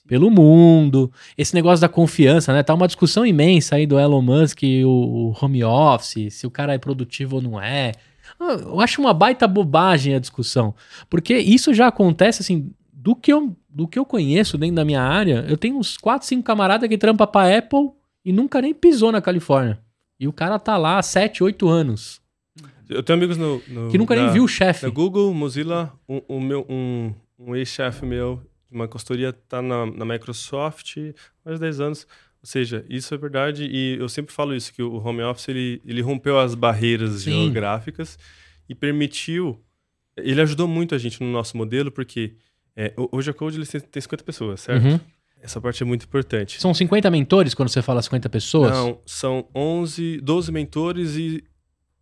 pelo 0.06 0.30
mundo, 0.30 1.10
esse 1.36 1.54
negócio 1.54 1.80
da 1.80 1.88
confiança, 1.88 2.52
né? 2.52 2.62
Tá 2.62 2.74
uma 2.74 2.86
discussão 2.86 3.26
imensa 3.26 3.76
aí 3.76 3.86
do 3.86 3.98
Elon 3.98 4.22
Musk 4.22 4.62
e 4.62 4.84
o, 4.84 4.88
o 4.88 5.34
home 5.44 5.64
office, 5.64 6.32
se 6.34 6.46
o 6.46 6.50
cara 6.50 6.74
é 6.74 6.78
produtivo 6.78 7.36
ou 7.36 7.42
não 7.42 7.60
é. 7.60 7.92
Eu 8.40 8.80
acho 8.80 9.00
uma 9.00 9.14
baita 9.14 9.46
bobagem 9.48 10.14
a 10.14 10.18
discussão, 10.18 10.74
porque 11.08 11.36
isso 11.38 11.72
já 11.72 11.88
acontece 11.88 12.42
assim, 12.42 12.70
do 12.92 13.14
que 13.16 13.32
eu, 13.32 13.56
do 13.68 13.86
que 13.88 13.98
eu 13.98 14.04
conheço 14.04 14.58
dentro 14.58 14.76
da 14.76 14.84
minha 14.84 15.00
área, 15.02 15.44
eu 15.48 15.56
tenho 15.56 15.76
uns 15.78 15.96
4, 15.96 16.26
5 16.26 16.42
camaradas 16.42 16.88
que 16.88 16.98
trampa 16.98 17.26
pra 17.26 17.56
Apple 17.56 17.90
e 18.24 18.32
nunca 18.32 18.60
nem 18.60 18.74
pisou 18.74 19.10
na 19.12 19.20
Califórnia. 19.20 19.78
E 20.18 20.26
o 20.26 20.32
cara 20.32 20.58
tá 20.58 20.76
lá 20.76 20.98
há 20.98 21.02
7, 21.02 21.42
8 21.44 21.68
anos. 21.68 22.20
Eu 22.88 23.02
tenho 23.02 23.16
amigos 23.18 23.36
no. 23.36 23.60
no 23.68 23.90
Que 23.90 23.98
nunca 23.98 24.14
nem 24.14 24.24
na- 24.26 24.30
viu 24.32 24.44
o 24.44 24.48
chefe. 24.48 24.88
Google, 24.90 25.32
Mozilla, 25.34 25.92
um, 26.08 26.20
um 26.28 26.40
meu, 26.40 26.64
um, 26.68 27.12
um 27.38 27.54
ex-chefe 27.56 28.04
meu 28.06 28.40
uma 28.70 28.88
consultoria 28.88 29.32
tá 29.32 29.62
na, 29.62 29.86
na 29.86 30.04
Microsoft 30.04 30.96
há 30.98 31.12
mais 31.44 31.58
de 31.58 31.60
10 31.60 31.80
anos. 31.80 32.06
Ou 32.42 32.48
seja, 32.48 32.84
isso 32.88 33.14
é 33.14 33.18
verdade 33.18 33.66
e 33.66 33.96
eu 33.98 34.08
sempre 34.08 34.32
falo 34.32 34.54
isso, 34.54 34.72
que 34.72 34.82
o 34.82 34.96
home 34.96 35.22
office 35.22 35.48
ele, 35.48 35.82
ele 35.84 36.00
rompeu 36.00 36.38
as 36.38 36.54
barreiras 36.54 37.22
Sim. 37.22 37.44
geográficas 37.44 38.18
e 38.68 38.74
permitiu... 38.74 39.60
Ele 40.16 40.40
ajudou 40.40 40.66
muito 40.66 40.94
a 40.94 40.98
gente 40.98 41.22
no 41.22 41.30
nosso 41.30 41.56
modelo 41.56 41.90
porque 41.90 42.36
é, 42.74 42.92
hoje 43.12 43.30
a 43.30 43.34
Code 43.34 43.56
ele 43.56 43.66
tem 43.66 43.80
tem 43.80 44.00
50 44.00 44.24
pessoas, 44.24 44.60
certo? 44.60 44.84
Uhum. 44.84 45.00
Essa 45.40 45.60
parte 45.60 45.82
é 45.82 45.86
muito 45.86 46.04
importante. 46.04 46.60
São 46.60 46.74
50 46.74 47.10
mentores 47.10 47.54
quando 47.54 47.68
você 47.68 47.82
fala 47.82 48.02
50 48.02 48.28
pessoas? 48.28 48.72
Não, 48.72 49.00
são 49.06 49.48
11, 49.54 50.20
12 50.20 50.50
mentores 50.52 51.16
e 51.16 51.44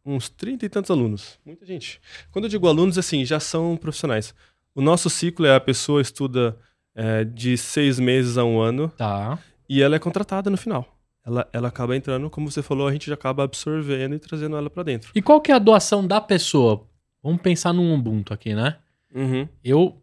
uns 0.04 0.28
30 0.28 0.66
e 0.66 0.68
tantos 0.68 0.90
alunos. 0.90 1.38
Muita 1.44 1.64
gente. 1.64 2.00
Quando 2.30 2.46
eu 2.46 2.48
digo 2.48 2.68
alunos, 2.68 2.98
assim, 2.98 3.24
já 3.24 3.40
são 3.40 3.76
profissionais. 3.76 4.34
O 4.74 4.82
nosso 4.82 5.08
ciclo 5.08 5.46
é 5.46 5.54
a 5.54 5.60
pessoa 5.60 6.00
estuda 6.02 6.56
é, 6.94 7.24
de 7.24 7.56
seis 7.56 7.98
meses 7.98 8.36
a 8.38 8.44
um 8.44 8.60
ano 8.60 8.88
Tá. 8.96 9.38
e 9.68 9.82
ela 9.82 9.96
é 9.96 9.98
contratada 9.98 10.50
no 10.50 10.56
final. 10.56 10.86
Ela, 11.26 11.48
ela 11.52 11.68
acaba 11.68 11.96
entrando, 11.96 12.28
como 12.28 12.50
você 12.50 12.62
falou, 12.62 12.86
a 12.86 12.92
gente 12.92 13.06
já 13.06 13.14
acaba 13.14 13.44
absorvendo 13.44 14.14
e 14.14 14.18
trazendo 14.18 14.56
ela 14.56 14.68
para 14.68 14.82
dentro. 14.82 15.10
E 15.14 15.22
qual 15.22 15.40
que 15.40 15.50
é 15.50 15.54
a 15.54 15.58
doação 15.58 16.06
da 16.06 16.20
pessoa? 16.20 16.86
Vamos 17.22 17.40
pensar 17.40 17.72
num 17.72 17.94
Ubuntu 17.94 18.34
aqui, 18.34 18.54
né? 18.54 18.76
Uhum. 19.14 19.48
Eu. 19.62 19.96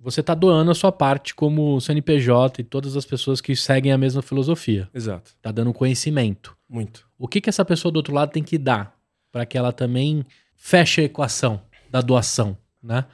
Você 0.00 0.22
tá 0.22 0.34
doando 0.34 0.70
a 0.70 0.74
sua 0.74 0.92
parte 0.92 1.34
como 1.34 1.80
CNPJ 1.80 2.60
e 2.60 2.64
todas 2.64 2.94
as 2.96 3.04
pessoas 3.06 3.40
que 3.40 3.56
seguem 3.56 3.90
a 3.92 3.96
mesma 3.98 4.20
filosofia. 4.22 4.88
Exato. 4.94 5.32
Tá 5.40 5.50
dando 5.50 5.72
conhecimento. 5.72 6.54
Muito. 6.68 7.06
O 7.18 7.26
que 7.26 7.40
que 7.40 7.48
essa 7.48 7.64
pessoa 7.64 7.90
do 7.92 7.96
outro 7.96 8.12
lado 8.14 8.30
tem 8.30 8.42
que 8.42 8.58
dar 8.58 8.94
para 9.32 9.44
que 9.46 9.56
ela 9.56 9.72
também 9.72 10.24
feche 10.56 11.00
a 11.00 11.04
equação 11.04 11.60
da 11.90 12.00
doação, 12.02 12.56
né? 12.82 13.04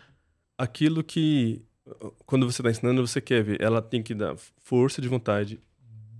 Aquilo 0.62 1.02
que, 1.02 1.62
quando 2.26 2.50
você 2.50 2.60
está 2.60 2.70
ensinando, 2.70 3.06
você 3.06 3.20
quer 3.20 3.42
ver. 3.42 3.60
Ela 3.60 3.80
tem 3.80 4.02
que 4.02 4.14
dar 4.14 4.36
força 4.62 5.00
de 5.00 5.08
vontade, 5.08 5.60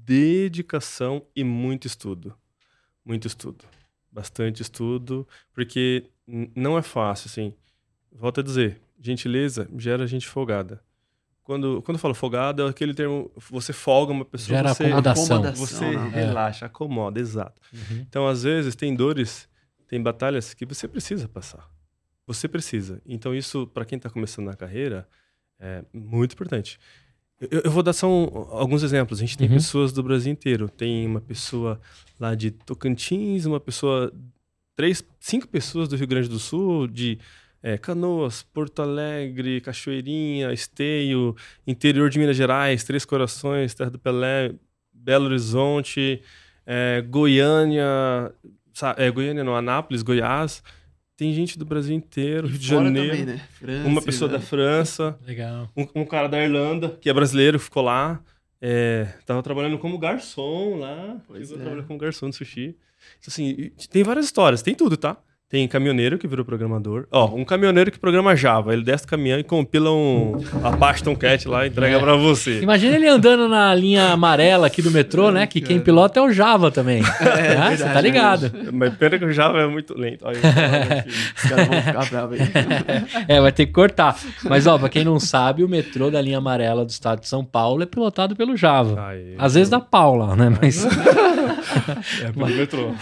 dedicação 0.05 1.23
e 1.37 1.45
muito 1.45 1.87
estudo. 1.87 2.35
Muito 3.05 3.27
estudo. 3.27 3.65
Bastante 4.11 4.63
estudo, 4.63 5.27
porque 5.53 6.05
não 6.57 6.79
é 6.79 6.83
fácil, 6.83 7.29
assim. 7.29 7.55
Volto 8.13 8.41
a 8.41 8.43
dizer, 8.43 8.81
gentileza 9.01 9.69
gera 9.77 10.07
gente 10.07 10.27
folgada. 10.27 10.83
Quando, 11.43 11.83
quando 11.83 11.97
eu 11.97 12.01
falo 12.01 12.15
folgada, 12.15 12.63
é 12.63 12.69
aquele 12.69 12.95
termo, 12.95 13.31
você 13.51 13.73
folga 13.73 14.13
uma 14.13 14.25
pessoa, 14.25 14.57
Gera 14.57 14.75
você, 14.75 14.85
acomodação. 14.85 15.37
Acomodação, 15.37 15.67
você 15.67 15.91
não. 15.91 16.11
relaxa, 16.11 16.67
acomoda, 16.67 17.19
exato. 17.19 17.61
Então, 17.91 18.27
às 18.29 18.45
vezes, 18.45 18.77
tem 18.77 18.95
dores, 18.95 19.49
tem 19.89 20.01
batalhas 20.01 20.55
que 20.55 20.65
você 20.65 20.87
precisa 20.87 21.29
passar. 21.29 21.69
Você 22.27 22.47
precisa. 22.49 23.01
Então, 23.07 23.35
isso, 23.35 23.67
para 23.67 23.85
quem 23.85 23.97
está 23.97 24.09
começando 24.09 24.47
na 24.47 24.55
carreira, 24.55 25.09
é 25.59 25.85
muito 25.93 26.33
importante. 26.35 26.79
Eu, 27.41 27.63
eu 27.65 27.71
vou 27.71 27.83
dar 27.83 27.93
só 27.93 28.09
um- 28.09 28.49
alguns 28.51 28.83
exemplos. 28.83 29.19
A 29.19 29.23
gente 29.23 29.37
tem 29.37 29.49
Uhum. 29.49 29.55
pessoas 29.55 29.93
do 29.93 30.03
Brasil 30.03 30.31
inteiro. 30.33 30.69
Tem 30.69 31.07
uma 31.07 31.21
pessoa 31.21 31.81
lá 32.19 32.35
de 32.35 32.51
Tocantins, 32.51 33.47
uma 33.47 33.59
pessoa, 33.59 34.13
três, 34.77 35.03
cinco 35.19 35.49
pessoas 35.49 35.89
do 35.89 35.97
Rio 35.97 36.07
Grande 36.07 36.29
do 36.29 36.39
Sul, 36.39 36.87
de 36.87 37.19
é, 37.63 37.77
Canoas, 37.77 38.43
Porto 38.43 38.81
Alegre, 38.81 39.61
Cachoeirinha, 39.61 40.51
Esteio, 40.53 41.37
interior 41.67 42.09
de 42.09 42.19
Minas 42.19 42.37
Gerais, 42.37 42.85
Três 42.85 43.05
Corações, 43.05 43.75
Terra 43.75 43.91
do 43.91 43.99
Pelé, 43.99 44.55
Belo 44.93 45.27
Horizonte, 45.27 46.23
é, 46.65 47.03
Goiânia, 47.03 47.85
é, 48.97 49.11
Goiânia 49.11 49.45
não, 49.45 49.55
Anápolis, 49.57 50.03
Goiás. 50.03 50.63
Tem 51.21 51.35
gente 51.35 51.59
do 51.59 51.67
Brasil 51.67 51.95
inteiro, 51.95 52.47
Rio 52.47 52.59
de 52.59 52.67
Janeiro, 52.67 53.11
também, 53.11 53.27
né? 53.27 53.43
França, 53.53 53.89
uma 53.89 54.01
pessoa 54.01 54.27
da 54.27 54.37
Irlanda. 54.37 54.49
França, 54.49 55.19
Legal. 55.27 55.69
um, 55.77 55.87
um 55.97 56.05
cara 56.07 56.29
da 56.29 56.43
Irlanda, 56.43 56.97
que 56.99 57.11
é 57.11 57.13
brasileiro, 57.13 57.59
ficou 57.59 57.83
lá. 57.83 58.23
É, 58.59 59.07
tava 59.27 59.43
trabalhando 59.43 59.79
como 59.79 59.99
garçom 59.99 60.79
lá. 60.79 61.21
Pois 61.29 61.53
é. 61.53 61.57
trabalhar 61.59 61.83
como 61.83 61.99
garçom 61.99 62.31
de 62.31 62.37
sushi. 62.37 62.75
Então, 63.19 63.29
assim, 63.29 63.71
tem 63.91 64.03
várias 64.03 64.25
histórias, 64.25 64.63
tem 64.63 64.75
tudo, 64.75 64.97
tá? 64.97 65.19
Tem 65.51 65.67
caminhoneiro 65.67 66.17
que 66.17 66.29
virou 66.29 66.45
programador. 66.45 67.07
Ó, 67.11 67.35
um 67.35 67.45
caminhoneiro 67.45 67.91
que 67.91 67.99
programa 67.99 68.37
Java. 68.37 68.73
Ele 68.73 68.85
desce 68.85 69.05
do 69.05 69.09
caminhão 69.09 69.37
e 69.37 69.43
compila 69.43 69.91
um 69.91 70.37
Apache 70.63 71.03
Tomcat 71.03 71.49
lá 71.49 71.67
e 71.67 71.69
entrega 71.69 71.97
É. 71.97 71.99
pra 71.99 72.15
você. 72.15 72.61
Imagina 72.61 72.95
ele 72.95 73.09
andando 73.09 73.49
na 73.49 73.75
linha 73.75 74.13
amarela 74.13 74.69
aqui 74.69 74.81
do 74.81 74.93
metrô, 74.93 75.33
né? 75.33 75.49
Que 75.49 75.61
quem 75.61 75.81
pilota 75.81 76.21
é 76.21 76.23
o 76.23 76.31
Java 76.31 76.71
também. 76.71 77.03
né? 77.03 77.09
verdade, 77.21 77.77
Você 77.79 77.85
tá 77.85 78.01
ligado. 78.01 78.53
Mas 78.73 78.95
pena 78.95 79.19
que 79.19 79.25
o 79.25 79.33
Java 79.33 79.59
é 79.63 79.67
muito 79.67 79.99
lento. 79.99 80.25
Olha. 80.25 80.39
Os 80.39 81.51
caras 81.51 81.67
vão 81.69 81.83
ficar 81.83 82.05
bravos 82.11 82.41
aí. 82.41 82.49
É, 83.27 83.41
vai 83.41 83.51
ter 83.51 83.67
que 83.67 83.73
cortar. 83.73 84.17
Mas, 84.45 84.69
ó, 84.69 84.79
pra 84.79 84.89
quem 84.89 85.03
não 85.05 85.19
sabe, 85.19 85.65
o 85.65 85.69
metrô 85.69 86.13
da 86.13 86.23
linha 86.23 86.39
amarela 86.39 86.85
do 86.85 86.91
estado 86.91 87.23
de 87.23 87.27
São 87.29 87.45
Paulo 87.45 87.83
é 87.83 87.87
pilotado 87.87 88.37
pelo 88.37 88.57
Java. 88.57 89.05
Aí, 89.09 89.35
Às 89.37 89.55
vezes 89.55 89.69
da 89.69 89.81
Paula, 89.81 90.37
né? 90.37 90.57
Mas, 90.63 90.87
É 92.25 92.33
pelo 92.33 92.47
metrô. 92.49 92.95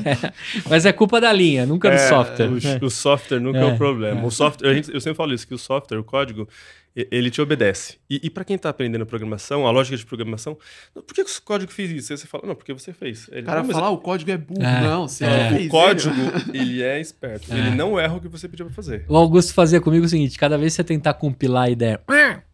mas 0.68 0.84
é 0.86 0.92
culpa 0.92 1.20
da 1.20 1.32
linha, 1.32 1.66
nunca 1.66 1.88
do 1.90 1.94
É, 1.96 2.08
software. 2.08 2.48
O, 2.50 2.58
É. 2.58 2.78
o 2.84 2.90
software 2.90 3.40
nunca 3.40 3.58
é, 3.58 3.62
É, 3.62 3.72
o 3.72 3.76
problema. 3.76 4.24
O 4.24 4.30
software, 4.30 4.74
gente- 4.74 4.92
eu 4.92 5.00
sempre 5.00 5.16
falo 5.16 5.32
isso, 5.34 5.46
que 5.46 5.54
o 5.54 5.58
software, 5.58 5.98
o 5.98 6.04
código, 6.04 6.48
ele 6.96 7.28
te 7.30 7.40
obedece. 7.40 7.96
E, 8.08 8.20
e 8.22 8.30
para 8.30 8.44
quem 8.44 8.56
tá 8.56 8.68
aprendendo 8.68 9.04
programação, 9.04 9.66
a 9.66 9.70
lógica 9.70 9.96
de 9.96 10.06
programação, 10.06 10.56
por 10.94 11.12
que 11.14 11.22
o 11.22 11.26
código 11.44 11.72
fez 11.72 11.90
isso? 11.90 12.12
Aí 12.12 12.16
você 12.18 12.26
fala, 12.26 12.44
não, 12.46 12.54
porque 12.54 12.72
você 12.72 12.92
fez. 12.92 13.28
Ele, 13.32 13.42
O 13.42 13.44
cara 13.46 13.64
fala, 13.64 13.86
"Ah, 13.86 13.90
o 13.90 13.98
código 13.98 14.30
é 14.30 14.36
burro. 14.36 14.62
É. 14.62 14.80
Não, 14.82 15.08
você 15.08 15.24
É. 15.24 15.48
fez. 15.50 15.66
o 15.66 15.68
código, 15.70 16.14
ele 16.54 16.82
é 16.82 17.00
esperto. 17.00 17.52
É. 17.52 17.58
Ele 17.58 17.70
não 17.70 17.98
erra 17.98 18.14
o 18.14 18.20
que 18.20 18.28
você 18.28 18.48
pediu 18.48 18.66
pra 18.66 18.74
fazer. 18.74 19.04
O 19.08 19.16
Augusto 19.16 19.52
fazia 19.54 19.80
comigo 19.80 20.04
o 20.04 20.08
seguinte: 20.08 20.38
cada 20.38 20.56
vez 20.56 20.72
que 20.72 20.76
você 20.76 20.84
tentar 20.84 21.14
compilar 21.14 21.64
a 21.64 21.70
ideia, 21.70 22.00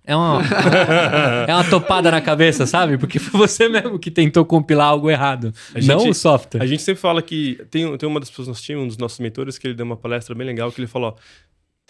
é 0.05 0.17
uma, 0.17 0.41
é 1.47 1.55
uma 1.55 1.65
topada 1.69 2.11
na 2.11 2.21
cabeça, 2.21 2.67
sabe? 2.67 2.97
Porque 2.99 3.19
foi 3.19 3.39
você 3.39 3.69
mesmo 3.69 3.99
que 3.99 4.11
tentou 4.11 4.45
compilar 4.45 4.87
algo 4.89 5.11
errado, 5.11 5.53
A 5.75 5.81
não 5.83 5.99
gente- 6.01 6.11
o 6.11 6.15
software. 6.15 6.63
A 6.63 6.67
gente 6.67 6.83
sempre 6.83 7.01
fala 7.01 7.21
que. 7.23 7.61
Tem, 7.71 7.97
tem 7.99 8.09
uma 8.09 8.19
das 8.21 8.31
pessoas 8.31 8.49
no 8.49 8.53
nosso 8.53 8.63
time, 8.63 8.81
um 8.81 8.87
dos 8.89 8.97
nossos 8.97 9.19
mentores, 9.21 9.59
que 9.59 9.67
ele 9.67 9.75
deu 9.75 9.85
uma 9.87 9.97
palestra 9.97 10.35
bem 10.35 10.47
legal, 10.47 10.73
que 10.73 10.81
ele 10.81 10.89
falou: 10.89 11.11
ó, 11.11 11.21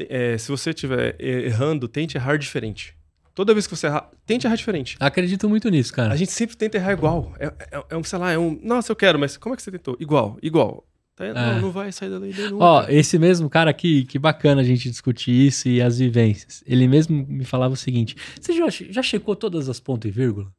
é, 0.08 0.38
se 0.38 0.48
você 0.50 0.70
estiver 0.70 1.16
errando, 1.20 1.88
tente 1.88 2.16
errar 2.16 2.36
diferente. 2.38 2.94
Toda 3.34 3.52
vez 3.54 3.66
que 3.66 3.74
você 3.76 3.86
errar, 3.86 4.10
tente 4.26 4.46
errar 4.46 4.56
diferente. 4.56 4.96
Acredito 5.00 5.48
muito 5.48 5.68
nisso, 5.70 5.92
cara. 5.92 6.12
A 6.12 6.16
gente 6.16 6.32
sempre 6.32 6.56
tenta 6.56 6.76
errar 6.76 6.92
igual. 6.92 7.32
É, 7.38 7.46
é- 7.46 7.84
é 7.90 7.96
um, 7.96 8.02
sei 8.04 8.18
lá, 8.18 8.32
é 8.32 8.38
um. 8.38 8.58
Nossa, 8.62 8.90
eu 8.92 8.96
quero, 8.96 9.18
mas 9.18 9.36
como 9.36 9.54
é 9.54 9.56
que 9.56 9.62
você 9.62 9.70
tentou? 9.70 9.96
Igual, 10.00 10.38
igual. 10.42 10.84
Tá, 11.16 11.24
É. 11.26 11.32
não, 11.34 11.60
não 11.62 11.70
vai 11.70 11.92
sair 11.92 12.10
da 12.10 12.18
lei 12.18 12.32
nunca. 12.32 12.56
Ó, 12.64 12.84
esse 12.88 13.18
mesmo 13.18 13.48
cara 13.48 13.70
aqui, 13.70 14.04
que 14.04 14.18
bacana 14.18 14.62
a 14.62 14.64
gente 14.64 14.90
discutir 14.90 15.30
isso 15.32 15.68
e 15.68 15.80
as 15.80 15.98
vivências. 15.98 16.62
Ele 16.66 16.88
mesmo 16.88 17.24
me 17.28 17.44
falava 17.44 17.74
o 17.74 17.76
seguinte: 17.76 18.16
você 18.40 18.52
já, 18.52 18.66
já 18.68 19.02
checou 19.02 19.36
todas 19.36 19.68
as 19.68 19.78
ponto 19.78 20.06
e 20.08 20.10
vírgula? 20.10 20.50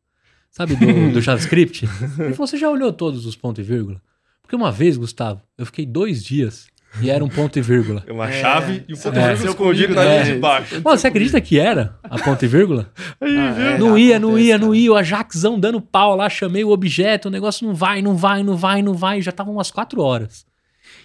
Sabe, 0.50 0.76
do, 0.76 1.12
do 1.14 1.22
JavaScript? 1.22 1.86
Ele 2.20 2.34
falou: 2.34 2.48
você 2.48 2.58
já 2.58 2.70
olhou 2.70 2.92
todos 2.94 3.26
os 3.26 3.36
ponto 3.36 3.60
e 3.60 3.64
vírgula? 3.64 4.02
Porque 4.42 4.56
uma 4.56 4.72
vez, 4.72 4.98
Gustavo, 4.98 5.42
eu 5.58 5.66
fiquei 5.66 5.86
dois 5.86 6.24
dias 6.24 6.68
e 7.00 7.10
era 7.10 7.24
um 7.24 7.30
ponto 7.30 7.58
e 7.58 7.62
vírgula. 7.62 8.04
É 8.08 8.12
uma 8.12 8.28
É, 8.30 8.42
chave 8.42 8.84
e 8.88 8.92
um 8.92 8.96
isso 8.96 9.04
ponto 9.04 9.20
é, 9.20 9.34
escondido 9.34 9.56
comigo, 9.56 9.94
na 9.96 10.04
né? 10.04 10.24
linha 10.24 10.34
de 10.36 10.40
baixo. 10.42 10.82
Mano, 10.84 10.98
você 10.98 11.08
acredita 11.08 11.40
que 11.40 11.60
era 11.60 11.98
a 12.04 12.18
ponto 12.20 12.44
e 12.44 12.48
vírgula? 12.48 12.92
Aí, 13.22 13.38
Ah, 13.38 13.74
é. 13.76 13.78
não 13.78 13.98
ia, 13.98 14.20
não 14.20 14.30
acontece, 14.30 14.48
ia, 14.48 14.58
não 14.58 14.76
ia. 14.76 14.92
O 14.92 14.96
Ajaxão 14.96 15.60
dando 15.60 15.80
pau 15.82 16.16
lá, 16.16 16.30
chamei 16.30 16.64
o 16.64 16.70
objeto, 16.72 17.28
o 17.28 17.32
negócio 17.32 17.66
não 17.66 17.74
vai, 17.74 18.02
não 18.02 18.16
vai, 18.16 18.44
não 18.44 18.56
vai, 18.58 18.82
não 18.82 18.94
vai. 18.94 19.22
Já 19.22 19.32
tava 19.32 19.50
umas 19.52 19.72
quatro 19.72 20.02
horas. 20.02 20.46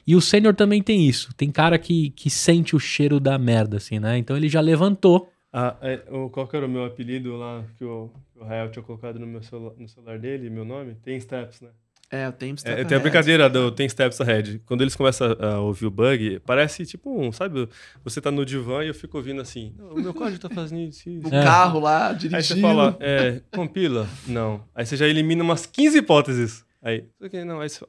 E 0.06 0.16
o 0.16 0.20
sênior 0.20 0.54
também 0.54 0.82
tem 0.82 1.06
isso. 1.06 1.32
Tem 1.36 1.50
cara 1.50 1.78
que, 1.78 2.10
que 2.10 2.30
sente 2.30 2.74
o 2.74 2.78
cheiro 2.80 3.20
da 3.20 3.38
merda, 3.38 3.76
assim, 3.76 3.98
né? 3.98 4.16
Então 4.18 4.36
ele 4.36 4.48
já 4.48 4.60
levantou. 4.60 5.30
Ah, 5.52 5.76
é, 5.80 6.02
o- 6.10 6.28
qual 6.28 6.46
que 6.46 6.56
era 6.56 6.66
o 6.66 6.68
meu 6.68 6.84
apelido 6.84 7.36
lá 7.36 7.64
que 7.78 7.84
o, 7.84 8.10
o 8.34 8.44
Rael 8.44 8.70
tinha 8.70 8.82
colocado 8.82 9.18
no 9.18 9.26
meu 9.26 9.42
celular, 9.42 9.72
no 9.78 9.88
celular 9.88 10.18
dele, 10.18 10.50
meu 10.50 10.64
nome? 10.64 10.94
Tem 11.02 11.18
Steps, 11.18 11.60
né? 11.60 11.68
É, 12.10 12.28
o 12.28 12.32
tempo 12.32 12.54
está 12.54 12.70
É, 12.70 12.84
tem 12.84 12.96
a 12.96 13.00
brincadeira 13.00 13.50
do 13.50 13.70
Tem 13.72 13.88
Steps 13.88 14.20
Ahead. 14.20 14.60
Quando 14.64 14.80
eles 14.82 14.94
começam 14.94 15.36
a, 15.40 15.58
ouvir 15.58 15.86
o 15.86 15.90
bug, 15.90 16.38
parece 16.46 16.86
tipo 16.86 17.10
um, 17.20 17.32
sabe? 17.32 17.68
Você 18.04 18.20
tá 18.20 18.30
no 18.30 18.44
divã 18.46 18.84
e 18.84 18.88
eu 18.88 18.94
fico 18.94 19.16
ouvindo 19.16 19.40
assim, 19.40 19.74
"Não, 19.76 19.88
o 19.92 20.00
meu 20.00 20.14
código 20.14 20.38
tá 20.38 20.48
fazendo 20.48 20.82
isso, 20.82 21.08
isso. 21.10 21.28
No 21.28 21.34
É. 21.34 21.42
carro 21.42 21.80
lá, 21.80 22.10
Aí 22.10 22.16
dirigindo. 22.16 22.42
você 22.54 22.60
fala, 22.60 22.96
é, 23.00 23.40
compila? 23.52 24.08
Não. 24.28 24.64
Aí 24.72 24.86
você 24.86 24.96
já 24.96 25.06
elimina 25.08 25.42
umas 25.42 25.66
15 25.66 25.98
hipóteses. 25.98 26.64
Aí, 26.80 27.04
ok, 27.20 27.44
não, 27.44 27.60
é 27.60 27.66
isso, 27.66 27.84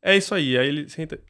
é 0.00 0.16
isso 0.16 0.34
aí. 0.34 0.56
Aí 0.56 0.66
ele 0.68 0.88
senta. 0.88 1.20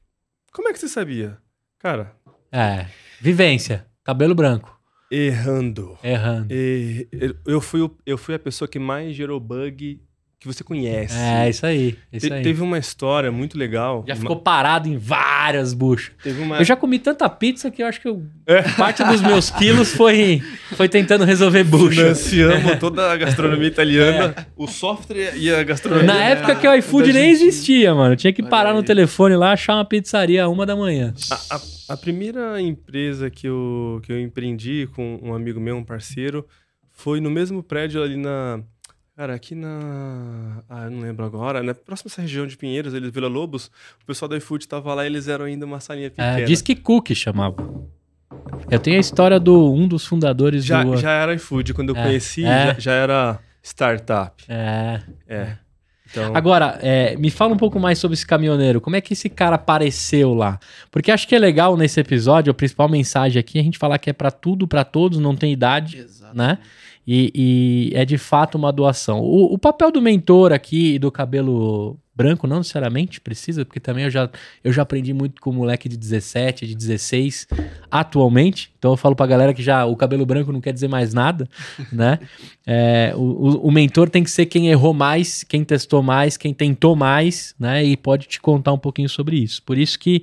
Como 0.53 0.69
é 0.69 0.73
que 0.73 0.78
você 0.78 0.86
sabia? 0.89 1.39
Cara, 1.81 2.12
É. 2.53 2.86
Vivência. 3.20 3.85
Cabelo 4.05 4.35
branco. 4.35 4.81
errando. 5.11 5.99
Errando. 6.05 6.49
E 6.55 7.09
eu- 7.44 7.61
fui, 7.61 7.81
o- 7.82 7.97
eu 8.07 8.16
fui 8.16 8.35
a 8.35 8.39
pessoa 8.39 8.66
que 8.69 8.78
mais 8.78 9.15
gerou 9.16 9.39
bug 9.40 10.01
que 10.43 10.48
você 10.48 10.64
conhece. 10.64 11.16
É, 11.16 11.48
isso 11.48 11.64
aí. 11.64 11.97
Isso 12.12 12.27
Te- 12.27 12.32
aí. 12.32 12.43
Teve 12.43 12.62
uma 12.62 12.77
história 12.77 13.31
muito 13.31 13.56
legal. 13.56 14.05
Já 14.06 14.14
uma- 14.14 14.20
ficou 14.20 14.36
parado 14.36 14.89
em 14.89 14.98
várias 14.98 15.73
buchas. 15.73 16.12
Uma... 16.39 16.59
Eu 16.59 16.64
já 16.64 16.74
comi 16.74 16.98
tanta 16.98 17.28
pizza 17.31 17.70
que 17.70 17.81
eu 17.82 17.86
acho 17.86 18.01
que 18.01 18.09
eu- 18.09 18.27
É. 18.44 18.60
parte 18.73 19.05
dos 19.05 19.20
meus 19.20 19.51
quilos 19.51 19.93
foi, 19.94 20.43
foi 20.77 20.89
tentando 20.89 21.24
resolver 21.24 21.62
bucha. 21.62 22.01
Financiamos 22.16 22.77
toda 22.81 23.12
a 23.12 23.16
gastronomia 23.16 23.69
italiana, 23.69 24.35
o 24.56 24.66
software 24.66 25.35
e 25.36 25.48
a 25.55 25.62
gastronomia. 25.62 26.06
Na 26.06 26.24
época 26.24 26.56
que 26.56 26.66
o 26.66 26.74
iFood 26.74 27.12
nem 27.12 27.31
existia, 27.31 27.94
mano. 27.94 28.16
Tinha 28.16 28.32
que 28.32 28.43
Olha 28.43 28.51
parar 28.51 28.73
no 28.73 28.81
aí. 28.81 28.85
telefone 28.85 29.36
lá, 29.36 29.52
achar 29.52 29.74
uma 29.77 29.85
pizzaria 29.85 30.43
a 30.44 30.48
uma 30.48 30.66
da 30.66 30.74
manhã. 30.74 31.14
A, 31.31 31.55
a- 31.55 31.60
a 31.90 31.97
primeira 31.97 32.60
empresa 32.60 33.31
que 33.31 33.47
eu, 33.47 34.01
que 34.02 34.10
eu 34.12 34.20
empreendi 34.20 34.89
com 34.94 35.20
um 35.23 35.35
amigo 35.35 35.60
meu, 35.60 35.77
um 35.77 35.85
parceiro, 35.85 36.44
foi 36.90 37.20
no 37.20 37.31
mesmo 37.31 37.62
prédio 37.62 38.02
ali 38.02 38.16
na. 38.16 38.60
Cara, 39.16 39.34
aqui 39.34 39.55
na. 39.55 40.62
Ah, 40.68 40.84
eu 40.84 40.90
não 40.90 41.01
lembro 41.01 41.24
agora. 41.24 41.62
Na 41.62 41.74
próxima 41.74 42.09
essa 42.10 42.22
região 42.22 42.47
de 42.47 42.56
Pinheiros, 42.56 42.94
ali, 42.94 43.10
Vila 43.10 43.28
Lobos, 43.28 43.70
o 44.02 44.06
pessoal 44.06 44.28
da 44.28 44.39
iFood 44.39 44.66
tava 44.66 44.94
lá 44.94 45.05
e 45.05 45.06
eles 45.06 45.28
eram 45.28 45.44
ainda 45.44 45.66
uma 45.66 45.80
salinha 45.80 46.09
pequena. 46.10 46.40
É, 46.40 46.44
diz 46.44 46.62
que 46.62 46.74
Cook 46.74 47.10
chamava. 47.14 47.56
Eu 48.70 48.78
tenho 48.78 48.97
a 48.97 49.01
história 49.01 49.39
do 49.39 49.72
um 49.72 49.86
dos 49.86 50.06
fundadores 50.06 50.64
já, 50.64 50.82
do. 50.82 50.97
já 50.97 51.10
era 51.10 51.34
iFood. 51.34 51.74
Quando 51.74 51.90
eu 51.90 51.97
É, 51.97 52.02
conheci, 52.05 52.44
é. 52.44 52.68
Já, 52.68 52.80
já 52.80 52.93
era 52.93 53.39
startup. 53.62 54.43
É. 54.48 55.02
É. 55.28 55.56
Então, 56.10 56.34
Agora, 56.34 56.78
é, 56.82 57.16
me 57.16 57.30
fala 57.30 57.55
um 57.55 57.56
pouco 57.56 57.78
mais 57.80 57.98
sobre 57.98 58.14
esse 58.14 58.26
caminhoneiro. 58.26 58.80
Como 58.80 58.97
é 58.97 59.01
que 59.01 59.12
esse 59.14 59.28
cara 59.30 59.56
apareceu 59.56 60.34
lá? 60.34 60.59
Porque 60.90 61.10
acho 61.10 61.26
que 61.28 61.34
é 61.34 61.39
legal 61.39 61.74
nesse 61.76 62.01
episódio, 62.01 62.51
a 62.51 62.55
principal 62.55 62.86
mensagem 62.89 63.40
aqui, 63.40 63.59
a 63.59 63.62
gente 63.62 63.78
falar 63.78 63.98
que 63.98 64.10
é 64.10 64.12
pra 64.12 64.30
tudo, 64.30 64.66
pra 64.68 64.84
todos, 64.84 65.18
não 65.18 65.34
tem 65.34 65.52
idade. 65.52 65.98
Exato. 65.98 66.36
né? 66.36 66.59
E, 67.07 67.91
e 67.93 67.97
é 67.97 68.05
de 68.05 68.16
fato 68.19 68.57
uma 68.57 68.73
doação. 68.73 69.20
O, 69.20 69.55
o 69.55 69.59
papel 69.59 69.91
do 69.91 70.01
mentor 70.01 70.53
aqui 70.53 70.95
e 70.95 70.99
do 70.99 71.11
cabelo 71.11 71.99
branco 72.15 72.47
não 72.47 72.59
necessariamente 72.59 73.20
precisa, 73.20 73.65
porque 73.65 73.81
também 73.81 74.05
eu 74.05 74.11
já, 74.11 74.31
eu 74.62 74.70
já 74.73 74.83
aprendi 74.83 75.12
muito 75.15 75.41
com 75.41 75.51
o 75.51 75.53
moleque 75.53 75.89
de 75.89 75.97
17, 75.97 76.66
de 76.66 76.74
16 76.77 77.49
atualmente. 77.91 78.70
Então 78.79 78.93
eu 78.93 78.97
falo 78.97 79.16
pra 79.16 79.27
galera 79.27 79.55
que 79.55 79.62
já 79.62 79.85
o 79.87 79.97
cabelo 79.97 80.24
branco 80.27 80.53
não 80.53 80.61
quer 80.61 80.73
dizer 80.73 80.89
mais 80.89 81.12
nada, 81.15 81.49
né? 81.93 82.19
É, 82.66 83.12
o, 83.16 83.20
o- 83.20 83.66
o 83.69 83.70
mentor 83.70 84.09
tem 84.09 84.23
que 84.23 84.31
ser 84.31 84.47
quem 84.47 84.69
errou 84.69 84.95
mais, 84.95 85.43
quem 85.43 85.65
testou 85.65 86.03
mais, 86.03 86.37
quem 86.37 86.53
tentou 86.55 86.95
mais, 86.95 87.55
né? 87.59 87.85
E 87.85 87.97
pode 87.97 88.27
te 88.29 88.41
contar 88.41 88.73
um 88.73 88.79
pouquinho 88.79 89.09
sobre 89.09 89.37
isso. 89.37 89.62
Por 89.62 89.77
isso 89.79 89.99
que 89.99 90.23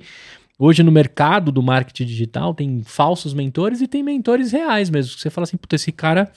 Hoje 0.62 0.82
no 0.82 0.92
mercado 0.92 1.50
do 1.50 1.62
marketing 1.62 2.04
digital 2.04 2.52
tem 2.52 2.82
falsos 2.84 3.32
mentores 3.32 3.80
e 3.80 3.88
tem 3.88 4.02
mentores 4.02 4.52
reais 4.52 4.90
mesmo. 4.90 5.16
Você 5.18 5.30
fala 5.30 5.44
assim, 5.44 5.56
puta, 5.56 5.74
esse 5.74 5.90
cara, 5.90 6.30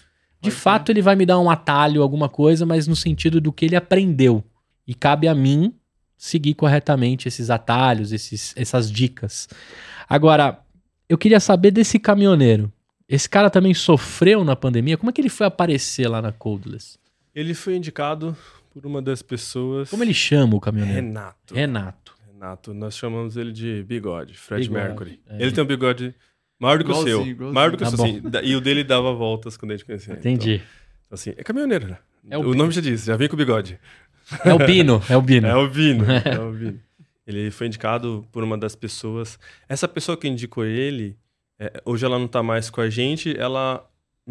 de 0.43 0.49
Pode 0.49 0.61
fato, 0.61 0.91
ele 0.91 1.01
vai 1.01 1.15
me 1.15 1.25
dar 1.25 1.39
um 1.39 1.49
atalho, 1.49 2.01
alguma 2.01 2.27
coisa, 2.27 2.65
mas 2.65 2.87
no 2.87 2.95
sentido 2.95 3.39
do 3.39 3.51
que 3.51 3.65
ele 3.65 3.75
aprendeu. 3.75 4.43
E 4.85 4.93
cabe 4.93 5.27
a 5.27 5.33
mim 5.33 5.73
seguir 6.17 6.53
corretamente 6.53 7.27
esses 7.27 7.49
atalhos, 7.49 8.11
esses, 8.11 8.53
essas 8.55 8.91
dicas. 8.91 9.47
Agora, 10.07 10.59
eu 11.07 11.17
queria 11.17 11.39
saber 11.39 11.71
desse 11.71 11.97
caminhoneiro. 11.97 12.71
Esse 13.07 13.29
cara 13.29 13.49
também 13.49 13.73
sofreu 13.73 14.43
na 14.43 14.55
pandemia? 14.55 14.97
Como 14.97 15.09
é 15.09 15.13
que 15.13 15.21
ele 15.21 15.29
foi 15.29 15.47
aparecer 15.47 16.07
lá 16.07 16.21
na 16.21 16.31
Codeless? 16.31 16.97
ele 17.35 17.53
foi 17.53 17.75
indicado 17.75 18.37
por 18.71 18.85
uma 18.85 19.01
das 19.01 19.21
pessoas. 19.21 19.89
Como 19.89 20.03
ele 20.03 20.13
chama 20.13 20.55
o 20.55 20.59
caminhoneiro? 20.59 21.01
Renato. 21.01 21.55
Renato. 21.55 22.15
Renato, 22.31 22.73
nós 22.73 22.95
chamamos 22.95 23.37
ele 23.37 23.51
de 23.51 23.83
bigode, 23.83 24.33
Fred 24.35 24.67
Bigode, 24.67 24.87
Mercury. 24.87 25.19
é. 25.29 25.41
Ele 25.41 25.51
tem 25.51 25.63
um 25.63 25.67
bigode 25.67 26.13
maior 26.63 26.77
do 26.79 26.85
que 26.85 26.91
o 26.91 26.95
seu. 27.03 27.25
igualzinho. 27.25 27.53
Maior 27.53 27.71
do 27.71 27.77
que 27.77 27.83
o 27.83 27.85
Tá 27.85 27.89
seu, 27.91 27.97
bom. 27.97 28.05
sim. 28.05 28.21
Da- 28.21 28.41
E 28.41 28.55
o 28.55 28.61
dele 28.61 28.83
dava 28.83 29.13
voltas 29.13 29.55
quando 29.57 29.71
a 29.71 29.75
gente 29.75 29.85
conhecia. 29.85 30.13
Entendi. 30.13 30.55
Então, 30.55 31.15
assim, 31.15 31.33
é 31.37 31.43
caminhoneiro, 31.43 31.87
né? 31.87 31.97
É 32.29 32.37
o 32.37 32.41
o 32.49 32.55
nome 32.55 32.71
já 32.71 32.81
diz, 32.81 33.03
já 33.05 33.15
vem 33.17 33.27
com 33.27 33.35
o 33.35 33.37
bigode. 33.37 33.77
É 34.45 34.53
o 34.53 34.57
Bino, 34.57 35.01
é 35.09 35.17
o 35.17 35.21
Bino. 35.21 35.47
É 35.47 35.55
o 35.55 35.69
Vino. 35.69 36.05
é 36.25 36.39
o 36.39 36.51
Vino. 36.51 36.79
Ele 37.27 37.51
foi 37.51 37.67
indicado 37.67 38.25
por 38.31 38.43
uma 38.43 38.57
das 38.57 38.75
pessoas. 38.75 39.37
Essa 39.67 39.87
pessoa 39.87 40.17
que 40.17 40.27
indicou 40.27 40.65
ele, 40.65 41.15
é, 41.59 41.81
hoje 41.85 42.05
ela 42.05 42.17
não 42.17 42.27
tá 42.27 42.41
mais 42.41 42.69
com 42.69 42.79
a 42.81 42.89
gente, 42.89 43.37
ela 43.37 43.85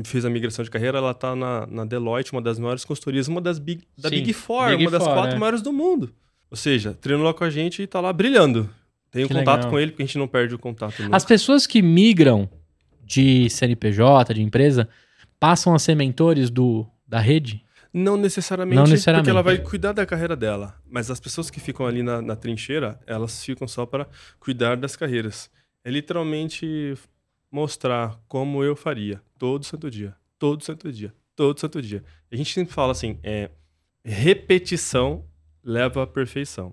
fez 0.04 0.24
a 0.24 0.30
migração 0.30 0.64
de 0.64 0.70
carreira, 0.70 0.96
ela 0.98 1.12
tá 1.12 1.36
na, 1.36 1.66
na 1.66 1.84
Deloitte, 1.84 2.32
uma 2.32 2.40
das 2.40 2.58
maiores 2.58 2.84
consultorias, 2.84 3.28
uma 3.28 3.40
das 3.42 3.58
Big, 3.58 3.82
da 3.98 4.08
Sim, 4.08 4.16
Big 4.16 4.32
Four, 4.32 4.70
Big 4.70 4.84
uma 4.84 4.90
das 4.90 5.04
Four, 5.04 5.12
quatro 5.14 5.36
é. 5.36 5.38
maiores 5.38 5.60
do 5.62 5.72
mundo. 5.72 6.12
Ou 6.50 6.56
seja, 6.56 6.94
treinou 7.00 7.24
lá 7.26 7.32
com 7.34 7.44
a 7.44 7.50
gente 7.50 7.82
e 7.82 7.86
tá 7.86 8.00
lá 8.00 8.12
brilhando. 8.12 8.68
Tenho 9.12 9.28
Que 9.28 9.34
contato 9.34 9.56
legal. 9.58 9.70
com 9.70 9.78
ele, 9.78 9.92
porque 9.92 10.02
a 10.02 10.06
gente 10.06 10.18
não 10.18 10.26
perde 10.26 10.54
o 10.54 10.58
contato 10.58 11.00
nunca. 11.02 11.14
As 11.16 11.24
pessoas 11.24 11.66
que 11.66 11.80
migram 11.82 12.50
de 13.04 13.48
CNPJ, 13.50 14.32
de 14.34 14.42
empresa, 14.42 14.88
passam 15.38 15.74
a 15.74 15.78
ser 15.78 15.94
mentores 15.94 16.50
do, 16.50 16.84
da 17.06 17.20
rede? 17.20 17.62
Não 17.92 18.16
necessariamente, 18.16 18.76
Não 18.76 18.86
necessariamente. 18.86 19.24
porque 19.24 19.30
ela 19.30 19.42
vai 19.42 19.58
cuidar 19.58 19.92
da 19.92 20.06
carreira 20.06 20.34
dela. 20.34 20.74
Mas 20.90 21.10
as 21.10 21.20
pessoas 21.20 21.50
que 21.50 21.60
ficam 21.60 21.86
ali 21.86 22.02
na, 22.02 22.22
na 22.22 22.34
trincheira, 22.34 22.98
elas 23.06 23.44
ficam 23.44 23.68
só 23.68 23.84
para 23.84 24.08
cuidar 24.40 24.76
das 24.78 24.96
carreiras. 24.96 25.50
É 25.84 25.90
literalmente 25.90 26.94
mostrar 27.50 28.18
como 28.26 28.64
eu 28.64 28.74
faria 28.74 29.20
todo 29.36 29.62
santo 29.66 29.90
dia. 29.90 30.14
Todo 30.38 30.64
santo 30.64 30.90
dia. 30.90 31.12
Todo 31.36 31.60
santo 31.60 31.82
dia. 31.82 32.02
A 32.30 32.36
gente 32.36 32.54
sempre 32.54 32.72
fala 32.72 32.92
assim, 32.92 33.18
é, 33.22 33.50
repetição 34.02 35.24
leva 35.62 36.02
à 36.04 36.06
perfeição. 36.06 36.72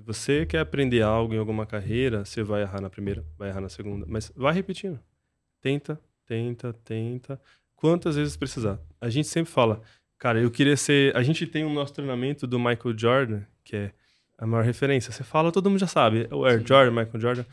Se 0.00 0.06
você 0.06 0.46
quer 0.46 0.60
aprender 0.60 1.02
algo 1.02 1.34
em 1.34 1.38
alguma 1.38 1.66
carreira, 1.66 2.24
você 2.24 2.42
vai 2.42 2.62
errar 2.62 2.80
na 2.80 2.88
primeira, 2.88 3.22
vai 3.36 3.50
errar 3.50 3.60
na 3.60 3.68
segunda, 3.68 4.06
mas 4.08 4.32
vai 4.34 4.54
repetindo. 4.54 4.98
Tenta, 5.60 6.00
tenta, 6.26 6.72
tenta. 6.72 7.40
Quantas 7.76 8.16
vezes 8.16 8.34
precisar. 8.34 8.80
A 8.98 9.10
gente 9.10 9.28
sempre 9.28 9.52
fala, 9.52 9.82
cara, 10.18 10.40
eu 10.40 10.50
queria 10.50 10.76
ser. 10.76 11.14
A 11.14 11.22
gente 11.22 11.46
tem 11.46 11.64
o 11.64 11.70
nosso 11.70 11.92
treinamento 11.92 12.46
do 12.46 12.58
Michael 12.58 12.96
Jordan, 12.96 13.42
que 13.62 13.76
é 13.76 13.92
a 14.38 14.46
maior 14.46 14.64
referência. 14.64 15.12
Você 15.12 15.22
fala, 15.22 15.52
todo 15.52 15.68
mundo 15.68 15.80
já 15.80 15.86
sabe. 15.86 16.26
É 16.30 16.34
o 16.34 16.46
Air 16.46 16.60
Sim. 16.60 16.66
Jordan, 16.66 16.90
Michael 16.92 17.20
Jordan. 17.20 17.44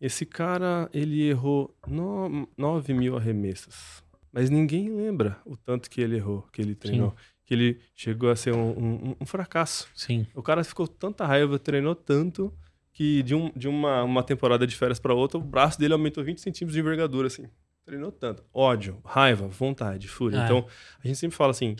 Esse 0.00 0.24
cara, 0.24 0.88
ele 0.92 1.28
errou 1.28 1.76
no, 1.86 2.48
9 2.56 2.94
mil 2.94 3.16
arremessos. 3.16 4.04
Mas 4.32 4.50
ninguém 4.50 4.88
lembra 4.88 5.36
o 5.44 5.56
tanto 5.56 5.90
que 5.90 6.00
ele 6.00 6.16
errou, 6.16 6.42
que 6.52 6.62
ele 6.62 6.74
treinou. 6.74 7.14
Que 7.52 7.56
ele 7.56 7.80
chegou 7.94 8.30
a 8.30 8.34
ser 8.36 8.54
um, 8.54 8.70
um- 9.10 9.16
um 9.20 9.26
fracasso. 9.26 9.86
Sim. 9.94 10.26
O 10.34 10.42
cara 10.42 10.64
ficou 10.64 10.88
tanta 10.88 11.26
raiva, 11.26 11.58
treinou 11.58 11.94
tanto, 11.94 12.50
que 12.94 13.22
de, 13.22 13.34
um, 13.34 13.50
de 13.54 13.68
uma, 13.68 14.02
uma 14.04 14.22
temporada 14.22 14.66
de 14.66 14.74
férias 14.74 14.98
para 14.98 15.12
outra, 15.12 15.36
o 15.36 15.42
braço 15.42 15.78
dele 15.78 15.92
aumentou 15.92 16.24
20 16.24 16.40
centímetros 16.40 16.72
de 16.72 16.80
envergadura, 16.80 17.26
assim. 17.26 17.44
Treinou 17.84 18.10
tanto. 18.10 18.42
Ódio, 18.54 18.98
raiva, 19.04 19.46
vontade, 19.48 20.08
fúria. 20.08 20.40
Ah. 20.40 20.44
Então, 20.46 20.66
a 21.04 21.06
gente 21.06 21.18
sempre 21.18 21.36
fala 21.36 21.50
assim, 21.50 21.76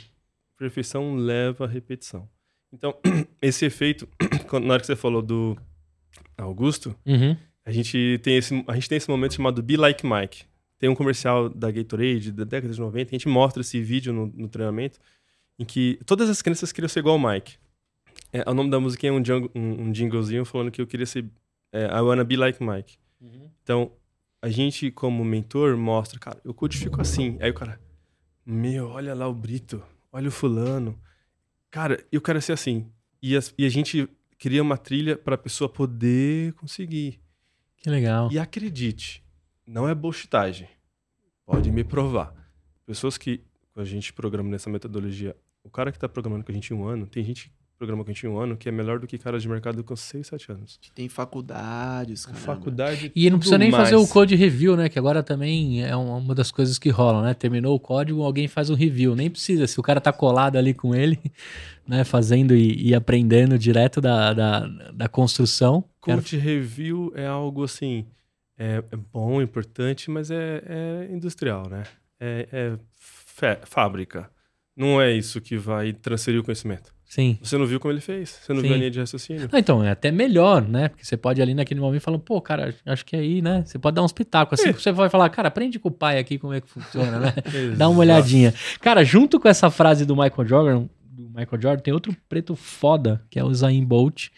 perfeição 0.58 1.14
leva 1.16 1.64
a 1.64 1.68
repetição. 1.68 2.28
Então, 2.70 2.94
esse 3.40 3.64
efeito, 3.64 4.06
na 4.62 4.74
hora 4.74 4.80
que 4.80 4.86
você 4.86 4.96
falou 4.96 5.22
do 5.22 5.56
Augusto, 6.36 6.94
Uhum. 7.06 7.34
a 7.64 7.72
gente 7.72 8.20
tem 8.22 8.36
esse, 8.36 8.62
a 8.68 8.74
gente 8.74 8.88
tem 8.90 8.96
esse 8.98 9.08
momento 9.08 9.34
chamado 9.34 9.62
Be 9.62 9.76
Like 9.78 10.04
Mike. 10.06 10.44
Tem 10.78 10.90
um 10.90 10.94
comercial 10.94 11.48
da 11.48 11.70
Gatorade 11.70 12.32
da 12.32 12.44
década 12.44 12.74
de 12.74 12.80
90, 12.80 13.10
a 13.10 13.14
gente 13.14 13.28
mostra 13.28 13.60
esse 13.60 13.80
vídeo 13.80 14.12
no, 14.12 14.26
no 14.26 14.48
treinamento, 14.48 14.98
em 15.62 15.64
que 15.64 15.98
todas 16.04 16.28
as 16.28 16.42
crianças 16.42 16.72
queriam 16.72 16.88
ser 16.88 17.00
igual 17.00 17.18
ao 17.18 17.30
Mike. 17.32 17.56
É, 18.32 18.48
o 18.50 18.54
nome 18.54 18.70
da 18.70 18.80
música 18.80 19.06
é 19.06 19.12
um, 19.12 19.24
jung- 19.24 19.50
um, 19.54 19.82
um 19.88 19.94
jinglezinho 19.94 20.44
falando 20.44 20.70
que 20.70 20.80
eu 20.80 20.86
queria 20.86 21.06
ser 21.06 21.24
é, 21.72 21.86
I 21.86 22.00
wanna 22.00 22.24
be 22.24 22.36
like 22.36 22.62
Mike. 22.62 22.98
Então, 23.62 23.92
a 24.40 24.48
gente, 24.48 24.90
como 24.90 25.24
mentor, 25.24 25.76
mostra, 25.76 26.18
cara, 26.18 26.40
eu 26.44 26.52
codifico 26.52 27.00
assim. 27.00 27.36
Aí 27.40 27.50
o 27.50 27.54
cara, 27.54 27.80
meu, 28.44 28.88
olha 28.88 29.14
lá 29.14 29.28
o 29.28 29.34
Brito, 29.34 29.82
olha 30.10 30.28
o 30.28 30.32
fulano. 30.32 30.98
Cara, 31.70 32.04
eu 32.10 32.20
quero 32.20 32.40
ser 32.42 32.52
assim. 32.52 32.90
E, 33.22 33.36
as- 33.36 33.54
e 33.56 33.64
a 33.64 33.68
gente 33.68 34.08
cria 34.38 34.60
uma 34.62 34.76
trilha 34.76 35.16
para 35.16 35.36
a 35.36 35.38
pessoa 35.38 35.68
poder 35.68 36.52
conseguir. 36.54 37.20
Que 37.76 37.88
legal. 37.88 38.30
E 38.32 38.38
acredite, 38.38 39.22
não 39.66 39.88
é 39.88 39.94
bullshitagem. 39.94 40.68
Pode 41.46 41.70
me 41.70 41.84
provar. 41.84 42.34
Pessoas 42.84 43.16
que 43.16 43.40
a 43.76 43.84
gente 43.84 44.12
programa 44.12 44.50
nessa 44.50 44.68
metodologia, 44.68 45.36
o 45.64 45.70
cara 45.70 45.90
que 45.90 45.96
está 45.96 46.08
programando 46.08 46.44
com 46.44 46.52
a 46.52 46.54
gente 46.54 46.72
em 46.72 46.76
um 46.76 46.84
ano, 46.86 47.06
tem 47.06 47.24
gente 47.24 47.44
que 47.48 47.52
programa 47.78 48.04
com 48.04 48.10
a 48.10 48.14
gente 48.14 48.24
em 48.26 48.28
um 48.28 48.38
ano 48.38 48.56
que 48.56 48.68
é 48.68 48.72
melhor 48.72 49.00
do 49.00 49.06
que 49.08 49.18
caras 49.18 49.42
de 49.42 49.48
mercado 49.48 49.82
com 49.82 49.96
6, 49.96 50.26
7 50.28 50.52
anos. 50.52 50.78
Tem 50.94 51.08
faculdades, 51.08 52.26
cara. 52.26 52.38
Faculdade. 52.38 53.10
E 53.14 53.28
não 53.28 53.38
precisa 53.38 53.58
nem 53.58 53.70
fazer 53.72 53.96
mais. 53.96 54.08
o 54.08 54.12
code 54.12 54.36
review, 54.36 54.76
né? 54.76 54.88
Que 54.88 54.98
agora 55.00 55.20
também 55.22 55.82
é 55.84 55.96
um- 55.96 56.16
uma 56.16 56.34
das 56.34 56.52
coisas 56.52 56.78
que 56.78 56.90
rolam, 56.90 57.22
né? 57.22 57.34
Terminou 57.34 57.74
o 57.74 57.80
código, 57.80 58.22
alguém 58.22 58.46
faz 58.46 58.70
um 58.70 58.74
review. 58.74 59.16
Nem 59.16 59.28
precisa. 59.28 59.66
Se 59.66 59.80
o 59.80 59.82
cara 59.82 60.00
tá 60.00 60.12
colado 60.12 60.56
ali 60.56 60.72
com 60.72 60.94
ele, 60.94 61.18
né? 61.86 62.04
Fazendo 62.04 62.54
e, 62.54 62.90
e 62.90 62.94
aprendendo 62.94 63.58
direto 63.58 64.00
da, 64.00 64.32
da, 64.32 64.66
da 64.94 65.08
construção. 65.08 65.82
Quero- 66.04 66.18
Code 66.22 66.36
review 66.36 67.12
é 67.16 67.26
algo 67.26 67.64
assim, 67.64 68.06
é, 68.56 68.82
é 68.92 68.96
bom, 68.96 69.42
importante, 69.42 70.08
mas 70.08 70.30
é, 70.30 70.62
é 70.64 71.08
industrial, 71.12 71.68
né? 71.68 71.82
É, 72.20 72.48
é 72.52 72.78
fé- 72.92 73.60
fábrica. 73.64 74.30
Não 74.76 75.00
é 75.00 75.12
isso 75.12 75.40
que 75.40 75.56
vai 75.56 75.92
transferir 75.92 76.40
o 76.40 76.44
conhecimento. 76.44 76.92
Sim. 77.04 77.38
Você 77.42 77.58
não 77.58 77.66
viu 77.66 77.78
como 77.78 77.92
ele 77.92 78.00
fez, 78.00 78.30
você 78.42 78.54
não 78.54 78.62
Sim. 78.62 78.68
viu 78.68 78.74
a 78.74 78.78
linha 78.78 78.90
de 78.90 78.98
raciocínio. 78.98 79.46
Ah, 79.52 79.58
então, 79.58 79.84
é 79.84 79.90
até 79.90 80.10
melhor, 80.10 80.66
né? 80.66 80.88
Porque 80.88 81.04
você 81.04 81.14
pode 81.14 81.42
ali 81.42 81.52
naquele 81.52 81.78
momento 81.78 82.00
falar, 82.00 82.18
pô, 82.18 82.40
cara, 82.40 82.74
acho 82.86 83.04
que 83.04 83.14
aí, 83.14 83.42
né? 83.42 83.62
Você 83.66 83.78
pode 83.78 83.96
dar 83.96 84.02
uns 84.02 84.12
pitacos. 84.14 84.58
Assim 84.58 84.70
É. 84.70 84.72
que 84.72 84.80
você 84.80 84.90
vai 84.92 85.10
falar, 85.10 85.28
cara, 85.28 85.48
aprende 85.48 85.78
com 85.78 85.88
o 85.88 85.92
pai 85.92 86.18
aqui 86.18 86.38
como 86.38 86.54
é 86.54 86.60
que 86.62 86.70
funciona, 86.70 87.20
né? 87.20 87.34
Dá 87.76 87.86
uma 87.90 88.00
olhadinha. 88.00 88.54
Cara, 88.80 89.04
junto 89.04 89.38
com 89.38 89.46
essa 89.46 89.70
frase 89.70 90.06
do 90.06 90.16
Michael 90.16 90.48
Jordan, 90.48 90.88
do 91.04 91.24
Michael 91.28 91.60
Jordan, 91.60 91.82
tem 91.82 91.92
outro 91.92 92.16
preto 92.26 92.56
foda, 92.56 93.22
que 93.28 93.38
é 93.38 93.44
o 93.44 93.52
Zayn 93.52 93.84
Bolt, 93.84 94.28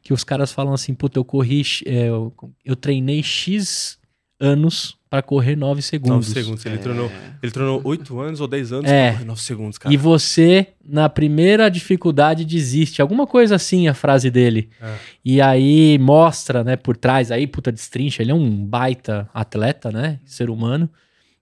que 0.00 0.12
os 0.12 0.22
caras 0.22 0.52
falam 0.52 0.72
assim, 0.72 0.94
puta, 0.94 1.18
eu 1.18 1.24
corri, 1.24 1.62
é, 1.84 2.10
eu, 2.10 2.32
eu 2.64 2.76
treinei 2.76 3.24
X 3.24 3.98
anos 4.38 4.96
pra 5.10 5.20
correr 5.20 5.56
9 5.56 5.82
segundos. 5.82 6.28
9 6.28 6.40
segundos. 6.40 6.64
Ele 6.64 6.76
É. 6.76 6.78
treinou, 6.78 7.10
ele 7.42 7.50
treinou 7.52 7.80
8 7.82 8.20
anos 8.20 8.40
ou 8.40 8.46
10 8.46 8.72
anos 8.72 8.88
É. 8.88 9.08
pra 9.08 9.12
correr 9.14 9.26
9 9.26 9.40
segundos, 9.42 9.76
cara. 9.76 9.92
E 9.92 9.96
você, 9.96 10.68
na 10.86 11.08
primeira 11.08 11.68
dificuldade, 11.68 12.44
desiste. 12.44 13.02
Alguma 13.02 13.26
coisa 13.26 13.56
assim, 13.56 13.88
a 13.88 13.94
frase 13.94 14.30
dele. 14.30 14.70
É. 14.80 14.94
E 15.24 15.40
aí 15.40 15.98
mostra, 15.98 16.62
né, 16.62 16.76
por 16.76 16.96
trás, 16.96 17.32
aí, 17.32 17.44
puta, 17.48 17.72
destrincha. 17.72 18.22
Ele 18.22 18.30
é 18.30 18.34
um 18.34 18.64
baita 18.64 19.28
atleta, 19.34 19.90
né? 19.90 20.20
Ser 20.24 20.48
humano. 20.48 20.88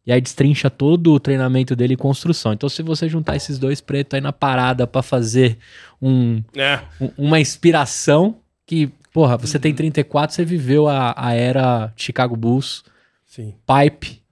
E 0.06 0.10
aí 0.12 0.22
destrincha 0.22 0.70
todo 0.70 1.12
o 1.12 1.20
treinamento 1.20 1.76
dele 1.76 1.92
e 1.92 1.96
construção. 1.96 2.54
Então, 2.54 2.66
se 2.70 2.82
você 2.82 3.06
juntar 3.06 3.36
esses 3.36 3.58
dois 3.58 3.82
pretos 3.82 4.14
aí 4.14 4.22
na 4.22 4.32
parada 4.32 4.86
pra 4.86 5.02
fazer 5.02 5.58
um, 6.00 6.42
É. 6.56 6.80
um- 6.98 7.10
uma 7.18 7.38
inspiração 7.38 8.36
que, 8.66 8.88
porra, 9.12 9.36
você 9.36 9.58
tem 9.58 9.74
34, 9.74 10.34
você 10.34 10.42
viveu 10.46 10.88
a, 10.88 11.12
a 11.14 11.34
era 11.34 11.92
Chicago 11.94 12.34
Bulls, 12.34 12.82
Sim, 13.28 13.54
Pipe. 13.66 14.22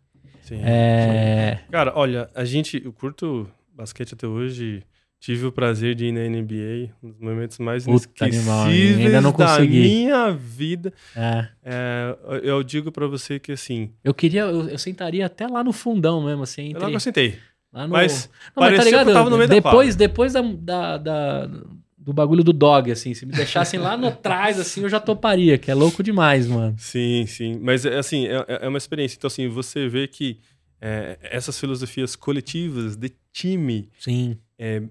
sim. 0.42 0.58
É... 0.64 1.60
Cara, 1.70 1.92
olha, 1.94 2.28
a 2.34 2.44
gente, 2.44 2.82
eu 2.84 2.92
curto 2.92 3.46
basquete 3.74 4.14
até 4.14 4.26
hoje. 4.26 4.82
Tive 5.20 5.46
o 5.46 5.52
prazer 5.52 5.94
de 5.94 6.06
ir 6.06 6.12
na 6.12 6.20
NBA, 6.20 6.90
um 7.02 7.10
dos 7.10 7.18
momentos 7.20 7.58
mais 7.58 7.84
Puta 7.84 8.24
animal, 8.24 8.68
inesquecíveis 8.68 9.06
ainda 9.06 9.20
não 9.20 9.32
da 9.32 9.46
consegui. 9.46 9.80
minha 9.80 10.30
vida. 10.32 10.92
é. 11.14 11.48
É, 11.64 12.16
eu 12.42 12.62
digo 12.62 12.90
pra 12.92 13.06
você 13.06 13.38
que 13.38 13.50
assim, 13.52 13.92
Eu 14.04 14.14
queria, 14.14 14.42
eu, 14.42 14.68
eu 14.68 14.78
sentaria 14.78 15.26
até 15.26 15.46
lá 15.46 15.64
no 15.64 15.72
fundão 15.72 16.22
mesmo, 16.24 16.42
assim, 16.42 16.72
eu 16.74 16.80
entre, 16.88 17.00
sentei. 17.00 17.38
lá 17.72 17.86
no... 17.86 17.92
Mas 17.92 18.30
Não, 18.54 18.62
mas 18.62 18.70
tá 18.70 18.76
parecia 18.76 19.04
que 19.04 19.10
eu 19.10 19.12
tava 19.14 19.30
no 19.30 19.36
meio 19.36 19.48
da 19.48 19.54
depois, 19.54 19.72
quadra. 19.96 19.96
depois 20.08 20.32
da, 20.34 20.42
da, 20.42 20.96
da- 20.98 21.50
do 22.06 22.12
bagulho 22.12 22.44
do 22.44 22.52
dog, 22.52 22.92
assim, 22.92 23.12
se 23.14 23.26
me 23.26 23.32
deixassem 23.32 23.80
lá 23.80 23.96
no 23.96 24.12
trás, 24.12 24.60
assim, 24.60 24.80
eu 24.82 24.88
já 24.88 25.00
toparia, 25.00 25.58
que 25.58 25.72
é 25.72 25.74
louco 25.74 26.04
demais, 26.04 26.46
mano. 26.46 26.76
Sim, 26.78 27.26
sim. 27.26 27.58
Mas 27.60 27.84
é, 27.84 27.98
assim, 27.98 28.28
é, 28.28 28.44
é 28.62 28.68
uma 28.68 28.78
experiência. 28.78 29.16
Então, 29.16 29.26
assim, 29.26 29.48
você 29.48 29.88
vê 29.88 30.06
que 30.06 30.38
é, 30.80 31.18
essas 31.20 31.58
filosofias 31.58 32.14
coletivas 32.14 32.94
de 32.94 33.12
time, 33.32 33.90
Sim. 33.98 34.38
é, 34.56 34.84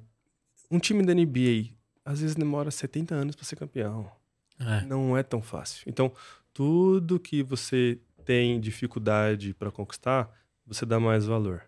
um 0.70 0.78
time 0.78 1.06
da 1.06 1.14
NBA 1.14 1.74
às 2.04 2.20
vezes 2.20 2.36
demora 2.36 2.70
70 2.70 3.16
anos 3.16 3.36
para 3.36 3.46
ser 3.46 3.56
campeão. 3.56 4.12
É. 4.60 4.86
Não 4.86 5.18
é 5.18 5.24
tão 5.24 5.42
fácil. 5.42 5.84
Então, 5.88 6.12
tudo 6.54 7.20
que 7.20 7.42
você 7.42 7.98
tem 8.26 8.60
dificuldade 8.60 9.54
para 9.54 9.72
conquistar, 9.72 10.30
você 10.68 10.86
dá 10.86 11.00
mais 11.00 11.26
valor. 11.26 11.64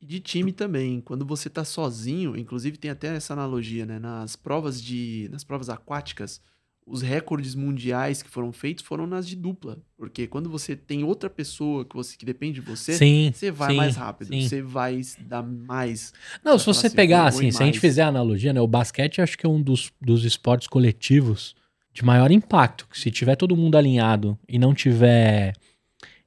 E 0.00 0.06
de 0.06 0.20
time 0.20 0.52
também. 0.52 1.00
Quando 1.00 1.24
você 1.24 1.48
tá 1.48 1.64
sozinho, 1.64 2.36
inclusive 2.36 2.76
tem 2.76 2.90
até 2.90 3.14
essa 3.14 3.32
analogia, 3.32 3.86
né? 3.86 3.98
Nas 3.98 4.36
provas 4.36 4.82
de. 4.82 5.28
Nas 5.30 5.44
provas 5.44 5.68
aquáticas, 5.68 6.40
os 6.86 7.00
recordes 7.00 7.54
mundiais 7.54 8.22
que 8.22 8.28
foram 8.28 8.52
feitos 8.52 8.84
foram 8.84 9.06
nas 9.06 9.26
de 9.26 9.36
dupla. 9.36 9.78
Porque 9.96 10.26
quando 10.26 10.50
você 10.50 10.74
tem 10.74 11.04
outra 11.04 11.30
pessoa 11.30 11.84
que, 11.84 11.94
você, 11.94 12.16
que 12.16 12.24
depende 12.24 12.60
de 12.60 12.66
você, 12.66 12.94
Sim. 12.94 13.30
você 13.32 13.50
vai 13.50 13.70
sim, 13.70 13.76
mais 13.76 13.96
rápido. 13.96 14.28
sim. 14.28 14.48
Você 14.48 14.60
vai 14.60 15.00
dar 15.20 15.42
mais. 15.42 16.12
Não, 16.44 16.58
se 16.58 16.66
você 16.66 16.88
assim, 16.88 16.96
pegar, 16.96 17.26
assim, 17.26 17.50
se 17.50 17.62
a 17.62 17.66
gente 17.66 17.78
fizer 17.78 18.02
a 18.02 18.08
analogia, 18.08 18.52
né, 18.52 18.60
o 18.60 18.66
basquete 18.66 19.20
acho 19.20 19.38
que 19.38 19.46
é 19.46 19.48
um 19.48 19.62
dos, 19.62 19.92
dos 20.00 20.24
esportes 20.24 20.66
coletivos 20.66 21.54
de 21.92 22.04
maior 22.04 22.30
impacto. 22.30 22.88
que 22.88 22.98
Se 22.98 23.10
tiver 23.10 23.36
todo 23.36 23.56
mundo 23.56 23.76
alinhado 23.76 24.36
e 24.48 24.58
não 24.58 24.74
tiver 24.74 25.54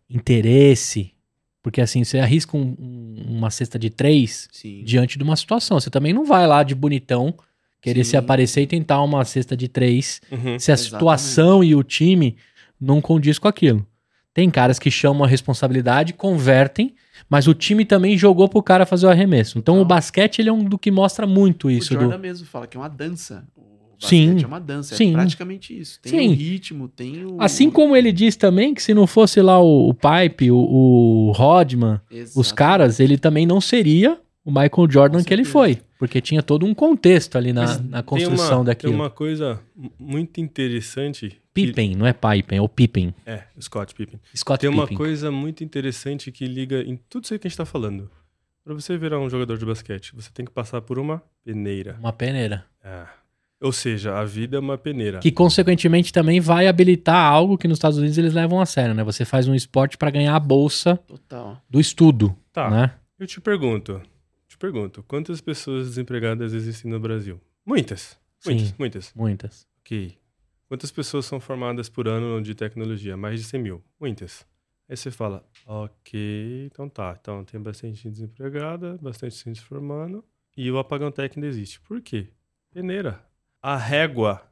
interesse, 0.10 1.15
porque 1.66 1.82
assim, 1.82 2.04
você 2.04 2.20
arrisca 2.20 2.56
um- 2.56 2.76
um- 2.80 3.26
uma 3.40 3.50
cesta 3.50 3.80
de 3.80 3.90
três 3.90 4.48
Sim. 4.52 4.84
diante 4.86 5.18
de 5.18 5.24
uma 5.24 5.36
situação. 5.36 5.80
Você 5.80 5.90
também 5.90 6.14
não 6.14 6.24
vai 6.24 6.46
lá 6.46 6.62
de 6.62 6.76
bonitão 6.76 7.34
querer 7.82 8.04
Sim. 8.04 8.12
se 8.12 8.18
aparecer 8.18 8.62
e 8.62 8.68
tentar 8.68 9.02
uma 9.02 9.26
cesta 9.26 9.58
de 9.58 9.68
três 9.68 10.22
Uhum. 10.32 10.60
se 10.60 10.72
a 10.72 10.76
Exatamente. 10.76 10.82
situação 10.84 11.64
e 11.64 11.74
o 11.74 11.82
time 11.82 12.36
não 12.80 13.02
condiz 13.02 13.40
com 13.40 13.48
aquilo. 13.48 13.84
Tem 14.32 14.48
caras 14.52 14.78
que 14.78 14.92
chamam 14.92 15.24
a 15.24 15.28
responsabilidade, 15.28 16.14
convertem, 16.14 16.94
mas 17.28 17.48
o 17.48 17.54
time 17.56 17.84
também 17.84 18.16
jogou 18.16 18.48
pro 18.48 18.62
cara 18.62 18.86
fazer 18.86 19.08
o 19.08 19.10
arremesso. 19.10 19.58
Então 19.58 19.78
Não. 19.78 19.82
o 19.82 19.86
basquete 19.86 20.38
ele 20.38 20.50
é 20.50 20.54
um 20.54 20.64
do 20.64 20.78
que 20.78 20.92
mostra 20.92 21.26
muito 21.26 21.72
isso. 21.72 21.96
o 21.96 21.98
do- 21.98 22.02
Jordan 22.04 22.20
mesmo 22.20 22.46
fala 22.46 22.68
que 22.68 22.78
é 22.78 22.80
uma 22.80 22.88
dança. 22.90 23.44
Sim. 24.00 24.42
é 24.44 24.46
uma 24.48 24.60
dança. 24.60 24.96
Sim. 24.96 25.12
É 25.12 25.14
praticamente 25.14 25.78
isso. 25.78 26.00
Tem 26.02 26.12
Sim. 26.12 26.28
o 26.30 26.34
ritmo, 26.34 26.88
tem 26.88 27.26
o. 27.26 27.38
Assim 27.42 27.70
como 27.72 27.96
ele 27.96 28.12
diz 28.12 28.36
também 28.36 28.74
que 28.74 28.82
se 28.84 28.94
não 28.94 29.06
fosse 29.08 29.42
lá 29.42 29.60
o, 29.60 29.90
o 29.90 29.94
Pipe, 29.94 30.52
o, 30.52 30.58
o 30.58 31.32
Rodman, 31.32 32.00
os 32.10 32.18
Exatamente. 32.18 32.54
caras, 32.56 33.00
ele 33.00 33.18
também 33.18 33.46
não 33.46 33.60
seria 33.62 34.18
o 34.44 34.52
Michael 34.52 34.90
Jordan 34.90 35.24
que 35.24 35.34
ele 35.34 35.44
foi. 35.46 35.80
Porque 35.98 36.20
tinha 36.20 36.44
todo 36.44 36.66
um 36.66 36.74
contexto 36.74 37.38
ali 37.38 37.54
na, 37.54 37.80
na 37.80 38.04
tem 38.04 38.04
construção 38.04 38.60
uma, 38.60 38.66
daquilo. 38.66 38.92
Tem 38.92 39.02
uma 39.02 39.10
coisa 39.10 39.60
muito 39.98 40.40
interessante. 40.42 41.30
que- 41.30 41.36
Pippen, 41.54 41.96
não 41.96 42.06
é 42.06 42.12
Pippen, 42.12 42.58
é 42.58 42.62
o 42.62 42.68
Pippen. 42.68 43.16
É, 43.26 43.44
Scott 43.62 43.96
Pippen. 43.96 44.20
Scott 44.36 44.60
Tem 44.60 44.70
uma 44.70 44.84
Pippen. 44.84 44.98
coisa 44.98 45.32
muito 45.32 45.64
interessante 45.64 46.32
que 46.34 46.46
liga 46.46 46.82
em 46.82 47.00
tudo 47.10 47.24
isso 47.24 47.34
aí 47.34 47.40
que 47.40 47.48
a 47.48 47.50
gente 47.50 47.58
tá 47.58 47.66
falando. 47.66 48.12
Pra 48.64 48.74
você 48.74 48.98
virar 48.98 49.20
um 49.20 49.30
jogador 49.30 49.58
de 49.58 49.66
basquete, 49.66 50.12
você 50.14 50.30
tem 50.34 50.46
que 50.46 50.52
passar 50.52 50.82
por 50.82 51.00
uma 51.00 51.24
peneira. 51.46 51.96
Uma 52.00 52.12
peneira. 52.12 52.66
É. 52.84 53.04
Ou 53.62 53.72
seja, 53.72 54.18
a 54.20 54.26
vida 54.26 54.58
é 54.58 54.60
uma 54.60 54.78
peneira. 54.78 55.20
Que, 55.20 55.32
consequentemente, 55.32 56.12
também 56.12 56.40
vai 56.40 56.68
habilitar 56.68 57.16
algo 57.32 57.58
que 57.58 57.68
nos 57.68 57.78
Estados 57.78 57.98
Unidos 57.98 58.18
eles 58.18 58.34
levam 58.34 58.60
a 58.60 58.66
sério, 58.66 58.94
né? 58.94 59.04
Você 59.04 59.24
faz 59.26 59.48
um 59.48 59.56
esporte 59.56 59.98
pra 59.98 60.10
ganhar 60.12 60.36
a 60.36 60.40
bolsa 60.40 60.98
Total. 61.08 61.62
do 61.70 61.80
estudo, 61.80 62.36
Tá. 62.52 62.70
né? 62.70 62.96
Eu 63.18 63.26
te 63.26 63.40
pergunto, 63.40 64.02
te 64.48 64.58
pergunto, 64.58 65.02
quantas 65.08 65.40
pessoas 65.40 65.88
desempregadas 65.88 66.54
existem 66.54 66.92
no 66.92 67.00
Brasil? 67.00 67.40
Muitas. 67.66 68.18
Muitas, 68.46 68.68
Sim. 68.68 68.76
muitas. 68.78 69.14
Muitas. 69.16 69.68
Ok. 69.82 70.18
Quantas 70.68 70.92
pessoas 70.92 71.26
são 71.26 71.40
formadas 71.40 71.88
por 71.90 72.08
ano 72.08 72.42
de 72.42 72.54
tecnologia? 72.54 73.16
Mais 73.16 73.40
de 73.40 73.46
100 73.46 73.62
mil. 73.62 73.84
Muitas. 74.00 74.46
Aí 74.90 74.98
você 74.98 75.10
fala, 75.10 75.44
ok, 75.66 76.66
então 76.72 76.88
tá. 76.90 77.18
Então 77.20 77.44
tem 77.44 77.60
bastante 77.60 77.96
gente 77.96 78.10
desempregada, 78.10 78.98
bastante 79.02 79.36
gente 79.44 79.60
se 79.60 79.66
formando 79.66 80.24
e 80.56 80.70
o 80.70 80.78
apagão 80.78 81.12
técnico 81.12 81.48
existe. 81.48 81.80
Por 81.82 82.02
quê? 82.02 82.28
Peneira. 82.72 83.20
A 83.68 83.78
régua 83.78 84.44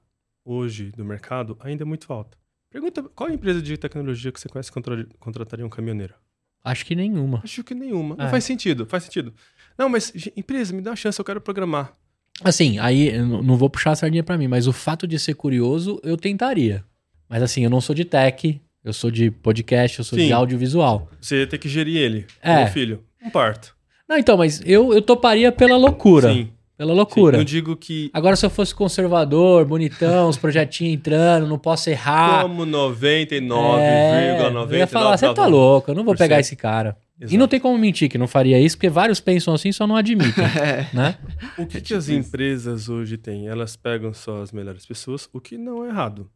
hoje 0.44 0.92
do 0.98 1.06
mercado 1.06 1.56
ainda 1.60 1.84
é 1.84 1.86
muito 1.86 2.12
alta. 2.12 2.36
Pergunta 2.72 3.04
qual 3.14 3.30
empresa 3.30 3.62
de 3.62 3.78
tecnologia 3.78 4.32
que 4.32 4.40
você 4.40 4.50
conhece 4.50 4.72
que 4.72 4.74
contra- 4.74 5.06
contrataria 5.20 5.64
um 5.64 5.70
caminhoneiro? 5.70 6.16
Acho 6.64 6.84
que 6.84 6.96
nenhuma. 6.96 7.40
Acho 7.44 7.64
que 7.64 7.76
nenhuma. 7.76 8.16
Não 8.16 8.26
É. 8.26 8.30
faz 8.30 8.44
sentido, 8.44 8.88
faz 8.88 9.04
sentido. 9.04 9.32
Não, 9.78 9.88
mas 9.88 10.12
empresa, 10.36 10.74
me 10.74 10.82
dá 10.82 10.90
uma 10.90 10.96
chance, 10.96 11.20
eu 11.20 11.24
quero 11.26 11.40
programar. 11.40 11.96
Assim, 12.44 12.80
aí 12.80 13.16
não 13.22 13.56
vou 13.56 13.70
puxar 13.70 13.92
a 13.92 13.96
sardinha 13.96 14.24
pra 14.24 14.36
mim, 14.36 14.48
mas 14.48 14.66
o 14.66 14.74
fato 14.74 15.06
de 15.06 15.20
ser 15.20 15.36
curioso, 15.36 16.00
eu 16.04 16.18
tentaria. 16.18 16.84
Mas 17.30 17.44
assim, 17.44 17.64
eu 17.64 17.70
não 17.70 17.82
sou 17.82 17.94
de 17.94 18.06
tech, 18.06 18.60
eu 18.84 18.94
sou 18.94 19.12
de 19.12 19.30
podcast, 19.30 20.00
eu 20.00 20.06
sou 20.06 20.18
Sim. 20.18 20.26
de 20.26 20.34
audiovisual. 20.34 21.08
Você 21.22 21.42
ia 21.42 21.46
ter 21.48 21.60
que 21.60 21.70
gerir 21.70 21.98
ele. 21.98 22.26
É. 22.42 22.64
Meu 22.64 22.68
filho. 22.74 23.04
Um 23.22 23.30
parto. 23.30 23.76
Não, 24.10 24.18
então, 24.18 24.36
mas 24.38 24.60
eu, 24.66 24.92
eu 24.92 25.04
toparia 25.04 25.52
pela 25.52 25.78
loucura. 25.78 26.34
Sim. 26.34 26.52
Pela 26.78 26.92
sim. 26.92 26.98
loucura. 26.98 27.38
Não 27.38 27.44
digo 27.44 27.76
que 27.76 28.10
Agora, 28.14 28.36
se 28.36 28.46
eu 28.46 28.50
fosse 28.50 28.74
conservador, 28.74 29.64
bonitão, 29.66 30.28
os 30.30 30.38
projetinhos 30.38 30.96
entrando, 30.96 31.48
não 31.48 31.60
posso 31.60 31.90
errar. 31.90 32.42
como 32.44 32.66
99,99%. 32.66 33.80
É, 33.80 34.74
eu 34.74 34.78
ia 34.78 34.88
falar, 34.88 35.18
você 35.18 35.34
tá 35.34 35.46
louco, 35.46 35.92
eu 35.92 35.96
não 35.96 36.04
vou 36.04 36.16
pegar 36.16 36.40
esse 36.40 36.56
cara. 36.56 36.98
E 37.20 37.26
Exato. 37.26 37.38
não 37.38 37.48
tem 37.48 37.60
como 37.60 37.78
mentir 37.78 38.10
que 38.10 38.18
não 38.18 38.28
faria 38.28 38.60
isso, 38.60 38.76
porque 38.76 38.90
vários 38.90 39.20
pensam 39.20 39.54
assim, 39.54 39.72
só 39.72 39.86
não 39.86 39.96
admitem, 39.96 40.44
É. 40.62 40.88
né? 40.94 41.18
O 41.58 41.66
que, 41.66 41.80
que 41.80 41.94
as 41.94 42.10
empresas 42.10 42.90
hoje 42.90 43.18
têm? 43.18 43.48
Elas 43.48 43.76
pegam 43.76 44.14
só 44.14 44.42
as 44.42 44.52
melhores 44.52 44.86
pessoas, 44.86 45.30
o 45.32 45.40
que 45.40 45.58
não 45.58 45.86
é 45.86 45.90
errado. 45.90 46.30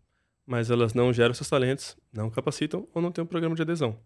Mas 0.45 0.69
elas 0.71 0.93
não 0.93 1.11
geram 1.11 1.33
seus 1.33 1.49
talentos, 1.49 1.97
não 2.13 2.29
capacitam 2.29 2.87
ou 2.93 3.01
não 3.01 3.11
têm 3.11 3.23
um 3.23 3.27
programa 3.27 3.55
de 3.55 3.63
adesão. 3.63 3.97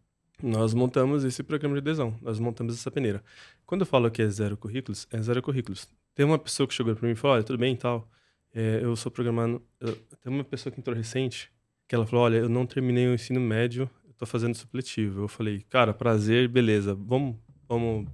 Nós 0.41 0.73
montamos 0.73 1.23
esse 1.23 1.43
programa 1.43 1.75
de 1.75 1.79
adesão, 1.79 2.17
nós 2.21 2.39
montamos 2.39 2.73
essa 2.75 2.89
peneira. 2.89 3.23
Quando 3.65 3.81
eu 3.81 3.85
falo 3.85 4.09
que 4.09 4.21
é 4.21 4.29
zero 4.29 4.57
currículos, 4.57 5.07
é 5.11 5.21
zero 5.21 5.41
currículos. 5.41 5.87
Tem 6.15 6.25
uma 6.25 6.39
pessoa 6.39 6.67
que 6.67 6.73
chegou 6.73 6.95
para 6.95 7.05
mim 7.07 7.13
e 7.13 7.15
falou: 7.15 7.35
olha, 7.35 7.43
tudo 7.43 7.59
bem 7.59 7.73
e 7.73 7.77
tal, 7.77 8.07
é, 8.53 8.79
eu 8.83 8.95
sou 8.95 9.11
programando. 9.11 9.61
eu- 9.79 9.95
Tem 10.23 10.31
uma 10.33 10.43
pessoa 10.43 10.71
que 10.73 10.79
entrou 10.79 10.95
recente 10.95 11.51
que 11.87 11.93
ela 11.95 12.05
falou: 12.05 12.25
olha, 12.25 12.37
eu 12.37 12.49
não 12.49 12.65
terminei 12.65 13.07
o 13.07 13.13
ensino 13.13 13.39
médio, 13.39 13.89
eu 14.07 14.13
tô 14.13 14.25
fazendo 14.25 14.55
supletivo. 14.55 15.21
Eu 15.23 15.27
falei: 15.27 15.61
cara, 15.69 15.93
prazer, 15.93 16.47
beleza, 16.47 16.95
vamos, 16.95 17.35
vamos 17.67 18.07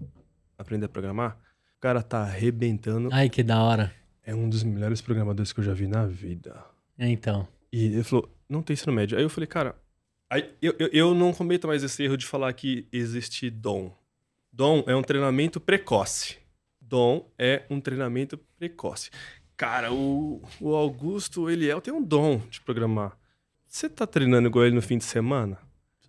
aprender 0.57 0.85
a 0.85 0.89
programar? 0.89 1.37
O 1.77 1.79
cara 1.79 2.01
tá 2.01 2.23
arrebentando. 2.23 3.09
Ai, 3.11 3.29
que 3.29 3.43
da 3.43 3.61
hora. 3.63 3.93
É 4.23 4.35
um 4.35 4.49
dos 4.49 4.63
melhores 4.63 4.99
programadores 4.99 5.53
que 5.53 5.59
eu 5.59 5.63
já 5.63 5.73
vi 5.73 5.87
na 5.87 6.05
vida. 6.05 6.61
Então. 6.99 7.47
E 7.71 7.85
ele 7.85 8.03
falou, 8.03 8.29
não 8.49 8.61
tem 8.61 8.73
ensino 8.73 8.91
médio. 8.91 9.17
Aí 9.17 9.23
eu 9.23 9.29
falei, 9.29 9.47
cara, 9.47 9.75
eu, 10.61 10.75
eu, 10.79 10.89
eu 10.91 11.15
não 11.15 11.33
cometo 11.33 11.67
mais 11.67 11.83
esse 11.83 12.03
erro 12.03 12.17
de 12.17 12.25
falar 12.25 12.51
que 12.53 12.87
existe 12.91 13.49
dom. 13.49 13.95
Dom 14.51 14.83
é 14.87 14.95
um 14.95 15.01
treinamento 15.03 15.59
precoce. 15.59 16.37
Dom 16.81 17.29
é 17.37 17.63
um 17.69 17.79
treinamento 17.79 18.37
precoce. 18.57 19.09
Cara, 19.55 19.91
o, 19.91 20.41
o 20.59 20.75
Augusto, 20.75 21.49
ele 21.49 21.69
é, 21.69 21.79
tem 21.79 21.93
um 21.93 22.01
dom 22.03 22.41
de 22.49 22.61
programar. 22.61 23.17
Você 23.67 23.89
tá 23.89 24.05
treinando 24.05 24.47
igual 24.47 24.65
ele 24.65 24.75
no 24.75 24.81
fim 24.81 24.97
de 24.97 25.03
semana? 25.03 25.57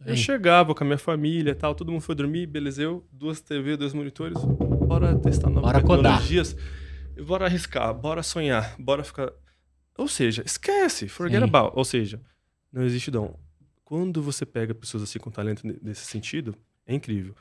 Eu 0.07 0.17
Sim. 0.17 0.23
chegava 0.23 0.75
com 0.75 0.85
a 0.85 0.87
minha 0.87 0.99
família 0.99 1.51
e 1.51 1.55
tal, 1.55 1.75
todo 1.75 1.91
mundo 1.91 2.01
foi 2.03 2.15
dormir, 2.15 2.47
beleza, 2.47 2.83
eu, 2.83 3.05
duas 3.11 3.41
TV, 3.41 3.77
dois 3.77 3.93
monitores, 3.93 4.39
bora 4.87 5.17
testar 5.19 5.49
novas 5.51 5.73
Bora 5.73 5.83
codar. 5.83 6.19
tecnologias. 6.21 6.57
bora 7.27 7.47
arriscar, 7.47 7.93
bora 7.95 8.23
sonhar, 8.23 8.77
bora 8.79 9.03
ficar. 9.03 9.33
Ou 9.97 10.07
seja, 10.07 10.43
esquece, 10.47 11.09
forget 11.09 11.41
Sim. 11.41 11.45
about. 11.49 11.77
Ou 11.77 11.85
seja, 11.85 12.21
não 12.73 12.85
existe 12.85 13.11
dom. 13.11 13.35
Quando 13.89 14.21
você 14.23 14.45
pega 14.45 14.75
pessoas 14.75 15.03
assim 15.03 15.19
com 15.19 15.31
talento 15.31 15.67
ne- 15.67 15.79
nesse 15.81 16.05
sentido, 16.05 16.55
é 16.87 16.95
incrível. 16.95 17.35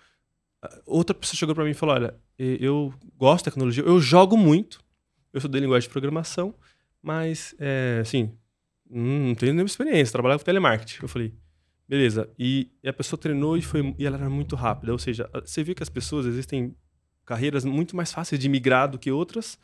Ah, 0.61 0.81
Outra 0.85 1.13
pessoa 1.13 1.35
chegou 1.35 1.53
pra 1.53 1.65
mim 1.65 1.71
e 1.71 1.73
falou: 1.73 1.93
Olha, 1.95 2.15
eu 2.39 2.93
gosto 3.17 3.39
de 3.43 3.49
tecnologia, 3.51 3.83
eu 3.83 3.99
jogo 3.99 4.37
muito, 4.37 4.79
eu 5.33 5.39
estudei 5.39 5.59
linguagem 5.59 5.89
de 5.89 5.91
programação, 5.91 6.55
mas, 7.03 7.53
é, 7.59 7.99
assim, 8.01 8.31
hum, 8.89 9.27
não 9.27 9.35
tenho 9.35 9.51
nenhuma 9.51 9.67
experiência, 9.67 10.13
trabalhava 10.13 10.39
com 10.39 10.45
telemarketing. 10.45 10.99
Eu 11.01 11.09
falei, 11.09 11.33
beleza. 11.85 12.29
E, 12.39 12.71
e 12.81 12.87
a 12.87 12.93
pessoa 12.93 13.19
treinou 13.19 13.57
e, 13.57 13.61
foi, 13.61 13.93
e 13.99 14.05
ela 14.05 14.15
era 14.15 14.29
muito 14.29 14.55
rápida. 14.55 14.93
Ou 14.93 14.99
seja, 14.99 15.29
você 15.45 15.61
vê 15.65 15.75
que 15.75 15.83
as 15.83 15.89
pessoas 15.89 16.25
existem 16.25 16.73
carreiras 17.25 17.65
muito 17.65 17.93
mais 17.93 18.13
fáceis 18.13 18.39
de 18.39 18.47
migrar 18.47 18.89
do 18.89 18.97
que 18.97 19.11
outras 19.11 19.59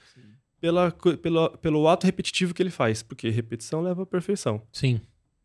pela, 0.60 0.92
pelo, 0.92 1.50
pelo 1.60 1.88
ato 1.88 2.06
repetitivo 2.06 2.54
que 2.54 2.62
ele 2.62 2.70
faz, 2.70 3.02
porque 3.02 3.30
repetição 3.30 3.80
leva 3.82 4.04
à 4.04 4.06
perfeição. 4.06 4.62
Sim. 4.70 5.00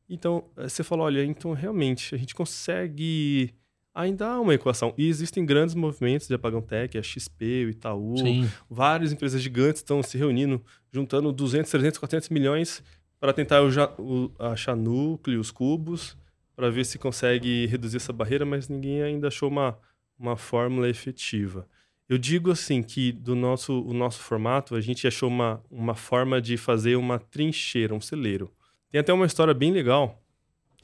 Então, 0.09 0.45
eh, 0.57 0.69
você 0.69 0.83
fala, 0.83 1.03
olha, 1.05 1.25
então 1.25 1.53
realmente 1.53 2.15
a 2.15 2.19
gente 2.19 2.35
consegue 2.35 3.55
ainda 3.95 4.29
há 4.29 4.41
uma 4.41 4.55
equação. 4.55 4.95
E 4.97 5.07
existem 5.09 5.45
grandes 5.45 5.75
movimentos 5.75 6.29
de 6.29 6.35
apagão 6.35 6.63
tech, 6.63 6.97
a 6.97 7.03
XP, 7.03 7.67
o 7.67 7.71
Itaú, 7.71 8.17
Sim. 8.19 8.49
várias 8.71 9.13
empresas 9.13 9.43
gigantes 9.43 9.81
estão 9.81 10.03
se 10.03 10.17
reunindo, 10.17 10.63
juntando 10.93 11.33
200, 11.33 11.71
300, 11.71 11.99
400 11.99 12.29
milhões 12.29 12.83
para 13.21 13.33
tentar 13.33 13.63
o 13.63 13.71
ja- 13.71 13.93
o- 13.99 14.31
achar 14.39 14.77
núcleos, 14.77 15.51
cubos, 15.51 16.17
para 16.55 16.71
ver 16.71 16.85
se 16.87 16.99
consegue 16.99 17.67
reduzir 17.67 17.97
essa 17.97 18.13
barreira, 18.13 18.45
mas 18.47 18.69
ninguém 18.69 19.03
ainda 19.03 19.29
achou 19.29 19.49
uma, 19.49 19.77
uma 20.19 20.37
fórmula 20.37 20.89
efetiva. 20.89 21.67
Eu 22.09 22.17
digo 22.17 22.51
assim 22.51 22.83
que 22.83 23.13
do 23.13 23.35
nosso, 23.35 23.83
o 23.85 23.93
nosso 23.93 24.21
formato, 24.21 24.75
a 24.75 24.81
gente 24.81 25.07
achou 25.07 25.29
uma, 25.29 25.63
uma 25.71 25.95
forma 25.95 26.41
de 26.41 26.57
fazer 26.57 26.97
uma 26.97 27.19
trincheira, 27.19 27.93
um 27.95 28.01
celeiro. 28.01 28.51
Tem 28.91 29.01
até 29.01 29.13
uma 29.13 29.27
história 29.27 29.53
bem 29.55 29.71
legal, 29.73 30.23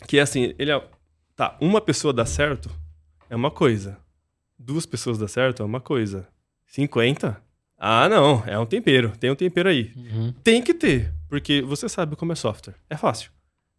que 0.07 0.19
é 0.19 0.23
assim, 0.23 0.55
ele 0.59 0.71
é, 0.71 0.83
tá, 1.37 1.57
uma 1.61 1.81
pessoa 1.81 2.13
dá 2.13 2.27
certo 2.27 2.71
é 3.31 3.37
uma 3.37 3.51
coisa. 3.51 3.99
Duas 4.59 4.87
pessoas 4.87 5.19
dá 5.19 5.27
certo 5.27 5.63
é 5.63 5.67
uma 5.67 5.81
coisa. 5.81 6.29
50? 6.67 7.43
Ah, 7.79 8.09
não, 8.09 8.43
é 8.47 8.59
um 8.59 8.67
tempero. 8.67 9.13
Tem 9.19 9.31
um 9.31 9.35
tempero 9.35 9.69
aí. 9.69 9.93
Uhum. 9.97 10.33
Tem 10.45 10.63
que 10.63 10.73
ter, 10.75 11.13
porque 11.29 11.63
você 11.63 11.89
sabe 11.89 12.17
como 12.17 12.33
é 12.33 12.35
software. 12.35 12.75
É 12.89 12.97
fácil. 12.97 13.31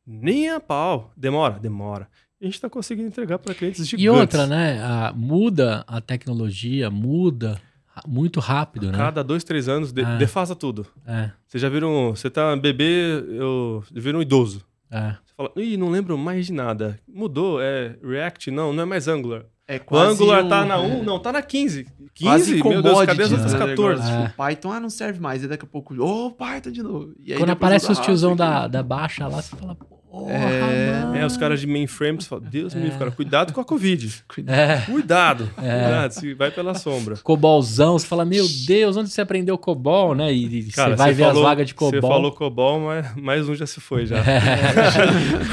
Nem 0.06 0.50
a 0.50 0.60
pau. 0.60 1.12
Demora? 1.16 1.58
Demora. 1.60 2.08
A 2.42 2.46
gente 2.46 2.60
tá 2.60 2.70
conseguindo 2.70 3.08
entregar 3.08 3.40
para 3.40 3.56
clientes 3.56 3.88
gigantes. 3.88 4.04
E 4.06 4.10
outra, 4.10 4.46
né? 4.46 4.80
a- 4.84 5.14
muda 5.16 5.84
a 5.88 6.02
tecnologia, 6.02 6.92
muda 6.92 7.60
muito 8.08 8.40
rápido, 8.40 8.92
né? 8.92 8.98
Cada 8.98 9.24
dois, 9.24 9.44
três 9.44 9.68
anos, 9.70 9.92
de- 9.92 10.02
É. 10.04 10.18
defasa 10.18 10.56
tudo. 10.56 10.86
É, 11.06 11.32
Você 11.48 11.58
já 11.60 11.70
viram. 11.70 12.10
Você 12.16 12.30
tá 12.30 12.56
bebê, 12.56 13.24
eu 13.30 13.84
vira 13.92 14.18
um 14.18 14.22
idoso. 14.22 14.64
é. 14.92 15.16
Você 15.26 15.34
fala, 15.36 15.52
ih, 15.58 15.76
não 15.78 15.90
lembro 15.90 16.18
mais 16.18 16.46
de 16.46 16.54
nada. 16.54 16.98
Mudou, 17.08 17.60
é 17.62 17.98
React? 18.04 18.52
Não, 18.52 18.72
não 18.72 18.84
é 18.84 18.86
mais 18.86 19.08
Angular. 19.08 19.44
É 19.68 19.78
O 19.78 19.80
quase 19.82 20.14
Angular 20.14 20.46
um- 20.46 20.50
tá 20.50 20.64
na 20.64 20.78
1? 20.80 21.04
Não, 21.04 21.20
tá 21.20 21.32
na 21.34 21.42
15. 21.42 21.86
15? 22.14 22.62
Quase 22.62 22.64
Meu 22.64 22.82
Deus, 22.82 23.00
cadê 23.06 23.24
as 23.24 23.30
commodity, 23.30 23.34
outras 23.34 23.54
né, 23.54 23.60
14? 23.60 24.02
negócio. 24.04 24.24
É. 24.24 24.28
Tipo, 24.28 24.38
Python, 24.38 24.72
ah, 24.72 24.80
não 24.80 24.90
serve 24.90 25.20
mais. 25.20 25.44
E 25.44 25.48
daqui 25.48 25.66
a 25.66 25.68
pouco, 25.68 25.94
ô, 26.02 26.32
Python 26.32 26.72
de 26.72 26.82
novo. 26.84 27.14
E 27.20 27.34
aí 27.34 27.40
Quando 27.40 27.50
aparece 27.50 27.92
os 27.92 28.00
tiozão 28.00 28.36
da, 28.36 28.68
da 28.68 28.82
baixa 28.84 29.28
lá, 29.28 29.42
você 29.42 29.56
fala, 29.56 29.76
porra, 30.20 30.34
É. 30.34 31.20
É, 31.22 31.26
os 31.26 31.38
caras 31.38 31.60
de 31.62 31.68
mainframe, 31.68 32.22
você 32.22 32.28
fala, 32.28 32.42
Deus 32.42 32.74
me 32.74 32.84
livre, 32.84 32.98
cara, 33.00 33.10
cuidado 33.12 33.54
com 33.54 33.62
a 33.62 33.66
Covid. 33.66 34.24
É. 34.48 34.82
Cuidado. 34.92 35.50
É. 35.58 35.82
Cuidado, 35.84 36.12
se 36.12 36.34
vai 36.34 36.52
pela 36.52 36.74
sombra. 36.76 37.16
Cobolzão, 37.24 37.98
você 37.98 38.06
fala, 38.06 38.26
meu 38.26 38.46
Deus, 38.68 38.98
onde 38.98 39.10
você 39.10 39.22
aprendeu 39.22 39.58
COBOL, 39.58 40.14
né? 40.16 40.34
E, 40.34 40.46
e 40.60 40.72
Cara, 40.72 40.92
você 40.92 40.96
vai 40.98 41.14
ver 41.14 41.24
falou- 41.24 41.44
as 41.44 41.50
vagas 41.50 41.68
de 41.68 41.74
COBOL. 41.74 42.02
Você 42.02 42.08
falou 42.08 42.32
COBOL, 42.32 42.80
mas 42.82 43.16
mais 43.16 43.50
um 43.50 43.56
já 43.56 43.66
se 43.66 43.80
foi 43.80 44.06
já. 44.06 44.18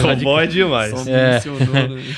Pode 0.00 0.20
COBOL 0.24 0.40
é 0.40 0.46
demais. 0.46 1.06
É. 1.06 1.40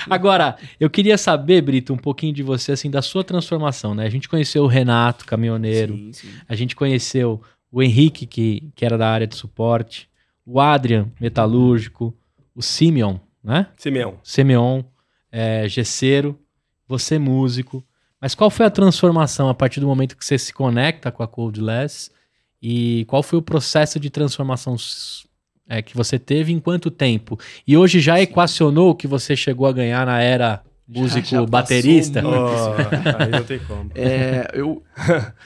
Agora, 0.09 0.57
eu 0.81 0.89
queria 0.91 1.19
saber, 1.19 1.61
Brito, 1.63 1.93
um 1.93 1.99
pouquinho 1.99 2.33
de 2.33 2.43
você, 2.43 2.73
assim, 2.73 2.91
da 2.91 3.03
sua 3.03 3.23
transformação, 3.25 3.95
né? 3.95 4.07
A 4.07 4.11
gente 4.11 4.29
conheceu 4.29 4.65
o 4.65 4.67
Renato, 4.67 5.25
caminhoneiro, 5.27 5.95
Sim, 5.95 6.13
sim. 6.13 6.29
a 6.49 6.55
gente 6.55 6.75
conheceu 6.75 7.41
o 7.71 7.83
Henrique, 7.83 8.27
que, 8.27 8.71
que 8.75 8.85
era 8.85 8.97
da 8.97 9.09
área 9.09 9.27
de 9.27 9.35
suporte, 9.37 10.09
o 10.47 10.61
Adrian, 10.61 11.09
metalúrgico, 11.21 12.15
o 12.55 12.63
Simeon, 12.63 13.17
né? 13.43 13.67
Simeão. 13.77 14.19
Simeon, 14.23 14.83
é, 15.31 15.69
gesseiro, 15.69 16.39
você 16.89 17.19
músico. 17.19 17.85
Mas 18.21 18.35
qual 18.35 18.49
foi 18.51 18.65
a 18.65 18.71
transformação 18.71 19.49
a 19.49 19.55
partir 19.55 19.81
do 19.81 19.87
momento 19.87 20.17
que 20.17 20.25
você 20.25 20.39
se 20.39 20.53
conecta 20.53 21.11
com 21.11 21.23
a 21.23 21.29
Codeless? 21.29 22.11
E 22.63 23.05
qual 23.07 23.23
foi 23.23 23.39
o 23.39 23.43
processo 23.43 24.01
de 24.01 24.09
transformação 24.09 24.77
é, 25.69 25.83
que 25.83 25.95
você 25.95 26.19
teve 26.19 26.53
em 26.53 26.59
quanto 26.59 26.91
tempo? 26.91 27.39
E 27.67 27.77
hoje 27.77 28.01
já 28.01 28.19
equacionou 28.21 28.91
o 28.91 28.95
que 28.95 29.07
você 29.07 29.37
chegou 29.37 29.67
a 29.67 29.73
ganhar 29.73 30.07
na 30.07 30.21
era 30.23 30.63
músico 30.89 31.27
já 31.27 31.45
baterista? 31.45 32.23
Oh, 32.27 33.23
aí 33.23 33.31
não 33.31 33.45
tem 33.45 33.59
como. 33.59 33.91
É, 33.95 34.49
eu. 34.55 34.83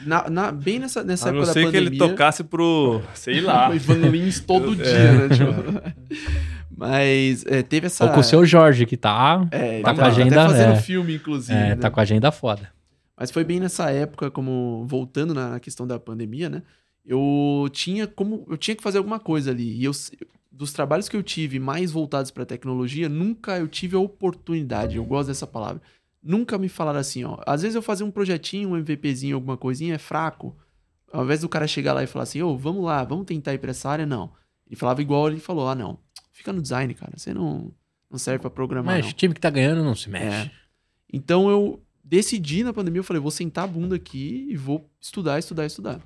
na- 0.06 0.30
na- 0.30 0.52
bem 0.52 0.78
nessa, 0.78 1.02
nessa 1.02 1.30
A 1.30 1.32
não 1.32 1.38
época 1.40 1.52
ser 1.54 1.64
da 1.64 1.70
que 1.72 1.76
ele 1.76 1.86
pandemia. 1.90 2.08
tocasse 2.10 2.44
pro, 2.44 3.00
sei 3.14 3.40
lá. 3.40 3.66
Foi 3.68 3.78
Van 3.80 3.94
Lins 4.08 4.38
todo 4.38 4.66
Eu- 4.68 4.74
dia, 4.76 4.86
é. 4.86 5.12
né? 5.12 5.28
Tipo, 5.34 5.98
mas 6.78 7.44
é, 7.46 7.60
teve 7.60 7.86
essa. 7.86 8.04
Ou 8.04 8.12
com 8.12 8.20
o 8.20 8.24
seu 8.24 8.46
Jorge, 8.46 8.86
que 8.86 8.96
tá, 8.96 9.44
É, 9.50 9.74
ele 9.74 9.82
tá 9.82 9.90
com 9.90 9.96
tá 9.98 10.04
a 10.04 10.08
agenda. 10.08 10.44
Até 10.44 10.52
fazendo 10.52 10.72
é, 10.72 10.80
filme, 10.80 11.14
inclusive. 11.16 11.58
é, 11.58 11.68
né? 11.70 11.76
tá 11.76 11.90
com 11.90 11.98
a 11.98 12.02
agenda 12.04 12.30
foda. 12.30 12.72
Mas 13.16 13.32
foi 13.32 13.42
bem 13.42 13.58
nessa 13.58 13.90
época, 13.90 14.30
como 14.30 14.86
voltando 14.86 15.34
na 15.34 15.58
questão 15.58 15.88
da 15.88 15.98
pandemia, 15.98 16.48
né? 16.48 16.62
Eu 17.04 17.68
tinha 17.72 18.06
como 18.06 18.46
eu 18.48 18.56
tinha 18.56 18.76
que 18.76 18.82
fazer 18.82 18.98
alguma 18.98 19.18
coisa 19.18 19.50
ali. 19.50 19.76
E 19.76 19.84
eu 19.84 19.92
dos 20.52 20.72
trabalhos 20.72 21.08
que 21.08 21.16
eu 21.16 21.22
tive 21.22 21.58
mais 21.58 21.90
voltados 21.90 22.30
para 22.30 22.44
tecnologia, 22.44 23.08
nunca 23.08 23.58
eu 23.58 23.66
tive 23.66 23.96
a 23.96 24.00
oportunidade. 24.00 24.96
Eu 24.96 25.04
gosto 25.04 25.28
dessa 25.28 25.46
palavra. 25.46 25.82
Nunca 26.22 26.58
me 26.58 26.68
falaram 26.68 27.00
assim, 27.00 27.24
ó. 27.24 27.38
Às 27.46 27.62
vezes 27.62 27.74
eu 27.74 27.82
fazia 27.82 28.06
um 28.06 28.10
projetinho, 28.10 28.70
um 28.70 28.76
MVPzinho, 28.76 29.36
alguma 29.36 29.56
coisinha, 29.56 29.94
é 29.94 29.98
fraco. 29.98 30.56
Ao 31.12 31.24
invés 31.24 31.40
do 31.40 31.48
cara 31.48 31.66
chegar 31.66 31.92
lá 31.92 32.02
e 32.02 32.06
falar 32.06 32.24
assim, 32.24 32.42
ô, 32.42 32.56
vamos 32.56 32.84
lá, 32.84 33.02
vamos 33.04 33.24
tentar 33.24 33.54
ir 33.54 33.58
pra 33.58 33.70
essa 33.70 33.88
área, 33.88 34.04
não. 34.04 34.32
Ele 34.66 34.76
falava 34.76 35.00
igual 35.00 35.28
ele 35.28 35.40
falou, 35.40 35.68
ah, 35.68 35.74
não. 35.74 35.98
Fica 36.38 36.52
no 36.52 36.62
design, 36.62 36.94
cara. 36.94 37.12
Você 37.16 37.34
não, 37.34 37.72
não 38.08 38.16
serve 38.16 38.38
pra 38.38 38.48
programar, 38.48 38.94
Mas 38.94 39.04
não. 39.06 39.10
o 39.10 39.14
time 39.14 39.34
que 39.34 39.40
tá 39.40 39.50
ganhando 39.50 39.82
não 39.82 39.96
se 39.96 40.08
mexe. 40.08 40.26
É. 40.46 40.50
Então 41.12 41.50
eu 41.50 41.82
decidi 42.04 42.62
na 42.62 42.72
pandemia, 42.72 43.00
eu 43.00 43.04
falei, 43.04 43.20
vou 43.20 43.30
sentar 43.32 43.64
a 43.64 43.66
bunda 43.66 43.96
aqui 43.96 44.46
e 44.48 44.56
vou 44.56 44.88
estudar, 45.00 45.36
estudar, 45.40 45.66
estudar. 45.66 46.00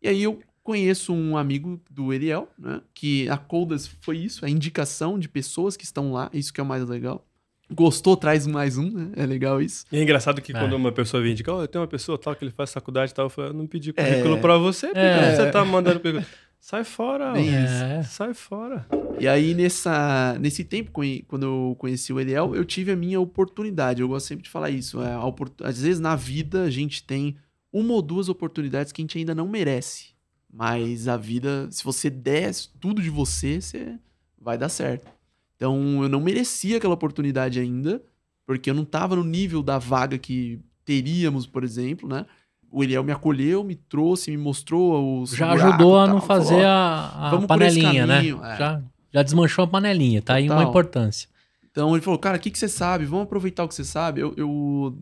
E 0.00 0.06
aí 0.08 0.22
eu 0.22 0.40
conheço 0.62 1.12
um 1.12 1.36
amigo 1.36 1.82
do 1.90 2.12
Eliel, 2.12 2.48
né? 2.56 2.80
Que 2.94 3.28
a 3.28 3.36
Coldas 3.36 3.88
foi 4.00 4.18
isso, 4.18 4.44
a 4.44 4.48
indicação 4.48 5.18
de 5.18 5.28
pessoas 5.28 5.76
que 5.76 5.82
estão 5.84 6.12
lá, 6.12 6.30
isso 6.32 6.52
que 6.52 6.60
é 6.60 6.62
o 6.62 6.66
mais 6.66 6.88
legal. 6.88 7.26
Gostou, 7.74 8.16
traz 8.16 8.46
mais 8.46 8.78
um, 8.78 8.88
né? 8.88 9.10
É 9.16 9.26
legal 9.26 9.60
isso. 9.60 9.84
E 9.90 9.96
é 9.98 10.02
engraçado 10.02 10.40
que 10.40 10.52
É. 10.54 10.58
quando 10.60 10.74
uma 10.74 10.92
pessoa 10.92 11.20
vem 11.22 11.32
indicar, 11.32 11.56
oh, 11.56 11.62
eu 11.62 11.66
tenho 11.68 11.82
uma 11.82 11.88
pessoa 11.88 12.16
tal 12.16 12.36
que 12.36 12.44
ele 12.44 12.52
faz 12.52 12.72
faculdade 12.72 13.10
e 13.10 13.14
tal, 13.16 13.26
eu 13.26 13.30
falo, 13.30 13.48
eu 13.48 13.52
não 13.54 13.66
pedi 13.66 13.90
É. 13.96 14.04
currículo 14.10 14.38
pra 14.40 14.58
você, 14.58 14.86
porque 14.88 15.00
É. 15.00 15.34
você 15.34 15.50
tá 15.50 15.64
mandando 15.64 15.98
currículo. 15.98 16.24
Sai 16.62 16.84
fora. 16.84 17.36
É. 17.40 18.02
sai 18.04 18.32
fora. 18.34 18.86
E 19.18 19.26
aí, 19.26 19.52
nessa, 19.52 20.38
nesse 20.40 20.62
tempo, 20.62 20.92
quando 21.26 21.42
eu 21.42 21.76
conheci 21.76 22.12
o 22.12 22.20
Eliel, 22.20 22.54
eu 22.54 22.64
tive 22.64 22.92
a 22.92 22.96
minha 22.96 23.18
oportunidade. 23.20 24.00
Eu 24.00 24.06
gosto 24.06 24.28
sempre 24.28 24.44
de 24.44 24.50
falar 24.50 24.70
isso. 24.70 25.02
é, 25.02 25.18
opor- 25.18 25.50
Às 25.60 25.80
vezes, 25.82 25.98
na 25.98 26.14
vida, 26.14 26.62
a 26.62 26.70
gente 26.70 27.02
tem 27.02 27.36
uma 27.72 27.94
ou 27.94 28.00
duas 28.00 28.28
oportunidades 28.28 28.92
que 28.92 29.02
a 29.02 29.04
gente 29.04 29.18
ainda 29.18 29.34
não 29.34 29.48
merece. 29.48 30.10
Mas 30.48 31.08
a 31.08 31.16
vida, 31.16 31.66
se 31.70 31.82
você 31.82 32.08
der 32.08 32.52
tudo 32.78 33.02
de 33.02 33.10
você, 33.10 33.60
você 33.60 33.98
vai 34.40 34.56
dar 34.56 34.68
certo. 34.68 35.10
Então, 35.56 36.00
eu 36.04 36.08
não 36.08 36.20
merecia 36.20 36.76
aquela 36.76 36.94
oportunidade 36.94 37.58
ainda, 37.58 38.00
porque 38.46 38.70
eu 38.70 38.74
não 38.74 38.84
estava 38.84 39.16
no 39.16 39.24
nível 39.24 39.64
da 39.64 39.78
vaga 39.78 40.16
que 40.16 40.60
teríamos, 40.84 41.44
por 41.44 41.64
exemplo, 41.64 42.08
né? 42.08 42.24
O 42.72 42.82
Eliel 42.82 43.04
me 43.04 43.12
acolheu, 43.12 43.62
me 43.62 43.74
trouxe, 43.76 44.30
me 44.30 44.36
mostrou 44.38 45.20
os 45.22 45.30
Já 45.32 45.50
buracos 45.50 45.64
ajudou 45.74 45.98
a 45.98 46.06
não 46.06 46.18
tal, 46.18 46.26
falou, 46.26 46.42
fazer 46.44 46.64
ó, 46.64 46.68
a, 46.68 47.26
a 47.26 47.30
vamos 47.30 47.46
panelinha, 47.46 48.06
né? 48.06 48.26
é. 48.26 48.56
Já, 48.58 48.82
já 49.12 49.22
desmanchou 49.22 49.64
a 49.64 49.68
panelinha, 49.68 50.22
tá 50.22 50.34
aí 50.34 50.44
uma 50.48 50.56
Total. 50.56 50.70
importância. 50.70 51.28
Então 51.70 51.94
ele 51.94 52.02
falou, 52.02 52.18
cara, 52.18 52.36
o 52.38 52.40
que, 52.40 52.50
que 52.50 52.58
você 52.58 52.68
sabe? 52.68 53.04
Vamos 53.04 53.24
aproveitar 53.24 53.64
o 53.64 53.68
que 53.68 53.74
você 53.74 53.84
sabe. 53.84 54.20
Eu, 54.22 54.32
eu- 54.36 54.96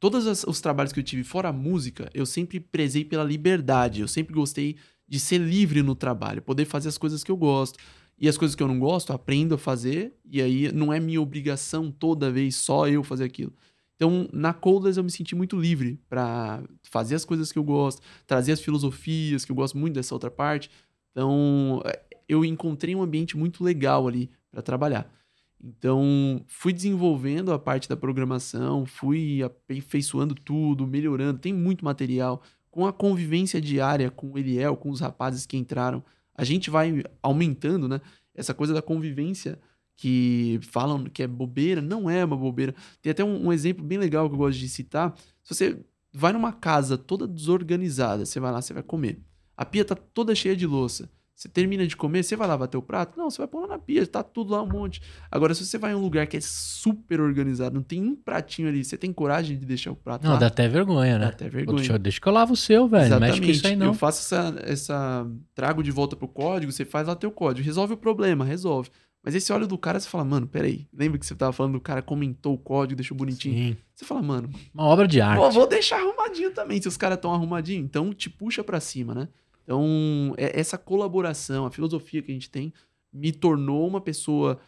todos 0.00 0.26
as- 0.26 0.44
os 0.44 0.60
trabalhos 0.60 0.92
que 0.92 1.00
eu 1.00 1.04
tive 1.04 1.22
fora 1.24 1.48
a 1.48 1.52
música, 1.52 2.10
eu 2.14 2.26
sempre 2.26 2.60
prezei 2.60 3.04
pela 3.04 3.24
liberdade. 3.24 4.00
Eu 4.00 4.08
sempre 4.08 4.34
gostei 4.34 4.76
de 5.08 5.18
ser 5.20 5.38
livre 5.38 5.82
no 5.82 5.94
trabalho, 5.94 6.42
poder 6.42 6.64
fazer 6.64 6.88
as 6.88 6.98
coisas 6.98 7.22
que 7.24 7.30
eu 7.30 7.36
gosto. 7.36 7.78
E 8.20 8.28
as 8.28 8.36
coisas 8.36 8.54
que 8.56 8.62
eu 8.62 8.68
não 8.68 8.78
gosto, 8.80 9.10
eu 9.10 9.16
aprendo 9.16 9.54
a 9.54 9.58
fazer. 9.58 10.12
E 10.28 10.42
aí 10.42 10.72
não 10.72 10.92
é 10.92 10.98
minha 10.98 11.20
obrigação 11.22 11.90
toda 11.90 12.30
vez 12.30 12.56
só 12.56 12.88
eu 12.88 13.02
fazer 13.04 13.24
aquilo. 13.24 13.52
Então, 13.98 14.28
na 14.32 14.54
Coldless 14.54 14.96
eu 14.96 15.02
me 15.02 15.10
senti 15.10 15.34
muito 15.34 15.58
livre 15.58 16.00
pra 16.08 16.62
fazer 16.84 17.16
as 17.16 17.24
coisas 17.24 17.50
que 17.50 17.58
eu 17.58 17.64
gosto, 17.64 18.00
trazer 18.28 18.52
as 18.52 18.60
filosofias, 18.60 19.44
que 19.44 19.50
eu 19.50 19.56
gosto 19.56 19.76
muito 19.76 19.94
dessa 19.94 20.14
outra 20.14 20.30
parte. 20.30 20.70
Então, 21.10 21.82
é, 21.84 22.00
eu 22.28 22.44
encontrei 22.44 22.94
um 22.94 23.02
ambiente 23.02 23.36
muito 23.36 23.64
legal 23.64 24.06
ali 24.06 24.30
pra 24.52 24.62
trabalhar. 24.62 25.12
Então, 25.60 26.40
fui 26.46 26.72
desenvolvendo 26.72 27.52
a 27.52 27.58
parte 27.58 27.88
da 27.88 27.96
programação, 27.96 28.86
fui 28.86 29.42
aperfeiçoando 29.42 30.32
tudo, 30.32 30.86
melhorando. 30.86 31.40
Tem 31.40 31.52
muito 31.52 31.84
material 31.84 32.40
com 32.70 32.86
a 32.86 32.92
convivência 32.92 33.60
diária 33.60 34.12
com 34.12 34.30
o 34.30 34.38
Eliel, 34.38 34.76
com 34.76 34.90
os 34.90 35.00
rapazes 35.00 35.44
que 35.44 35.56
entraram, 35.56 36.04
a 36.32 36.44
gente 36.44 36.70
vai 36.70 37.02
aumentando, 37.20 37.88
né? 37.88 38.00
Essa 38.32 38.54
coisa 38.54 38.72
da 38.72 38.80
convivência 38.80 39.58
que 39.98 40.60
falam 40.62 41.04
que 41.04 41.24
é 41.24 41.26
bobeira, 41.26 41.82
não 41.82 42.08
é 42.08 42.24
uma 42.24 42.36
bobeira. 42.36 42.72
Tem 43.02 43.10
até 43.10 43.24
um, 43.24 43.48
um 43.48 43.52
exemplo 43.52 43.84
bem 43.84 43.98
legal 43.98 44.28
que 44.28 44.34
eu 44.34 44.38
gosto 44.38 44.56
de 44.56 44.68
citar. 44.68 45.12
Se 45.42 45.54
você 45.54 45.80
vai 46.12 46.32
numa 46.32 46.52
casa 46.52 46.96
toda 46.96 47.26
desorganizada, 47.26 48.24
você 48.24 48.38
vai 48.38 48.52
lá, 48.52 48.62
você 48.62 48.72
vai 48.72 48.82
comer. 48.82 49.20
A 49.56 49.64
pia 49.64 49.84
tá 49.84 49.96
toda 49.96 50.36
cheia 50.36 50.54
de 50.54 50.68
louça. 50.68 51.10
Você 51.34 51.48
termina 51.48 51.84
de 51.84 51.96
comer, 51.96 52.22
você 52.22 52.36
vai 52.36 52.46
lavar 52.46 52.68
teu 52.68 52.80
prato? 52.80 53.18
Não, 53.18 53.28
você 53.28 53.38
vai 53.38 53.48
pôr 53.48 53.60
lá 53.60 53.66
na 53.68 53.78
pia, 53.78 54.06
tá 54.06 54.22
tudo 54.22 54.52
lá 54.52 54.62
um 54.62 54.68
monte. 54.68 55.00
Agora, 55.30 55.52
se 55.52 55.66
você 55.66 55.78
vai 55.78 55.92
em 55.92 55.94
um 55.96 56.00
lugar 56.00 56.26
que 56.28 56.36
é 56.36 56.40
super 56.40 57.20
organizado, 57.20 57.74
não 57.74 57.82
tem 57.82 58.00
um 58.02 58.14
pratinho 58.14 58.68
ali, 58.68 58.84
você 58.84 58.96
tem 58.96 59.12
coragem 59.12 59.58
de 59.58 59.66
deixar 59.66 59.90
o 59.90 59.96
prato 59.96 60.24
Não, 60.24 60.32
lá? 60.32 60.38
dá 60.38 60.46
até 60.46 60.68
vergonha, 60.68 61.18
né? 61.18 61.24
Dá 61.26 61.30
até 61.30 61.48
vergonha. 61.48 61.78
Deixa, 61.78 61.98
deixa 61.98 62.20
que 62.20 62.28
eu 62.28 62.32
lavo 62.32 62.52
o 62.52 62.56
seu, 62.56 62.86
velho. 62.86 63.10
Não 63.10 63.20
mexe 63.20 63.40
com 63.40 63.46
isso 63.46 63.66
aí, 63.66 63.74
não. 63.74 63.86
Eu 63.86 63.94
faço 63.94 64.20
essa, 64.20 64.60
essa. 64.64 65.26
Trago 65.54 65.82
de 65.82 65.90
volta 65.90 66.16
pro 66.16 66.26
código, 66.26 66.70
você 66.72 66.84
faz 66.84 67.06
lá 67.06 67.14
teu 67.14 67.30
código. 67.30 67.64
Resolve 67.64 67.94
o 67.94 67.96
problema, 67.96 68.44
resolve. 68.44 68.90
Mas 69.22 69.34
esse 69.34 69.52
olho 69.52 69.66
do 69.66 69.76
cara, 69.76 69.98
você 70.00 70.08
fala, 70.08 70.24
mano, 70.24 70.46
peraí. 70.46 70.86
Lembra 70.92 71.18
que 71.18 71.26
você 71.26 71.34
tava 71.34 71.52
falando 71.52 71.72
do 71.74 71.80
cara 71.80 72.00
comentou 72.00 72.54
o 72.54 72.58
código, 72.58 72.96
deixou 72.96 73.16
bonitinho? 73.16 73.54
Sim. 73.72 73.76
Você 73.94 74.04
fala, 74.04 74.22
mano, 74.22 74.48
Uma 74.72 74.84
obra 74.84 75.06
de 75.08 75.20
arte. 75.20 75.40
Pô, 75.40 75.50
vou 75.50 75.66
deixar 75.66 75.98
arrumadinho 75.98 76.52
também, 76.52 76.80
se 76.80 76.88
os 76.88 76.96
caras 76.96 77.16
estão 77.18 77.34
arrumadinho. 77.34 77.84
Então, 77.84 78.12
te 78.14 78.30
puxa 78.30 78.62
pra 78.62 78.80
cima, 78.80 79.14
né? 79.14 79.28
Então, 79.64 80.34
é- 80.38 80.58
essa 80.58 80.78
colaboração, 80.78 81.66
a 81.66 81.70
filosofia 81.70 82.22
que 82.22 82.30
a 82.30 82.34
gente 82.34 82.48
tem, 82.48 82.72
me 83.12 83.32
tornou 83.32 83.86
uma 83.86 84.00
pessoa 84.00 84.58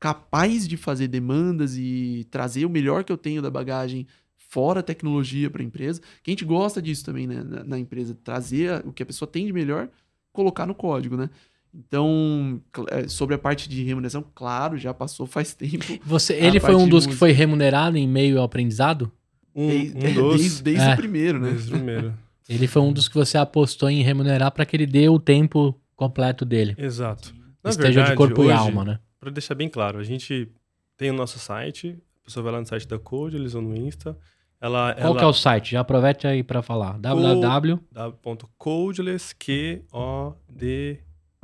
capaz 0.00 0.66
de 0.66 0.76
fazer 0.76 1.06
demandas 1.08 1.76
e 1.76 2.26
trazer 2.30 2.64
o 2.64 2.70
melhor 2.70 3.04
que 3.04 3.12
eu 3.12 3.16
tenho 3.18 3.40
da 3.42 3.50
bagagem 3.50 4.06
fora 4.36 4.80
a 4.80 4.82
tecnologia 4.82 5.48
para 5.48 5.62
a 5.62 5.64
empresa. 5.64 6.00
Que 6.22 6.30
a 6.30 6.32
gente 6.32 6.44
gosta 6.44 6.82
disso 6.82 7.04
também, 7.04 7.26
né? 7.26 7.42
Na, 7.42 7.62
na 7.64 7.78
empresa, 7.78 8.16
trazer 8.24 8.84
o 8.86 8.92
que 8.92 9.02
a 9.02 9.06
pessoa 9.06 9.30
tem 9.30 9.46
de 9.46 9.52
melhor, 9.52 9.88
colocar 10.32 10.66
no 10.66 10.74
código, 10.74 11.16
né? 11.16 11.30
Então, 11.74 12.60
é, 12.90 13.08
sobre 13.08 13.34
a 13.34 13.38
parte 13.38 13.68
de 13.68 13.82
remuneração, 13.82 14.24
claro, 14.34 14.76
já 14.76 14.92
passou 14.92 15.26
faz 15.26 15.54
tempo. 15.56 15.98
Você, 16.04 16.34
ele 16.34 16.60
foi 16.60 16.74
um 16.74 16.84
de 16.84 16.90
dos 16.90 17.06
que 17.06 17.14
foi 17.14 17.32
remunerado 17.32 17.96
em 17.96 18.06
meio 18.06 18.38
ao 18.38 18.44
aprendizado? 18.44 19.10
Um, 19.54 19.68
Desde, 19.68 19.96
um 20.06 20.14
dos. 20.14 20.36
desde, 20.40 20.62
desde 20.62 20.84
É. 20.84 20.92
o 20.92 20.96
primeiro, 20.96 21.38
né? 21.40 21.50
Desde 21.50 21.68
o 21.70 21.76
primeiro. 21.76 22.14
Ele 22.48 22.66
foi 22.66 22.82
um 22.82 22.92
dos 22.92 23.08
que 23.08 23.14
você 23.14 23.38
apostou 23.38 23.88
em 23.88 24.02
remunerar 24.02 24.50
para 24.50 24.66
que 24.66 24.76
ele 24.76 24.84
dê 24.84 25.08
o 25.08 25.18
tempo 25.18 25.74
completo 25.94 26.44
dele. 26.44 26.74
Exato. 26.76 27.32
Na 27.62 27.70
Esteja 27.70 27.88
de 27.88 27.94
verdade, 27.94 28.16
corpo 28.16 28.42
e 28.42 28.46
hoje, 28.46 28.52
alma, 28.56 28.84
né? 28.84 28.98
Para 29.20 29.30
deixar 29.30 29.54
bem 29.54 29.68
claro, 29.68 29.98
a 30.00 30.02
gente 30.02 30.48
tem 30.96 31.10
o 31.10 31.14
nosso 31.14 31.38
site, 31.38 31.96
a 32.20 32.24
pessoa 32.26 32.42
vai 32.42 32.52
lá 32.52 32.60
no 32.60 32.66
site 32.66 32.86
da 32.88 32.98
Code, 32.98 33.36
eles 33.36 33.52
vão 33.52 33.62
no 33.62 33.76
Insta. 33.76 34.18
Ela, 34.60 34.92
Qual 34.92 35.06
ela 35.12 35.18
que 35.18 35.24
é 35.24 35.26
o 35.26 35.32
site? 35.32 35.70
Já 35.72 35.80
aproveita 35.80 36.28
aí 36.28 36.42
para 36.42 36.60
falar. 36.62 36.98
www. 36.98 37.78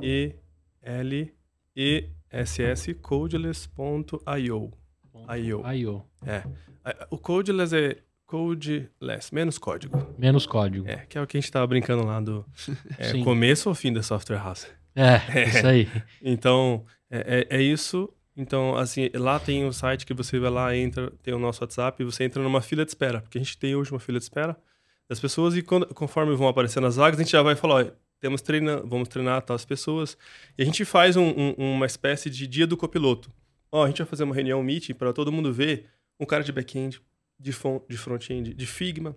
E 0.01 0.35
L 0.81 1.33
E 1.75 2.09
S 2.29 2.61
S 2.61 2.93
codeless.io. 2.95 4.73
IO. 5.37 5.73
IO. 5.73 6.05
É. 6.25 6.43
O 7.09 7.17
codeless 7.17 7.73
é 7.73 7.97
codeless, 8.25 9.33
menos 9.33 9.57
código. 9.57 10.15
Menos 10.17 10.45
código. 10.45 10.87
É, 10.87 11.05
que 11.07 11.17
é 11.17 11.21
o 11.21 11.27
que 11.27 11.37
a 11.37 11.41
gente 11.41 11.51
tava 11.51 11.65
brincando 11.67 12.05
lá 12.05 12.19
do 12.19 12.45
é, 12.97 13.21
começo 13.23 13.69
ou 13.69 13.75
fim 13.75 13.91
da 13.91 14.03
software 14.03 14.37
house. 14.37 14.67
É, 14.95 15.17
isso 15.49 15.67
aí. 15.67 15.87
Então, 16.21 16.85
é, 17.09 17.47
é, 17.49 17.57
é 17.57 17.61
isso. 17.61 18.11
Então, 18.37 18.75
assim, 18.75 19.09
lá 19.15 19.39
tem 19.39 19.65
o 19.65 19.73
site 19.73 20.05
que 20.05 20.13
você 20.13 20.39
vai 20.39 20.49
lá, 20.49 20.75
entra, 20.75 21.11
tem 21.21 21.33
o 21.33 21.39
nosso 21.39 21.61
WhatsApp, 21.63 22.01
e 22.01 22.05
você 22.05 22.23
entra 22.23 22.41
numa 22.41 22.61
fila 22.61 22.85
de 22.85 22.91
espera, 22.91 23.21
porque 23.21 23.37
a 23.37 23.41
gente 23.41 23.57
tem 23.57 23.75
hoje 23.75 23.91
uma 23.91 23.99
fila 23.99 24.17
de 24.17 24.23
espera 24.23 24.55
das 25.09 25.19
pessoas 25.19 25.57
e 25.57 25.61
quando, 25.61 25.87
conforme 25.87 26.35
vão 26.35 26.47
aparecendo 26.47 26.87
as 26.87 26.95
vagas, 26.95 27.19
a 27.19 27.23
gente 27.23 27.31
já 27.31 27.41
vai 27.41 27.55
falar, 27.55 27.85
ó, 27.85 27.91
temos 28.19 28.41
treina, 28.41 28.77
vamos 28.85 29.07
treinar 29.07 29.41
tal 29.41 29.55
as 29.55 29.65
pessoas 29.65 30.17
e 30.57 30.61
a 30.61 30.65
gente 30.65 30.83
faz 30.85 31.15
um- 31.15 31.33
um- 31.37 31.53
uma 31.57 31.85
espécie 31.85 32.29
de 32.29 32.45
dia 32.47 32.67
do 32.67 32.75
copiloto. 32.77 33.31
Ó, 33.71 33.83
a 33.83 33.87
gente 33.87 33.99
vai 33.99 34.07
fazer 34.07 34.23
uma 34.23 34.35
reunião 34.35 34.61
meeting 34.63 34.93
para 34.93 35.13
todo 35.13 35.31
mundo 35.31 35.53
ver 35.53 35.85
um 36.19 36.25
cara 36.25 36.43
de 36.43 36.51
back-end, 36.51 37.01
de, 37.39 37.51
de 37.87 37.97
front-end, 37.97 38.53
de 38.53 38.65
Figma, 38.65 39.15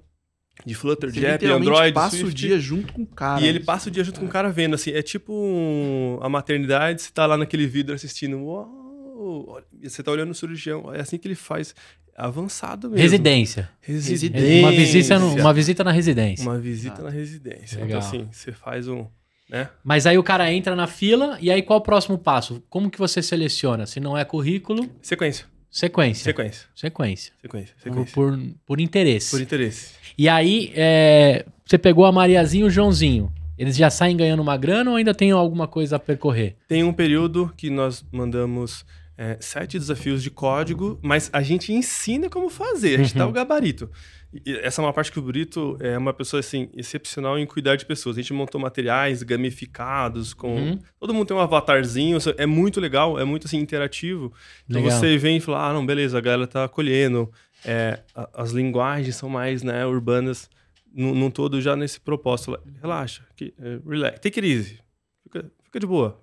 de 0.66 0.74
Flutter, 0.74 1.10
Você 1.10 1.18
de 1.20 1.26
app, 1.26 1.46
Android, 1.46 1.92
passa 1.94 2.16
o 2.16 2.18
Swift. 2.20 2.36
dia 2.38 2.58
junto 2.60 2.92
com 2.92 3.02
o 3.02 3.06
cara. 3.06 3.40
E 3.40 3.46
ele 3.48 3.58
passa 3.60 3.88
o 3.88 3.90
dia 3.92 4.04
junto 4.04 4.20
com 4.20 4.26
o 4.26 4.28
cara 4.28 4.50
vendo, 4.50 4.74
assim, 4.74 4.90
é 4.92 5.02
tipo 5.02 5.32
um- 5.32 6.18
a 6.22 6.28
maternidade, 6.28 7.02
você 7.02 7.10
tá 7.10 7.24
lá 7.26 7.36
naquele 7.36 7.66
vidro 7.66 7.94
assistindo, 7.94 8.38
uau, 8.44 9.62
você 9.82 10.02
tá 10.02 10.12
olhando 10.12 10.30
o 10.30 10.34
cirurgião, 10.34 10.92
é 10.94 11.00
assim 11.00 11.16
que 11.18 11.26
ele 11.26 11.34
faz, 11.34 11.74
avançado 12.16 12.88
mesmo. 12.90 13.02
Residência. 13.02 13.68
Residência. 13.80 14.58
Uma 14.60 14.72
visita, 14.72 15.18
no- 15.18 15.34
uma 15.34 15.52
visita 15.54 15.84
na 15.84 15.92
residência. 15.92 16.42
Uma 16.48 16.58
visita 16.58 16.94
Exato. 16.94 17.02
na 17.04 17.10
residência. 17.10 17.80
Legal. 17.80 17.98
Então, 17.98 17.98
assim, 18.00 18.28
você 18.30 18.52
faz 18.52 18.88
um, 18.88 19.06
né? 19.50 19.68
Mas 19.84 20.06
aí 20.06 20.16
o 20.18 20.22
cara 20.22 20.52
entra 20.52 20.74
na 20.76 20.86
fila 20.86 21.36
e 21.40 21.50
aí 21.50 21.62
qual 21.62 21.78
o 21.78 21.82
próximo 21.82 22.16
passo? 22.18 22.62
Como 22.70 22.90
que 22.90 22.98
você 22.98 23.22
seleciona? 23.22 23.86
Se 23.86 24.00
não 24.00 24.16
é 24.16 24.24
currículo, 24.24 24.88
Sequência, 25.02 25.46
sequência. 25.70 26.24
sequência, 26.24 26.66
Sequência. 26.74 27.32
sequência, 27.40 27.74
Por, 27.82 27.90
sequência. 27.90 28.14
por, 28.14 28.38
por 28.66 28.80
interesse. 28.80 29.30
Por 29.30 29.40
interesse. 29.40 29.92
E 30.16 30.28
aí, 30.28 30.72
é, 30.74 31.44
você 31.64 31.78
pegou 31.78 32.04
a 32.04 32.12
Mariazinha 32.12 32.64
e 32.64 32.66
o 32.66 32.70
Joãozinho. 32.70 33.32
Eles 33.58 33.76
já 33.76 33.90
saem 33.90 34.16
ganhando 34.16 34.40
uma 34.40 34.56
grana 34.56 34.90
ou 34.90 34.96
ainda 34.96 35.14
tem 35.14 35.30
alguma 35.30 35.68
coisa 35.68 35.96
a 35.96 35.98
percorrer? 35.98 36.56
Tem 36.66 36.82
um 36.82 36.92
período 36.92 37.52
que 37.56 37.70
nós 37.70 38.04
mandamos 38.10 38.84
é, 39.16 39.36
sete 39.40 39.78
desafios 39.78 40.22
de 40.22 40.30
código, 40.30 40.98
mas 41.02 41.28
a 41.32 41.42
gente 41.42 41.72
ensina 41.72 42.28
como 42.30 42.48
fazer, 42.48 42.98
a 43.00 43.02
gente 43.02 43.14
dá 43.16 43.26
o 43.26 43.32
gabarito. 43.32 43.90
E- 44.32 44.42
e 44.50 44.56
essa 44.60 44.80
é 44.80 44.84
uma 44.84 44.92
parte 44.92 45.12
que 45.12 45.18
o 45.18 45.22
Brito 45.22 45.76
é 45.80 45.98
uma 45.98 46.14
pessoa 46.14 46.40
assim 46.40 46.70
excepcional 46.74 47.38
em 47.38 47.44
cuidar 47.44 47.76
de 47.76 47.84
pessoas. 47.84 48.16
A 48.16 48.20
gente 48.22 48.32
montou 48.32 48.58
materiais 48.60 49.22
gamificados 49.22 50.32
com 50.34 50.54
Uhum. 50.56 50.78
todo 50.98 51.12
mundo 51.14 51.26
tem 51.26 51.36
um 51.36 51.40
avatarzinho, 51.40 52.18
é 52.38 52.46
muito 52.46 52.80
legal, 52.80 53.18
é 53.18 53.24
muito 53.24 53.46
assim 53.46 53.58
interativo. 53.58 54.32
Então 54.68 54.82
você 54.90 55.16
vem 55.18 55.36
e 55.36 55.40
fala, 55.40 55.68
ah, 55.68 55.72
não, 55.72 55.84
beleza, 55.84 56.16
a 56.16 56.20
galera 56.20 56.46
tá 56.46 56.64
acolhendo. 56.64 57.30
É, 57.64 58.00
as 58.34 58.50
linguagens 58.52 59.14
são 59.16 59.28
mais 59.28 59.62
né, 59.62 59.84
urbanas, 59.86 60.48
num, 60.92 61.14
num 61.14 61.30
todo 61.30 61.60
já 61.60 61.76
nesse 61.76 62.00
propósito. 62.00 62.58
Relaxa, 62.80 63.22
que, 63.36 63.54
é, 63.60 63.78
relax, 63.86 64.18
take 64.20 64.40
it 64.40 64.46
easy, 64.50 64.78
fica, 65.22 65.50
fica 65.62 65.78
de 65.80 65.86
boa. 65.86 66.21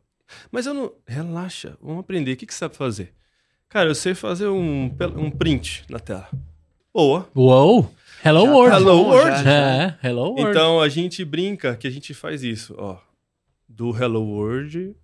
Mas 0.52 0.66
eu 0.66 0.74
não. 0.74 0.92
Relaxa, 1.08 1.78
vamos 1.82 2.00
aprender. 2.02 2.34
O 2.34 2.38
que, 2.38 2.46
que 2.46 2.54
você 2.54 2.60
sabe 2.60 2.76
fazer? 2.76 3.14
Cara, 3.68 3.90
eu 3.90 3.96
sei 3.96 4.14
fazer 4.16 4.48
um, 4.48 4.86
um 5.18 5.30
print 5.32 5.84
na 5.90 6.00
tela. 6.00 6.28
Boa. 6.94 7.30
Uou! 7.36 7.94
Hello 8.26 8.46
Já 8.46 8.52
World! 8.52 8.76
Hello 8.78 9.02
World. 9.04 9.30
já, 9.38 9.44
já. 9.44 9.52
É, 9.52 9.98
Hello 10.08 10.22
World. 10.32 10.42
Então 10.50 10.82
a 10.82 10.90
gente 10.90 11.24
brinca 11.24 11.76
que 11.76 11.88
a 11.88 11.92
gente 11.92 12.14
faz 12.14 12.44
isso, 12.44 12.76
ó. 12.78 12.98
Do 13.68 13.92
Hello 13.96 14.22
World 14.24 14.96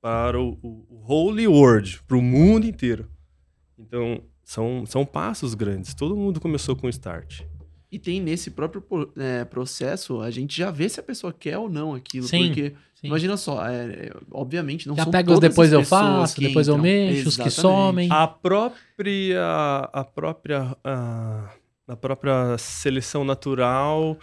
para 0.00 0.40
o, 0.40 0.58
o- 0.62 0.86
o 0.90 1.04
Holy 1.12 1.46
World, 1.46 2.00
para 2.08 2.16
o 2.16 2.22
mundo 2.22 2.66
inteiro. 2.66 3.08
Então, 3.78 4.22
são, 4.42 4.84
são 4.86 5.04
passos 5.04 5.54
grandes. 5.54 5.94
Todo 5.94 6.16
mundo 6.16 6.40
começou 6.40 6.74
com 6.74 6.88
start. 6.88 7.42
E 7.94 7.98
tem 8.00 8.20
nesse 8.20 8.50
próprio 8.50 8.82
é, 9.16 9.44
processo, 9.44 10.20
a 10.20 10.28
gente 10.28 10.58
já 10.58 10.68
vê 10.68 10.88
se 10.88 10.98
a 10.98 11.02
pessoa 11.02 11.32
quer 11.32 11.56
ou 11.58 11.70
não 11.70 11.94
aquilo. 11.94 12.26
Sim, 12.26 12.46
porque, 12.48 12.72
sim. 12.92 13.06
imagina 13.06 13.36
só, 13.36 13.64
é, 13.64 13.84
é, 13.84 14.12
obviamente 14.32 14.88
não 14.88 14.96
Já 14.96 15.04
são 15.04 15.12
pega 15.12 15.32
os 15.32 15.38
depois 15.38 15.72
eu 15.72 15.84
faço, 15.84 16.40
depois 16.40 16.66
eu 16.66 16.74
entram. 16.74 16.82
mexo, 16.82 17.28
os 17.28 17.36
que 17.36 17.46
Exatamente. 17.46 17.60
somem. 17.60 18.08
A 18.10 18.26
própria 18.26 19.88
a 19.92 20.02
própria 20.02 20.76
a, 20.82 21.50
a 21.86 21.96
própria 21.96 22.58
seleção 22.58 23.24
natural, 23.24 24.18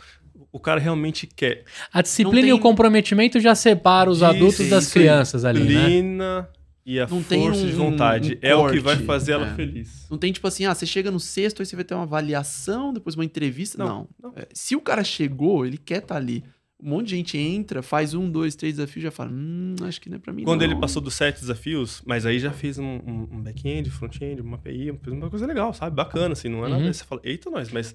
o 0.52 0.60
cara 0.60 0.82
realmente 0.82 1.26
quer. 1.26 1.64
A 1.94 2.02
disciplina 2.02 2.42
Não 2.42 2.48
e 2.50 2.52
o 2.52 2.56
tem- 2.58 2.62
comprometimento 2.64 3.40
já 3.40 3.56
separa 3.56 4.10
os 4.10 4.22
adultos 4.22 4.68
das 4.68 4.92
crianças 4.92 5.46
ali, 5.46 5.62
né? 5.62 5.66
Disciplina 5.68 6.50
e 6.86 7.00
a 7.00 7.08
Não 7.08 7.22
tem 7.22 7.44
força 7.44 7.66
de 7.68 7.74
um- 7.74 7.78
vontade 7.92 8.34
um 8.36 8.38
é 8.48 8.56
o 8.56 8.58
que 8.60 8.64
corte, 8.64 8.80
vai 8.80 8.98
fazer 8.98 9.34
ela 9.34 9.48
é. 9.52 9.56
feliz. 9.56 10.08
Não 10.10 10.18
tem 10.18 10.32
tipo 10.32 10.48
assim, 10.48 10.66
ah, 10.66 10.74
você 10.74 10.86
chega 10.86 11.12
no 11.12 11.20
sexto, 11.20 11.62
aí 11.62 11.66
você 11.66 11.76
vai 11.76 11.86
ter 11.86 11.94
uma 11.94 12.04
avaliação, 12.04 12.92
depois 12.94 13.16
uma 13.16 13.26
entrevista. 13.26 13.78
Não. 13.78 14.08
Não, 14.22 14.32
não. 14.32 14.34
É, 14.36 14.48
se 14.54 14.76
o 14.76 14.82
cara 14.82 15.04
chegou, 15.04 15.66
ele 15.66 15.78
quer 15.78 16.00
estar 16.02 16.16
ali. 16.18 16.44
Um 16.84 16.90
monte 16.90 17.10
de 17.10 17.16
gente 17.18 17.38
entra, 17.38 17.84
faz 17.84 18.16
um, 18.16 18.28
dois, 18.28 18.56
três 18.56 18.78
desafios, 18.78 19.04
já 19.04 19.12
fala, 19.12 19.30
hum, 19.32 19.76
acho 19.84 20.02
que 20.02 20.10
não 20.10 20.16
é 20.16 20.20
pra 20.20 20.34
mim 20.34 20.44
Quando 20.44 20.62
não. 20.62 20.68
ele 20.72 20.76
passou 20.80 21.00
dos 21.00 21.14
sete 21.14 21.40
desafios, 21.40 22.02
mas 22.08 22.26
aí 22.26 22.40
já 22.40 22.52
fez 22.52 22.80
um, 22.80 22.84
um- 22.84 23.28
um 23.34 23.42
back-end, 23.44 23.88
front-end, 23.92 24.42
uma 24.42 24.56
API, 24.56 24.92
fez 25.04 25.16
uma 25.16 25.30
coisa 25.30 25.46
legal, 25.46 25.72
sabe? 25.76 25.96
Bacana, 25.96 26.34
assim, 26.34 26.50
não 26.50 26.66
é 26.66 26.70
nada. 26.70 26.84
Uhum. 26.84 26.92
Você 26.92 27.04
fala, 27.04 27.22
eita, 27.24 27.52
nós, 27.52 27.70
mas 27.72 27.94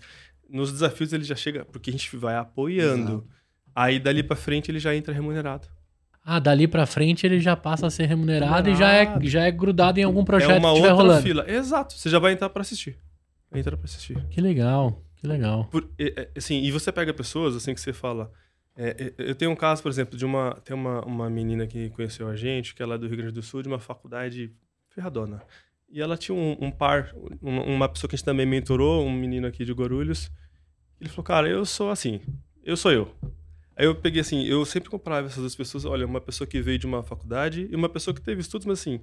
nos 0.48 0.70
desafios 0.70 1.12
ele 1.12 1.24
já 1.24 1.34
chega, 1.34 1.64
porque 1.64 1.90
a 1.90 1.92
gente 1.92 2.16
vai 2.16 2.36
apoiando. 2.36 3.26
Aí 3.74 3.98
dali 3.98 4.22
pra 4.22 4.36
frente 4.36 4.70
ele 4.70 4.78
já 4.78 4.94
entra 4.94 5.12
remunerado. 5.12 5.66
Ah, 6.28 6.40
dali 6.40 6.66
pra 6.66 6.86
frente 6.86 7.24
ele 7.24 7.38
já 7.38 7.54
passa 7.56 7.86
a 7.86 7.90
ser 7.90 8.06
remunerado, 8.06 8.68
e 8.68 8.74
já 8.74 8.90
é, 8.90 8.98
Remunerado. 9.02 9.28
já 9.28 9.44
é 9.44 9.50
grudado 9.52 10.00
em 10.00 10.02
algum 10.02 10.24
projeto 10.24 10.50
é 10.50 10.58
uma 10.58 10.70
que 10.70 10.74
estiver 10.74 10.90
outra 10.92 11.04
rolando. 11.06 11.22
fila. 11.22 11.48
Exato, 11.48 11.94
você 11.94 12.10
já 12.10 12.18
vai 12.18 12.32
entrar 12.32 12.50
pra 12.50 12.62
assistir. 12.62 12.98
Entra 13.54 13.76
pra 13.76 13.84
assistir. 13.84 14.20
Que 14.28 14.40
legal, 14.40 15.00
que 15.14 15.24
legal. 15.26 15.66
Por- 15.66 15.88
é, 15.96 16.22
é, 16.22 16.28
assim, 16.36 16.60
e 16.62 16.72
você 16.72 16.90
pega 16.90 17.14
pessoas, 17.14 17.54
assim, 17.54 17.72
que 17.72 17.80
você 17.80 17.92
fala. 17.92 18.32
é, 18.76 18.88
é, 18.98 19.14
eu 19.30 19.36
tenho 19.36 19.52
um 19.52 19.56
caso, 19.56 19.80
por 19.82 19.88
exemplo, 19.88 20.18
de 20.18 20.24
uma. 20.24 20.60
Tem 20.64 20.74
uma, 20.74 21.00
uma 21.06 21.30
menina 21.30 21.64
que 21.64 21.90
conheceu 21.90 22.28
a 22.28 22.34
gente, 22.34 22.74
que 22.74 22.82
ela 22.82 22.96
é 22.96 22.98
do 22.98 23.06
Rio 23.06 23.18
Grande 23.18 23.32
do 23.32 23.42
Sul, 23.42 23.62
de 23.62 23.68
uma 23.68 23.78
faculdade 23.78 24.52
ferradona. 24.88 25.40
E 25.88 26.00
ela 26.02 26.16
tinha 26.16 26.36
um, 26.36 26.56
um 26.60 26.70
par, 26.72 27.14
uma, 27.40 27.62
uma 27.62 27.88
pessoa 27.88 28.08
que 28.08 28.16
a 28.16 28.18
gente 28.18 28.24
também 28.24 28.44
mentorou, 28.44 29.06
um 29.06 29.12
menino 29.12 29.46
aqui 29.46 29.64
de 29.64 29.72
Guarulhos. 29.72 30.28
Ele 31.00 31.08
falou, 31.08 31.22
cara, 31.24 31.48
eu 31.48 31.64
sou 31.64 31.88
assim. 31.88 32.20
eu 32.64 32.76
sou 32.76 32.90
eu. 32.90 33.14
Aí 33.76 33.84
eu 33.84 33.94
peguei 33.94 34.22
assim, 34.22 34.42
eu 34.44 34.64
sempre 34.64 34.88
comparava 34.88 35.26
essas 35.26 35.38
duas 35.38 35.54
pessoas, 35.54 35.84
olha, 35.84 36.06
uma 36.06 36.20
pessoa 36.20 36.48
que 36.48 36.60
veio 36.62 36.78
de 36.78 36.86
uma 36.86 37.02
faculdade 37.02 37.68
e 37.70 37.76
uma 37.76 37.88
pessoa 37.88 38.14
que 38.14 38.20
teve 38.22 38.40
estudos, 38.40 38.66
mas 38.66 38.80
assim, 38.80 39.00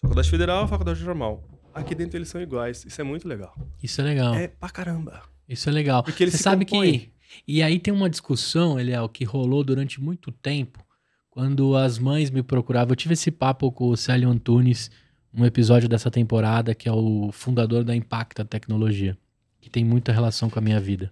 faculdade 0.00 0.28
federal, 0.28 0.66
faculdade 0.66 1.04
normal. 1.04 1.42
Aqui 1.72 1.94
dentro 1.94 2.18
eles 2.18 2.28
são 2.28 2.40
iguais, 2.40 2.84
isso 2.84 3.00
é 3.00 3.04
muito 3.04 3.28
legal. 3.28 3.54
Isso 3.82 4.00
é 4.00 4.04
legal. 4.04 4.34
É 4.34 4.48
pra 4.48 4.68
caramba. 4.68 5.22
Isso 5.48 5.68
é 5.68 5.72
legal. 5.72 6.02
Porque 6.02 6.24
eles 6.24 6.32
Você 6.32 6.38
se 6.38 6.42
sabe 6.44 6.64
compõem. 6.64 6.98
que. 6.98 7.12
E 7.46 7.62
aí 7.62 7.78
tem 7.78 7.94
uma 7.94 8.10
discussão, 8.10 8.78
Eliel, 8.78 9.08
que 9.08 9.24
rolou 9.24 9.64
durante 9.64 10.00
muito 10.00 10.30
tempo, 10.30 10.84
quando 11.30 11.76
as 11.76 11.98
mães 11.98 12.30
me 12.30 12.42
procuravam. 12.42 12.92
Eu 12.92 12.96
tive 12.96 13.14
esse 13.14 13.30
papo 13.30 13.70
com 13.72 13.88
o 13.88 13.96
Célio 13.96 14.28
Antunes, 14.28 14.90
um 15.32 15.46
episódio 15.46 15.88
dessa 15.88 16.10
temporada, 16.10 16.74
que 16.74 16.88
é 16.88 16.92
o 16.92 17.30
fundador 17.32 17.84
da 17.84 17.96
Impacta 17.96 18.44
Tecnologia, 18.44 19.16
que 19.60 19.70
tem 19.70 19.82
muita 19.84 20.12
relação 20.12 20.50
com 20.50 20.58
a 20.58 20.62
minha 20.62 20.78
vida. 20.78 21.10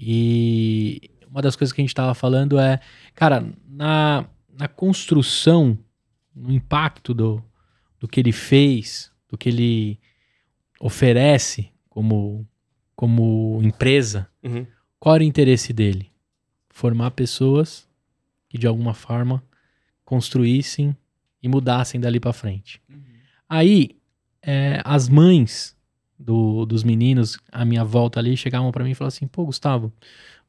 E 0.00 1.10
uma 1.32 1.40
das 1.42 1.56
coisas 1.56 1.72
que 1.72 1.80
a 1.80 1.82
gente 1.82 1.90
estava 1.90 2.14
falando 2.14 2.58
é, 2.58 2.78
cara, 3.14 3.44
na, 3.66 4.26
na 4.56 4.68
construção, 4.68 5.78
no 6.36 6.52
impacto 6.52 7.12
do, 7.14 7.42
do 7.98 8.06
que 8.06 8.20
ele 8.20 8.32
fez, 8.32 9.10
do 9.28 9.36
que 9.38 9.48
ele 9.48 9.98
oferece 10.80 11.70
como, 11.88 12.46
como 12.94 13.60
empresa, 13.62 14.28
Uhum. 14.42 14.66
qual 14.98 15.14
era 15.14 15.24
o 15.24 15.26
interesse 15.26 15.72
dele? 15.72 16.10
Formar 16.68 17.10
pessoas 17.12 17.88
que 18.48 18.58
de 18.58 18.66
alguma 18.66 18.92
forma 18.94 19.42
construíssem 20.04 20.96
e 21.42 21.48
mudassem 21.48 22.00
dali 22.00 22.20
pra 22.20 22.32
frente. 22.32 22.80
Aí, 23.48 23.96
é, 24.42 24.80
as 24.84 25.08
mães 25.08 25.76
do- 26.18 26.64
dos 26.66 26.82
meninos, 26.84 27.38
à 27.50 27.64
minha 27.64 27.84
volta 27.84 28.18
ali, 28.20 28.36
chegavam 28.36 28.70
pra 28.72 28.84
mim 28.84 28.90
e 28.90 28.94
falavam 28.94 29.08
assim: 29.14 29.26
pô, 29.26 29.44
Gustavo, 29.44 29.92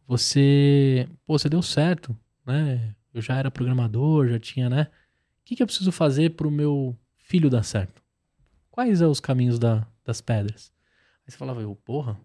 você, 0.08 1.08
pô, 1.26 1.38
você 1.38 1.50
deu 1.50 1.62
certo, 1.62 2.16
né? 2.46 2.94
Eu 3.14 3.22
já 3.22 3.36
era 3.38 3.52
programador, 3.52 4.28
já 4.28 4.40
tinha, 4.40 4.70
né? 4.70 4.88
O 5.42 5.46
que, 5.46 5.56
que 5.56 5.64
eu 5.64 5.68
preciso 5.68 5.92
fazer 5.92 6.32
pro 6.32 6.50
meu 6.52 6.98
filho 7.18 7.50
dar 7.50 7.64
certo? 7.64 8.02
Quais 8.72 9.00
são 9.00 9.12
os 9.12 9.20
caminhos 9.20 9.60
da- 9.60 9.86
das 10.04 10.20
pedras? 10.22 10.72
Aí 11.26 11.32
você 11.32 11.38
falava, 11.38 11.62
eu, 11.62 11.76
porra, 11.86 12.18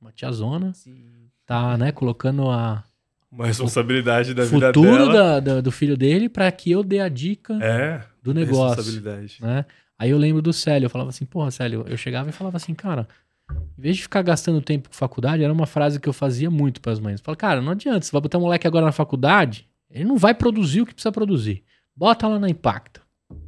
uma 0.00 0.12
tiazona 0.12 0.72
Sim. 0.74 1.30
tá, 1.46 1.76
né, 1.78 1.92
colocando 1.92 2.50
a 2.50 2.84
Uma 3.30 3.46
responsabilidade 3.46 4.34
da 4.34 4.42
o 4.42 4.46
vida 4.46 4.66
futuro 4.68 5.08
dela. 5.08 5.12
da- 5.12 5.40
da- 5.40 5.60
do 5.60 5.70
filho 5.72 5.96
dele 5.96 6.28
pra 6.28 6.50
que 6.50 6.70
eu 6.70 6.82
dê 6.82 7.00
a 7.00 7.08
dica 7.08 7.54
É, 7.62 8.02
do 8.22 8.32
negócio, 8.34 8.76
responsabilidade. 8.76 9.38
né? 9.40 9.64
Aí 9.98 10.10
eu 10.10 10.18
lembro 10.18 10.42
do 10.42 10.52
Célio, 10.52 10.86
eu 10.86 10.90
falava 10.90 11.10
assim, 11.10 11.24
porra, 11.24 11.50
Célio, 11.50 11.84
eu 11.88 11.96
chegava 11.96 12.28
e 12.28 12.32
falava 12.32 12.56
assim, 12.56 12.74
cara, 12.74 13.08
em 13.50 13.80
vez 13.80 13.96
de 13.96 14.02
ficar 14.02 14.22
gastando 14.22 14.60
tempo 14.60 14.88
com 14.88 14.94
faculdade, 14.94 15.42
era 15.42 15.52
uma 15.52 15.66
frase 15.66 16.00
que 16.00 16.08
eu 16.08 16.12
fazia 16.12 16.50
muito 16.50 16.80
pras 16.80 16.98
mães. 16.98 17.20
Eu 17.20 17.24
falava, 17.24 17.38
cara, 17.38 17.62
não 17.62 17.72
adianta, 17.72 18.04
você 18.04 18.12
vai 18.12 18.20
botar 18.20 18.38
o 18.38 18.40
moleque 18.40 18.66
agora 18.66 18.86
na 18.86 18.92
faculdade, 18.92 19.68
ele 19.90 20.04
não 20.04 20.16
vai 20.16 20.34
produzir 20.34 20.80
o 20.80 20.86
que 20.86 20.94
precisa 20.94 21.12
produzir. 21.12 21.62
Bota 21.94 22.26
lá 22.26 22.38
na 22.38 22.48
Impacta. 22.48 23.00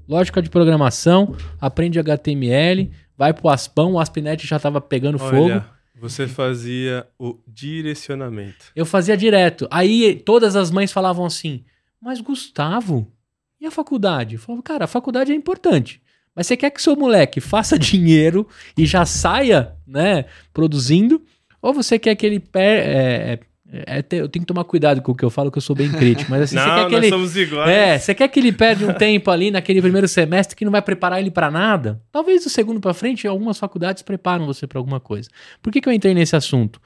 Lógica 0.09 0.43
de 0.43 0.51
programação, 0.51 1.37
aprende 1.61 1.99
HTML, 1.99 2.91
vai 3.17 3.33
pro 3.33 3.49
Aspão, 3.49 3.93
o 3.93 4.01
Aspinet 4.01 4.47
já 4.47 4.59
tava 4.59 4.81
pegando 4.81 5.19
fogo. 5.19 5.45
Olha, 5.45 5.67
você 6.01 6.27
fazia 6.27 7.07
o 7.19 7.39
direcionamento. 7.47 8.67
Eu 8.75 8.87
fazia 8.87 9.17
direto. 9.17 9.69
Aí 9.71 10.17
todas 10.25 10.57
as 10.57 10.71
mães 10.71 10.93
falavam 10.93 11.25
assim: 11.25 11.65
Mas 12.01 12.21
Gustavo, 12.21 13.13
e 13.61 13.67
a 13.67 13.71
faculdade? 13.71 14.37
Eu 14.37 14.41
falava, 14.41 14.63
cara, 14.63 14.85
a 14.85 14.89
faculdade 14.89 15.33
é 15.33 15.35
importante. 15.35 16.01
Mas 16.39 16.47
você 16.47 16.57
quer 16.57 16.71
que 16.71 16.81
seu 16.81 16.95
moleque 16.95 17.41
faça 17.41 17.77
dinheiro 17.77 18.47
e 18.77 18.87
já 18.87 19.05
saia, 19.05 19.73
né, 19.85 20.27
produzindo? 20.55 21.21
Ou 21.61 21.75
você 21.75 21.99
quer 21.99 22.15
que 22.15 22.25
ele 22.25 22.39
per 22.39 22.63
é, 22.63 23.41
é, 23.73 23.97
é, 23.99 24.05
eu 24.13 24.29
tenho 24.29 24.45
que 24.45 24.47
tomar 24.47 24.63
cuidado 24.63 25.03
com 25.03 25.11
o 25.11 25.17
que 25.17 25.25
eu 25.25 25.31
falo, 25.31 25.51
que 25.51 25.59
eu 25.59 25.63
sou 25.63 25.75
bem 25.75 25.91
crítico. 25.91 26.31
Mas 26.31 26.43
assim, 26.43 26.57
você 26.57 26.65
não, 26.65 26.75
quer 26.77 26.85
que 26.85 26.93
nós 26.93 27.03
ele. 27.03 27.11
somos 27.11 27.37
iguais. 27.37 27.69
É, 27.69 27.99
você 27.99 28.15
quer 28.15 28.29
que 28.29 28.39
ele 28.39 28.53
perde 28.53 28.85
um 28.85 28.95
tempo 28.95 29.33
ali 29.33 29.51
naquele 29.51 29.83
primeiro 29.83 30.07
semestre 30.07 30.55
que 30.55 30.65
não 30.65 30.71
vai 30.71 30.81
preparar 30.81 31.19
ele 31.19 31.31
pra 31.33 31.51
nada? 31.51 32.01
Talvez 32.13 32.45
do 32.45 32.51
segundo 32.51 32.81
pra 32.81 32.95
frente, 32.95 33.27
algumas 33.27 33.59
faculdades 33.59 34.05
preparam 34.05 34.47
você 34.47 34.65
pra 34.65 34.79
alguma 34.79 35.01
coisa. 35.01 35.29
Por 35.61 35.73
que, 35.73 35.81
que 35.81 35.89
eu 35.89 35.93
entrei 35.93 36.15
nesse 36.15 36.37
assunto? 36.37 36.81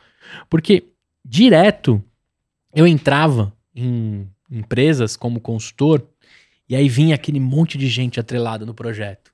Porque 0.49 0.85
direto 1.23 2.03
eu 2.75 2.87
entrava 2.87 3.53
em 3.77 4.27
empresas 4.51 5.15
como 5.15 5.41
consultor 5.41 6.03
e 6.67 6.75
aí 6.75 6.89
vinha 6.89 7.15
aquele 7.15 7.39
monte 7.39 7.77
de 7.77 7.87
gente 7.87 8.19
atrelada 8.19 8.65
no 8.65 8.73
projeto. 8.73 9.32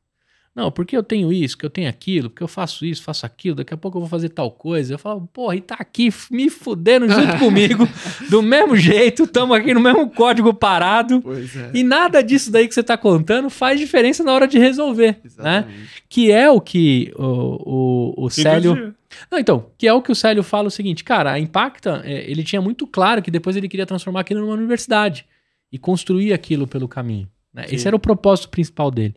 Não, 0.58 0.72
porque 0.72 0.96
eu 0.96 1.04
tenho 1.04 1.32
isso, 1.32 1.56
que 1.56 1.64
eu 1.64 1.70
tenho 1.70 1.88
aquilo, 1.88 2.28
porque 2.28 2.42
eu 2.42 2.48
faço 2.48 2.84
isso, 2.84 3.00
faço 3.00 3.24
aquilo, 3.24 3.54
daqui 3.54 3.72
a 3.72 3.76
pouco 3.76 3.96
eu 3.96 4.00
vou 4.00 4.08
fazer 4.08 4.28
tal 4.30 4.50
coisa. 4.50 4.94
Eu 4.94 4.98
falava, 4.98 5.24
porra, 5.32 5.54
e 5.54 5.60
tá 5.60 5.76
aqui 5.78 6.12
me 6.32 6.50
fudendo 6.50 7.08
junto 7.08 7.38
comigo, 7.38 7.88
do 8.28 8.42
mesmo 8.42 8.74
jeito, 8.74 9.22
estamos 9.22 9.56
aqui 9.56 9.72
no 9.72 9.78
mesmo 9.78 10.10
código 10.10 10.52
parado. 10.52 11.22
Pois 11.22 11.54
é. 11.54 11.70
E 11.72 11.84
nada 11.84 12.20
disso 12.24 12.50
daí 12.50 12.66
que 12.66 12.74
você 12.74 12.82
tá 12.82 12.98
contando 12.98 13.48
faz 13.48 13.78
diferença 13.78 14.24
na 14.24 14.32
hora 14.32 14.48
de 14.48 14.58
resolver, 14.58 15.20
né? 15.38 15.64
Que 16.08 16.32
é 16.32 16.50
o 16.50 16.60
que 16.60 17.12
o, 17.16 18.14
o, 18.16 18.24
o 18.24 18.28
Célio... 18.28 18.96
Não, 19.30 19.38
então, 19.38 19.70
que 19.78 19.86
é 19.86 19.92
o 19.92 20.02
que 20.02 20.10
o 20.10 20.14
Célio 20.16 20.42
fala 20.42 20.66
o 20.66 20.72
seguinte, 20.72 21.04
cara, 21.04 21.30
a 21.30 21.38
Impacta, 21.38 22.02
é, 22.04 22.28
ele 22.28 22.42
tinha 22.42 22.60
muito 22.60 22.84
claro 22.84 23.22
que 23.22 23.30
depois 23.30 23.54
ele 23.54 23.68
queria 23.68 23.86
transformar 23.86 24.22
aquilo 24.22 24.40
numa 24.40 24.54
universidade 24.54 25.24
e 25.70 25.78
construir 25.78 26.32
aquilo 26.32 26.66
pelo 26.66 26.88
caminho. 26.88 27.28
né? 27.54 27.64
Esse 27.70 27.86
era 27.86 27.94
o 27.94 28.00
propósito 28.00 28.48
principal 28.48 28.90
dele. 28.90 29.14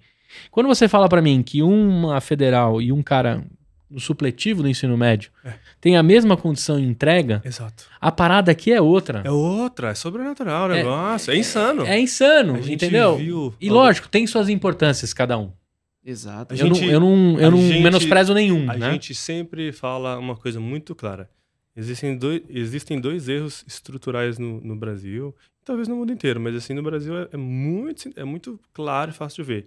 Quando 0.50 0.68
você 0.68 0.88
fala 0.88 1.08
pra 1.10 1.22
mim 1.22 1.42
que 1.44 1.62
uma 1.62 2.20
federal 2.22 2.82
e 2.82 2.92
um 2.92 3.02
cara 3.04 3.44
no 3.90 4.00
supletivo 4.00 4.62
do 4.64 4.70
ensino 4.70 4.98
médio 4.98 5.32
É. 5.44 5.54
tem 5.82 5.98
a 5.98 6.04
mesma 6.04 6.38
condição 6.38 6.80
de 6.80 6.86
entrega, 6.86 7.42
Exato. 7.44 7.84
a 8.00 8.10
parada 8.12 8.50
aqui 8.52 8.72
é 8.72 8.80
outra. 8.82 9.22
É 9.26 9.32
outra, 9.32 9.90
é 9.90 9.94
sobrenatural 9.96 10.70
o 10.70 10.72
É- 10.72 10.76
negócio. 10.78 11.32
É, 11.34 11.38
insano. 11.38 11.86
É 11.86 12.00
insano, 12.00 12.56
A 12.56 12.62
gente 12.62 12.86
entendeu? 12.86 13.18
viu- 13.18 13.54
E 13.60 13.70
lógico, 13.70 14.08
tem 14.08 14.26
suas 14.26 14.48
importâncias 14.48 15.14
cada 15.14 15.38
um. 15.38 15.52
Exato. 16.04 16.54
A 16.54 16.58
Eu, 16.58 16.68
gente- 16.68 16.82
não, 16.82 16.90
eu 16.90 17.00
não, 17.00 17.40
eu 17.40 17.52
não 17.52 17.58
gente- 17.62 17.84
menosprezo 17.84 18.34
nenhum, 18.34 18.70
A 18.72 18.76
né? 18.78 18.92
gente 18.94 19.14
sempre 19.14 19.72
fala 19.72 20.18
uma 20.18 20.36
coisa 20.38 20.60
muito 20.60 20.96
clara. 20.96 21.30
Existem 21.76 22.18
dois, 22.18 22.42
existem 22.50 23.00
dois 23.00 23.30
erros 23.30 23.64
estruturais 23.68 24.38
no, 24.40 24.60
no 24.62 24.76
Brasil, 24.76 25.36
talvez 25.64 25.88
no 25.88 25.96
mundo 25.96 26.12
inteiro, 26.12 26.40
mas 26.40 26.56
assim, 26.56 26.74
no 26.74 26.82
Brasil 26.84 27.16
é, 27.18 27.28
é 27.34 27.38
muito, 27.38 28.10
é 28.16 28.24
muito 28.24 28.60
claro 28.74 29.12
e 29.12 29.14
fácil 29.14 29.44
de 29.44 29.48
ver. 29.48 29.66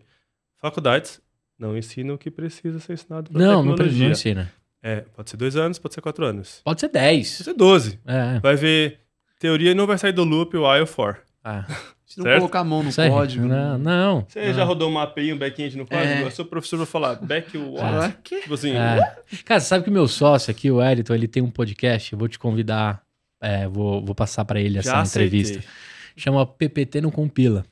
Faculdades 0.68 1.20
não 1.58 1.76
ensinam 1.76 2.14
o 2.14 2.18
que 2.18 2.30
precisa 2.30 2.80
ser 2.80 2.94
ensinado 2.94 3.30
para 3.30 3.38
Não, 3.40 3.62
não, 3.62 3.76
não 3.76 3.86
ensina. 4.10 4.50
É, 4.82 5.02
pode 5.14 5.28
ser 5.30 5.36
dois 5.36 5.56
anos, 5.56 5.78
pode 5.78 5.94
ser 5.94 6.00
quatro 6.00 6.24
anos. 6.24 6.60
Pode 6.64 6.80
ser 6.80 6.88
Pode 6.88 7.00
10. 7.00 7.28
ser 7.28 7.54
doze. 7.54 8.00
É, 8.06 8.38
Vai 8.40 8.56
ver 8.56 9.00
teoria 9.38 9.72
e 9.72 9.74
não 9.74 9.86
vai 9.86 9.98
sair 9.98 10.12
do 10.12 10.24
loop 10.24 10.56
o 10.56 10.66
while 10.70 10.86
for. 10.86 11.18
é. 11.44 11.64
Se 12.06 12.18
não 12.18 12.24
Certo? 12.24 12.38
colocar 12.40 12.60
a 12.60 12.64
mão 12.64 12.82
no 12.82 12.90
aí. 12.98 13.08
código. 13.10 13.46
Não, 13.46 13.78
não. 13.78 14.26
Você 14.28 14.46
não. 14.46 14.54
já 14.54 14.62
rodou 14.62 14.90
um 14.90 14.98
API, 14.98 15.32
um 15.32 15.38
back-end 15.38 15.76
no 15.78 15.86
código? 15.86 16.12
É. 16.22 16.24
O 16.26 16.30
seu 16.30 16.44
professor 16.44 16.76
vai 16.76 16.86
falar 16.86 17.14
back 17.16 17.56
what? 17.56 17.80
Ah, 17.82 18.12
que? 18.22 18.40
Tipo 18.42 18.54
assim, 18.54 18.72
É. 18.72 19.16
Cara, 19.44 19.58
você 19.58 19.66
sabe 19.66 19.84
que 19.84 19.90
o 19.90 19.92
meu 19.92 20.06
sócio 20.06 20.50
aqui, 20.50 20.70
o 20.70 20.76
Wellington, 20.76 21.14
ele 21.14 21.26
tem 21.26 21.42
um 21.42 21.50
podcast, 21.50 22.12
eu 22.12 22.18
vou 22.18 22.28
te 22.28 22.38
convidar, 22.38 23.02
é, 23.40 23.66
vou, 23.66 24.04
vou 24.04 24.14
passar 24.14 24.44
pra 24.44 24.60
ele 24.60 24.78
essa 24.78 24.90
já 24.90 25.00
aceitei. 25.00 25.40
entrevista. 25.40 25.68
Chama 26.16 26.46
PPT 26.46 27.00
não 27.00 27.10
compila. 27.10 27.64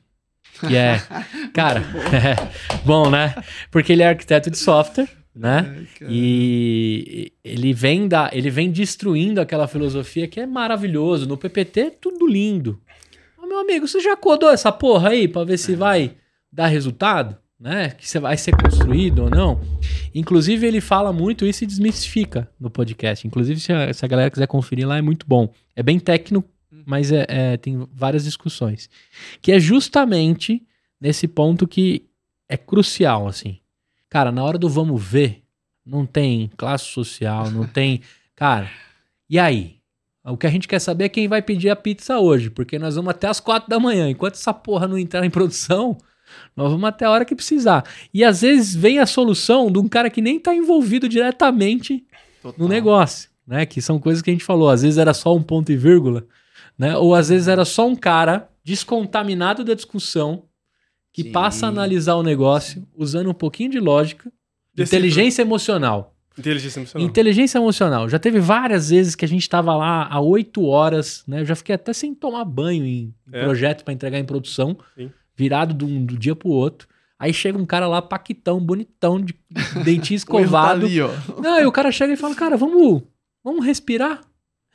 Que 0.59 0.75
é, 0.77 1.01
cara, 1.53 1.81
é, 2.13 2.81
bom, 2.85 3.09
né? 3.09 3.35
Porque 3.71 3.93
ele 3.93 4.03
é 4.03 4.09
arquiteto 4.09 4.49
de 4.49 4.57
software, 4.57 5.09
né? 5.35 5.75
Ai. 6.01 6.07
E 6.09 7.33
ele 7.43 7.73
vem 7.73 8.07
da, 8.07 8.29
ele 8.31 8.49
vem 8.49 8.71
destruindo 8.71 9.41
aquela 9.41 9.67
filosofia 9.67 10.27
que 10.27 10.39
é 10.39 10.45
maravilhoso. 10.45 11.27
No 11.27 11.37
PPT 11.37 11.79
é 11.79 11.89
tudo 11.89 12.27
lindo. 12.27 12.79
Ô, 13.37 13.47
meu 13.47 13.59
amigo, 13.59 13.87
você 13.87 13.99
já 13.99 14.15
codou 14.15 14.51
essa 14.51 14.71
porra 14.71 15.09
aí 15.09 15.27
pra 15.27 15.43
ver 15.43 15.57
se 15.57 15.75
vai 15.75 16.15
dar 16.51 16.67
resultado, 16.67 17.37
né? 17.59 17.89
Que 17.91 18.07
você 18.07 18.19
vai 18.19 18.37
ser 18.37 18.55
construído 18.55 19.23
ou 19.23 19.29
não? 19.29 19.59
Inclusive 20.13 20.67
ele 20.67 20.79
fala 20.79 21.11
muito 21.11 21.45
isso 21.45 21.63
e 21.63 21.67
desmistifica 21.67 22.47
no 22.59 22.69
podcast. 22.69 23.25
Inclusive 23.25 23.59
se 23.59 23.73
a, 23.73 23.91
se 23.91 24.05
a 24.05 24.07
galera 24.07 24.29
quiser 24.29 24.47
conferir 24.47 24.87
lá 24.87 24.97
é 24.97 25.01
muito 25.01 25.25
bom. 25.27 25.51
É 25.75 25.81
bem 25.81 25.99
técnico, 25.99 26.47
mas 26.85 27.11
é, 27.11 27.25
é- 27.27 27.57
tem 27.57 27.87
várias 27.91 28.23
discussões. 28.23 28.89
Que 29.41 29.51
é 29.51 29.59
justamente 29.59 30.63
nesse 30.99 31.27
ponto 31.27 31.67
que 31.67 32.05
é 32.47 32.57
crucial, 32.57 33.27
assim. 33.27 33.59
Cara, 34.09 34.31
na 34.31 34.43
hora 34.43 34.57
do 34.57 34.69
vamos 34.69 35.03
ver, 35.03 35.43
não 35.85 36.05
tem 36.05 36.49
classe 36.55 36.85
social, 36.85 37.49
não 37.51 37.67
tem. 37.67 38.01
Cara, 38.35 38.69
e 39.29 39.39
aí? 39.39 39.77
O 40.25 40.37
que 40.37 40.47
a 40.47 40.49
gente 40.49 40.69
quer 40.69 40.79
saber 40.79 41.05
é 41.05 41.09
quem 41.09 41.27
vai 41.27 41.41
pedir 41.41 41.69
a 41.69 41.75
pizza 41.75 42.17
hoje, 42.17 42.49
porque 42.49 42.79
nós 42.79 42.95
vamos 42.95 43.11
até 43.11 43.27
as 43.27 43.41
quatro 43.41 43.69
da 43.69 43.77
manhã. 43.77 44.09
Enquanto 44.09 44.35
essa 44.35 44.53
porra 44.53 44.87
não 44.87 44.97
entrar 44.97 45.25
em 45.25 45.29
produção, 45.29 45.97
nós 46.55 46.71
vamos 46.71 46.87
até 46.87 47.03
a 47.05 47.11
hora 47.11 47.25
que 47.25 47.35
precisar. 47.35 47.83
E 48.13 48.23
às 48.23 48.41
vezes 48.41 48.73
vem 48.73 48.99
a 48.99 49.05
solução 49.05 49.69
de 49.69 49.79
um 49.79 49.87
cara 49.87 50.09
que 50.09 50.21
nem 50.21 50.39
tá 50.39 50.55
envolvido 50.55 51.09
diretamente 51.09 52.05
Total. 52.41 52.57
no 52.57 52.69
negócio, 52.69 53.29
né? 53.45 53.65
Que 53.65 53.81
são 53.81 53.99
coisas 53.99 54.21
que 54.21 54.29
a 54.29 54.33
gente 54.33 54.45
falou. 54.45 54.69
Às 54.69 54.81
vezes 54.83 54.97
era 54.97 55.13
só 55.13 55.35
um 55.35 55.43
ponto 55.43 55.71
e 55.73 55.75
vírgula, 55.75 56.25
né? 56.77 56.97
Ou 56.97 57.13
às 57.15 57.29
vezes 57.29 57.47
era 57.47 57.65
só 57.65 57.87
um 57.87 57.95
cara 57.95 58.49
descontaminado 58.63 59.63
da 59.63 59.73
discussão 59.73 60.43
que 61.11 61.23
Sim. 61.23 61.31
passa 61.31 61.65
a 61.65 61.69
analisar 61.69 62.15
o 62.15 62.23
negócio 62.23 62.87
usando 62.95 63.29
um 63.29 63.33
pouquinho 63.33 63.69
de 63.69 63.79
lógica, 63.79 64.31
Decifra. 64.73 64.97
inteligência 64.99 65.41
emocional. 65.43 66.15
Inteligência 66.37 66.79
emocional. 66.79 67.07
Inteligência 67.07 67.57
emocional. 67.59 68.09
Já 68.09 68.17
teve 68.17 68.39
várias 68.39 68.89
vezes 68.89 69.13
que 69.13 69.23
a 69.23 69.27
gente 69.27 69.47
tava 69.47 69.75
lá 69.75 70.07
há 70.09 70.19
oito 70.19 70.65
horas, 70.65 71.23
né? 71.27 71.41
Eu 71.41 71.45
já 71.45 71.55
fiquei 71.55 71.75
até 71.75 71.93
sem 71.93 72.15
tomar 72.15 72.43
banho 72.45 72.83
em 72.85 73.13
É. 73.31 73.43
projeto 73.43 73.83
para 73.83 73.93
entregar 73.93 74.17
em 74.17 74.25
produção, 74.25 74.75
Sim. 74.97 75.11
virado 75.35 75.75
do, 75.75 75.85
do 75.85 76.17
dia 76.17 76.35
pro 76.35 76.49
outro. 76.49 76.87
Aí 77.19 77.31
chega 77.31 77.57
um 77.59 77.65
cara 77.67 77.87
lá, 77.87 78.01
paquitão, 78.01 78.59
bonitão, 78.59 79.21
de 79.21 79.35
dentinho 79.85 80.19
O 80.27 80.39
erro 80.39 80.41
tá 80.41 80.41
escovado. 80.41 80.85
ali, 80.87 80.99
ó. 81.01 81.11
Não, 81.39 81.59
e 81.61 81.65
o 81.67 81.71
cara 81.71 81.91
chega 81.91 82.13
e 82.13 82.17
fala, 82.17 82.33
cara, 82.33 82.57
vamos, 82.57 83.03
vamos 83.43 83.63
respirar? 83.63 84.21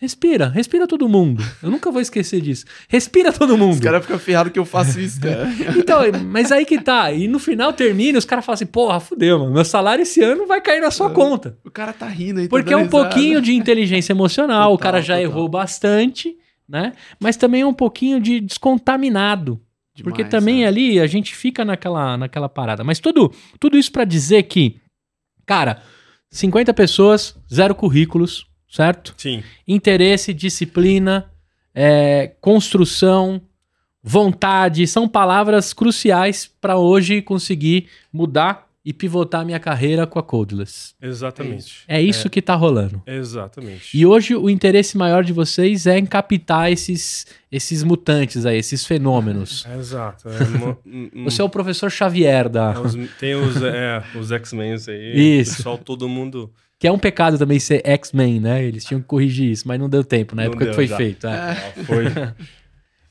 Respira, 0.00 0.48
respira 0.48 0.86
todo 0.86 1.08
mundo. 1.08 1.42
Eu 1.60 1.72
nunca 1.72 1.90
vou 1.90 2.00
esquecer 2.00 2.40
disso. 2.40 2.64
Respira 2.88 3.32
todo 3.32 3.58
mundo. 3.58 3.74
Os 3.74 3.80
caras 3.80 4.02
ficam 4.02 4.16
ferrados 4.18 4.52
que 4.52 4.58
eu 4.58 4.64
faço 4.64 5.00
isso, 5.00 5.20
cara. 5.20 5.48
Então, 5.76 6.00
mas 6.26 6.52
aí 6.52 6.64
que 6.64 6.80
tá. 6.80 7.10
E 7.12 7.26
no 7.26 7.40
final 7.40 7.72
termina, 7.72 8.16
os 8.16 8.24
caras 8.24 8.44
falam 8.44 8.54
assim, 8.54 8.66
porra, 8.66 9.00
fudeu, 9.00 9.40
mano. 9.40 9.52
Meu 9.52 9.64
salário 9.64 10.02
esse 10.02 10.22
ano 10.22 10.46
vai 10.46 10.60
cair 10.60 10.80
na 10.80 10.92
sua 10.92 11.10
conta. 11.10 11.58
O 11.64 11.70
cara 11.70 11.92
tá 11.92 12.06
rindo 12.06 12.38
aí. 12.38 12.48
Porque 12.48 12.72
é 12.72 12.76
um 12.76 12.84
risada. 12.84 12.90
pouquinho 13.08 13.42
de 13.42 13.52
inteligência 13.56 14.12
emocional, 14.12 14.72
o 14.72 14.76
Total, 14.76 14.92
cara 14.92 15.02
já 15.02 15.14
total. 15.16 15.30
errou 15.30 15.48
bastante, 15.48 16.36
né? 16.68 16.92
Mas 17.18 17.36
também 17.36 17.62
é 17.62 17.66
um 17.66 17.74
pouquinho 17.74 18.20
de 18.20 18.38
descontaminado. 18.40 19.60
porque 20.04 20.22
Demais, 20.22 20.30
também 20.30 20.60
né? 20.60 20.66
ali 20.68 21.00
a 21.00 21.08
gente 21.08 21.34
fica 21.34 21.64
naquela, 21.64 22.16
naquela 22.16 22.48
parada. 22.48 22.84
Mas 22.84 23.00
tudo, 23.00 23.32
tudo 23.58 23.76
isso 23.76 23.90
pra 23.90 24.04
dizer 24.04 24.44
que, 24.44 24.76
cara, 25.44 25.82
50 26.30 26.72
pessoas, 26.72 27.34
zero 27.52 27.74
currículos, 27.74 28.46
certo? 28.68 29.14
Sim. 29.16 29.42
Interesse, 29.66 30.32
disciplina, 30.34 31.30
é, 31.74 32.32
construção, 32.40 33.40
vontade, 34.02 34.86
são 34.86 35.08
palavras 35.08 35.72
cruciais 35.72 36.50
para 36.60 36.76
hoje 36.76 37.20
conseguir 37.22 37.88
mudar 38.12 38.66
e 38.84 38.92
pivotar 38.92 39.44
minha 39.44 39.58
carreira 39.60 40.06
com 40.06 40.18
a 40.18 40.22
Codeless. 40.22 40.94
Exatamente. 41.02 41.82
É 41.86 42.00
isso 42.00 42.30
que 42.30 42.40
tá 42.40 42.54
rolando. 42.54 43.02
Exatamente. 43.06 43.94
E 43.94 44.06
hoje 44.06 44.34
o 44.34 44.48
interesse 44.48 44.96
maior 44.96 45.22
de 45.22 45.32
vocês 45.32 45.86
é 45.86 45.98
em 45.98 46.06
captar 46.06 46.72
esses, 46.72 47.26
esses 47.52 47.82
mutantes 47.82 48.46
aí, 48.46 48.56
esses 48.56 48.86
fenômenos. 48.86 49.66
Exato. 49.78 50.28
É, 50.30 50.44
mo- 50.56 50.78
um- 50.86 51.10
um- 51.16 51.24
Você 51.24 51.42
é 51.42 51.44
o 51.44 51.50
professor 51.50 51.90
Xavier 51.90 52.48
da. 52.48 52.72
é, 52.72 52.78
os- 52.78 52.94
tem 53.18 53.34
os, 53.34 53.62
é, 53.62 54.02
os 54.18 54.32
X-Men 54.32 54.76
aí. 54.88 55.12
Isso. 55.40 55.52
O 55.52 55.56
pessoal, 55.56 55.76
todo 55.78 56.08
mundo. 56.08 56.50
Que 56.78 56.86
é 56.86 56.92
um 56.92 56.98
pecado 56.98 57.36
também 57.38 57.58
ser 57.58 57.82
X-Men, 57.84 58.40
né? 58.40 58.62
Eles 58.64 58.84
tinham 58.84 59.00
que 59.00 59.06
corrigir 59.06 59.50
isso, 59.50 59.66
mas 59.66 59.80
não 59.80 59.88
deu 59.88 60.04
tempo 60.04 60.36
na 60.36 60.42
Não 60.42 60.48
época 60.50 60.60
que 60.64 60.66
deu, 60.66 60.74
foi 60.74 60.86
já. 60.86 60.96
feito. 60.96 61.26
é. 61.26 61.30
Ah, 61.30 61.54
foi. 61.84 62.04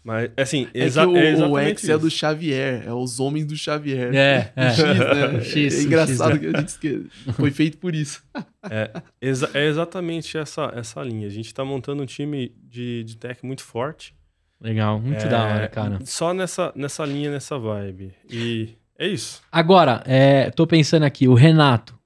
Mas, 0.03 0.29
assim, 0.37 0.67
É 0.73 0.85
exa 0.85 1.01
que 1.01 1.07
o, 1.11 1.17
é 1.17 1.35
o 1.47 1.57
X 1.59 1.83
é 1.83 1.91
isso. 1.91 1.99
do 1.99 2.09
Xavier, 2.09 2.83
é 2.87 2.93
os 2.93 3.19
homens 3.19 3.45
do 3.45 3.57
Xavier. 3.57 4.15
É, 4.15 4.51
é. 4.55 4.69
X, 4.69 4.83
né? 4.85 5.41
X, 5.43 5.79
é 5.79 5.83
engraçado 5.83 6.31
X, 6.31 6.39
que 6.39 6.45
a 6.47 6.59
gente 6.61 6.67
esque- 6.69 7.05
foi 7.33 7.51
feito 7.51 7.77
por 7.77 7.93
isso. 7.93 8.23
É, 8.69 8.91
exa- 9.21 9.49
é 9.53 9.65
exatamente 9.65 10.37
essa, 10.37 10.73
essa 10.75 11.01
linha. 11.01 11.25
A 11.27 11.29
gente 11.29 11.53
tá 11.53 11.63
montando 11.63 12.03
um 12.03 12.05
time 12.05 12.53
de, 12.69 13.01
de 13.05 13.15
tech 13.15 13.45
muito 13.45 13.63
forte. 13.63 14.13
Legal, 14.59 14.99
muito 14.99 15.23
É, 15.25 15.27
da 15.29 15.41
hora, 15.45 15.67
cara. 15.69 15.99
Só 16.03 16.33
nessa, 16.33 16.73
nessa 16.75 17.05
linha, 17.05 17.31
nessa 17.31 17.57
vibe. 17.57 18.11
E 18.29 18.69
é 18.99 19.07
isso. 19.07 19.41
Agora, 19.49 20.03
é, 20.05 20.49
tô 20.51 20.67
pensando 20.67 21.03
aqui, 21.03 21.29
o 21.29 21.33
Renato, 21.33 21.96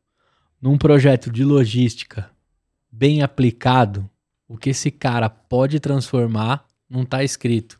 num 0.61 0.77
projeto 0.77 1.31
de 1.31 1.43
logística 1.43 2.29
bem 2.91 3.21
aplicado, 3.21 4.09
o 4.47 4.57
que 4.57 4.69
esse 4.71 4.91
cara 4.91 5.29
pode 5.29 5.79
transformar 5.79 6.65
não 6.89 7.05
tá 7.05 7.23
escrito. 7.23 7.79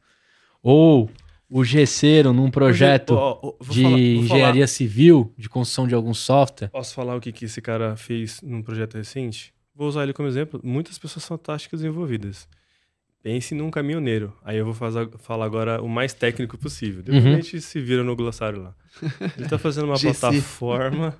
Ou 0.63 1.09
o 1.49 1.63
Gesseiro 1.65 2.31
num 2.31 2.49
projeto 2.49 3.11
ó, 3.13 3.39
vou 3.41 3.57
de 3.75 3.83
falar- 3.83 3.99
engenharia 3.99 4.67
civil, 4.67 5.33
de 5.37 5.49
construção 5.49 5.87
de 5.87 5.93
algum 5.93 6.13
software. 6.13 6.69
Posso 6.69 6.93
falar 6.93 7.15
o 7.15 7.19
que, 7.21 7.31
que 7.31 7.45
esse 7.45 7.61
cara 7.61 7.95
fez 7.97 8.41
num 8.41 8.61
projeto 8.61 8.95
recente? 8.95 9.53
Vou 9.75 9.87
usar 9.87 10.03
ele 10.03 10.13
como 10.13 10.27
exemplo. 10.29 10.61
Muitas 10.63 10.97
pessoas 10.97 11.25
fantásticas 11.25 11.83
envolvidas. 11.83 12.47
Pense 13.23 13.53
num 13.53 13.69
caminhoneiro. 13.69 14.33
Aí 14.43 14.57
eu 14.57 14.65
vou 14.65 14.73
fazer, 14.73 15.07
falar 15.19 15.45
agora 15.45 15.81
o 15.81 15.87
mais 15.89 16.13
técnico 16.13 16.57
possível. 16.57 17.03
Depois 17.03 17.23
Uhum. 17.23 17.33
a 17.33 17.35
gente 17.35 17.61
se 17.61 17.79
vira 17.81 18.03
no 18.03 18.15
glossário 18.15 18.63
lá. 18.63 18.75
Ele 19.37 19.43
está 19.45 19.57
fazendo 19.59 19.85
uma 19.85 19.95
plataforma 19.99 21.15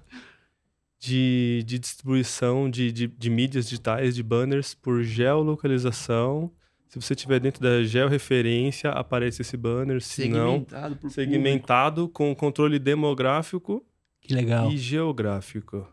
de, 1.02 1.64
de 1.66 1.80
distribuição 1.80 2.70
de, 2.70 2.92
de, 2.92 3.08
de 3.08 3.30
mídias 3.30 3.66
digitais, 3.66 4.14
de 4.16 4.22
banners 4.22 4.76
por 4.76 5.02
geolocalização. 5.04 6.52
Se 6.88 7.00
você 7.02 7.14
estiver 7.14 7.40
dentro 7.40 7.62
da 7.62 7.84
georreferência, 7.84 8.92
aparece 8.92 9.42
esse 9.42 9.58
banner. 9.58 10.02
Se 10.02 10.28
não, 10.28 10.52
Segmentado 10.60 10.96
por 10.98 11.10
segmentado 11.12 12.10
com 12.10 12.36
controle 12.36 12.78
demográfico 12.78 13.84
Que 14.22 14.34
legal, 14.34 14.70
e 14.72 14.78
geográfico. 14.78 15.88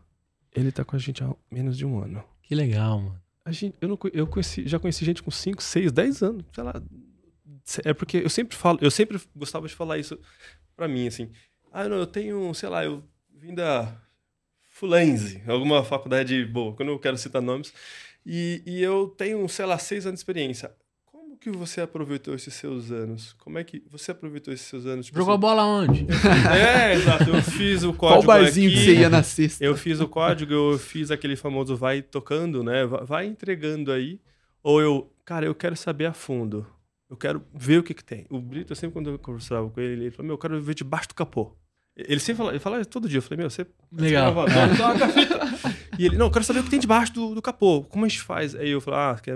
Ele 0.55 0.71
tá 0.71 0.83
com 0.83 0.95
a 0.95 0.99
gente 0.99 1.23
há 1.23 1.33
menos 1.49 1.77
de 1.77 1.85
um 1.85 1.99
ano. 2.03 2.23
que 2.43 2.53
legal, 2.53 2.99
mano. 3.01 3.19
A 3.45 3.51
gente, 3.51 3.75
eu 3.81 3.87
não, 3.87 3.97
co- 3.97 4.09
eu 4.13 4.27
conheci, 4.27 4.67
já 4.67 4.77
conheci 4.77 5.03
gente 5.05 5.23
com 5.23 5.31
5, 5.31 5.63
6, 5.63 5.91
10 5.91 6.21
anos. 6.21 6.43
Sei 6.51 6.63
lá. 6.63 6.73
É 7.83 7.93
porque 7.93 8.17
eu 8.17 8.29
sempre 8.29 8.55
falo, 8.55 8.77
eu 8.81 8.91
sempre 8.91 9.19
gostava 9.35 9.67
de 9.67 9.73
falar 9.73 9.97
isso 9.97 10.19
pra 10.75 10.87
mim, 10.87 11.07
assim. 11.07 11.31
Ah, 11.71 11.87
não, 11.87 11.97
eu 11.97 12.05
tenho, 12.07 12.53
sei 12.53 12.67
lá, 12.69 12.83
eu 12.83 13.03
vim 13.33 13.53
da 13.55 13.95
Fulense, 14.79 15.41
alguma 15.45 15.83
faculdade 15.83 16.45
boa, 16.45 16.73
quando 16.73 16.89
eu 16.89 16.99
quero 16.99 17.17
citar 17.17 17.41
nomes. 17.41 17.73
E, 18.25 18.61
e 18.65 18.81
eu 18.81 19.07
tenho, 19.17 19.47
sei 19.49 19.65
lá, 19.65 19.77
seis 19.77 20.05
anos 20.05 20.19
de 20.19 20.21
experiência. 20.21 20.71
Como 21.05 21.37
que 21.37 21.49
você 21.49 21.81
aproveitou 21.81 22.33
esses 22.33 22.53
seus 22.53 22.89
anos? 22.91 23.33
Como 23.33 23.57
é 23.57 23.63
que 23.63 23.83
você 23.89 24.11
aproveitou 24.11 24.53
esses 24.53 24.65
seus 24.67 24.85
anos? 24.85 25.07
Tipo 25.07 25.17
Jogou 25.19 25.33
assim, 25.33 25.41
bola 25.41 25.65
onde? 25.65 26.05
É, 26.55 26.93
exato. 26.95 27.29
Eu 27.29 27.41
fiz 27.41 27.83
o 27.83 27.93
Qual 27.93 28.11
código 28.13 28.27
barzinho 28.27 28.69
aqui, 28.69 28.77
que 28.77 28.83
você 28.85 28.93
ia 28.95 29.09
na 29.09 29.21
sexta? 29.21 29.63
eu 29.63 29.75
fiz 29.75 29.99
o 29.99 30.07
código, 30.07 30.53
eu 30.53 30.77
fiz 30.79 31.11
aquele 31.11 31.35
famoso 31.35 31.75
vai 31.75 32.01
tocando, 32.01 32.63
né? 32.63 32.85
Va- 32.85 33.03
Vai 33.03 33.25
entregando 33.27 33.91
aí. 33.91 34.19
Ou 34.63 34.81
eu, 34.81 35.11
cara, 35.25 35.45
eu 35.45 35.55
quero 35.55 35.75
saber 35.75 36.05
a 36.05 36.13
fundo. 36.13 36.65
Eu 37.09 37.17
quero 37.17 37.43
ver 37.53 37.79
o 37.79 37.83
que 37.83 37.93
que 37.93 38.03
tem. 38.03 38.25
O 38.29 38.39
Brito, 38.39 38.73
sempre 38.75 38.93
quando 38.93 39.09
eu 39.09 39.19
conversava 39.19 39.69
com 39.69 39.81
ele, 39.81 40.03
ele 40.03 40.11
falou, 40.11 40.27
meu, 40.27 40.33
eu 40.35 40.37
quero 40.39 40.61
ver 40.61 40.75
debaixo 40.75 41.09
do 41.09 41.15
capô. 41.15 41.53
Ele 41.95 42.19
sempre 42.19 42.37
fala, 42.37 42.51
ele 42.51 42.59
fala 42.59 42.85
todo 42.85 43.09
dia. 43.09 43.17
Eu 43.17 43.21
falei, 43.21 43.37
meu, 43.39 43.49
você... 43.49 43.65
Legal. 43.91 44.33
Você 44.33 44.77
toca 44.77 45.05
a 45.05 45.09
fita. 45.09 45.39
E 45.97 46.05
ele, 46.05 46.17
não, 46.17 46.27
eu 46.27 46.31
quero 46.31 46.45
saber 46.45 46.59
o 46.59 46.63
que 46.63 46.69
tem 46.69 46.79
debaixo 46.79 47.13
do, 47.13 47.35
do 47.35 47.41
capô. 47.41 47.83
Como 47.83 48.05
a 48.05 48.07
gente 48.07 48.21
faz? 48.21 48.55
Aí 48.55 48.69
eu 48.69 48.79
falei, 48.79 48.99
ah, 48.99 49.19
quer 49.21 49.33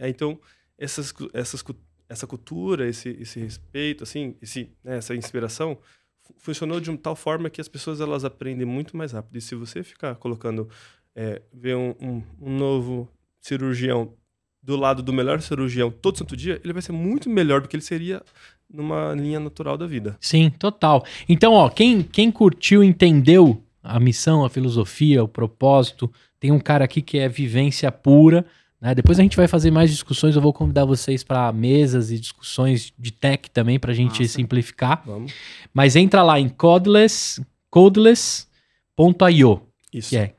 aí, 0.00 0.10
então, 0.10 0.38
essas, 0.78 1.12
essas, 1.32 1.64
essa 2.08 2.26
cultura, 2.26 2.88
esse, 2.88 3.08
esse 3.20 3.40
respeito, 3.40 4.04
assim, 4.04 4.36
esse, 4.40 4.70
né, 4.84 4.98
essa 4.98 5.14
inspiração, 5.14 5.76
fu- 6.22 6.34
funcionou 6.38 6.78
de 6.78 6.88
uma 6.88 6.98
tal 6.98 7.16
forma 7.16 7.50
que 7.50 7.60
as 7.60 7.66
pessoas 7.66 8.00
elas 8.00 8.24
aprendem 8.24 8.64
muito 8.64 8.96
mais 8.96 9.10
rápido. 9.10 9.36
E 9.36 9.40
se 9.40 9.56
você 9.56 9.82
ficar 9.82 10.14
colocando, 10.14 10.68
é, 11.16 11.42
ver 11.52 11.74
um, 11.74 11.96
um, 12.00 12.22
um 12.40 12.56
novo 12.56 13.08
cirurgião 13.40 14.14
do 14.62 14.76
lado 14.76 15.02
do 15.02 15.12
melhor 15.12 15.42
cirurgião 15.42 15.90
todo 15.90 16.16
santo 16.16 16.36
dia, 16.36 16.60
ele 16.62 16.72
vai 16.72 16.80
ser 16.80 16.92
muito 16.92 17.28
melhor 17.28 17.60
do 17.60 17.68
que 17.68 17.74
ele 17.76 17.82
seria 17.82 18.22
numa 18.70 19.14
linha 19.14 19.40
natural 19.40 19.76
da 19.76 19.86
vida. 19.86 20.16
Sim, 20.20 20.50
total. 20.50 21.04
Então, 21.28 21.52
ó, 21.52 21.68
quem, 21.68 22.02
quem 22.02 22.30
curtiu, 22.30 22.82
entendeu 22.82 23.62
a 23.82 24.00
missão, 24.00 24.44
a 24.44 24.50
filosofia, 24.50 25.22
o 25.22 25.28
propósito, 25.28 26.10
tem 26.40 26.50
um 26.50 26.58
cara 26.58 26.84
aqui 26.84 27.02
que 27.02 27.18
é 27.18 27.28
vivência 27.28 27.90
pura. 27.92 28.44
Né? 28.80 28.94
Depois 28.94 29.18
a 29.18 29.22
gente 29.22 29.36
vai 29.36 29.46
fazer 29.48 29.70
mais 29.70 29.90
discussões. 29.90 30.36
Eu 30.36 30.42
vou 30.42 30.52
convidar 30.52 30.84
vocês 30.84 31.22
para 31.22 31.50
mesas 31.52 32.10
e 32.10 32.18
discussões 32.18 32.92
de 32.98 33.12
tech 33.12 33.50
também, 33.50 33.78
para 33.78 33.92
a 33.92 33.94
gente 33.94 34.20
Massa. 34.20 34.34
simplificar. 34.34 35.02
Vamos? 35.06 35.32
Mas 35.72 35.96
entra 35.96 36.22
lá 36.22 36.38
em 36.40 36.48
codeless, 36.48 37.40
codeless.io, 37.70 39.62
Isso. 39.92 40.10
que 40.10 40.16
é 40.16 40.34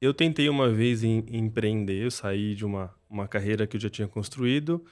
eu 0.01 0.15
tentei 0.15 0.49
uma 0.49 0.69
vez 0.69 1.03
em, 1.03 1.25
empreender, 1.31 2.05
eu 2.05 2.11
saí 2.11 2.55
de 2.55 2.65
uma, 2.65 2.95
uma 3.11 3.27
carreira 3.27 3.67
que 3.67 3.77
eu 3.77 3.81
já 3.81 3.91
tinha 3.91 4.07
construído 4.07 4.85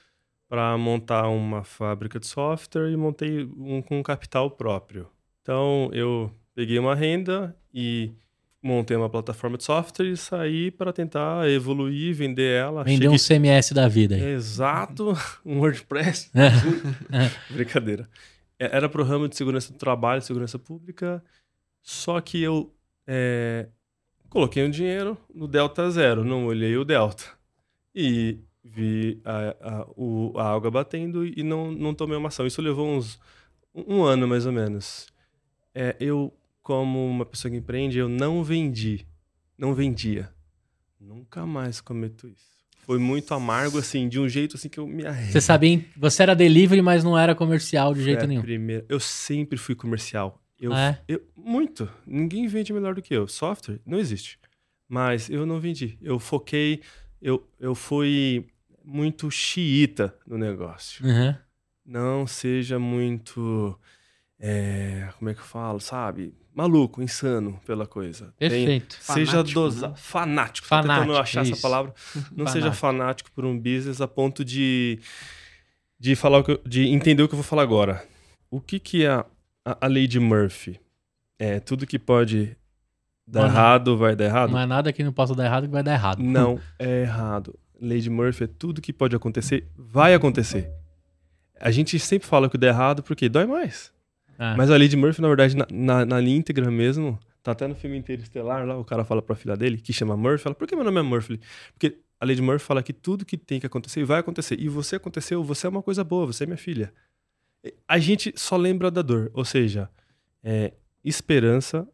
para 0.49 0.77
montar 0.77 1.29
uma 1.29 1.63
fábrica 1.63 2.19
de 2.19 2.27
software 2.27 2.91
e 2.91 2.97
montei 2.97 3.49
um 3.57 3.81
com 3.81 4.03
capital 4.03 4.51
próprio. 4.51 5.09
Então 5.43 5.89
eu 5.93 6.33
peguei 6.53 6.79
uma 6.81 6.97
renda 6.97 7.57
e 7.73 8.11
montei 8.63 8.97
uma 8.97 9.09
plataforma 9.09 9.57
de 9.57 9.65
software 9.65 10.07
e 10.11 10.17
saí 10.17 10.71
para 10.71 10.93
tentar 10.93 11.49
evoluir, 11.49 12.15
vender 12.15 12.59
ela. 12.61 12.85
Vender 12.85 13.09
um 13.09 13.17
Cheguei- 13.19 13.41
CMS 13.51 13.73
da 13.75 13.89
vida 13.89 14.15
aí. 14.17 14.23
Exato, 14.23 15.13
um 15.45 15.59
WordPress. 15.61 16.31
Brincadeira. 17.51 18.09
É, 18.59 18.77
Era 18.77 18.89
pro 18.89 19.03
ramo 19.05 19.29
de 19.29 19.37
segurança 19.37 19.73
do 19.73 19.79
trabalho, 19.79 20.23
segurança 20.23 20.59
pública, 20.59 21.23
só 21.83 22.21
que 22.21 22.41
eu 22.43 22.73
é, 23.07 23.69
coloquei 24.29 24.65
um 24.65 24.71
dinheiro 24.71 25.17
no 25.35 25.49
Delta 25.49 25.91
Zero, 25.91 26.25
não 26.25 26.47
olhei 26.47 26.77
o 26.77 26.85
Delta. 26.85 27.25
E 27.95 28.39
vi 28.63 29.21
a, 29.25 29.57
a, 29.61 29.87
o- 29.97 30.33
a 30.37 30.53
água 30.55 30.71
batendo 30.71 31.25
e 31.27 31.43
não, 31.43 31.73
não 31.73 31.95
tomei 31.95 32.17
uma 32.17 32.29
ação. 32.29 32.47
Isso 32.47 32.61
levou 32.63 32.87
uns 32.87 33.19
um 33.75 34.03
ano, 34.03 34.29
mais 34.29 34.47
ou 34.47 34.53
menos. 34.53 35.07
É, 35.75 35.97
eu, 35.99 36.33
como 36.63 37.07
uma 37.07 37.25
pessoa 37.27 37.51
que 37.51 37.57
empreende, 37.59 37.99
eu 37.99 38.09
não 38.09 38.43
vendi. 38.45 39.07
Não 39.59 39.75
vendia. 39.75 40.31
Nunca 41.01 41.45
mais 41.47 41.81
cometo 41.81 42.29
isso. 42.29 42.51
Foi 42.83 42.99
muito 42.99 43.33
amargo, 43.35 43.79
assim, 43.79 44.09
de 44.09 44.19
um 44.19 44.29
jeito 44.29 44.57
assim 44.57 44.69
que 44.69 44.79
eu 44.81 44.87
me 44.87 45.07
arrependo. 45.07 45.33
Você 45.33 45.41
sabia, 45.41 45.85
você 45.97 46.23
era 46.23 46.35
delivery, 46.35 46.83
mas 46.83 47.05
não 47.05 47.17
era 47.17 47.35
comercial 47.35 47.95
de 47.95 48.03
jeito 48.03 48.25
a 48.25 48.27
nenhum. 48.27 48.43
primeira- 48.43 48.85
Eu 48.89 48.99
sempre 48.99 49.59
fui 49.59 49.75
comercial. 49.75 50.43
Eu, 50.59 50.73
Ah, 50.73 50.91
é? 50.91 51.01
eu- 51.09 51.23
muito. 51.37 51.89
Ninguém 52.07 52.47
vende 52.47 52.73
melhor 52.73 52.95
do 52.95 53.01
que 53.03 53.15
eu. 53.15 53.27
Software 53.29 53.81
não 53.87 53.99
existe. 53.99 54.39
Mas 54.89 55.31
eu 55.31 55.47
não 55.47 55.61
vendi. 55.61 55.97
Eu 56.03 56.19
foquei. 56.19 56.83
Eu, 57.23 57.47
eu 57.61 57.75
fui 57.75 58.47
muito 58.85 59.31
xiita 59.31 60.15
no 60.27 60.37
negócio. 60.37 61.05
Uhum. 61.07 61.35
Não 61.87 62.27
seja 62.27 62.79
muito. 62.79 63.79
é, 64.39 65.11
como 65.19 65.31
é 65.31 65.35
que 65.35 65.41
eu 65.41 65.45
falo? 65.45 65.79
Sabe? 65.81 66.35
Maluco, 66.55 67.01
insano 67.03 67.61
pela 67.65 67.87
coisa. 67.87 68.35
Tem- 68.39 68.49
Perfeito. 68.51 68.97
seja 69.01 69.31
Fanático, 69.33 69.61
dosado. 69.61 69.93
né? 69.93 69.99
Fanático. 69.99 70.69
Tô 70.69 70.77
tentando 70.77 70.97
Fanático, 70.97 71.19
achar 71.23 71.43
isso. 71.43 71.53
essa 71.53 71.63
palavra. 71.63 71.95
Não 72.37 72.47
seja 72.47 72.73
Fanático. 72.73 72.77
fanático 72.77 73.31
por 73.33 73.45
um 73.45 73.57
business 73.57 74.01
a 74.01 74.09
ponto 74.09 74.45
de, 74.45 74.99
de 75.99 76.17
falar 76.17 76.39
o 76.39 76.45
que 76.45 76.53
eu- 76.53 76.61
de 76.67 76.89
entender 76.89 77.23
o 77.23 77.29
que 77.29 77.35
eu 77.35 77.39
vou 77.39 77.45
falar 77.45 77.63
agora. 77.63 78.05
O 78.51 78.61
que 78.61 78.79
que 78.81 79.05
é 79.05 79.11
a, 79.11 79.25
a, 79.65 79.87
a 79.87 79.87
lei 79.87 80.07
de 80.09 80.19
Murphy? 80.19 80.81
É 81.39 81.61
tudo 81.61 81.87
que 81.87 81.99
pode 81.99 82.57
dar 83.27 83.43
Mano, 83.43 83.55
errado 83.55 83.97
vai 83.97 84.17
dar 84.17 84.25
errado? 84.25 84.51
Não 84.51 84.59
é 84.59 84.67
nada 84.67 84.93
que 84.93 85.05
não 85.05 85.13
possa 85.13 85.35
dar 85.35 85.45
errado 85.45 85.67
que 85.67 85.73
vai 85.73 85.83
dar 85.85 85.93
errado. 85.95 86.21
Não 86.21 86.61
é 86.79 87.03
errado. 87.03 87.57
Lei 87.81 88.01
de 88.01 88.11
Murphy 88.11 88.45
é 88.45 88.47
tudo 88.49 88.81
que 88.83 88.93
pode 88.93 89.15
acontecer, 89.17 89.67
vai 89.79 90.13
acontecer. 90.15 90.69
A 91.59 91.71
gente 91.71 91.99
sempre 91.99 92.27
fala 92.29 92.51
que 92.51 92.59
dá 92.59 92.67
errado 92.67 93.03
porque 93.03 93.29
dói 93.29 93.47
mais. 93.47 93.93
É. 94.41 94.57
Mas 94.57 94.71
a 94.71 94.79
de 94.79 94.97
Murphy, 94.97 95.21
na 95.21 95.29
verdade, 95.29 95.55
na, 95.55 95.67
na, 95.71 96.07
na 96.07 96.19
linha 96.19 96.39
íntegra 96.39 96.71
mesmo, 96.71 97.19
tá 97.43 97.53
até 97.53 97.67
no 97.67 97.75
filme 97.75 97.99
inteiro 97.99 98.23
estelar 98.23 98.67
lá, 98.67 98.79
o 98.79 98.85
cara 98.85 99.05
fala 99.05 99.21
pra 99.21 99.37
filha 99.37 99.55
dele, 99.55 99.77
que 99.77 99.93
chama 99.93 100.17
Murphy, 100.17 100.43
fala, 100.43 100.55
por 100.55 100.67
que 100.67 100.75
meu 100.75 100.83
nome 100.83 100.99
é 100.99 101.03
Murphy? 101.03 101.39
Porque 101.75 101.99
a 102.19 102.25
de 102.25 102.41
Murphy 102.41 102.65
fala 102.65 102.83
que 102.83 102.95
tudo 102.95 103.27
que 103.27 103.37
tem 103.37 103.61
que 103.61 103.67
acontecer 103.67 104.03
vai 104.03 104.19
acontecer. 104.19 104.59
E 104.59 104.67
você 104.67 104.97
aconteceu, 104.97 105.45
você 105.45 105.67
é 105.67 105.71
uma 105.71 105.83
coisa 105.83 106.03
boa, 106.03 106.25
você 106.25 106.45
é 106.45 106.47
minha 106.47 106.57
filha. 106.57 106.91
A 107.87 107.99
gente 107.99 108.33
só 108.35 108.57
lembra 108.57 108.91
da 108.91 109.03
dor. 109.03 109.31
Ou 109.35 109.45
seja, 109.45 109.91
é, 110.43 110.73
esperança 111.05 111.87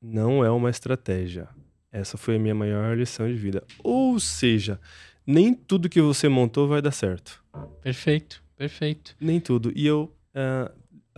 não 0.00 0.42
é 0.42 0.50
uma 0.50 0.70
estratégia. 0.70 1.48
Essa 1.92 2.16
foi 2.16 2.36
a 2.36 2.38
minha 2.38 2.54
maior 2.54 2.96
lição 2.96 3.26
de 3.26 3.34
vida. 3.34 3.62
Ou 3.82 4.18
seja, 4.18 4.80
nem 5.26 5.52
tudo 5.52 5.88
que 5.88 6.00
você 6.00 6.28
montou 6.28 6.66
vai 6.66 6.80
dar 6.80 6.92
certo. 6.92 7.42
Perfeito, 7.82 8.42
perfeito. 8.56 9.16
Nem 9.20 9.40
tudo. 9.40 9.72
E 9.74 9.86
eu 9.86 10.14
ah, 10.34 10.70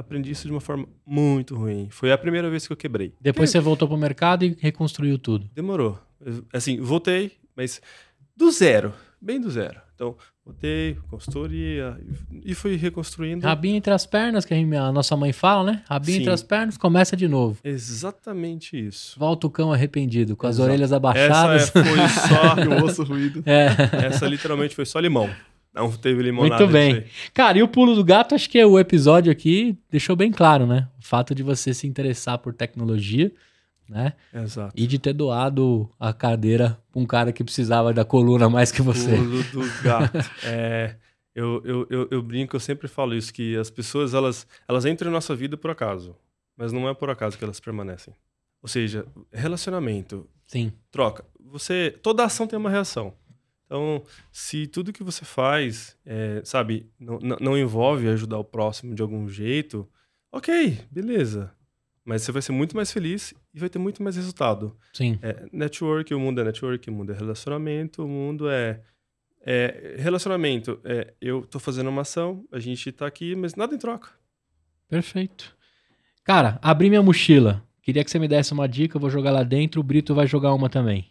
aprendi 0.03 0.31
isso 0.31 0.47
de 0.47 0.53
uma 0.53 0.61
forma 0.61 0.87
muito 1.07 1.55
ruim. 1.57 1.89
Foi 1.91 2.13
a 2.13 2.19
primeira 2.19 2.51
vez 2.51 2.67
que 2.67 2.73
eu 2.73 2.77
quebrei. 2.77 3.15
Depois 3.21 3.51
você 3.51 3.61
voltou 3.61 3.89
pro 3.89 3.97
mercado 3.97 4.45
e 4.45 4.57
reconstruiu 4.61 5.19
tudo. 5.19 5.49
Demorou. 5.55 5.99
Eu, 6.25 6.45
Assim, 6.53 6.81
voltei, 6.81 7.33
mas 7.57 7.81
do 8.37 8.51
zero. 8.51 8.93
Bem 9.21 9.41
do 9.41 9.51
zero. 9.51 9.81
Então, 9.95 10.17
voltei, 10.45 10.97
consultoria 11.09 11.97
e 12.45 12.55
fui 12.55 12.75
reconstruindo. 12.75 13.47
Rabinho 13.47 13.77
entre 13.77 13.93
as 13.93 14.05
pernas, 14.05 14.45
que 14.45 14.53
a, 14.53 14.93
nossa 14.93 15.17
mãe 15.17 15.33
fala, 15.33 15.73
né? 15.73 15.83
Rabinho 15.89 16.17
Sim. 16.17 16.23
entre 16.23 16.33
as 16.35 16.43
pernas, 16.43 16.77
começa 16.77 17.17
de 17.17 17.29
novo. 17.29 17.59
Exatamente 17.63 18.77
isso. 18.77 19.17
Volta 19.19 19.47
o 19.47 19.51
cão 19.51 19.73
arrependido, 19.73 20.35
com 20.35 20.47
as 20.47 20.57
Exato. 20.57 20.69
orelhas 20.69 20.91
Essa 20.91 20.97
abaixadas. 20.97 21.69
é- 21.77 21.85
foi 21.85 22.09
só. 22.09 22.53
O 22.83 22.85
osso 22.85 23.05
ruído. 23.05 23.43
É. 23.47 24.07
essa 24.07 24.27
literalmente 24.27 24.75
foi 24.75 24.85
só 24.85 24.99
limão. 24.99 25.31
Não 25.75 25.91
teve 25.91 26.23
limonada. 26.23 26.63
Muito 26.63 26.73
bem. 26.73 27.05
Cara, 27.33 27.59
e 27.59 27.63
o 27.63 27.69
pulo 27.69 27.95
do 27.95 28.05
gato, 28.05 28.35
acho 28.35 28.49
que 28.49 28.59
é 28.59 28.67
o 28.67 28.79
episódio 28.79 29.33
aqui 29.33 29.77
deixou 29.91 30.15
bem 30.15 30.31
claro, 30.31 30.67
né? 30.67 30.89
O 31.01 31.05
fato 31.07 31.35
de 31.35 31.43
você 31.43 31.73
se 31.73 31.87
interessar 31.87 32.39
por 32.39 32.53
tecnologia, 32.53 33.33
né? 33.89 34.13
Exato. 34.35 34.75
E 34.77 34.87
de 34.87 34.99
ter 34.99 35.15
doado 35.15 35.89
a 35.99 36.13
cadeira 36.13 36.79
pra 36.91 37.01
um 37.01 37.07
cara 37.07 37.33
que 37.33 37.43
precisava 37.43 37.93
da 37.93 38.05
coluna 38.05 38.51
mais 38.51 38.71
que 38.71 38.83
você. 38.83 39.17
Pulo 39.17 39.43
do 39.45 39.61
gato. 39.83 40.19
É, 40.45 40.97
eu, 41.35 41.63
eu, 41.65 41.87
eu, 41.89 42.09
eu 42.11 42.23
brinco, 42.23 42.55
eu 42.55 42.61
sempre 42.61 42.87
falo 42.87 43.15
isso, 43.15 43.33
que 43.33 43.57
as 43.57 43.71
pessoas, 43.71 44.13
elas, 44.13 44.47
elas 44.69 44.85
entram 44.85 45.09
em 45.11 45.13
nossa 45.13 45.35
vida 45.35 45.57
por 45.57 45.71
acaso. 45.71 46.15
Mas 46.55 46.71
não 46.71 46.87
é 46.87 46.95
por 46.95 47.09
acaso 47.09 47.39
que 47.39 47.45
elas 47.45 47.59
permanecem. 47.59 48.15
Ou 48.63 48.69
seja, 48.69 49.07
relacionamento, 49.33 50.29
Sim. 50.47 50.73
troca. 50.91 51.25
Você, 51.51 51.99
toda 52.03 52.25
ação 52.25 52.47
tem 52.47 52.59
uma 52.59 52.71
reação. 52.71 53.15
Então, 53.73 54.03
se 54.31 54.67
tudo 54.67 54.93
que 54.93 55.03
você 55.03 55.25
faz, 55.25 55.97
é, 56.05 56.43
sabe, 56.45 56.91
não, 57.01 57.19
não, 57.19 57.57
envolve 57.57 58.07
ajudar 58.07 58.37
o 58.37 58.45
próximo 58.45 58.95
de 58.95 59.01
algum 59.01 59.27
jeito, 59.31 59.89
ok, 60.31 60.79
beleza. 60.91 61.51
Mas 62.05 62.21
você 62.21 62.33
vai 62.33 62.43
ser 62.43 62.53
muito 62.53 62.77
mais 62.77 62.93
feliz 62.93 63.33
e 63.55 63.59
vai 63.59 63.71
ter 63.71 63.79
muito 63.79 64.03
mais 64.03 64.17
resultado. 64.17 64.77
Sim. 64.93 65.19
É, 65.23 65.47
network, 65.51 66.13
o 66.13 66.21
mundo 66.21 66.43
é 66.43 66.45
network, 66.45 66.91
o 66.91 66.93
mundo 66.93 67.13
é 67.13 67.17
relacionamento, 67.17 68.05
o 68.05 68.09
mundo 68.09 68.51
é. 68.51 68.83
é, 69.41 69.97
relacionamento, 69.97 70.79
é, 70.85 71.15
eu 71.19 71.41
tô 71.41 71.59
fazendo 71.59 71.89
uma 71.89 72.03
ação, 72.03 72.45
a 72.53 72.59
gente 72.59 72.93
tá 72.93 73.07
aqui, 73.07 73.35
mas 73.35 73.55
nada 73.55 73.75
em 73.75 73.79
troca. 73.79 74.11
Perfeito. 74.87 75.57
Cara, 76.23 76.59
abri 76.61 76.91
minha 76.91 77.03
mochila. 77.03 77.67
Queria 77.81 78.05
que 78.05 78.11
você 78.11 78.19
me 78.19 78.29
desse 78.29 78.53
uma 78.53 78.69
dica, 78.69 78.99
eu 78.99 79.01
vou 79.01 79.09
jogar 79.09 79.31
lá 79.31 79.43
dentro, 79.43 79.81
o 79.81 79.85
Brito 79.85 80.15
vai 80.15 80.27
jogar 80.27 80.53
uma 80.53 80.69
também. 80.69 81.11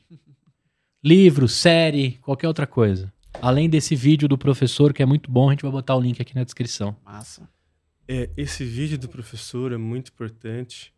Livro, 1.03 1.47
série, 1.47 2.19
qualquer 2.21 2.47
outra 2.47 2.67
coisa. 2.67 3.11
Além 3.41 3.67
desse 3.67 3.95
vídeo 3.95 4.27
do 4.27 4.37
professor, 4.37 4.93
que 4.93 5.01
é 5.01 5.05
muito 5.05 5.31
bom, 5.31 5.49
a 5.49 5.51
gente 5.51 5.63
vai 5.63 5.71
botar 5.71 5.95
o 5.95 5.99
link 5.99 6.21
aqui 6.21 6.35
na 6.35 6.43
descrição. 6.43 6.95
Massa. 7.03 7.49
É, 8.07 8.29
esse 8.37 8.63
vídeo 8.63 8.99
do 8.99 9.09
professor 9.09 9.71
é 9.71 9.77
muito 9.77 10.11
importante. 10.11 10.93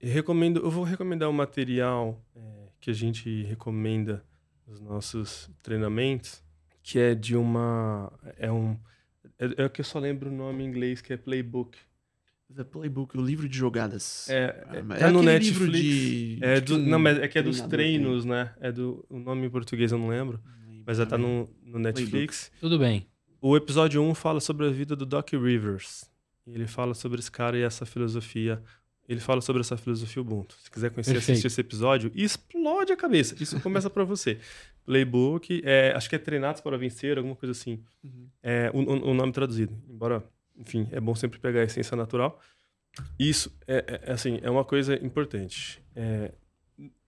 Eu 0.00 0.10
recomendo, 0.10 0.60
eu 0.60 0.70
vou 0.70 0.84
recomendar 0.84 1.28
um 1.28 1.34
material 1.34 2.18
é, 2.34 2.40
que 2.80 2.88
a 2.88 2.94
gente 2.94 3.42
recomenda 3.42 4.24
nos 4.66 4.80
nossos 4.80 5.50
treinamentos, 5.62 6.42
que 6.82 6.98
é 6.98 7.14
de 7.14 7.36
uma, 7.36 8.10
é 8.38 8.50
um, 8.50 8.78
é, 9.38 9.64
é 9.64 9.68
que 9.68 9.82
eu 9.82 9.84
só 9.84 9.98
lembro 9.98 10.30
o 10.30 10.34
nome 10.34 10.64
em 10.64 10.66
inglês 10.66 11.02
que 11.02 11.12
é 11.12 11.16
playbook. 11.18 11.76
The 12.54 12.64
Playbook, 12.64 13.16
o 13.18 13.20
livro 13.24 13.48
de 13.48 13.56
jogadas. 13.56 14.28
É, 14.28 14.64
é, 14.72 14.82
tá 14.98 15.10
no 15.10 15.18
aquele 15.20 15.22
Netflix. 15.22 15.58
livro 15.58 15.72
de- 15.72 16.38
É 16.42 16.54
de 16.60 16.66
do, 16.66 16.78
não, 16.78 16.98
mas 16.98 17.18
é 17.18 17.28
que 17.28 17.38
é 17.38 17.42
dos 17.42 17.60
treinos, 17.62 18.24
né? 18.24 18.52
É 18.60 18.70
do 18.72 19.04
o 19.08 19.18
nome 19.18 19.46
em 19.46 19.50
português 19.50 19.92
eu 19.92 19.98
não 19.98 20.08
lembro. 20.08 20.40
Não 20.44 20.66
lembro 20.68 20.84
mas 20.86 20.96
já 20.98 21.06
tá 21.06 21.16
no, 21.16 21.48
no 21.64 21.78
Netflix. 21.78 22.50
Tudo 22.60 22.78
bem. 22.78 23.06
O 23.40 23.56
episódio 23.56 24.00
1 24.02 24.14
fala 24.14 24.40
sobre 24.40 24.66
a 24.66 24.70
vida 24.70 24.94
do 24.94 25.04
Doc 25.06 25.32
Rivers. 25.32 26.10
Ele 26.46 26.66
fala 26.66 26.94
sobre 26.94 27.20
esse 27.20 27.30
cara 27.30 27.56
e 27.58 27.62
essa 27.62 27.86
filosofia. 27.86 28.62
Ele 29.08 29.18
fala 29.20 29.40
sobre 29.40 29.60
essa 29.60 29.76
filosofia 29.76 30.22
Ubuntu. 30.22 30.54
Se 30.62 30.70
quiser 30.70 30.90
conhecer, 30.90 31.12
Perfeito. 31.12 31.32
assistir 31.32 31.46
esse 31.48 31.60
episódio, 31.60 32.10
explode 32.14 32.92
a 32.92 32.96
cabeça. 32.96 33.34
Isso 33.42 33.60
começa 33.60 33.90
pra 33.90 34.04
você. 34.04 34.38
Playbook, 34.86 35.60
é, 35.64 35.92
acho 35.94 36.08
que 36.08 36.16
é 36.16 36.18
Treinados 36.18 36.60
para 36.60 36.76
Vencer, 36.76 37.16
alguma 37.18 37.36
coisa 37.36 37.52
assim. 37.52 37.80
Uhum. 38.02 38.26
É 38.42 38.70
o, 38.74 38.78
o- 38.80 39.10
o 39.10 39.14
nome 39.14 39.32
traduzido. 39.32 39.72
Embora, 39.88 40.24
enfim, 40.56 40.88
é 40.92 41.00
bom 41.00 41.14
sempre 41.14 41.38
pegar 41.38 41.60
a 41.60 41.64
essência 41.64 41.96
natural. 41.96 42.38
Isso 43.18 43.50
é, 43.66 43.84
é- 43.86 44.10
é 44.10 44.12
assim, 44.12 44.38
é 44.42 44.50
uma 44.50 44.64
coisa 44.64 44.94
importante. 45.04 45.82
É, 45.96 46.32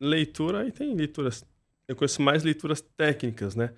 leitura, 0.00 0.60
aí 0.60 0.72
tem 0.72 0.94
leituras. 0.94 1.44
Eu 1.86 1.94
conheço 1.96 2.22
mais 2.22 2.42
leituras 2.42 2.80
técnicas, 2.96 3.54
né? 3.54 3.70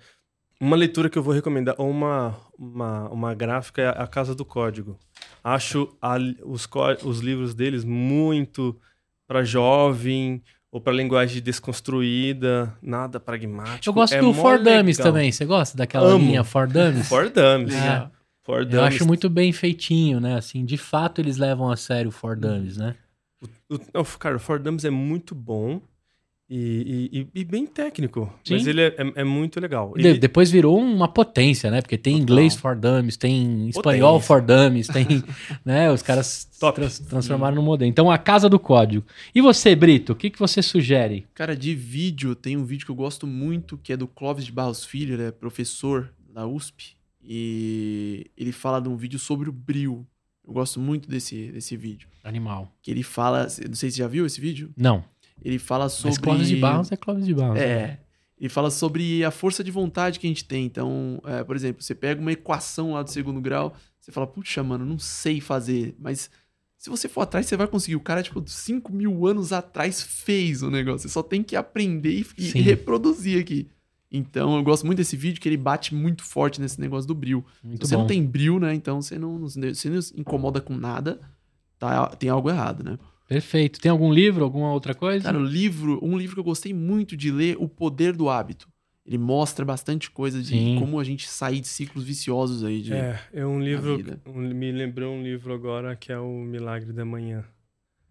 Uma 0.59 0.75
leitura 0.75 1.09
que 1.09 1.17
eu 1.17 1.21
vou 1.23 1.33
recomendar, 1.33 1.75
ou 1.77 1.89
uma, 1.89 2.35
uma, 2.57 3.09
uma 3.09 3.33
gráfica, 3.35 3.81
é 3.81 3.89
A 3.89 4.07
Casa 4.07 4.33
do 4.33 4.43
Código. 4.45 4.97
Acho 5.43 5.95
a- 6.01 6.17
os, 6.43 6.67
os 7.03 7.19
livros 7.19 7.53
deles 7.53 7.83
muito 7.83 8.75
para 9.27 9.43
jovem, 9.43 10.41
ou 10.71 10.81
pra 10.81 10.91
linguagem 10.93 11.41
desconstruída, 11.41 12.73
nada 12.81 13.19
pragmático. 13.19 13.87
Eu 13.89 13.93
gosto 13.93 14.13
É 14.13 14.19
do 14.19 14.33
mó 14.33 14.41
For 14.41 14.57
Dummies 14.57 14.97
legal. 14.97 15.11
também. 15.13 15.31
Você 15.31 15.45
gosta 15.45 15.77
daquela 15.77 16.07
Amo. 16.09 16.25
linha 16.25 16.43
For 16.43 16.67
Dummies? 16.67 17.07
For 17.07 17.29
Dummies. 17.29 17.75
É. 17.75 18.09
For 18.47 18.59
Eu 18.61 18.65
Dummies. 18.65 18.95
acho 18.95 19.05
muito 19.05 19.29
bem 19.29 19.51
feitinho, 19.51 20.19
né? 20.21 20.35
Assim, 20.35 20.63
de 20.65 20.77
fato 20.77 21.19
eles 21.21 21.37
levam 21.37 21.69
a 21.69 21.75
sério 21.75 22.07
o 22.09 22.11
For 22.11 22.35
Dummies, 22.35 22.77
né? 22.77 22.95
O, 23.69 23.75
o- 24.01 24.17
cara, 24.17 24.37
o 24.37 24.39
For 24.39 24.57
Dummies 24.57 24.85
é 24.85 24.89
muito 24.89 25.35
bom 25.35 25.81
e, 26.49 27.27
e- 27.35 27.41
e- 27.41 27.43
bem 27.43 27.65
técnico. 27.67 28.33
Mas 28.49 28.63
Sim. 28.63 28.69
ele 28.69 28.81
é, 28.81 28.95
é- 28.97 29.13
é 29.15 29.23
muito 29.25 29.59
legal. 29.59 29.93
De- 29.97 30.17
depois 30.17 30.49
virou 30.49 30.79
uma 30.79 31.09
potência, 31.09 31.69
né? 31.69 31.81
Porque 31.81 31.97
tem 31.97 32.13
Total. 32.13 32.23
inglês 32.23 32.55
For 32.55 32.73
Dummies, 32.73 33.17
tem 33.17 33.67
espanhol 33.67 34.13
Potência. 34.21 34.27
For 34.27 34.41
Dummies, 34.41 34.87
tem, 34.87 35.05
né? 35.65 35.91
Os 35.91 36.01
caras 36.01 36.45
Top. 36.57 36.79
trans- 36.79 36.99
transformaram 36.99 37.57
no 37.57 37.61
modelo. 37.61 37.89
Então, 37.89 38.09
a 38.09 38.17
casa 38.17 38.47
do 38.47 38.57
código. 38.57 39.05
E 39.35 39.41
você, 39.41 39.75
Brito, 39.75 40.13
o 40.13 40.15
que, 40.15 40.29
que 40.29 40.39
você 40.39 40.61
sugere? 40.61 41.27
Cara, 41.33 41.53
de 41.53 41.75
vídeo, 41.75 42.33
tem 42.33 42.55
um 42.55 42.63
vídeo 42.63 42.85
que 42.85 42.91
eu 42.91 42.95
gosto 42.95 43.27
muito, 43.27 43.77
que 43.77 43.91
é 43.91 43.97
do 43.97 44.07
Clóvis 44.07 44.45
de 44.45 44.53
Barros 44.53 44.85
Filho, 44.85 45.15
ele 45.15 45.23
é 45.23 45.31
professor 45.31 46.13
da 46.33 46.47
USP, 46.47 46.95
e 47.21 48.25
ele 48.37 48.51
fala 48.51 48.79
de 48.79 48.87
um 48.89 48.95
vídeo 48.95 49.19
sobre 49.19 49.49
o 49.49 49.53
bril. 49.53 50.05
Eu 50.45 50.53
gosto 50.53 50.79
muito 50.79 51.09
desse, 51.09 51.51
desse 51.51 51.75
vídeo. 51.75 52.07
Animal. 52.23 52.73
Que 52.81 52.91
ele 52.91 53.03
fala, 53.03 53.43
não 53.43 53.49
sei 53.75 53.89
se 53.91 53.97
você 53.97 54.01
já 54.03 54.07
viu 54.07 54.25
esse 54.25 54.39
vídeo, 54.39 54.71
Não. 54.77 55.03
ele 55.41 55.59
fala 55.59 55.89
sobre... 55.89 56.09
Mas 56.11 56.17
Clóvis 56.17 56.47
de 56.47 56.55
Barros 56.55 56.91
é 56.91 56.95
Clóvis 56.95 57.25
de 57.25 57.33
Barros. 57.33 57.55
né? 57.55 57.65
É. 57.65 57.99
Ele 58.39 58.49
fala 58.49 58.69
sobre 58.69 59.23
a 59.25 59.31
força 59.31 59.63
de 59.63 59.71
vontade 59.71 60.19
que 60.19 60.27
a 60.27 60.29
gente 60.29 60.45
tem. 60.45 60.65
Então, 60.65 61.19
é, 61.25 61.43
por 61.43 61.55
exemplo, 61.55 61.81
você 61.83 61.95
pega 61.95 62.21
uma 62.21 62.31
equação 62.31 62.93
lá 62.93 63.01
do 63.01 63.09
segundo 63.11 63.41
grau, 63.41 63.75
você 63.99 64.11
fala, 64.11 64.27
puxa, 64.27 64.61
mano, 64.63 64.85
não 64.85 64.99
sei 64.99 65.41
fazer. 65.41 65.95
Mas 65.99 66.29
se 66.77 66.89
você 66.89 67.09
for 67.09 67.21
atrás, 67.21 67.47
você 67.47 67.57
vai 67.57 67.67
conseguir. 67.67 67.95
O 67.95 67.99
cara, 67.99 68.21
tipo, 68.21 68.41
5 68.47 68.93
mil 68.93 69.25
anos 69.25 69.51
atrás 69.51 70.01
fez 70.03 70.61
o 70.61 70.69
negócio. 70.69 71.09
Você 71.09 71.13
só 71.13 71.23
tem 71.23 71.41
que 71.41 71.55
aprender 71.55 72.11
e, 72.11 72.25
e 72.37 72.61
reproduzir 72.61 73.41
aqui. 73.41 73.67
Então, 74.11 74.55
eu 74.55 74.63
gosto 74.63 74.85
muito 74.85 74.97
desse 74.99 75.17
vídeo 75.17 75.41
que 75.41 75.49
ele 75.49 75.57
bate 75.57 75.93
muito 75.93 76.23
forte 76.23 76.61
nesse 76.61 76.79
negócio 76.79 77.07
do 77.07 77.13
bril. 77.13 77.43
Muito 77.63 77.85
Se 77.85 77.89
você 77.89 77.95
bom. 77.95 78.01
não 78.01 78.07
tem 78.07 78.25
bril, 78.25 78.59
né? 78.59 78.73
Então 78.73 79.01
você 79.01 79.19
não, 79.19 79.39
você 79.39 79.89
não 79.89 80.01
se 80.01 80.17
incomoda 80.19 80.61
com 80.61 80.73
nada, 80.75 81.19
tá, 81.77 82.07
tem 82.09 82.29
algo 82.29 82.49
errado, 82.49 82.83
né? 82.83 82.97
Perfeito. 83.27 83.81
Tem 83.81 83.91
algum 83.91 84.11
livro, 84.13 84.43
alguma 84.45 84.71
outra 84.71 84.95
coisa? 84.95 85.25
Cara, 85.25 85.37
o 85.37 85.43
livro, 85.43 85.99
um 86.01 86.17
livro 86.17 86.35
que 86.35 86.39
eu 86.39 86.43
gostei 86.45 86.73
muito 86.73 87.17
de 87.17 87.29
ler, 87.31 87.57
O 87.59 87.67
Poder 87.67 88.15
do 88.15 88.29
Hábito. 88.29 88.69
Ele 89.05 89.17
mostra 89.17 89.63
bastante 89.65 90.09
coisa 90.11 90.41
de 90.41 90.49
Sim. 90.49 90.75
como 90.79 90.99
a 90.99 91.03
gente 91.03 91.27
sair 91.29 91.59
de 91.61 91.67
ciclos 91.67 92.03
viciosos 92.05 92.63
aí. 92.63 92.81
De... 92.81 92.93
É, 92.93 93.19
é 93.33 93.45
um 93.45 93.59
livro. 93.59 93.97
um- 94.25 94.39
me 94.53 94.71
lembrou 94.71 95.13
um 95.13 95.21
livro 95.23 95.53
agora 95.53 95.95
que 95.95 96.11
é 96.11 96.19
o 96.19 96.41
Milagre 96.41 96.91
da 96.93 97.03
Manhã. 97.05 97.43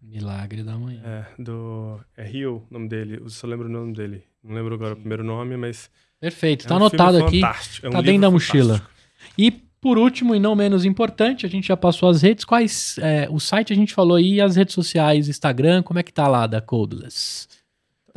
Milagre 0.07 0.63
da 0.63 0.77
Manhã. 0.77 1.01
É, 1.03 1.25
do. 1.41 1.99
É 2.15 2.23
Rio 2.23 2.65
o 2.69 2.73
nome 2.73 2.87
dele. 2.87 3.19
Eu 3.21 3.29
só 3.29 3.45
lembro 3.45 3.67
o 3.67 3.71
nome 3.71 3.93
dele. 3.93 4.23
Não 4.43 4.55
lembro 4.55 4.73
agora 4.73 4.93
o 4.93 4.97
primeiro 4.97 5.23
nome, 5.23 5.57
mas. 5.57 5.89
Perfeito. 6.19 6.65
é 6.65 6.69
Tá 6.69 6.75
um 6.75 6.77
anotado 6.77 7.17
aqui. 7.23 7.41
é 7.43 7.87
um 7.87 7.91
tá 7.91 8.01
dentro 8.01 8.21
da 8.21 8.31
mochila. 8.31 8.81
E 9.37 9.51
por 9.79 9.97
último, 9.97 10.33
e 10.33 10.39
não 10.39 10.55
menos 10.55 10.85
importante, 10.85 11.45
a 11.45 11.49
gente 11.49 11.67
já 11.67 11.77
passou 11.77 12.09
as 12.09 12.21
redes. 12.21 12.45
Quais. 12.45 12.97
é, 12.99 13.27
o 13.29 13.39
site 13.39 13.73
a 13.73 13.75
gente 13.75 13.93
falou 13.93 14.17
aí, 14.17 14.41
as 14.41 14.55
redes 14.55 14.73
sociais, 14.73 15.29
Instagram, 15.29 15.83
como 15.83 15.99
é 15.99 16.03
que 16.03 16.13
tá 16.13 16.27
lá 16.27 16.47
da 16.47 16.61
Codeless? 16.61 17.47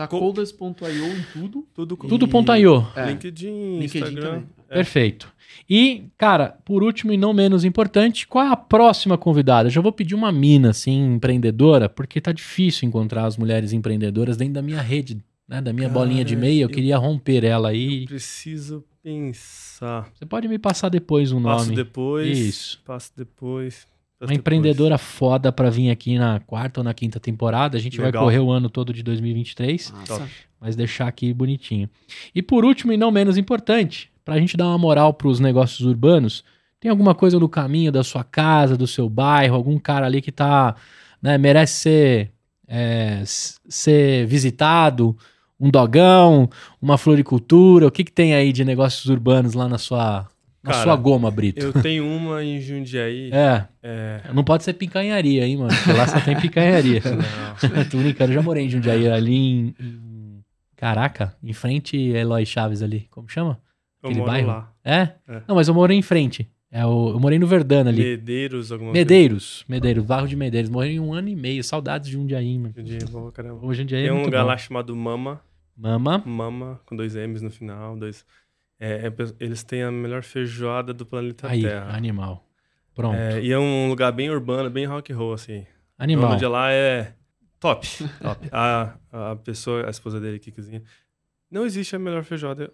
Tá 0.00 0.08
Co- 0.08 0.18
colders.io 0.18 1.06
em 1.06 1.22
tudo. 1.32 1.66
Tudo 1.74 1.96
com 1.96 2.08
Tudo.io. 2.08 2.86
É, 2.96 3.06
LinkedIn, 3.10 3.78
LinkedIn 3.80 3.84
Instagram. 3.84 4.42
É. 4.68 4.74
Perfeito. 4.76 5.30
E, 5.68 6.04
cara, 6.16 6.56
por 6.64 6.82
último 6.82 7.12
e 7.12 7.18
não 7.18 7.34
menos 7.34 7.64
importante, 7.64 8.26
qual 8.26 8.44
é 8.46 8.48
a 8.48 8.56
próxima 8.56 9.18
convidada? 9.18 9.66
Eu 9.68 9.70
já 9.72 9.80
vou 9.80 9.92
pedir 9.92 10.14
uma 10.14 10.32
mina, 10.32 10.70
assim, 10.70 11.14
empreendedora, 11.14 11.86
porque 11.88 12.20
tá 12.20 12.32
difícil 12.32 12.88
encontrar 12.88 13.26
as 13.26 13.36
mulheres 13.36 13.72
empreendedoras 13.74 14.36
dentro 14.38 14.54
da 14.54 14.62
minha 14.62 14.80
rede, 14.80 15.22
né? 15.46 15.60
Da 15.60 15.72
minha 15.72 15.88
Cara, 15.88 16.00
bolinha 16.00 16.24
de 16.24 16.34
meia. 16.34 16.62
Eu 16.62 16.68
eu- 16.68 16.74
queria 16.74 16.96
romper 16.96 17.44
ela 17.44 17.68
aí. 17.68 18.06
Preciso 18.06 18.82
pensar. 19.02 20.08
Você 20.14 20.24
pode 20.24 20.48
me 20.48 20.58
passar 20.58 20.88
depois 20.88 21.30
um 21.32 21.42
Passo 21.42 21.64
nome. 21.64 21.76
depois. 21.76 22.38
Isso. 22.38 22.80
Passo 22.86 23.12
depois. 23.16 23.86
Uma 24.20 24.26
depois. 24.28 24.38
empreendedora 24.38 24.98
foda 24.98 25.50
pra 25.50 25.70
vir 25.70 25.90
aqui 25.90 26.18
na 26.18 26.40
quarta 26.40 26.80
ou 26.80 26.84
na 26.84 26.92
quinta 26.92 27.18
temporada. 27.18 27.78
A 27.78 27.80
gente 27.80 27.96
vai 27.96 28.06
Legal. 28.06 28.22
correr 28.24 28.38
o 28.38 28.50
ano 28.50 28.68
todo 28.68 28.92
de 28.92 29.02
2023, 29.02 29.90
Massa. 29.92 30.18
Top. 30.18 30.30
mas 30.60 30.76
deixar 30.76 31.08
aqui 31.08 31.32
bonitinho. 31.32 31.88
E 32.34 32.42
por 32.42 32.64
último 32.64 32.92
e 32.92 32.96
não 32.96 33.10
menos 33.10 33.38
importante, 33.38 34.10
pra 34.24 34.38
gente 34.38 34.56
dar 34.56 34.66
uma 34.66 34.76
moral 34.78 35.14
pros 35.14 35.40
negócios 35.40 35.86
urbanos, 35.88 36.44
tem 36.78 36.90
alguma 36.90 37.14
coisa 37.14 37.38
no 37.38 37.48
caminho 37.48 37.90
da 37.90 38.04
sua 38.04 38.22
casa, 38.22 38.76
do 38.76 38.86
seu 38.86 39.08
bairro, 39.08 39.54
algum 39.54 39.78
cara 39.78 40.04
ali 40.06 40.20
que 40.20 40.30
tá, 40.32 40.74
né, 41.22 41.36
merece 41.38 41.74
ser, 41.78 42.30
é, 42.68 43.22
ser 43.24 44.26
visitado, 44.26 45.16
um 45.58 45.70
dogão, 45.70 46.48
uma 46.80 46.96
floricultura, 46.96 47.86
o 47.86 47.90
que 47.90 48.04
que 48.04 48.12
tem 48.12 48.34
aí 48.34 48.52
de 48.52 48.64
negócios 48.64 49.06
urbanos 49.06 49.52
lá 49.54 49.68
na 49.68 49.76
sua, 49.76 50.26
na 50.62 50.72
Cara, 50.72 50.82
sua 50.84 50.96
goma, 50.96 51.30
Brito? 51.30 51.60
Eu 51.60 51.72
tenho 51.72 52.06
uma 52.06 52.44
em 52.44 52.60
Jundiaí. 52.60 53.30
É, 53.32 53.66
É. 53.82 54.20
não 54.34 54.44
pode 54.44 54.62
ser 54.64 54.74
picanharia, 54.74 55.46
hein, 55.46 55.56
mano? 55.56 55.74
Porque 55.74 55.92
lá 55.92 56.06
só 56.06 56.20
tem 56.20 56.38
picanharia. 56.38 57.00
Não. 57.04 57.84
Tô 57.90 57.96
brincando, 57.98 58.32
eu 58.32 58.34
já 58.36 58.42
morei 58.42 58.64
em 58.66 58.68
Jundiaí, 58.68 59.08
ali 59.08 59.34
em, 59.34 59.74
em- 59.80 60.40
Caraca, 60.76 61.34
em 61.42 61.52
frente 61.52 61.96
Eloy 61.96 62.44
Chaves 62.46 62.82
ali. 62.82 63.06
Como 63.10 63.28
chama? 63.28 63.60
Eu 64.02 64.08
Aquele 64.08 64.18
moro 64.20 64.30
bairro? 64.32 64.48
lá. 64.48 64.72
É? 64.84 65.08
É. 65.28 65.42
Não, 65.46 65.54
mas 65.54 65.68
eu 65.68 65.74
morei 65.74 65.96
em 65.96 66.02
frente. 66.02 66.48
É 66.72 66.86
o, 66.86 67.10
eu 67.10 67.20
morei 67.20 67.38
no 67.38 67.46
Verdana 67.46 67.90
ali. 67.90 68.02
Medeiros, 68.02 68.70
alguma 68.72 68.92
Medeiros, 68.92 69.64
Medeiros, 69.68 70.04
bairro 70.04 70.28
de 70.28 70.36
Medeiros. 70.36 70.70
Morei 70.70 70.92
em 70.92 71.00
um 71.00 71.12
ano 71.12 71.28
e 71.28 71.34
meio. 71.36 71.62
Saudades 71.64 72.08
de 72.08 72.14
Jundiaí, 72.14 72.58
mano. 72.58 72.72
coisa. 72.72 72.88
Jundiaí, 72.88 73.10
bom, 73.10 73.30
caramba. 73.30 73.74
Jundiaí 73.74 74.04
é 74.04 74.08
Tem 74.08 74.16
um 74.16 74.22
lugar 74.24 74.42
bom. 74.42 74.48
lá 74.48 74.56
chamado 74.56 74.94
Mama. 74.96 75.40
Mama. 75.76 76.22
Mama, 76.24 76.80
com 76.86 76.94
dois 76.96 77.14
M's 77.16 77.42
no 77.42 77.50
final. 77.50 77.96
Dois... 77.96 78.24
É, 78.80 79.06
é 79.08 79.12
eles 79.38 79.62
têm 79.62 79.82
a 79.82 79.92
melhor 79.92 80.22
feijoada 80.22 80.94
do 80.94 81.04
planeta 81.04 81.46
Aí, 81.48 81.62
Terra. 81.62 81.94
animal. 81.94 82.48
Pronto. 82.94 83.14
É, 83.16 83.40
e 83.42 83.52
é 83.52 83.58
um 83.58 83.88
lugar 83.88 84.10
bem 84.10 84.30
urbano, 84.30 84.70
bem 84.70 84.86
rock 84.86 85.12
and 85.12 85.16
roll, 85.16 85.34
assim. 85.34 85.60
O 85.60 85.66
animal. 85.98 86.28
dono 86.28 86.38
de 86.38 86.46
lá 86.46 86.72
é 86.72 87.12
top. 87.60 87.86
top. 88.20 88.48
A, 88.50 88.94
a 89.12 89.36
pessoa, 89.36 89.86
a 89.86 89.90
esposa 89.90 90.18
dele 90.18 90.38
que 90.38 90.50
cozinha. 90.50 90.82
Não 91.50 91.64
existe 91.66 91.94
a 91.94 91.98
melhor 91.98 92.24
feijoada 92.24 92.72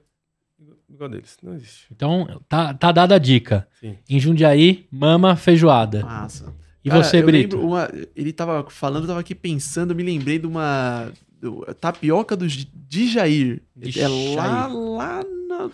igual 0.89 1.09
deles. 1.11 1.37
Não 1.43 1.55
existe. 1.55 1.87
Então, 1.91 2.41
tá, 2.49 2.73
tá 2.73 2.93
dada 2.93 3.16
a 3.16 3.19
dica. 3.19 3.66
Sim. 3.81 3.99
Em 4.09 4.19
Jundiaí, 4.20 4.87
mama, 4.91 5.35
feijoada. 5.37 6.03
Massa. 6.05 6.55
E 6.85 6.89
Cara, 6.89 7.03
você, 7.03 7.20
eu 7.20 7.27
Brito? 7.27 7.57
lembro 7.57 7.69
uma- 7.69 7.91
ele 8.15 8.33
tava 8.33 8.65
falando, 8.70 9.03
eu 9.05 9.09
tava 9.09 9.20
aqui 9.20 9.35
pensando, 9.35 9.93
me 9.95 10.05
lembrei 10.05 10.39
de 10.39 10.47
uma 10.47 11.11
do- 11.41 11.65
tapioca 11.81 12.37
do 12.37 12.47
Jair. 12.89 13.61
De 13.74 14.01
é 14.01 14.07
lá, 14.07 14.69
Jair. 14.69 14.73
lá 14.77 15.24
na 15.49 15.70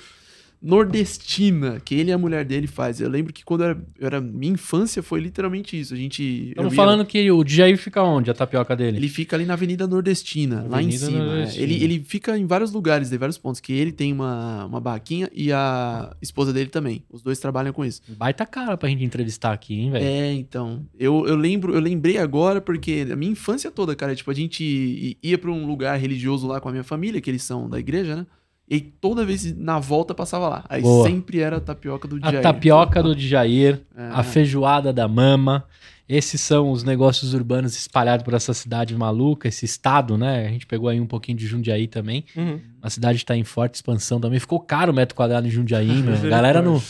nordestina, 0.63 1.81
que 1.85 1.95
ele 1.95 2.11
e 2.11 2.13
a 2.13 2.19
mulher 2.19 2.45
dele 2.45 2.67
faz. 2.67 3.01
Eu 3.01 3.09
lembro 3.09 3.33
que 3.33 3.45
quando 3.45 3.63
eu 3.63 3.71
era, 3.71 3.85
eu 3.99 4.07
era- 4.07 4.21
minha 4.21 4.53
infância 4.53 5.03
foi 5.03 5.21
literalmente 5.21 5.79
isso. 5.79 5.95
A 5.95 5.97
gente 5.97 6.51
Estamos 6.51 6.73
ia- 6.73 6.77
falando 6.77 7.05
que 7.05 7.31
o 7.31 7.45
Jair 7.47 7.77
fica 7.79 8.03
onde, 8.03 8.31
a 8.31 8.35
tapioca 8.35 8.77
dele? 8.77 8.97
Ele 8.99 9.09
fica 9.09 9.37
ali 9.37 9.45
na 9.45 9.55
Avenida 9.55 9.87
Nordestina, 9.87 10.67
lá 10.69 10.81
em 10.83 10.87
Avenida 10.87 11.07
cima. 11.07 11.25
Nordestina. 11.25 11.63
Ele, 11.63 11.85
ele 11.85 12.01
fica 12.05 12.37
em 12.39 12.47
vários 12.47 12.73
lugares, 12.73 13.09
tem 13.11 13.19
vários 13.19 13.39
pontos. 13.39 13.61
Que 13.61 13.73
ele 13.73 13.93
tem 13.93 14.13
uma, 14.13 14.65
uma 14.67 14.81
barraquinha 14.81 15.29
e 15.35 15.53
a 15.53 16.15
esposa 16.21 16.53
dele 16.53 16.69
também. 16.71 17.03
Os 17.11 17.23
dois 17.23 17.39
trabalham 17.39 17.73
com 17.73 17.85
isso. 17.85 18.03
Baita 18.17 18.45
cara 18.47 18.77
pra 18.77 18.89
gente 18.89 19.05
entrevistar 19.05 19.53
aqui, 19.53 19.75
hein, 19.81 19.91
velho? 19.91 20.05
É, 20.05 20.33
então. 20.33 20.85
Eu, 20.99 21.27
eu 21.27 21.37
lembro, 21.37 21.75
eu 21.75 21.81
lembrei 21.81 22.19
agora 22.19 22.61
porque 22.61 23.07
a 23.11 23.17
minha 23.17 23.33
infância 23.33 23.71
toda, 23.71 23.95
cara, 23.95 24.15
tipo, 24.15 24.31
a 24.31 24.35
gente 24.35 25.17
ia 25.23 25.39
pra 25.39 25.51
um 25.51 25.67
lugar 25.67 25.99
religioso 25.99 26.47
lá 26.47 26.61
com 26.61 26.69
a 26.69 26.73
minha 26.73 26.85
família, 26.85 27.21
que 27.21 27.31
eles 27.31 27.43
são 27.43 27.69
da 27.69 27.79
igreja, 27.79 28.17
né? 28.17 28.27
E 28.75 28.81
toda 28.81 29.23
vez 29.25 29.55
na 29.55 29.79
volta 29.79 30.15
passava 30.15 30.49
lá. 30.49 30.65
Aí 30.67 30.81
Boa. 30.81 31.07
sempre 31.07 31.41
era 31.41 31.59
a 31.59 31.61
tapioca 31.61 32.09
do 32.09 32.17
A 32.23 32.31
Jair. 32.31 32.43
tapioca 32.43 33.03
do 33.03 33.19
Jair, 33.19 33.81
É. 33.95 34.09
a 34.13 34.23
feijoada 34.23 34.93
da 34.95 35.07
mama. 35.07 35.65
Esses 36.09 36.41
são 36.41 36.71
os 36.71 36.83
negócios 36.83 37.33
urbanos 37.35 37.77
espalhados 37.77 38.25
por 38.25 38.33
essa 38.35 38.53
cidade 38.55 38.95
maluca, 38.97 39.47
esse 39.49 39.65
estado, 39.67 40.17
né? 40.17 40.47
A 40.47 40.49
gente 40.51 40.67
pegou 40.67 40.89
aí 40.89 40.99
um 41.01 41.07
pouquinho 41.07 41.37
de 41.39 41.47
Jundiaí 41.47 41.87
também. 41.87 42.25
Uhum. 42.37 42.61
A 42.83 42.89
cidade 42.91 43.19
está 43.19 43.37
em 43.37 43.45
forte 43.45 43.75
expansão 43.75 44.19
também. 44.21 44.41
Ficou 44.41 44.59
caro 44.61 44.91
o 44.91 44.95
metro 44.95 45.15
quadrado 45.15 45.47
em 45.47 45.51
Jundiaí, 45.51 46.03
meu. 46.03 46.15
A 46.15 46.19
galera, 46.29 46.61
no, 46.63 46.83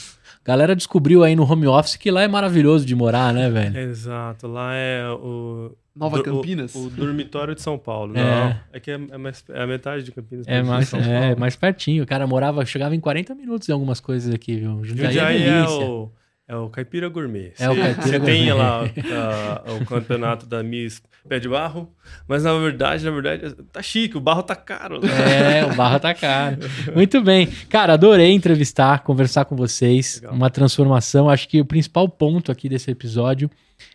galera 0.44 0.74
descobriu 0.77 1.23
aí 1.24 1.35
no 1.36 1.51
home 1.51 1.66
office 1.66 1.97
que 1.97 2.10
lá 2.10 2.23
é 2.23 2.28
maravilhoso 2.28 2.85
de 2.86 2.94
morar, 2.94 3.32
né, 3.32 3.48
velho? 3.51 3.77
Exato. 3.78 4.47
Lá 4.47 4.74
é 4.74 5.09
o. 5.10 5.73
Nova 5.94 6.16
do- 6.19 6.23
Campinas? 6.24 6.74
O, 6.74 6.86
o 6.86 6.90
dormitório 6.90 7.55
de 7.55 7.60
São 7.60 7.77
Paulo. 7.77 8.16
É. 8.16 8.23
Não. 8.23 8.56
É 8.73 8.81
que 8.81 8.90
é, 8.90 8.94
é 8.94 9.19
mais- 9.19 9.44
é 9.51 9.62
a 9.62 9.66
metade 9.66 10.02
de 10.05 10.10
Campinas. 10.12 10.47
É 10.48 10.62
de 10.62 10.66
mais, 10.69 10.89
São 10.89 10.98
é 11.01 11.20
Paulo. 11.28 11.40
mais 11.40 11.55
pertinho. 11.55 12.02
O 12.02 12.06
cara 12.06 12.27
morava, 12.27 12.64
chegava 12.64 12.94
em 12.97 13.01
40 13.01 13.35
minutos 13.35 13.69
em 13.69 13.73
algumas 13.73 14.01
coisas 14.01 14.32
aqui, 14.35 14.56
viu? 14.56 14.82
Jundiaí, 14.82 15.09
Jundiaí 15.12 15.43
é 15.43 15.48
é 15.59 15.69
o, 15.69 16.10
é 16.48 16.56
o 16.56 16.69
Caipira 16.69 17.09
Gourmet. 17.09 17.52
É 17.59 17.69
o 17.70 17.74
Você- 17.74 17.81
Caipira 17.81 18.19
Você 18.19 18.20
tem 18.20 18.52
lá 18.52 18.85
a- 18.85 19.73
o 19.74 19.85
campeonato 19.86 20.44
da 20.47 20.62
Miss 20.62 21.02
Pé 21.28 21.39
de 21.39 21.48
Barro, 21.48 21.89
mas 22.28 22.43
na 22.44 22.52
verdade, 22.59 23.05
na 23.05 23.10
verdade, 23.10 23.55
tá 23.73 23.81
chique, 23.81 24.16
o 24.16 24.20
barro 24.20 24.43
tá 24.43 24.56
caro. 24.56 25.01
né? 25.01 25.60
É, 25.60 25.64
o 25.66 25.74
barro 25.74 26.01
tá 26.01 26.12
caro. 26.14 26.59
Muito 26.94 27.20
bem. 27.23 27.47
Cara, 27.69 27.93
adorei 27.94 28.32
entrevistar, 28.32 29.02
conversar 29.05 29.44
com 29.44 29.55
vocês. 29.56 30.16
Legal. 30.16 30.35
Uma 30.35 30.51
transformação. 30.51 31.28
Acho 31.31 31.48
que 31.48 31.60
o 31.60 31.64
principal 31.64 32.09
ponto 32.09 32.51
aqui 32.51 32.69
desse 32.69 32.90
episódio 32.90 33.48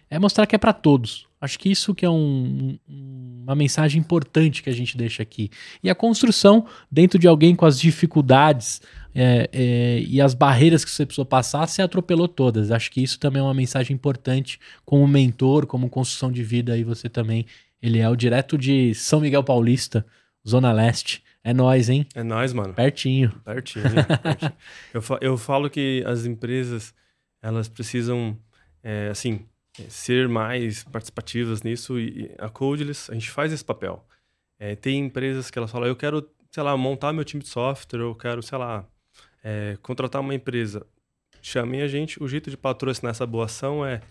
é 0.09 0.17
mostrar 0.17 0.45
que 0.47 0.55
é 0.55 0.57
pra 0.59 0.71
todos. 0.73 1.27
Acho 1.39 1.59
que 1.59 1.69
isso 1.69 1.93
que 1.93 2.05
é 2.05 2.09
um 2.09 2.79
uma 2.89 3.55
mensagem 3.55 3.99
importante 4.01 4.61
que 4.63 4.69
a 4.69 4.73
gente 4.73 4.97
deixa 4.97 5.21
aqui. 5.23 5.49
E 5.81 5.89
a 5.89 5.95
construção 5.95 6.65
dentro 6.91 7.17
de 7.19 7.27
alguém 7.27 7.55
com 7.55 7.65
as 7.65 7.79
dificuldades 7.79 8.81
é, 9.19 9.49
é, 9.51 9.99
e 10.01 10.21
as 10.21 10.35
barreiras 10.35 10.85
que 10.85 10.91
você 10.91 11.03
precisou 11.03 11.25
passar, 11.25 11.65
você 11.65 11.81
atropelou 11.81 12.27
todas. 12.27 12.69
Acho 12.69 12.91
que 12.91 13.01
isso 13.01 13.19
também 13.19 13.39
é 13.39 13.43
uma 13.43 13.53
mensagem 13.53 13.95
importante 13.95 14.59
como 14.85 15.07
mentor, 15.07 15.65
como 15.65 15.89
construção 15.89 16.31
de 16.31 16.43
vida. 16.43 16.73
Aí 16.73 16.83
você 16.83 17.09
também, 17.09 17.43
ele 17.81 17.97
é 17.97 18.07
o 18.07 18.15
direto 18.15 18.59
de 18.59 18.93
São 18.93 19.19
Miguel 19.19 19.43
Paulista, 19.43 20.05
Zona 20.47 20.71
Leste. 20.71 21.23
É 21.43 21.51
nós, 21.51 21.89
hein? 21.89 22.05
É 22.13 22.21
nós, 22.21 22.53
mano. 22.53 22.75
Pertinho. 22.75 23.31
Pertinho. 23.43 23.85
pertinho. 23.91 24.53
eu, 24.93 25.01
fa 25.01 25.17
eu 25.19 25.35
falo 25.35 25.67
que 25.67 26.03
as 26.05 26.27
empresas, 26.27 26.93
elas 27.41 27.67
precisam, 27.67 28.37
é, 28.83 29.07
assim, 29.09 29.47
ser 29.89 30.29
mais 30.29 30.83
participativas 30.83 31.63
nisso 31.63 31.99
e 31.99 32.29
a 32.37 32.49
Codeless, 32.49 33.09
a 33.09 33.15
gente 33.15 33.31
faz 33.31 33.51
esse 33.51 33.65
papel. 33.65 34.05
É, 34.59 34.75
tem 34.75 34.99
empresas 34.99 35.49
que 35.49 35.57
elas 35.57 35.71
falam, 35.71 35.87
eu 35.87 35.95
quero, 35.95 36.29
sei 36.51 36.61
lá, 36.61 36.77
montar 36.77 37.11
meu 37.13 37.25
time 37.25 37.41
de 37.41 37.49
software, 37.49 38.01
eu 38.01 38.13
quero, 38.13 38.43
sei 38.43 38.59
lá, 38.59 38.85
é, 39.43 39.77
contratar 39.81 40.21
uma 40.21 40.33
empresa. 40.33 40.85
Chamem 41.41 41.81
a 41.81 41.87
gente, 41.87 42.21
o 42.21 42.27
jeito 42.27 42.49
de 42.49 42.57
patrocinar 42.57 43.11
essa 43.11 43.25
boa 43.25 43.45
ação 43.45 43.85
é, 43.85 44.01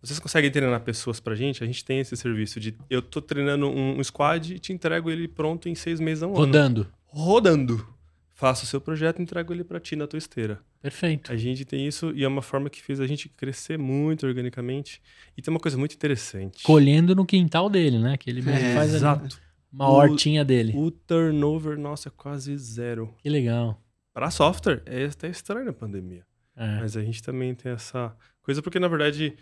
vocês 0.00 0.18
conseguem 0.18 0.50
treinar 0.50 0.80
pessoas 0.82 1.20
pra 1.20 1.34
gente? 1.34 1.62
A 1.62 1.66
gente 1.66 1.84
tem 1.84 2.00
esse 2.00 2.16
serviço 2.16 2.60
de, 2.60 2.76
eu 2.88 3.02
tô 3.02 3.20
treinando 3.20 3.68
um, 3.68 3.98
um 3.98 4.04
squad 4.04 4.54
e 4.54 4.58
te 4.58 4.72
entrego 4.72 5.10
ele 5.10 5.26
pronto 5.26 5.68
em 5.68 5.74
seis 5.74 5.98
meses 5.98 6.22
a 6.22 6.26
um 6.26 6.32
Rodando. 6.32 6.82
ano. 6.82 6.92
Rodando. 7.06 7.74
Rodando 7.76 7.96
faço 8.36 8.64
o 8.64 8.66
seu 8.66 8.80
projeto 8.80 9.18
e 9.18 9.22
entrego 9.22 9.52
ele 9.52 9.64
para 9.64 9.80
ti 9.80 9.96
na 9.96 10.06
tua 10.06 10.18
esteira. 10.18 10.60
Perfeito. 10.80 11.32
A 11.32 11.36
gente 11.36 11.64
tem 11.64 11.86
isso 11.86 12.12
e 12.14 12.22
é 12.22 12.28
uma 12.28 12.42
forma 12.42 12.68
que 12.68 12.82
fez 12.82 13.00
a 13.00 13.06
gente 13.06 13.30
crescer 13.30 13.78
muito 13.78 14.26
organicamente. 14.26 15.00
E 15.36 15.42
tem 15.42 15.52
uma 15.52 15.58
coisa 15.58 15.76
muito 15.76 15.94
interessante. 15.94 16.62
Colhendo 16.62 17.14
no 17.14 17.24
quintal 17.24 17.70
dele, 17.70 17.98
né? 17.98 18.16
Que 18.18 18.28
ele 18.28 18.42
mesmo 18.42 18.60
é, 18.60 18.74
faz 18.74 18.94
exato. 18.94 19.40
uma 19.72 19.88
o, 19.88 19.94
hortinha 19.94 20.44
dele. 20.44 20.74
O 20.76 20.90
turnover, 20.90 21.78
nossa, 21.78 22.10
é 22.10 22.12
quase 22.14 22.56
zero. 22.58 23.12
Que 23.22 23.30
legal. 23.30 23.80
Para 24.16 24.30
software, 24.30 24.82
é 24.86 25.04
até 25.04 25.28
estranho 25.28 25.68
a 25.68 25.74
pandemia. 25.74 26.26
É. 26.56 26.80
Mas 26.80 26.96
a 26.96 27.02
gente 27.02 27.22
também 27.22 27.54
tem 27.54 27.72
essa 27.72 28.16
coisa, 28.40 28.62
porque 28.62 28.80
na 28.80 28.88
verdade, 28.88 29.36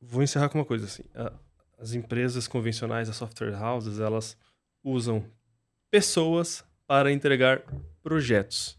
vou 0.00 0.22
encerrar 0.22 0.48
com 0.48 0.56
uma 0.56 0.64
coisa 0.64 0.84
assim. 0.84 1.02
as 1.76 1.94
empresas 1.94 2.46
convencionais, 2.46 3.08
as 3.08 3.16
software 3.16 3.60
houses, 3.60 3.98
elas 3.98 4.38
usam 4.84 5.28
pessoas 5.90 6.64
para 6.86 7.10
entregar 7.10 7.64
projetos. 8.00 8.78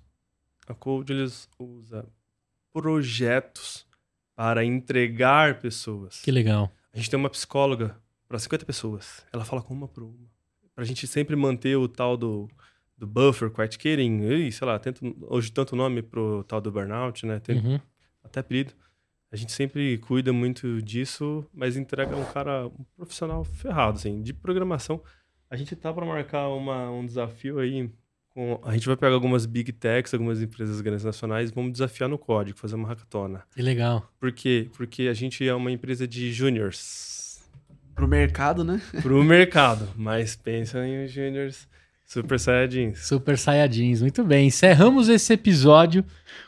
A 0.66 0.74
Codeless 0.74 1.50
usa 1.60 2.08
projetos 2.72 3.86
para 4.38 4.64
entregar 4.64 5.60
pessoas. 5.60 6.22
Que 6.22 6.32
legal. 6.32 6.72
A 6.94 6.98
gente 6.98 7.10
tem 7.10 7.20
uma 7.20 7.30
psicóloga 7.30 7.94
para 8.26 8.40
50 8.40 8.66
pessoas. 8.66 9.26
Ela 9.34 9.44
fala 9.44 9.62
com 9.62 9.74
uma 9.74 9.86
por 9.90 10.02
uma. 10.04 10.32
Para 10.74 10.86
a 10.86 10.88
gente 10.88 11.06
sempre 11.08 11.36
manter 11.36 11.76
o 11.76 11.90
tal 11.90 12.16
do, 12.16 12.50
do 13.00 13.08
buffer, 13.08 13.50
quiet 13.50 13.78
quitting, 13.78 14.52
sei 14.52 14.68
lá, 14.68 14.78
tento, 14.78 15.16
hoje 15.22 15.52
tanto 15.52 15.76
nome 15.76 16.02
pro 16.02 16.44
tal 16.44 16.60
do 16.60 16.72
burnout, 16.72 17.26
né? 17.26 17.40
Tem 17.40 17.58
uhum. 17.58 17.80
até 18.24 18.42
apelido. 18.42 18.74
A 19.32 19.36
gente 19.36 19.52
sempre 19.52 19.98
cuida 20.00 20.34
muito 20.34 20.82
disso, 20.82 21.46
mas 21.54 21.78
entrega 21.78 22.16
um 22.16 22.26
cara, 22.26 22.68
um 22.68 22.84
profissional 22.96 23.44
ferrado, 23.44 23.98
assim, 23.98 24.22
de 24.22 24.34
programação. 24.34 25.02
A 25.50 25.56
gente 25.56 25.76
tá 25.76 25.94
para 25.94 26.06
marcar 26.06 26.50
uma, 26.50 26.92
um 26.92 27.06
desafio 27.06 27.60
aí 27.60 27.90
com, 28.30 28.60
a 28.64 28.74
gente 28.74 28.88
vai 28.88 28.98
pegar 28.98 29.14
algumas 29.14 29.46
big 29.46 29.72
techs, 29.72 30.14
algumas 30.14 30.42
empresas 30.42 30.82
grandes 30.82 31.06
nacionais, 31.06 31.52
vamos 31.52 31.72
desafiar 31.72 32.10
no 32.10 32.18
código, 32.18 32.58
fazer 32.58 32.76
uma 32.76 32.88
hackathon. 32.88 33.40
Que 33.56 33.62
legal. 33.62 34.12
Por 34.20 34.32
quê? 34.32 34.70
Porque 34.76 35.04
a 35.04 35.14
gente 35.14 35.48
é 35.48 35.54
uma 35.54 35.72
empresa 35.72 36.08
de 36.08 36.34
juniors. 36.34 37.40
Pro 37.96 38.08
mercado, 38.08 38.64
né? 38.64 38.82
Pro 39.02 39.24
mercado, 39.24 39.90
mas 39.96 40.36
pensa 40.36 40.86
em 40.86 41.08
juniors 41.08 41.68
Super 42.10 42.40
Saiyajins. 42.40 43.06
Super 43.06 43.38
Saiyajins, 43.38 44.02
muito 44.02 44.24
bem. 44.24 44.48
Encerramos 44.48 45.10
esse 45.10 45.32
episódio 45.32 46.04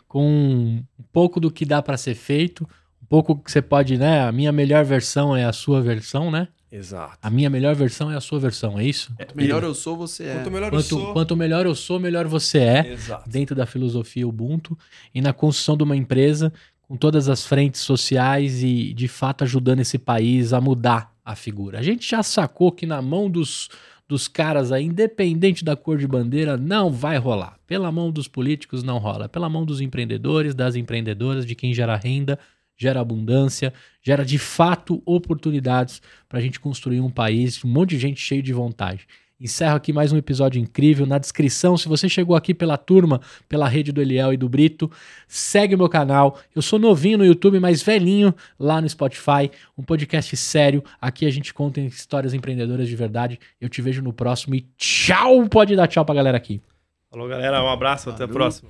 com 0.08 0.28
um 0.28 1.04
pouco 1.14 1.40
do 1.40 1.52
que 1.52 1.66
dá 1.66 1.84
para 1.84 1.98
ser 1.98 2.16
feito, 2.16 2.68
um 3.00 3.06
pouco 3.06 3.36
que 3.36 3.52
você 3.52 3.62
pode, 3.62 3.96
né? 3.96 4.22
A 4.22 4.32
minha 4.32 4.52
melhor 4.52 4.84
versão 4.84 5.36
é 5.36 5.46
a 5.46 5.54
sua 5.54 5.80
versão, 5.80 6.32
né? 6.32 6.48
Exato. 6.72 7.20
A 7.22 7.30
minha 7.30 7.48
melhor 7.48 7.76
versão 7.76 8.12
é 8.12 8.16
a 8.16 8.20
sua 8.20 8.40
versão, 8.40 8.80
é 8.80 8.86
isso? 8.86 9.14
Quanto 9.16 9.38
melhor 9.38 9.64
eu 9.64 9.76
sou, 9.76 9.96
você 9.96 10.24
é. 10.24 10.34
Quanto 10.34 10.50
melhor 10.50 10.72
quanto, 10.72 10.80
eu 10.80 10.84
sou. 10.84 11.14
Quanto 11.14 11.38
melhor 11.38 11.66
eu 11.68 11.76
sou, 11.76 12.00
melhor 12.00 12.28
você 12.28 12.58
é. 12.58 12.94
Exato. 12.94 13.30
Dentro 13.30 13.56
da 13.56 13.68
filosofia 13.68 14.28
Ubuntu 14.28 14.76
e 15.14 15.22
na 15.22 15.32
construção 15.32 15.78
de 15.78 15.84
uma 15.84 15.96
empresa 15.96 16.52
com 16.82 16.98
todas 16.98 17.30
as 17.30 17.46
frentes 17.46 17.82
sociais 17.82 18.64
e, 18.64 18.96
de 18.96 19.08
fato, 19.08 19.44
ajudando 19.44 19.82
esse 19.82 20.00
país 20.00 20.54
a 20.54 20.60
mudar 20.60 21.14
a 21.24 21.36
figura. 21.36 21.78
A 21.78 21.84
gente 21.84 22.10
já 22.10 22.24
sacou 22.24 22.72
que 22.72 22.88
na 22.88 23.00
mão 23.00 23.30
dos, 23.30 23.70
dos 24.12 24.28
caras 24.28 24.74
aí, 24.74 24.84
independente 24.84 25.64
da 25.64 25.74
cor 25.74 25.98
de 25.98 26.06
bandeira, 26.06 26.58
não 26.58 26.92
vai 26.92 27.18
rolar. 27.18 27.58
Pela 27.66 27.90
mão 27.94 28.12
dos 28.12 28.28
políticos 28.28 28.84
não 28.84 28.98
rola. 28.98 29.30
Pela 29.30 29.48
mão 29.48 29.66
dos 29.66 29.80
empreendedores, 29.80 30.54
das 30.54 30.76
empreendedoras, 30.76 31.46
de 31.46 31.56
quem 31.56 31.74
gera 31.74 31.96
renda, 31.96 32.38
gera 32.76 33.00
abundância, 33.00 33.72
gera 34.04 34.26
de 34.26 34.38
fato 34.38 35.02
oportunidades 35.06 36.02
para 36.28 36.40
a 36.40 36.42
gente 36.42 36.60
construir 36.60 37.00
um 37.00 37.10
país, 37.10 37.64
um 37.64 37.70
monte 37.70 37.92
de 37.92 38.00
gente 38.00 38.20
cheio 38.20 38.44
de 38.44 38.52
vontade. 38.52 39.08
Encerro 39.42 39.76
aqui 39.76 39.92
mais 39.92 40.14
um 40.14 40.18
episódio 40.18 40.62
incrível. 40.62 41.08
Na 41.08 41.18
descrição, 41.18 41.76
se 41.76 41.88
você 41.88 42.08
chegou 42.08 42.36
aqui 42.36 42.54
pela 42.54 42.78
turma, 42.78 43.20
pela 43.50 43.68
rede 43.68 43.92
do 43.92 44.00
Eliel 44.00 44.32
e 44.32 44.38
do 44.38 44.48
Brito, 44.48 44.90
segue 45.28 45.74
o 45.74 45.78
meu 45.80 45.90
canal. 45.90 46.38
Eu 46.56 46.62
sou 46.62 46.78
novinho 46.78 47.18
no 47.18 47.26
YouTube, 47.26 47.60
mas 47.60 47.82
velhinho 47.82 48.36
lá 48.60 48.80
no 48.80 48.88
Spotify. 48.88 49.50
Um 49.76 49.82
podcast 49.82 50.38
sério. 50.38 50.84
Aqui 51.02 51.26
a 51.26 51.32
gente 51.32 51.56
conta 51.56 51.82
histórias 51.82 52.36
empreendedoras 52.36 52.88
de 52.88 52.96
verdade. 52.96 53.40
Eu 53.60 53.68
te 53.68 53.82
vejo 53.82 54.04
no 54.04 54.14
próximo 54.14 54.54
e 54.54 54.62
tchau! 54.78 55.50
Pode 55.50 55.76
dar 55.76 55.88
tchau 55.88 56.06
pra 56.06 56.14
galera 56.14 56.38
aqui. 56.38 56.62
Falou, 57.10 57.28
galera. 57.28 57.64
Um 57.64 57.70
abraço. 57.70 58.12
Valeu. 58.12 58.16
Até 58.16 58.24
a 58.26 58.28
próxima. 58.28 58.70